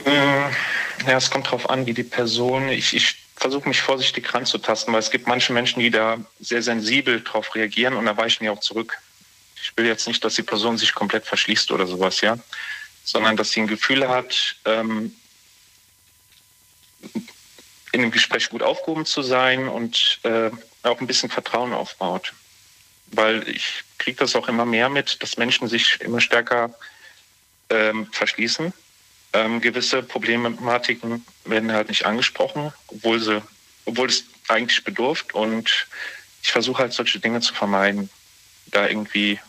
Mm, 0.05 0.09
ja, 1.06 1.16
es 1.16 1.31
kommt 1.31 1.47
darauf 1.47 1.69
an, 1.70 1.86
wie 1.86 1.94
die 1.94 2.05
Person. 2.05 2.69
Ich, 2.69 2.94
ich 2.94 3.16
versuche 3.36 3.69
mich 3.69 3.81
vorsichtig 3.81 4.32
ranzutasten, 4.32 4.93
weil 4.93 5.01
es 5.01 5.11
gibt 5.11 5.27
manche 5.27 5.52
Menschen, 5.52 5.81
die 5.81 5.90
da 5.90 6.19
sehr 6.40 6.62
sensibel 6.62 7.23
drauf 7.23 7.55
reagieren 7.55 7.94
und 7.94 8.06
da 8.06 8.16
weichen 8.16 8.44
die 8.44 8.51
auch 8.51 8.61
zurück. 8.61 8.98
Ich 9.61 9.77
will 9.77 9.86
jetzt 9.86 10.06
nicht, 10.06 10.24
dass 10.24 10.35
die 10.35 10.43
Person 10.43 10.78
sich 10.78 10.94
komplett 10.94 11.27
verschließt 11.27 11.73
oder 11.73 11.86
sowas, 11.86 12.20
ja, 12.20 12.39
sondern 13.05 13.36
dass 13.36 13.51
sie 13.51 13.61
ein 13.61 13.66
Gefühl 13.66 14.09
hat, 14.09 14.56
ähm, 14.65 15.15
in 17.93 18.02
dem 18.02 18.11
Gespräch 18.11 18.51
gut 18.51 18.62
aufgehoben 18.62 19.06
zu 19.06 19.23
sein 19.23 19.69
und 19.69 20.19
äh, 20.23 20.51
auch 20.82 21.01
ein 21.01 21.06
bisschen 21.06 21.31
Vertrauen 21.31 21.73
aufbaut. 21.73 22.32
Weil 23.16 23.49
ich 23.49 23.85
kriege 23.99 24.19
das 24.19 24.35
auch 24.36 24.49
immer 24.49 24.66
mehr 24.66 24.89
mit, 24.89 25.23
dass 25.23 25.36
Menschen 25.36 25.69
sich 25.69 26.01
immer 26.01 26.20
stärker 26.20 26.74
ähm, 27.70 28.07
verschließen. 28.12 28.73
Ähm, 29.32 29.61
gewisse 29.61 30.03
Problematiken 30.03 31.24
werden 31.45 31.73
halt 31.73 31.89
nicht 31.89 32.07
angesprochen, 32.07 32.73
obwohl, 32.89 33.20
sie, 33.20 33.43
obwohl 33.85 34.09
es 34.09 34.24
eigentlich 34.49 34.85
bedurft. 34.85 35.35
Und 35.35 35.86
ich 36.43 36.53
versuche 36.53 36.82
halt 36.82 36.93
solche 36.93 37.20
Dinge 37.20 37.41
zu 37.41 37.55
vermeiden, 37.55 38.11
da 38.66 38.86
irgendwie 38.86 39.41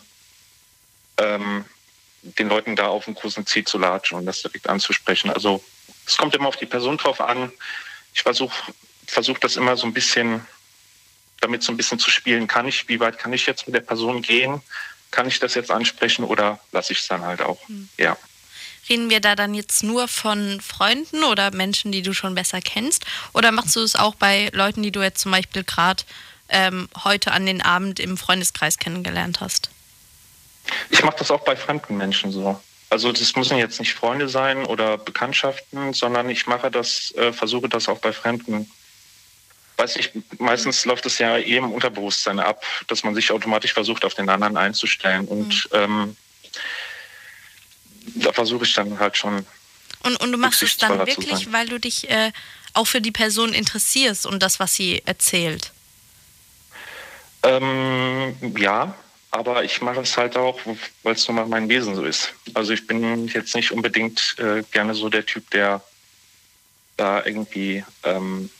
ähm, 1.18 1.64
den 2.22 2.48
Leuten 2.48 2.74
da 2.74 2.88
auf 2.88 3.04
den 3.04 3.14
großen 3.14 3.46
Ziel 3.46 3.64
zu 3.64 3.78
latschen 3.78 4.18
und 4.18 4.26
das 4.26 4.42
direkt 4.42 4.68
anzusprechen. 4.68 5.30
Also 5.30 5.62
es 6.06 6.16
kommt 6.16 6.34
immer 6.34 6.48
auf 6.48 6.56
die 6.56 6.66
Person 6.66 6.96
drauf 6.96 7.20
an. 7.20 7.52
Ich 8.14 8.22
versuche 8.22 8.72
versuch 9.06 9.38
das 9.38 9.56
immer 9.56 9.76
so 9.76 9.86
ein 9.86 9.92
bisschen, 9.92 10.46
damit 11.40 11.62
so 11.62 11.72
ein 11.72 11.76
bisschen 11.76 11.98
zu 11.98 12.10
spielen. 12.10 12.46
Kann 12.46 12.66
ich, 12.66 12.88
wie 12.88 13.00
weit 13.00 13.18
kann 13.18 13.32
ich 13.32 13.46
jetzt 13.46 13.66
mit 13.66 13.74
der 13.74 13.80
Person 13.80 14.22
gehen? 14.22 14.62
Kann 15.10 15.28
ich 15.28 15.38
das 15.38 15.54
jetzt 15.54 15.70
ansprechen 15.70 16.24
oder 16.24 16.58
lasse 16.72 16.92
ich 16.92 17.00
es 17.00 17.08
dann 17.08 17.22
halt 17.22 17.40
auch? 17.40 17.58
Hm. 17.68 17.88
Ja. 17.96 18.16
Reden 18.88 19.10
wir 19.10 19.20
da 19.20 19.34
dann 19.34 19.54
jetzt 19.54 19.82
nur 19.82 20.06
von 20.06 20.60
Freunden 20.60 21.24
oder 21.24 21.50
Menschen, 21.50 21.90
die 21.90 22.02
du 22.02 22.12
schon 22.12 22.34
besser 22.34 22.60
kennst? 22.60 23.04
Oder 23.32 23.50
machst 23.50 23.74
du 23.74 23.80
es 23.80 23.96
auch 23.96 24.14
bei 24.14 24.50
Leuten, 24.52 24.82
die 24.82 24.92
du 24.92 25.02
jetzt 25.02 25.20
zum 25.20 25.32
Beispiel 25.32 25.64
gerade 25.64 26.04
ähm, 26.48 26.88
heute 27.02 27.32
an 27.32 27.46
den 27.46 27.62
Abend 27.62 27.98
im 27.98 28.16
Freundeskreis 28.16 28.78
kennengelernt 28.78 29.40
hast? 29.40 29.70
Ich 30.90 31.02
mache 31.02 31.16
das 31.18 31.30
auch 31.30 31.44
bei 31.44 31.56
fremden 31.56 31.96
Menschen 31.96 32.30
so. 32.30 32.60
Also 32.88 33.10
das 33.10 33.34
müssen 33.34 33.56
jetzt 33.56 33.80
nicht 33.80 33.94
Freunde 33.94 34.28
sein 34.28 34.64
oder 34.64 34.96
Bekanntschaften, 34.96 35.92
sondern 35.92 36.30
ich 36.30 36.46
mache 36.46 36.70
das, 36.70 37.12
äh, 37.16 37.32
versuche 37.32 37.68
das 37.68 37.88
auch 37.88 37.98
bei 37.98 38.12
Fremden. 38.12 38.70
Weiß 39.76 39.96
ich, 39.96 40.10
meistens 40.38 40.84
läuft 40.84 41.04
es 41.06 41.18
ja 41.18 41.36
eh 41.36 41.56
im 41.56 41.70
Unterbewusstsein 41.70 42.40
ab, 42.40 42.64
dass 42.86 43.04
man 43.04 43.14
sich 43.14 43.30
automatisch 43.30 43.74
versucht, 43.74 44.04
auf 44.04 44.14
den 44.14 44.28
anderen 44.28 44.56
einzustellen. 44.56 45.26
Und 45.26 45.68
mhm. 45.72 45.78
ähm, 45.78 46.16
da 48.14 48.32
versuche 48.32 48.64
ich 48.64 48.72
dann 48.72 48.98
halt 48.98 49.16
schon. 49.16 49.44
Und, 50.00 50.16
und 50.16 50.32
du 50.32 50.38
machst 50.38 50.62
es 50.62 50.76
dann 50.76 50.98
wirklich, 51.06 51.52
weil 51.52 51.68
du 51.68 51.78
dich 51.78 52.08
äh, 52.08 52.32
auch 52.72 52.86
für 52.86 53.00
die 53.00 53.10
Person 53.10 53.52
interessierst 53.52 54.26
und 54.26 54.42
das, 54.42 54.60
was 54.60 54.74
sie 54.74 55.02
erzählt? 55.04 55.72
Ähm, 57.42 58.34
ja, 58.58 58.94
aber 59.30 59.64
ich 59.64 59.80
mache 59.82 60.00
es 60.00 60.16
halt 60.16 60.36
auch, 60.36 60.60
weil 61.02 61.14
es 61.14 61.26
nun 61.28 61.36
mal 61.36 61.46
mein 61.46 61.68
Wesen 61.68 61.94
so 61.94 62.04
ist. 62.04 62.32
Also 62.54 62.72
ich 62.72 62.86
bin 62.86 63.28
jetzt 63.28 63.54
nicht 63.54 63.72
unbedingt 63.72 64.36
äh, 64.38 64.62
gerne 64.70 64.94
so 64.94 65.08
der 65.08 65.26
Typ, 65.26 65.50
der 65.50 65.82
da 66.96 67.24
irgendwie 67.24 67.84
ähm, 68.04 68.50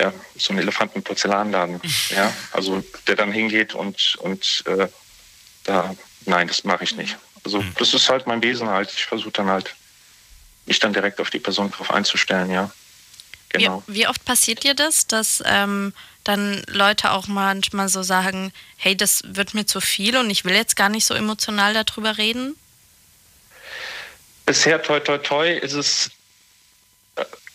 ja, 0.00 0.12
so 0.36 0.52
einen 0.52 0.60
Elefantenporzellanladen, 0.60 1.80
ja, 2.10 2.32
also 2.52 2.82
der 3.06 3.16
dann 3.16 3.32
hingeht 3.32 3.74
und, 3.74 4.16
und 4.20 4.64
äh, 4.66 4.88
da, 5.64 5.94
nein, 6.26 6.48
das 6.48 6.64
mache 6.64 6.84
ich 6.84 6.96
nicht. 6.96 7.16
Also 7.44 7.60
hm. 7.60 7.74
das 7.78 7.94
ist 7.94 8.08
halt 8.08 8.26
mein 8.26 8.42
Wesen 8.42 8.68
halt. 8.68 8.90
Ich 8.92 9.04
versuche 9.04 9.32
dann 9.32 9.48
halt, 9.48 9.74
mich 10.66 10.78
dann 10.78 10.92
direkt 10.92 11.20
auf 11.20 11.30
die 11.30 11.38
Person 11.38 11.70
drauf 11.70 11.90
einzustellen, 11.90 12.50
ja. 12.50 12.70
Genau. 13.50 13.82
Wie, 13.86 13.94
wie 13.94 14.06
oft 14.06 14.24
passiert 14.24 14.62
dir 14.62 14.74
das, 14.74 15.06
dass 15.06 15.42
ähm, 15.44 15.92
dann 16.24 16.62
Leute 16.68 17.10
auch 17.10 17.26
manchmal 17.26 17.88
so 17.88 18.02
sagen, 18.02 18.52
hey, 18.76 18.96
das 18.96 19.22
wird 19.26 19.54
mir 19.54 19.66
zu 19.66 19.80
viel 19.80 20.16
und 20.16 20.30
ich 20.30 20.44
will 20.44 20.54
jetzt 20.54 20.76
gar 20.76 20.88
nicht 20.88 21.04
so 21.04 21.14
emotional 21.14 21.74
darüber 21.74 22.16
reden? 22.18 22.56
Bisher, 24.46 24.82
toi, 24.82 25.00
toi, 25.00 25.18
toi, 25.18 25.52
ist 25.52 25.72
es, 25.72 26.10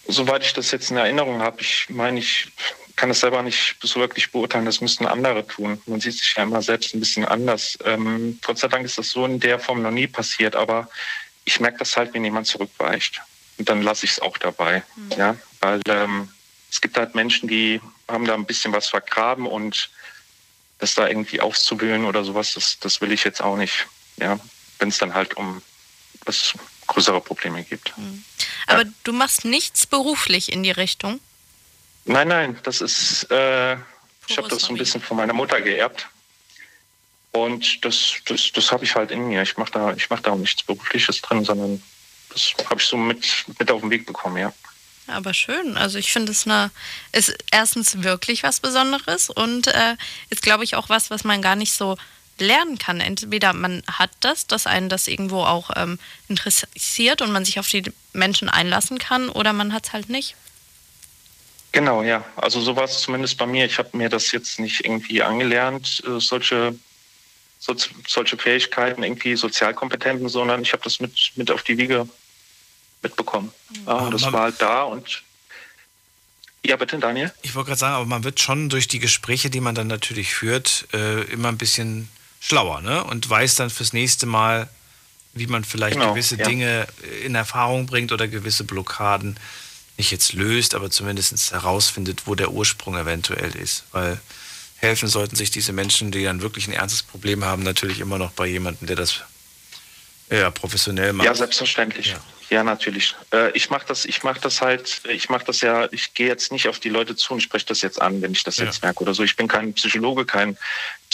soweit 0.08 0.44
ich 0.44 0.54
das 0.54 0.72
jetzt 0.72 0.92
in 0.92 0.98
Erinnerung 0.98 1.42
habe, 1.42 1.62
ich 1.62 1.88
meine, 1.90 2.20
ich 2.20 2.52
kann 2.96 3.10
es 3.10 3.20
selber 3.20 3.42
nicht 3.42 3.76
so 3.82 4.00
wirklich 4.00 4.32
beurteilen, 4.32 4.66
das 4.66 4.82
müssten 4.82 5.06
andere 5.06 5.46
tun. 5.46 5.82
Man 5.86 6.00
sieht 6.00 6.14
sich 6.14 6.34
ja 6.36 6.44
immer 6.44 6.62
selbst 6.62 6.94
ein 6.94 7.00
bisschen 7.00 7.26
anders. 7.26 7.78
Ähm, 7.84 8.40
Gott 8.44 8.58
sei 8.58 8.68
Dank 8.68 8.86
ist 8.86 8.98
das 8.98 9.10
so 9.10 9.26
in 9.26 9.40
der 9.40 9.60
Form 9.60 9.82
noch 9.82 9.92
nie 9.92 10.08
passiert, 10.08 10.56
aber 10.56 10.90
ich 11.44 11.60
merke 11.60 11.80
das 11.80 11.98
halt, 11.98 12.14
wenn 12.14 12.24
jemand 12.24 12.48
zurückweicht. 12.48 13.22
Und 13.58 13.70
dann 13.70 13.82
lasse 13.82 14.06
ich 14.06 14.14
es 14.14 14.20
auch 14.20 14.38
dabei. 14.38 14.84
Mhm. 14.96 15.12
Ja, 15.18 15.36
weil 15.60 15.82
ähm, 15.88 16.30
es 16.72 16.82
gibt 16.82 16.98
halt 16.98 17.16
Menschen, 17.16 17.48
die 17.48 17.82
haben 18.08 18.26
da 18.26 18.34
ein 18.34 18.46
bisschen 18.46 18.74
was 18.74 18.88
vergraben 18.88 19.46
und 19.46 19.90
das 20.80 20.96
da 20.96 21.08
irgendwie 21.08 21.42
aufzuwühlen 21.42 22.06
oder 22.06 22.24
sowas, 22.24 22.54
das, 22.54 22.80
das 22.80 23.02
will 23.02 23.12
ich 23.12 23.24
jetzt 23.24 23.42
auch 23.42 23.56
nicht. 23.58 23.88
Ja, 24.18 24.40
wenn 24.80 24.90
es 24.90 24.98
dann 24.98 25.14
halt 25.14 25.36
um 25.36 25.62
was 26.26 26.54
größere 26.88 27.22
Probleme 27.22 27.64
gibt. 27.64 27.98
Mhm. 27.98 28.24
Aber 28.68 28.84
ja. 28.84 28.90
du 29.04 29.14
machst 29.14 29.46
nichts 29.46 29.86
beruflich 29.86 30.52
in 30.52 30.64
die 30.64 30.72
Richtung? 30.72 31.20
Nein, 32.06 32.28
nein, 32.28 32.60
das 32.64 32.82
ist, 32.82 33.30
äh, 33.32 33.74
ich 34.28 34.38
habe 34.38 34.48
das 34.48 34.62
so 34.62 34.70
ein 34.70 34.78
bisschen 34.78 35.02
von 35.02 35.18
meiner 35.18 35.34
Mutter 35.34 35.60
geerbt. 35.62 36.08
Und 37.32 37.84
das, 37.84 38.14
das, 38.26 38.52
das 38.54 38.72
habe 38.72 38.86
ich 38.86 38.96
halt 38.96 39.12
in 39.12 39.28
mir. 39.28 39.42
Ich 39.42 39.58
mache 39.58 39.72
da, 39.72 39.96
mach 40.10 40.22
da 40.22 40.32
auch 40.32 40.38
nichts 40.38 40.64
Berufliches 40.64 41.22
drin, 41.22 41.44
sondern 41.44 41.82
das 42.30 42.54
habe 42.70 42.80
ich 42.80 42.88
so 42.88 42.96
mit, 42.96 43.46
mit 43.60 43.70
auf 43.72 43.82
den 43.82 43.90
Weg 43.90 44.06
bekommen, 44.06 44.38
ja. 44.38 44.54
Aber 45.08 45.34
schön. 45.34 45.78
Also 45.78 46.00
ich 46.00 46.12
finde 46.12 46.32
es 46.32 46.46
eine, 46.46 46.72
ist 47.12 47.36
erstens 47.52 48.04
wirklich 48.04 48.44
was 48.44 48.60
Besonderes 48.60 49.30
und 49.30 49.68
äh, 49.68 49.98
ist, 50.30 50.42
glaube 50.42 50.64
ich, 50.64 50.76
auch 50.76 50.90
was, 50.90 51.10
was 51.10 51.24
man 51.24 51.42
gar 51.42 51.56
nicht 51.56 51.74
so 51.74 51.98
lernen 52.38 52.78
kann. 52.78 53.00
Entweder 53.00 53.54
man 53.54 53.84
hat 53.88 54.12
das, 54.20 54.48
dass 54.48 54.68
einen 54.68 54.90
das 54.90 55.08
irgendwo 55.08 55.44
auch 55.44 55.72
ähm, 55.76 56.00
interessiert 56.28 57.22
und 57.22 57.32
man 57.32 57.46
sich 57.46 57.60
auf 57.60 57.68
die 57.68 57.84
Menschen 58.14 58.50
einlassen 58.50 58.98
kann, 58.98 59.30
oder 59.30 59.54
man 59.54 59.74
hat 59.74 59.88
es 59.88 59.94
halt 59.94 60.10
nicht. 60.10 60.36
Genau, 61.72 62.04
ja. 62.04 62.24
Also 62.38 62.62
so 62.62 62.76
war 62.76 62.86
es 62.86 63.02
zumindest 63.02 63.38
bei 63.38 63.46
mir. 63.46 63.66
Ich 63.66 63.78
habe 63.78 63.98
mir 63.98 64.10
das 64.10 64.32
jetzt 64.32 64.60
nicht 64.60 64.86
irgendwie 64.86 65.22
angelernt, 65.22 66.02
äh, 66.08 66.20
solche, 66.20 66.76
so, 67.60 67.76
solche 68.08 68.38
Fähigkeiten, 68.38 69.04
irgendwie 69.04 69.36
Sozialkompetenzen, 69.36 70.30
sondern 70.30 70.62
ich 70.62 70.72
habe 70.72 70.84
das 70.84 71.00
mit, 71.00 71.32
mit 71.36 71.52
auf 71.52 71.64
die 71.64 71.78
Wiege 71.78 72.08
mitbekommen. 73.02 73.52
Ja, 73.86 74.10
das 74.10 74.32
war 74.32 74.44
halt 74.44 74.62
da 74.62 74.84
und 74.84 75.24
ja, 76.66 76.78
bitte, 76.78 76.98
Daniel. 76.98 77.32
Ich 77.44 77.54
wollte 77.54 77.68
gerade 77.68 77.80
sagen, 77.80 77.96
aber 77.96 78.06
man 78.06 78.24
wird 78.24 78.40
schon 78.40 78.70
durch 78.70 78.88
die 78.88 79.00
Gespräche, 79.00 79.52
die 79.52 79.60
man 79.60 79.76
dann 79.76 79.88
natürlich 79.88 80.34
führt, 80.34 80.88
äh, 80.94 81.22
immer 81.26 81.50
ein 81.50 81.58
bisschen 81.58 82.10
schlauer, 82.48 82.82
ne? 82.82 83.04
Und 83.04 83.28
weiß 83.28 83.56
dann 83.56 83.70
fürs 83.70 83.94
nächste 83.94 84.26
Mal, 84.26 84.70
wie 85.34 85.48
man 85.48 85.64
vielleicht 85.64 85.98
genau, 85.98 86.14
gewisse 86.14 86.38
ja. 86.38 86.46
Dinge 86.46 86.88
in 87.24 87.36
Erfahrung 87.36 87.88
bringt 87.88 88.12
oder 88.12 88.28
gewisse 88.28 88.64
Blockaden 88.64 89.38
nicht 89.98 90.12
jetzt 90.12 90.34
löst, 90.34 90.76
aber 90.76 90.92
zumindest 90.92 91.52
herausfindet, 91.52 92.24
wo 92.28 92.36
der 92.36 92.52
Ursprung 92.52 92.98
eventuell 92.98 93.56
ist. 93.56 93.86
Weil 93.92 94.20
helfen 94.76 95.08
sollten 95.08 95.36
sich 95.36 95.52
diese 95.52 95.74
Menschen, 95.74 96.12
die 96.12 96.24
dann 96.24 96.42
wirklich 96.42 96.68
ein 96.68 96.74
ernstes 96.74 97.02
Problem 97.02 97.44
haben, 97.46 97.64
natürlich 97.64 98.00
immer 98.00 98.18
noch 98.18 98.32
bei 98.32 98.46
jemandem, 98.46 98.88
der 98.88 98.98
das 98.98 99.22
ja, 100.30 100.52
professionell 100.52 101.14
macht. 101.14 101.26
Ja, 101.26 101.34
selbstverständlich. 101.34 102.08
Ja. 102.08 102.20
Ja, 102.50 102.64
natürlich. 102.64 103.16
Äh, 103.34 103.52
ich 103.52 103.70
mache 103.70 103.86
das, 103.88 104.06
ich 104.06 104.24
mache 104.24 104.40
das 104.40 104.62
halt, 104.62 105.02
ich 105.10 105.30
mache 105.30 105.46
das 105.46 105.62
ja, 105.62 105.88
ich 105.92 106.14
gehe 106.14 106.28
jetzt 106.28 106.52
nicht 106.52 106.68
auf 106.68 106.80
die 106.80 106.90
Leute 106.90 107.16
zu 107.16 107.34
und 107.34 107.42
spreche 107.42 107.66
das 107.66 107.82
jetzt 107.82 108.00
an, 108.00 108.22
wenn 108.22 108.34
ich 108.34 108.44
das 108.44 108.58
ja. 108.58 108.66
jetzt 108.66 108.84
merke 108.84 109.02
oder 109.02 109.16
so. 109.16 109.24
Ich 109.24 109.36
bin 109.36 109.48
kein 109.48 109.74
Psychologe, 109.74 110.26
kein 110.26 110.56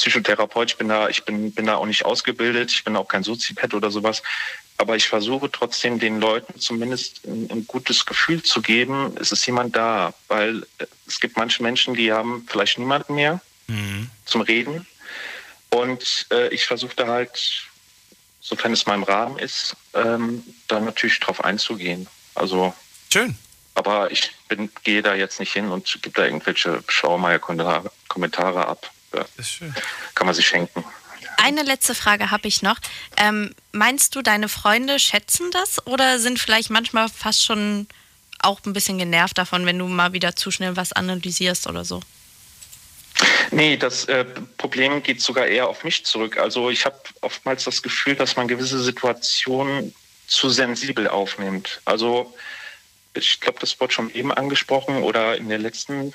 Psychotherapeut, 0.01 0.71
ich 0.71 0.77
bin 0.77 0.89
da, 0.89 1.09
ich 1.09 1.23
bin, 1.23 1.51
bin 1.51 1.67
da 1.67 1.75
auch 1.75 1.85
nicht 1.85 2.05
ausgebildet, 2.05 2.71
ich 2.71 2.83
bin 2.83 2.95
auch 2.95 3.07
kein 3.07 3.23
Sozipet 3.23 3.73
oder 3.73 3.91
sowas. 3.91 4.23
Aber 4.77 4.95
ich 4.95 5.07
versuche 5.07 5.51
trotzdem 5.51 5.99
den 5.99 6.19
Leuten 6.19 6.59
zumindest 6.59 7.25
ein, 7.25 7.49
ein 7.51 7.67
gutes 7.67 8.05
Gefühl 8.05 8.41
zu 8.41 8.61
geben, 8.61 9.15
es 9.19 9.31
ist 9.31 9.45
jemand 9.45 9.75
da, 9.75 10.13
weil 10.27 10.63
äh, 10.79 10.87
es 11.07 11.19
gibt 11.19 11.37
manche 11.37 11.61
Menschen, 11.61 11.93
die 11.93 12.11
haben 12.11 12.45
vielleicht 12.49 12.79
niemanden 12.79 13.15
mehr 13.15 13.41
mhm. 13.67 14.09
zum 14.25 14.41
Reden. 14.41 14.87
Und 15.69 16.25
äh, 16.31 16.49
ich 16.49 16.65
versuche 16.65 16.95
da 16.95 17.07
halt 17.07 17.69
sofern 18.41 18.73
es 18.73 18.83
im 18.83 19.03
Rahmen 19.03 19.37
ist, 19.37 19.75
ähm, 19.93 20.43
da 20.67 20.79
natürlich 20.79 21.19
drauf 21.19 21.43
einzugehen. 21.43 22.07
Also 22.35 22.73
schön. 23.11 23.37
Aber 23.75 24.11
ich 24.11 24.31
bin, 24.49 24.69
gehe 24.83 25.01
da 25.01 25.15
jetzt 25.15 25.39
nicht 25.39 25.53
hin 25.53 25.69
und 25.69 25.85
gebe 26.01 26.15
da 26.15 26.25
irgendwelche 26.25 26.83
Schaumeier-Kommentare 26.87 28.67
ab. 28.67 28.91
Ja. 29.13 29.19
Das 29.19 29.29
ist 29.37 29.51
schön. 29.51 29.75
Kann 30.15 30.27
man 30.27 30.35
sich 30.35 30.47
schenken. 30.47 30.83
Eine 31.37 31.63
letzte 31.63 31.95
Frage 31.95 32.29
habe 32.29 32.47
ich 32.47 32.61
noch. 32.61 32.77
Ähm, 33.17 33.55
meinst 33.71 34.15
du, 34.15 34.21
deine 34.21 34.47
Freunde 34.47 34.99
schätzen 34.99 35.49
das 35.51 35.85
oder 35.87 36.19
sind 36.19 36.39
vielleicht 36.39 36.69
manchmal 36.69 37.09
fast 37.09 37.43
schon 37.43 37.87
auch 38.39 38.59
ein 38.65 38.73
bisschen 38.73 38.97
genervt 38.97 39.37
davon, 39.37 39.65
wenn 39.65 39.79
du 39.79 39.87
mal 39.87 40.13
wieder 40.13 40.35
zu 40.35 40.51
schnell 40.51 40.75
was 40.75 40.93
analysierst 40.93 41.67
oder 41.67 41.83
so? 41.85 42.01
Nee, 43.51 43.77
das 43.77 44.05
äh, 44.05 44.25
Problem 44.57 45.03
geht 45.03 45.21
sogar 45.21 45.45
eher 45.47 45.67
auf 45.67 45.83
mich 45.83 46.05
zurück. 46.05 46.37
Also 46.37 46.69
ich 46.69 46.85
habe 46.85 46.97
oftmals 47.21 47.63
das 47.65 47.81
Gefühl, 47.81 48.15
dass 48.15 48.35
man 48.35 48.47
gewisse 48.47 48.81
Situationen 48.81 49.93
zu 50.27 50.49
sensibel 50.49 51.07
aufnimmt. 51.07 51.81
Also 51.85 52.33
ich 53.13 53.39
glaube, 53.41 53.59
das 53.59 53.79
wurde 53.79 53.93
schon 53.93 54.13
eben 54.13 54.31
angesprochen 54.31 55.03
oder 55.03 55.35
in 55.35 55.49
der 55.49 55.57
letzten 55.57 56.13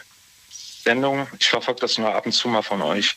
Sendung, 0.87 1.27
ich 1.41 1.49
verfolge 1.49 1.81
das 1.81 1.99
nur 1.99 2.15
ab 2.15 2.27
und 2.27 2.33
zu 2.33 2.47
mal 2.47 2.63
von 2.63 2.81
euch, 2.81 3.17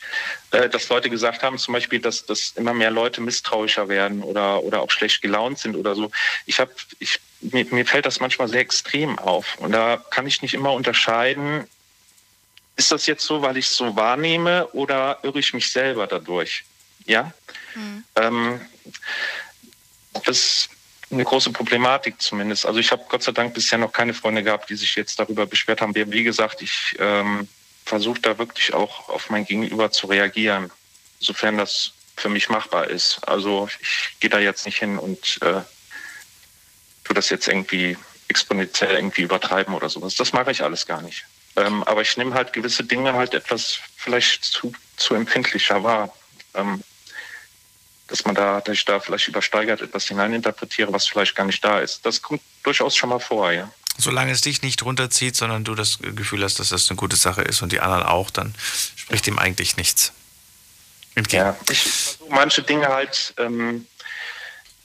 äh, 0.50 0.68
dass 0.68 0.88
Leute 0.88 1.08
gesagt 1.08 1.44
haben, 1.44 1.56
zum 1.56 1.72
Beispiel, 1.72 2.00
dass, 2.00 2.26
dass 2.26 2.50
immer 2.56 2.74
mehr 2.74 2.90
Leute 2.90 3.20
misstrauischer 3.20 3.88
werden 3.88 4.24
oder, 4.24 4.64
oder 4.64 4.82
auch 4.82 4.90
schlecht 4.90 5.22
gelaunt 5.22 5.60
sind 5.60 5.76
oder 5.76 5.94
so. 5.94 6.10
Ich 6.46 6.58
habe, 6.58 6.72
ich, 6.98 7.20
mir, 7.40 7.64
mir 7.70 7.86
fällt 7.86 8.06
das 8.06 8.18
manchmal 8.18 8.48
sehr 8.48 8.60
extrem 8.60 9.20
auf. 9.20 9.56
Und 9.58 9.70
da 9.70 10.02
kann 10.10 10.26
ich 10.26 10.42
nicht 10.42 10.52
immer 10.52 10.72
unterscheiden, 10.72 11.64
ist 12.74 12.90
das 12.90 13.06
jetzt 13.06 13.24
so, 13.24 13.40
weil 13.40 13.56
ich 13.56 13.66
es 13.66 13.76
so 13.76 13.94
wahrnehme 13.94 14.66
oder 14.72 15.20
irre 15.22 15.38
ich 15.38 15.54
mich 15.54 15.70
selber 15.70 16.08
dadurch? 16.08 16.64
Ja? 17.06 17.32
Mhm. 17.76 18.04
Ähm, 18.16 18.60
das 20.24 20.38
ist 20.38 20.70
eine 21.12 21.24
große 21.24 21.52
Problematik 21.52 22.20
zumindest. 22.20 22.66
Also 22.66 22.80
ich 22.80 22.90
habe 22.90 23.04
Gott 23.08 23.22
sei 23.22 23.30
Dank 23.30 23.54
bisher 23.54 23.78
noch 23.78 23.92
keine 23.92 24.12
Freunde 24.12 24.42
gehabt, 24.42 24.70
die 24.70 24.76
sich 24.76 24.96
jetzt 24.96 25.20
darüber 25.20 25.46
beschwert 25.46 25.80
haben. 25.80 25.94
Wie 25.94 26.24
gesagt, 26.24 26.62
ich 26.62 26.96
ähm, 26.98 27.46
versuche 27.90 28.20
da 28.20 28.38
wirklich 28.38 28.72
auch 28.72 29.08
auf 29.08 29.30
mein 29.30 29.44
Gegenüber 29.44 29.90
zu 29.90 30.06
reagieren, 30.06 30.70
sofern 31.18 31.58
das 31.58 31.92
für 32.16 32.28
mich 32.28 32.48
machbar 32.48 32.88
ist. 32.88 33.18
Also 33.26 33.68
ich 33.80 34.14
gehe 34.20 34.30
da 34.30 34.38
jetzt 34.38 34.64
nicht 34.64 34.78
hin 34.78 34.96
und 34.96 35.38
äh, 35.42 35.62
tue 37.02 37.14
das 37.14 37.30
jetzt 37.30 37.48
irgendwie 37.48 37.98
exponentiell 38.28 38.94
irgendwie 38.94 39.22
übertreiben 39.22 39.74
oder 39.74 39.88
sowas. 39.88 40.14
Das 40.14 40.32
mache 40.32 40.52
ich 40.52 40.62
alles 40.62 40.86
gar 40.86 41.02
nicht. 41.02 41.24
Ähm, 41.56 41.82
aber 41.82 42.02
ich 42.02 42.16
nehme 42.16 42.34
halt 42.34 42.52
gewisse 42.52 42.84
Dinge 42.84 43.12
halt 43.14 43.34
etwas 43.34 43.80
vielleicht 43.96 44.44
zu, 44.44 44.72
zu 44.96 45.14
empfindlicher 45.14 45.82
wahr. 45.82 46.14
Ähm, 46.54 46.84
dass 48.06 48.24
man 48.24 48.36
da, 48.36 48.60
dass 48.60 48.74
ich 48.74 48.84
da 48.84 49.00
vielleicht 49.00 49.28
übersteigert 49.28 49.80
etwas 49.80 50.06
hineininterpretiere, 50.06 50.92
was 50.92 51.08
vielleicht 51.08 51.34
gar 51.34 51.46
nicht 51.46 51.64
da 51.64 51.80
ist. 51.80 52.06
Das 52.06 52.22
kommt 52.22 52.42
durchaus 52.62 52.96
schon 52.96 53.10
mal 53.10 53.20
vor, 53.20 53.50
ja. 53.50 53.68
Solange 54.00 54.32
es 54.32 54.40
dich 54.40 54.62
nicht 54.62 54.82
runterzieht, 54.82 55.36
sondern 55.36 55.64
du 55.64 55.74
das 55.74 55.98
Gefühl 56.00 56.42
hast, 56.42 56.58
dass 56.58 56.70
das 56.70 56.90
eine 56.90 56.96
gute 56.96 57.16
Sache 57.16 57.42
ist 57.42 57.62
und 57.62 57.72
die 57.72 57.80
anderen 57.80 58.02
auch, 58.02 58.30
dann 58.30 58.54
spricht 58.96 59.26
dem 59.26 59.38
eigentlich 59.38 59.76
nichts. 59.76 60.12
entgegen. 61.14 61.42
Ja, 61.42 61.56
ich 61.70 61.82
versuche 61.82 62.34
manche 62.34 62.62
Dinge 62.62 62.88
halt 62.88 63.34
ähm, 63.38 63.86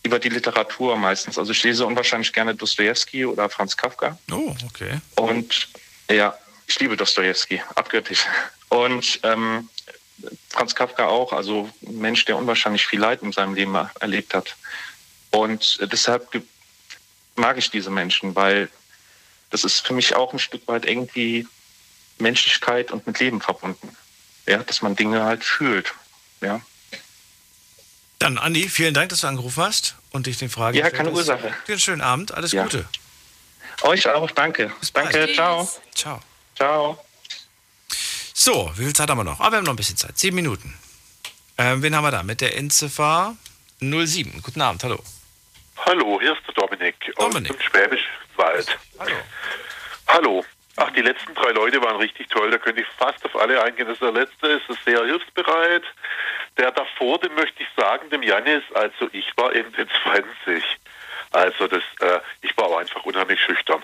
über 0.03 0.19
die 0.19 0.29
Literatur 0.29 0.95
meistens. 0.97 1.37
Also 1.37 1.51
ich 1.51 1.63
lese 1.63 1.85
unwahrscheinlich 1.85 2.31
gerne 2.31 2.55
Dostoevsky 2.55 3.25
oder 3.25 3.49
Franz 3.49 3.75
Kafka. 3.75 4.17
Oh, 4.31 4.55
okay. 4.65 4.99
Und 5.15 5.67
ja, 6.09 6.37
ich 6.67 6.79
liebe 6.79 6.95
Dostoevsky, 6.95 7.61
abgöttisch. 7.75 8.25
Und 8.69 9.19
ähm, 9.23 9.69
Franz 10.49 10.75
Kafka 10.75 11.07
auch, 11.07 11.33
also 11.33 11.69
ein 11.85 11.97
Mensch, 11.97 12.25
der 12.25 12.37
unwahrscheinlich 12.37 12.85
viel 12.85 12.99
Leid 12.99 13.21
in 13.21 13.31
seinem 13.31 13.53
Leben 13.53 13.75
erlebt 13.99 14.33
hat. 14.33 14.55
Und 15.31 15.79
deshalb 15.91 16.29
mag 17.35 17.57
ich 17.57 17.69
diese 17.69 17.89
Menschen, 17.89 18.35
weil 18.35 18.69
das 19.55 19.63
ist 19.63 19.87
für 19.87 19.93
mich 19.93 20.17
auch 20.17 20.33
ein 20.33 20.39
Stück 20.39 20.67
weit 20.67 20.85
irgendwie 20.85 21.47
Menschlichkeit 22.17 22.91
und 22.91 23.07
mit 23.07 23.21
Leben 23.21 23.39
verbunden. 23.39 23.95
Ja, 24.45 24.57
dass 24.57 24.81
man 24.81 24.97
Dinge 24.97 25.23
halt 25.23 25.45
fühlt. 25.45 25.93
Ja. 26.41 26.59
Dann, 28.19 28.37
Andi, 28.37 28.67
vielen 28.67 28.93
Dank, 28.93 29.09
dass 29.09 29.21
du 29.21 29.27
angerufen 29.27 29.63
hast 29.63 29.95
und 30.11 30.27
dich 30.27 30.37
den 30.37 30.49
Fragen 30.49 30.77
Ja, 30.77 30.89
keine 30.89 31.11
Ursache. 31.11 31.53
Dir 31.67 31.73
einen 31.73 31.79
schönen 31.79 32.01
Abend, 32.01 32.33
alles 32.33 32.51
ja. 32.51 32.63
Gute. 32.63 32.85
Euch 33.83 34.09
auch, 34.09 34.29
danke. 34.31 34.73
Bis 34.81 34.91
danke, 34.91 35.19
bald. 35.19 35.35
ciao. 35.35 35.69
Ciao. 35.93 36.19
Ciao. 36.57 37.05
So, 38.33 38.71
wie 38.75 38.83
viel 38.83 38.93
Zeit 38.93 39.09
haben 39.09 39.19
wir 39.19 39.23
noch? 39.23 39.39
Aber 39.39 39.47
ah, 39.47 39.51
wir 39.51 39.57
haben 39.59 39.65
noch 39.65 39.73
ein 39.73 39.77
bisschen 39.77 39.95
Zeit. 39.95 40.19
Sieben 40.19 40.35
Minuten. 40.35 40.77
Ähm, 41.57 41.81
wen 41.81 41.95
haben 41.95 42.03
wir 42.03 42.11
da? 42.11 42.23
Mit 42.23 42.41
der 42.41 42.57
Endziffer 42.57 43.37
07. 43.79 44.41
Guten 44.41 44.61
Abend, 44.61 44.83
hallo. 44.83 45.01
Hallo, 45.77 46.19
hier 46.19 46.33
ist 46.33 46.41
der 46.45 46.55
Dominik, 46.55 46.95
Dominik. 47.17 47.51
aus 47.51 47.57
dem 47.57 47.61
Schwäbisch 47.61 48.05
Wald. 48.37 48.77
Hallo. 48.99 49.15
Hallo. 50.07 50.45
Ach, 50.77 50.91
die 50.91 51.01
letzten 51.01 51.33
drei 51.33 51.51
Leute 51.51 51.81
waren 51.81 51.95
richtig 51.97 52.27
toll. 52.27 52.51
Da 52.51 52.57
könnte 52.57 52.81
ich 52.81 52.87
fast 52.97 53.23
auf 53.25 53.35
alle 53.39 53.61
eingehen. 53.63 53.87
Das 53.87 53.99
der 53.99 54.11
letzte 54.11 54.47
ist 54.47 54.65
sehr 54.83 55.03
hilfsbereit. 55.05 55.83
Der 56.57 56.71
davor, 56.71 57.17
dem 57.19 57.33
möchte 57.35 57.63
ich 57.63 57.69
sagen, 57.77 58.09
dem 58.09 58.23
Janis, 58.23 58.63
also 58.73 59.09
ich 59.13 59.25
war 59.37 59.53
Ende 59.55 59.87
20. 60.03 60.63
Also 61.31 61.67
das, 61.67 61.83
äh, 62.01 62.19
ich 62.41 62.55
war 62.57 62.65
aber 62.65 62.79
einfach 62.79 63.03
unheimlich 63.05 63.39
schüchtern. 63.41 63.81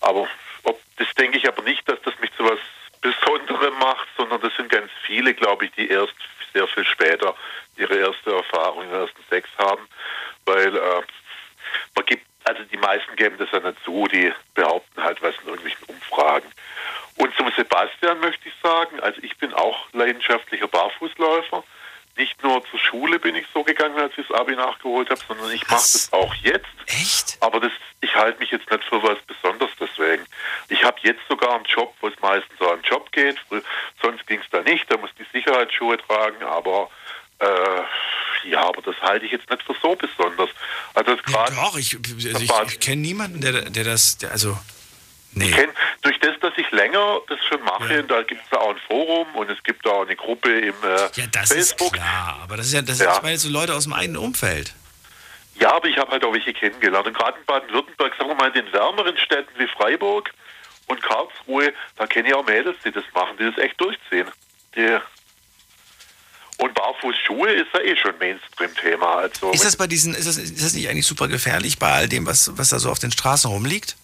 Aber 0.00 0.28
ob, 0.62 0.80
das 0.96 1.12
denke 1.14 1.38
ich 1.38 1.48
aber 1.48 1.62
nicht, 1.62 1.88
dass 1.88 2.00
das 2.02 2.18
mich 2.20 2.32
zu 2.36 2.44
was 2.44 2.58
Besonderem 3.00 3.74
macht, 3.78 4.08
sondern 4.16 4.40
das 4.40 4.54
sind 4.56 4.70
ganz 4.70 4.90
viele, 5.06 5.34
glaube 5.34 5.66
ich, 5.66 5.72
die 5.72 5.88
erst 5.88 6.14
sehr 6.52 6.66
viel 6.66 6.84
später 6.84 7.36
ihre 7.76 7.96
erste 7.96 8.32
Erfahrung, 8.32 8.88
ihre 8.88 9.02
ersten 9.02 9.22
Sex 9.28 9.48
haben. 9.58 9.86
Weil 10.44 10.76
äh, 10.76 11.02
man 11.94 12.06
gibt 12.06 12.27
also 12.48 12.62
die 12.64 12.78
meisten 12.78 13.14
geben 13.16 13.36
das 13.38 13.50
ja 13.52 13.60
nicht 13.60 13.84
zu, 13.84 14.08
die 14.08 14.32
behaupten 14.54 15.02
halt 15.02 15.20
was 15.22 15.34
in 15.42 15.48
irgendwelchen 15.48 15.84
Umfragen. 15.86 16.48
Und 17.16 17.34
zum 17.36 17.50
Sebastian 17.56 18.20
möchte 18.20 18.48
ich 18.48 18.54
sagen, 18.62 19.00
also 19.00 19.20
ich 19.22 19.36
bin 19.36 19.52
auch 19.52 19.92
leidenschaftlicher 19.92 20.68
Barfußläufer. 20.68 21.62
Nicht 22.16 22.42
nur 22.42 22.64
zur 22.70 22.78
Schule 22.80 23.18
bin 23.18 23.36
ich 23.36 23.46
so 23.54 23.62
gegangen, 23.62 23.98
als 23.98 24.12
ich 24.16 24.26
das 24.26 24.40
Abi 24.40 24.56
nachgeholt 24.56 25.10
habe, 25.10 25.20
sondern 25.28 25.52
ich 25.52 25.62
mache 25.62 25.74
das 25.74 26.12
auch 26.12 26.34
jetzt. 26.36 26.66
Echt? 26.86 27.36
Aber 27.40 27.60
das, 27.60 27.70
ich 28.00 28.14
halte 28.14 28.38
mich 28.40 28.50
jetzt 28.50 28.68
nicht 28.70 28.84
für 28.84 29.02
was 29.02 29.18
Besonderes 29.22 29.70
deswegen. 29.78 30.24
Ich 30.68 30.82
habe 30.82 30.96
jetzt 31.02 31.20
sogar 31.28 31.54
einen 31.54 31.64
Job, 31.64 31.94
wo 32.00 32.08
es 32.08 32.18
meistens 32.20 32.58
so 32.58 32.70
einen 32.70 32.82
Job 32.82 33.12
geht. 33.12 33.36
Sonst 34.02 34.26
ging 34.26 34.40
es 34.40 34.50
da 34.50 34.62
nicht, 34.62 34.90
da 34.90 34.96
muss 34.96 35.10
die 35.18 35.26
Sicherheitsschuhe 35.32 35.98
tragen, 35.98 36.42
aber 36.42 36.90
äh, 37.38 38.48
ja, 38.48 38.62
aber 38.62 38.82
das 38.82 38.96
halte 39.00 39.26
ich 39.26 39.32
jetzt 39.32 39.48
nicht 39.50 39.62
für 39.62 39.74
so 39.80 39.94
besonders. 39.94 40.50
Also 40.94 41.16
gerade. 41.16 41.54
Ja, 41.54 41.62
doch, 41.62 41.76
ich, 41.76 41.96
also 41.96 42.40
ich, 42.40 42.72
ich 42.72 42.80
kenne 42.80 43.02
niemanden, 43.02 43.40
der, 43.40 43.70
der 43.70 43.84
das, 43.84 44.18
der, 44.18 44.32
also. 44.32 44.58
Nee. 45.32 45.44
Ich 45.44 45.54
kenn, 45.54 45.68
durch 46.02 46.18
das, 46.20 46.40
dass 46.40 46.54
ich 46.56 46.70
länger 46.70 47.18
das 47.28 47.38
schon 47.44 47.62
mache, 47.62 47.96
ja. 47.96 48.02
da 48.02 48.22
gibt 48.22 48.42
es 48.42 48.48
da 48.50 48.56
auch 48.56 48.70
ein 48.70 48.80
Forum 48.86 49.26
und 49.34 49.50
es 49.50 49.62
gibt 49.62 49.86
auch 49.86 50.02
eine 50.02 50.16
Gruppe 50.16 50.50
im 50.50 50.74
äh, 50.82 51.08
ja, 51.14 51.26
das 51.30 51.52
Facebook. 51.52 51.94
Ist 51.94 52.02
klar, 52.02 52.40
aber 52.42 52.56
das 52.56 52.66
ist 52.66 52.72
ja, 52.72 52.82
das 52.82 52.98
ja. 52.98 53.14
ich 53.14 53.22
meine 53.22 53.36
so 53.36 53.50
Leute 53.50 53.74
aus 53.74 53.84
dem 53.84 53.92
eigenen 53.92 54.16
Umfeld. 54.16 54.74
Ja, 55.56 55.74
aber 55.74 55.88
ich 55.88 55.98
habe 55.98 56.12
halt 56.12 56.24
auch 56.24 56.32
welche 56.32 56.54
kennengelernt. 56.54 57.06
Und 57.06 57.16
gerade 57.16 57.38
in 57.38 57.44
Baden-Württemberg, 57.44 58.14
sagen 58.16 58.30
wir 58.30 58.36
mal 58.36 58.48
in 58.48 58.64
den 58.64 58.72
wärmeren 58.72 59.16
Städten 59.18 59.50
wie 59.58 59.66
Freiburg 59.66 60.30
und 60.86 61.02
Karlsruhe, 61.02 61.74
da 61.96 62.06
kenne 62.06 62.28
ich 62.28 62.34
auch 62.34 62.46
Mädels, 62.46 62.76
die 62.84 62.92
das 62.92 63.04
machen, 63.12 63.36
die 63.38 63.44
das 63.44 63.58
echt 63.58 63.78
durchziehen. 63.80 64.28
Die 64.76 64.98
und 66.58 66.74
Barfußschuhe 66.74 67.50
ist 67.50 67.68
ja 67.72 67.80
eh 67.80 67.96
schon 67.96 68.18
Mainstream-Thema. 68.18 69.16
Also 69.18 69.50
ist 69.52 69.64
das 69.64 69.76
bei 69.76 69.86
diesen, 69.86 70.14
ist 70.14 70.26
das, 70.26 70.36
ist 70.36 70.62
das 70.62 70.74
nicht 70.74 70.88
eigentlich 70.88 71.06
super 71.06 71.28
gefährlich 71.28 71.78
bei 71.78 71.90
all 71.90 72.08
dem, 72.08 72.26
was, 72.26 72.56
was 72.58 72.70
da 72.70 72.78
so 72.78 72.90
auf 72.90 72.98
den 72.98 73.12
Straßen 73.12 73.50
rumliegt? 73.50 73.96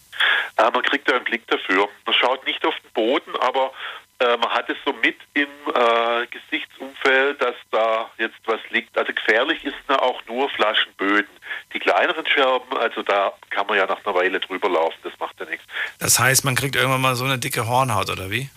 Äh, 0.57 0.71
man 0.71 0.83
kriegt 0.83 1.09
da 1.09 1.17
einen 1.17 1.25
Blick 1.25 1.47
dafür. 1.49 1.89
Man 2.07 2.15
schaut 2.15 2.47
nicht 2.47 2.65
auf 2.65 2.75
den 2.75 2.93
Boden, 2.93 3.35
aber 3.41 3.73
äh, 4.21 4.37
man 4.37 4.51
hat 4.51 4.71
es 4.71 4.77
so 4.85 4.93
mit 4.93 5.17
im 5.35 5.49
äh, 5.75 6.27
Gesichtsumfeld, 6.27 7.43
dass 7.43 7.57
da 7.73 8.11
jetzt 8.19 8.39
was 8.47 8.61
liegt. 8.71 8.97
Also 8.97 9.13
gefährlich 9.13 9.65
ist 9.65 9.77
da 9.89 9.97
auch 9.97 10.25
nur 10.27 10.49
Flaschenböden. 10.51 11.31
Die 11.73 11.81
kleineren 11.81 12.27
Scherben, 12.27 12.77
also 12.79 13.03
da 13.03 13.33
kann 13.51 13.67
man 13.67 13.77
ja 13.77 13.87
nach 13.87 14.05
einer 14.05 14.15
Weile 14.15 14.39
drüber 14.39 14.69
laufen, 14.69 14.99
das 15.03 15.13
macht 15.19 15.41
ja 15.41 15.47
nichts. 15.47 15.65
Das 15.99 16.21
heißt, 16.21 16.45
man 16.45 16.55
kriegt 16.55 16.77
irgendwann 16.77 17.01
mal 17.01 17.17
so 17.17 17.25
eine 17.25 17.39
dicke 17.39 17.67
Hornhaut, 17.67 18.11
oder 18.11 18.31
wie? 18.31 18.49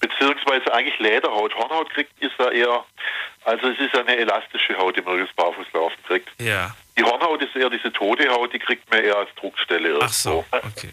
Beziehungsweise 0.00 0.72
eigentlich 0.72 0.98
Lederhaut. 0.98 1.54
Hornhaut 1.54 1.90
kriegt 1.90 2.12
ist 2.22 2.32
ja 2.38 2.50
eher, 2.50 2.84
also 3.44 3.68
es 3.68 3.78
ist 3.78 3.96
eine 3.96 4.16
elastische 4.16 4.76
Haut, 4.76 4.96
die 4.96 5.02
man 5.02 5.18
durchs 5.18 5.34
Barfußlaufen 5.34 6.02
kriegt. 6.06 6.28
Ja. 6.40 6.74
Die 6.98 7.02
Hornhaut 7.02 7.42
ist 7.42 7.54
eher 7.54 7.70
diese 7.70 7.92
tote 7.92 8.28
Haut, 8.28 8.52
die 8.52 8.58
kriegt 8.58 8.90
man 8.90 9.02
eher 9.02 9.16
als 9.16 9.30
Druckstelle 9.36 9.88
irgendwo. 9.88 10.06
Ach 10.06 10.12
so, 10.12 10.44
okay. 10.52 10.92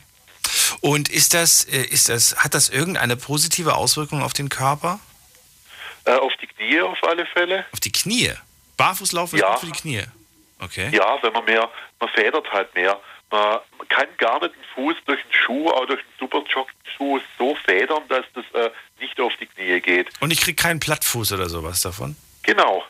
Und 0.81 1.09
ist 1.09 1.33
das, 1.33 1.65
äh, 1.65 1.85
ist 1.85 2.09
das, 2.09 2.35
hat 2.43 2.53
das 2.53 2.69
irgendeine 2.69 3.15
positive 3.15 3.75
Auswirkung 3.75 4.21
auf 4.21 4.33
den 4.33 4.49
Körper? 4.49 4.99
Äh, 6.05 6.15
auf 6.15 6.33
die 6.41 6.47
Knie 6.47 6.81
auf 6.81 7.01
alle 7.03 7.25
Fälle. 7.25 7.65
Auf 7.71 7.79
die 7.79 7.91
Knie? 7.91 8.33
Barfußlaufen 8.77 9.39
ja. 9.39 9.53
ist 9.53 9.61
gut 9.61 9.69
für 9.69 9.73
die 9.73 9.79
Knie? 9.79 10.03
Okay. 10.59 10.89
Ja, 10.91 11.17
wenn 11.21 11.33
man 11.33 11.45
mehr, 11.45 11.69
man 11.99 12.09
federt 12.09 12.51
halt 12.51 12.73
mehr. 12.75 12.99
Man, 13.31 13.59
man 13.77 13.87
kann 13.87 14.07
gar 14.17 14.41
nicht 14.41 14.55
den 14.55 14.63
Fuß 14.75 14.95
durch 15.05 15.21
den 15.21 15.33
Schuh, 15.33 15.69
auch 15.69 15.85
durch 15.85 16.01
den 16.01 16.19
Superjog-Schuh 16.19 17.19
so 17.37 17.55
federn, 17.55 18.03
dass 18.09 18.25
das 18.33 18.45
äh, 18.53 18.69
nicht 19.03 19.19
auf 19.19 19.33
die 19.39 19.45
Knie 19.45 19.79
geht. 19.81 20.09
Und 20.21 20.31
ich 20.31 20.41
kriege 20.41 20.55
keinen 20.55 20.79
Plattfuß 20.79 21.33
oder 21.33 21.49
sowas 21.49 21.81
davon? 21.81 22.15
Genau. 22.43 22.83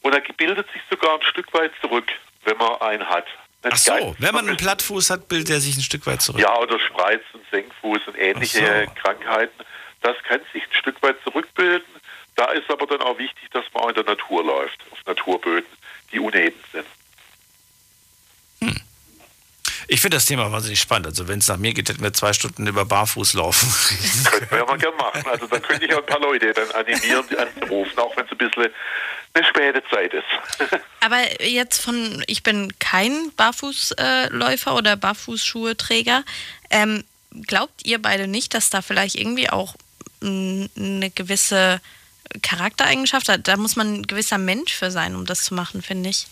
Und 0.00 0.14
er 0.14 0.20
bildet 0.20 0.66
sich 0.72 0.82
sogar 0.90 1.14
ein 1.14 1.22
Stück 1.22 1.52
weit 1.52 1.72
zurück, 1.80 2.10
wenn 2.44 2.56
man 2.56 2.80
einen 2.80 3.08
hat. 3.08 3.26
Nicht 3.64 3.74
Ach 3.74 3.98
so, 3.98 4.16
wenn 4.18 4.34
man 4.34 4.48
einen 4.48 4.56
Plattfuß 4.56 5.10
hat, 5.10 5.28
bildet 5.28 5.50
er 5.50 5.60
sich 5.60 5.76
ein 5.76 5.82
Stück 5.82 6.06
weit 6.06 6.20
zurück. 6.20 6.40
Ja, 6.40 6.56
oder 6.58 6.80
Spreiz 6.80 7.22
und 7.32 7.42
Senkfuß 7.50 8.08
und 8.08 8.18
ähnliche 8.18 8.86
so. 8.86 9.00
Krankheiten. 9.00 9.64
Das 10.00 10.16
kann 10.24 10.40
sich 10.52 10.64
ein 10.64 10.74
Stück 10.74 11.00
weit 11.02 11.16
zurückbilden. 11.22 11.86
Da 12.34 12.46
ist 12.46 12.68
aber 12.70 12.86
dann 12.86 13.02
auch 13.02 13.18
wichtig, 13.18 13.50
dass 13.50 13.64
man 13.72 13.84
auch 13.84 13.88
in 13.90 13.94
der 13.94 14.04
Natur 14.04 14.44
läuft, 14.44 14.80
auf 14.90 14.98
Naturböden, 15.06 15.68
die 16.10 16.18
uneben 16.18 16.58
sind. 16.72 16.86
Ich 19.88 20.00
finde 20.00 20.16
das 20.16 20.26
Thema 20.26 20.50
wahnsinnig 20.52 20.80
spannend. 20.80 21.06
Also 21.06 21.28
wenn 21.28 21.38
es 21.38 21.48
nach 21.48 21.56
mir 21.56 21.74
geht, 21.74 21.88
hätten 21.88 22.02
wir 22.02 22.12
zwei 22.12 22.32
Stunden 22.32 22.66
über 22.66 22.84
Barfuß 22.84 23.34
laufen. 23.34 23.72
Könnten 24.24 24.50
wir 24.50 24.58
ja 24.58 24.64
mal 24.64 24.78
gerne 24.78 24.96
machen. 24.96 25.22
Also 25.26 25.46
da 25.46 25.58
könnte 25.58 25.86
ich 25.86 25.94
auch 25.94 25.98
ein 25.98 26.06
paar 26.06 26.20
Leute 26.20 26.52
dann 26.52 26.70
animieren, 26.72 27.24
anzurufen, 27.36 27.98
auch 27.98 28.16
wenn 28.16 28.24
es 28.24 28.32
ein 28.32 28.38
bisschen 28.38 28.72
eine 29.34 29.46
späte 29.46 29.82
Zeit 29.90 30.12
ist. 30.14 30.80
Aber 31.00 31.42
jetzt 31.42 31.82
von, 31.82 32.22
ich 32.26 32.42
bin 32.42 32.72
kein 32.78 33.32
Barfußläufer 33.36 34.74
oder 34.74 34.96
Barfußschuheträger. 34.96 36.24
Ähm, 36.70 37.04
glaubt 37.46 37.84
ihr 37.84 38.00
beide 38.00 38.26
nicht, 38.26 38.54
dass 38.54 38.70
da 38.70 38.82
vielleicht 38.82 39.14
irgendwie 39.14 39.50
auch 39.50 39.74
eine 40.20 41.10
gewisse 41.14 41.80
Charaktereigenschaft 42.42 43.28
hat? 43.28 43.48
Da 43.48 43.56
muss 43.56 43.76
man 43.76 43.94
ein 43.94 44.06
gewisser 44.06 44.38
Mensch 44.38 44.72
für 44.72 44.90
sein, 44.90 45.16
um 45.16 45.26
das 45.26 45.42
zu 45.42 45.54
machen, 45.54 45.82
finde 45.82 46.10
ich 46.10 46.26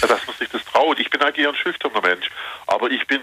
dass 0.00 0.26
man 0.26 0.36
sich 0.36 0.48
das 0.48 0.64
traut. 0.64 0.98
Ich 1.00 1.10
bin 1.10 1.22
eigentlich 1.22 1.46
ein 1.46 1.54
schüchterner 1.54 2.00
Mensch, 2.00 2.30
aber 2.66 2.90
ich 2.90 3.06
bin 3.06 3.22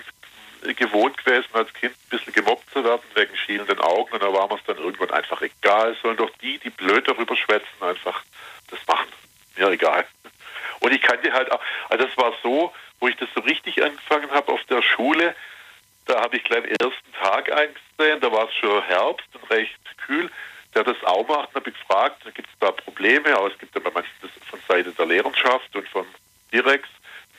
gewohnt 0.75 1.17
gewesen, 1.17 1.47
als 1.53 1.73
Kind 1.73 1.93
ein 1.93 2.09
bisschen 2.09 2.33
gemobbt 2.33 2.69
zu 2.71 2.83
werden 2.83 3.01
wegen 3.15 3.35
schielenden 3.35 3.79
Augen 3.79 4.11
und 4.13 4.21
da 4.21 4.31
war 4.31 4.47
mir 4.47 4.55
es 4.55 4.63
dann 4.65 4.77
irgendwann 4.77 5.11
einfach 5.11 5.41
egal. 5.41 5.95
Sollen 6.01 6.17
doch 6.17 6.29
die, 6.41 6.59
die 6.59 6.69
blöd 6.69 7.07
darüber 7.07 7.35
schwätzen, 7.35 7.81
einfach 7.81 8.23
das 8.69 8.79
machen. 8.87 9.11
Mir 9.57 9.69
egal. 9.69 10.05
Und 10.79 10.93
ich 10.93 11.01
kannte 11.01 11.31
halt 11.33 11.51
auch, 11.51 11.61
also 11.89 12.05
es 12.05 12.17
war 12.17 12.33
so, 12.43 12.73
wo 12.99 13.07
ich 13.07 13.15
das 13.17 13.29
so 13.35 13.41
richtig 13.41 13.83
angefangen 13.83 14.31
habe 14.31 14.51
auf 14.51 14.63
der 14.65 14.81
Schule, 14.81 15.35
da 16.05 16.21
habe 16.21 16.37
ich 16.37 16.43
gleich 16.43 16.59
am 16.59 16.65
ersten 16.65 17.13
Tag 17.21 17.51
eingesehen, 17.51 18.19
da 18.21 18.31
war 18.31 18.47
es 18.47 18.55
schon 18.55 18.83
Herbst 18.83 19.27
und 19.33 19.49
recht 19.49 19.79
kühl, 20.05 20.29
der 20.73 20.83
das 20.83 21.01
auch 21.03 21.27
macht, 21.27 21.53
habe 21.53 21.69
ich 21.69 21.77
gefragt, 21.77 22.23
gibt 22.33 22.47
es 22.47 22.59
da 22.59 22.71
Probleme, 22.71 23.35
aber 23.35 23.47
es 23.47 23.57
gibt 23.59 23.75
ja 23.75 23.81
manchmal 23.83 24.03
von 24.49 24.59
Seite 24.67 24.91
der 24.91 25.05
Lehrerschaft 25.05 25.75
und 25.75 25.87
vom 25.89 26.05
Direx? 26.51 26.87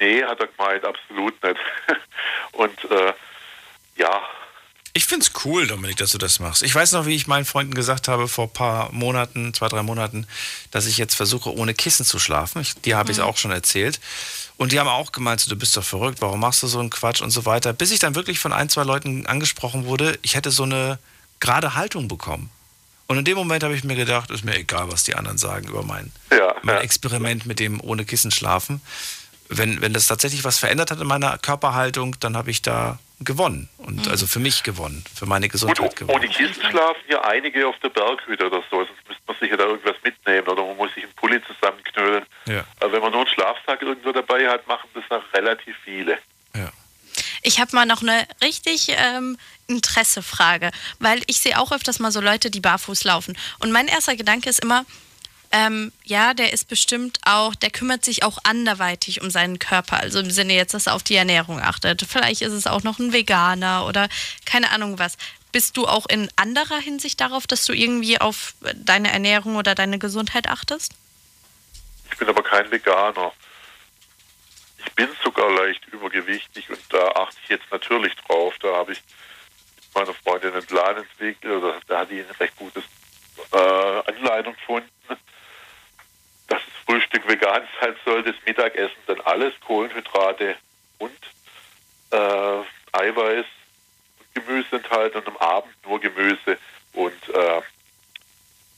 Nee, 0.01 0.22
hat 0.24 0.40
er 0.40 0.48
gemeint, 0.48 0.84
absolut 0.84 1.43
nicht. 1.43 1.60
Und 2.52 2.90
äh, 2.90 3.12
ja. 3.97 4.22
Ich 4.94 5.06
finde 5.06 5.24
es 5.24 5.44
cool, 5.44 5.66
Dominik, 5.66 5.97
dass 5.97 6.12
du 6.12 6.18
das 6.18 6.39
machst. 6.39 6.62
Ich 6.62 6.74
weiß 6.74 6.93
noch, 6.93 7.06
wie 7.06 7.14
ich 7.14 7.26
meinen 7.26 7.44
Freunden 7.44 7.72
gesagt 7.72 8.09
habe 8.09 8.28
vor 8.28 8.47
ein 8.47 8.52
paar 8.52 8.93
Monaten, 8.93 9.55
zwei, 9.55 9.68
drei 9.68 9.82
Monaten, 9.82 10.26
dass 10.70 10.86
ich 10.86 10.98
jetzt 10.98 11.14
versuche, 11.14 11.55
ohne 11.55 11.72
Kissen 11.72 12.05
zu 12.05 12.18
schlafen. 12.18 12.60
Ich, 12.60 12.74
die 12.74 12.94
habe 12.94 13.10
ich 13.10 13.18
mhm. 13.18 13.24
auch 13.24 13.36
schon 13.36 13.52
erzählt. 13.52 14.01
Und 14.59 14.72
die 14.72 14.80
haben 14.80 14.89
auch 14.89 15.12
gemeint, 15.12 15.51
du 15.51 15.56
bist 15.56 15.76
doch 15.76 15.84
verrückt, 15.84 16.20
warum 16.20 16.40
machst 16.40 16.62
du 16.62 16.66
so 16.66 16.78
einen 16.78 16.90
Quatsch 16.90 17.22
und 17.22 17.30
so 17.30 17.47
weiter. 17.47 17.72
Bis 17.72 17.90
ich 17.90 18.01
dann 18.01 18.14
wirklich 18.14 18.39
von 18.39 18.52
ein, 18.52 18.68
zwei 18.68 18.84
Leuten 18.84 19.26
angesprochen 19.26 19.86
wurde, 19.86 20.18
ich 20.22 20.34
hätte 20.34 20.51
so 20.51 20.64
eine 20.64 20.98
gerade 21.40 21.74
Haltung 21.74 22.06
bekommen. 22.06 22.51
Und 23.12 23.18
in 23.18 23.24
dem 23.26 23.36
Moment 23.36 23.62
habe 23.62 23.74
ich 23.74 23.84
mir 23.84 23.94
gedacht, 23.94 24.30
ist 24.30 24.43
mir 24.43 24.56
egal, 24.56 24.90
was 24.90 25.05
die 25.05 25.14
anderen 25.14 25.36
sagen 25.36 25.68
über 25.68 25.82
mein, 25.82 26.10
ja, 26.30 26.55
mein 26.62 26.76
ja. 26.76 26.80
Experiment 26.80 27.44
mit 27.44 27.60
dem 27.60 27.78
ohne 27.82 28.06
Kissen 28.06 28.30
schlafen. 28.30 28.80
Wenn, 29.51 29.82
wenn 29.82 29.93
das 29.93 30.06
tatsächlich 30.06 30.44
was 30.44 30.59
verändert 30.59 30.90
hat 30.90 30.98
in 30.98 31.06
meiner 31.06 31.36
Körperhaltung, 31.36 32.16
dann 32.20 32.39
habe 32.39 32.51
ich 32.51 32.62
da 32.62 32.98
gewonnen. 33.20 33.68
Und 33.76 34.06
Mhm. 34.06 34.10
also 34.10 34.26
für 34.26 34.39
mich 34.39 34.62
gewonnen, 34.62 35.05
für 35.14 35.26
meine 35.26 35.51
Gesundheit 35.51 35.94
gewonnen. 35.94 36.18
Ohne 36.18 36.26
Kissen 36.26 36.62
schlafen 36.70 37.02
ja 37.06 37.20
einige 37.20 37.68
auf 37.68 37.78
der 37.80 37.90
Berghütte 37.90 38.47
oder 38.47 38.62
so, 38.70 38.78
sonst 38.78 39.06
müsste 39.06 39.22
man 39.26 39.36
sich 39.39 39.51
ja 39.51 39.59
da 39.59 39.64
irgendwas 39.64 39.97
mitnehmen 40.02 40.48
oder 40.48 40.64
man 40.64 40.78
muss 40.78 40.94
sich 40.94 41.05
einen 41.05 41.12
Pulli 41.12 41.39
zusammenknüllen. 41.44 42.24
Ja. 42.47 42.64
Aber 42.80 42.93
wenn 42.93 43.02
man 43.02 43.12
nur 43.12 43.20
einen 43.26 43.34
Schlafsack 43.34 43.82
irgendwo 43.82 44.10
dabei 44.12 44.48
hat, 44.48 44.66
machen 44.66 44.89
das 44.94 45.05
auch 45.10 45.22
relativ 45.34 45.76
viele. 45.84 46.16
Ich 47.44 47.60
habe 47.60 47.74
mal 47.74 47.84
noch 47.86 48.02
eine 48.02 48.26
richtig 48.43 48.86
ähm, 48.97 49.36
Interessefrage, 49.77 50.70
weil 50.99 51.23
ich 51.27 51.40
sehe 51.40 51.59
auch 51.59 51.73
öfters 51.73 51.99
mal 51.99 52.12
so 52.12 52.20
Leute, 52.20 52.51
die 52.51 52.61
barfuß 52.61 53.05
laufen. 53.05 53.36
Und 53.59 53.73
mein 53.73 53.89
erster 53.89 54.16
Gedanke 54.16 54.49
ist 54.49 54.61
immer, 54.61 54.85
ähm, 55.53 55.93
ja, 56.05 56.32
der 56.32 56.53
ist 56.53 56.66
bestimmt 56.69 57.19
auch, 57.27 57.55
der 57.55 57.70
kümmert 57.70 58.05
sich 58.05 58.24
auch 58.24 58.39
anderweitig 58.43 59.20
um 59.20 59.31
seinen 59.31 59.59
Körper. 59.59 59.99
Also 59.99 60.20
im 60.20 60.31
Sinne 60.31 60.55
jetzt, 60.55 60.73
dass 60.73 60.86
er 60.86 60.94
auf 60.94 61.03
die 61.03 61.15
Ernährung 61.15 61.61
achtet. 61.61 62.03
Vielleicht 62.09 62.40
ist 62.40 62.53
es 62.53 62.66
auch 62.66 62.82
noch 62.82 62.99
ein 62.99 63.12
Veganer 63.12 63.86
oder 63.86 64.09
keine 64.47 64.70
Ahnung 64.70 64.99
was. 64.99 65.19
Bist 65.53 65.77
du 65.77 65.86
auch 65.86 66.07
in 66.09 66.31
anderer 66.36 66.78
Hinsicht 66.78 67.20
darauf, 67.20 67.47
dass 67.47 67.66
du 67.66 67.74
irgendwie 67.74 68.19
auf 68.19 68.55
deine 68.74 69.12
Ernährung 69.12 69.57
oder 69.57 69.74
deine 69.74 69.99
Gesundheit 69.99 70.49
achtest? 70.49 70.94
Ich 72.11 72.16
bin 72.16 72.28
aber 72.28 72.43
kein 72.43 72.70
Veganer. 72.70 73.32
Ich 74.85 74.93
bin 74.94 75.09
sogar 75.23 75.53
leicht 75.53 75.86
übergewichtig 75.89 76.70
und 76.70 76.81
da 76.89 77.09
achte 77.09 77.36
ich 77.44 77.51
jetzt 77.51 77.70
natürlich 77.70 78.15
drauf. 78.27 78.55
Da 78.61 78.74
habe 78.74 78.93
ich 78.93 79.03
meiner 79.94 80.14
Freundin 80.14 80.52
einen 80.52 80.66
Plan 80.66 80.97
entwickelt, 80.97 81.52
oder 81.52 81.81
da 81.86 82.01
hat 82.01 82.10
die 82.10 82.23
eine 82.23 82.40
recht 82.40 82.56
gute 82.56 82.82
äh, 83.52 84.10
Anleitung 84.10 84.55
gefunden, 84.55 84.90
dass 85.09 85.19
das 86.48 86.60
Frühstück 86.86 87.28
vegan 87.28 87.62
sein 87.81 87.94
soll, 88.05 88.23
das 88.23 88.36
Mittagessen 88.47 88.97
dann 89.06 89.20
alles, 89.23 89.55
Kohlenhydrate 89.66 90.56
und 90.98 91.19
äh, 92.10 92.62
Eiweiß 92.93 93.47
und 94.19 94.35
Gemüse 94.35 94.77
enthalten 94.77 95.19
und 95.19 95.28
am 95.28 95.36
Abend 95.39 95.74
nur 95.86 96.01
Gemüse 96.01 96.59
und 96.93 97.28
äh, 97.28 97.62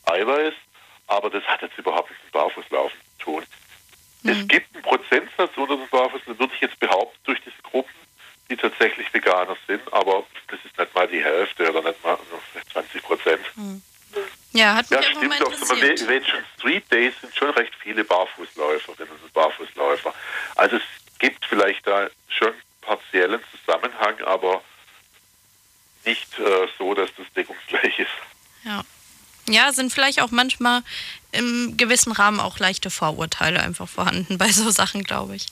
Eiweiß. 0.07 0.55
Aber 1.07 1.31
das 1.31 1.45
hat 1.45 1.63
jetzt 1.63 1.77
überhaupt 1.77 2.11
nichts 2.11 2.25
mit 2.25 2.33
Barfußlaufen 2.33 2.99
zu 3.19 3.25
tun. 3.25 3.45
Es 4.27 4.49
gibt 4.49 4.75
einen 4.75 4.83
Prozentsatz 4.83 5.51
unter 5.57 5.77
den 5.77 5.89
Barfußlaufen, 5.89 6.39
würde 6.39 6.55
ich 6.55 6.61
jetzt 6.63 6.81
behaupten, 6.81 7.19
durch 7.25 7.41
diese 7.43 7.61
Gruppen, 7.63 7.93
die 8.51 8.57
tatsächlich 8.57 9.13
Veganer 9.13 9.57
sind, 9.67 9.81
aber 9.93 10.25
das 10.49 10.59
ist 10.65 10.77
nicht 10.79 10.95
mal 10.95 11.09
die 11.09 11.23
Hälfte 11.23 11.71
oder 11.71 11.83
nicht 11.89 12.03
mal 12.05 12.19
nur 12.31 12.41
vielleicht 12.53 12.71
20 12.73 13.03
Prozent. 13.03 13.41
Ja, 14.53 14.75
hat 14.75 14.91
mich 14.91 15.01
Ja, 15.01 15.03
stimmt. 15.03 15.43
Auf 15.43 15.57
so 15.57 15.75
interessiert. 15.75 15.99
Convention 16.01 16.45
Street 16.59 16.93
Days 16.93 17.15
sind 17.21 17.35
schon 17.35 17.51
recht 17.51 17.73
viele 17.81 18.05
Barfußläuferinnen 18.05 19.15
und 19.23 19.33
Barfußläufer. 19.33 20.15
Also 20.57 20.77
es 20.77 20.83
gibt 21.19 21.45
vielleicht 21.47 21.87
da 21.87 22.09
schon 22.29 22.53
partiellen 22.81 23.41
Zusammenhang, 23.51 24.21
aber 24.25 24.63
nicht 26.05 26.39
äh, 26.39 26.69
so, 26.79 26.95
dass 26.95 27.11
das 27.17 27.27
deckungsgleich 27.35 27.99
ist. 27.99 28.11
Ja. 28.65 28.83
Ja, 29.49 29.73
sind 29.73 29.93
vielleicht 29.93 30.23
auch 30.23 30.31
manchmal 30.31 30.83
im 31.33 31.77
gewissen 31.77 32.13
Rahmen 32.13 32.41
auch 32.41 32.59
leichte 32.59 32.91
Vorurteile 32.91 33.61
einfach 33.61 33.89
vorhanden 33.89 34.39
bei 34.39 34.49
so 34.49 34.71
Sachen, 34.71 35.03
glaube 35.03 35.37
ich. 35.37 35.47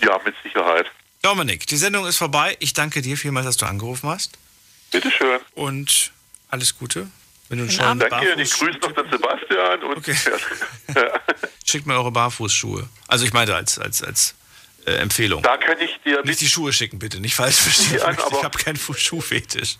Ja, 0.00 0.20
mit 0.24 0.34
Sicherheit. 0.42 0.90
Dominik, 1.24 1.66
die 1.66 1.78
Sendung 1.78 2.06
ist 2.06 2.18
vorbei. 2.18 2.54
Ich 2.60 2.74
danke 2.74 3.00
dir 3.00 3.16
vielmals, 3.16 3.46
dass 3.46 3.56
du 3.56 3.64
angerufen 3.64 4.10
hast. 4.10 4.32
Bitteschön. 4.90 5.40
Und 5.54 6.12
alles 6.50 6.76
Gute. 6.76 7.08
Wenn 7.48 7.66
du 7.66 7.82
Abend. 7.82 8.02
Danke, 8.10 8.34
und 8.34 8.40
ich 8.40 8.50
grüße 8.52 8.78
noch 8.78 8.92
den 8.92 9.10
Sebastian 9.10 9.82
und 9.84 9.96
Okay. 9.96 10.14
Schickt 11.64 11.86
mir 11.86 11.94
eure 11.94 12.12
Barfußschuhe. 12.12 12.88
Also 13.08 13.24
ich 13.24 13.32
meinte 13.32 13.56
als, 13.56 13.78
als, 13.78 14.02
als 14.02 14.34
äh, 14.84 14.96
Empfehlung. 14.96 15.42
Da 15.42 15.56
kann 15.56 15.80
ich 15.80 15.98
dir 16.04 16.22
nicht 16.24 16.42
die 16.42 16.48
Schuhe 16.48 16.74
schicken, 16.74 16.98
bitte. 16.98 17.20
Nicht 17.20 17.34
falsch 17.34 17.56
verstehen. 17.56 18.00
Ja, 18.00 18.10
ich 18.10 18.44
habe 18.44 18.58
keinen 18.58 18.76
Schuhfetisch. 18.76 19.78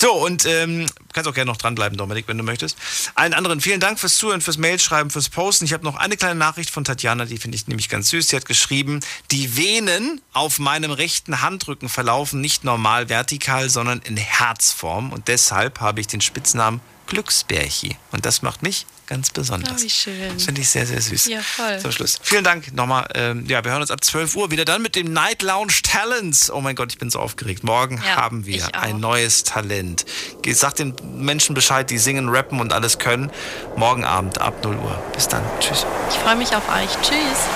So, 0.00 0.12
und 0.12 0.46
ähm, 0.46 0.86
kannst 1.12 1.28
auch 1.28 1.34
gerne 1.34 1.50
noch 1.50 1.56
dranbleiben, 1.56 1.98
Dominik, 1.98 2.28
wenn 2.28 2.38
du 2.38 2.44
möchtest. 2.44 2.76
Allen 3.16 3.34
anderen 3.34 3.60
vielen 3.60 3.80
Dank 3.80 3.98
fürs 3.98 4.16
Zuhören, 4.16 4.40
fürs 4.40 4.56
Mailschreiben, 4.56 5.10
fürs 5.10 5.28
Posten. 5.28 5.64
Ich 5.64 5.72
habe 5.72 5.82
noch 5.82 5.96
eine 5.96 6.16
kleine 6.16 6.36
Nachricht 6.36 6.70
von 6.70 6.84
Tatjana, 6.84 7.24
die 7.24 7.36
finde 7.36 7.56
ich 7.56 7.66
nämlich 7.66 7.88
ganz 7.88 8.10
süß. 8.10 8.28
Sie 8.28 8.36
hat 8.36 8.46
geschrieben, 8.46 9.00
die 9.32 9.56
Venen 9.56 10.20
auf 10.32 10.60
meinem 10.60 10.92
rechten 10.92 11.42
Handrücken 11.42 11.88
verlaufen 11.88 12.40
nicht 12.40 12.62
normal 12.62 13.08
vertikal, 13.08 13.68
sondern 13.68 14.00
in 14.02 14.16
Herzform. 14.16 15.12
Und 15.12 15.26
deshalb 15.26 15.80
habe 15.80 16.00
ich 16.00 16.06
den 16.06 16.20
Spitznamen 16.20 16.80
Glücksbärchi. 17.08 17.96
Und 18.12 18.24
das 18.24 18.42
macht 18.42 18.62
mich 18.62 18.86
ganz 19.08 19.30
besonders. 19.30 19.72
Oh, 19.80 19.82
wie 19.82 19.90
schön. 19.90 20.34
Das 20.34 20.44
finde 20.44 20.60
ich 20.60 20.68
sehr, 20.68 20.86
sehr 20.86 21.00
süß. 21.00 21.26
Ja, 21.26 21.40
voll. 21.40 21.78
Zum 21.80 21.92
Schluss. 21.92 22.18
Vielen 22.22 22.44
Dank 22.44 22.72
nochmal. 22.74 23.08
Ähm, 23.14 23.46
ja, 23.48 23.64
wir 23.64 23.72
hören 23.72 23.80
uns 23.80 23.90
ab 23.90 24.04
12 24.04 24.36
Uhr 24.36 24.50
wieder 24.50 24.64
dann 24.64 24.82
mit 24.82 24.94
dem 24.94 25.12
Night 25.12 25.42
Lounge 25.42 25.72
Talents. 25.82 26.50
Oh 26.50 26.60
mein 26.60 26.76
Gott, 26.76 26.92
ich 26.92 26.98
bin 26.98 27.10
so 27.10 27.18
aufgeregt. 27.18 27.64
Morgen 27.64 28.00
Ja, 28.06 28.16
haben 28.16 28.46
wir 28.46 28.74
ein 28.74 29.00
neues 29.00 29.44
Talent. 29.44 30.04
Sagt 30.46 30.78
den 30.78 30.94
Menschen 31.16 31.54
Bescheid, 31.54 31.90
die 31.90 31.98
singen, 31.98 32.28
rappen 32.28 32.60
und 32.60 32.72
alles 32.72 32.98
können. 32.98 33.30
Morgen 33.76 34.04
Abend 34.04 34.38
ab 34.38 34.62
0 34.62 34.76
Uhr. 34.76 35.02
Bis 35.14 35.26
dann. 35.28 35.42
Tschüss. 35.60 35.86
Ich 36.10 36.16
freue 36.16 36.36
mich 36.36 36.54
auf 36.54 36.68
euch. 36.68 36.90
Tschüss. 37.02 37.48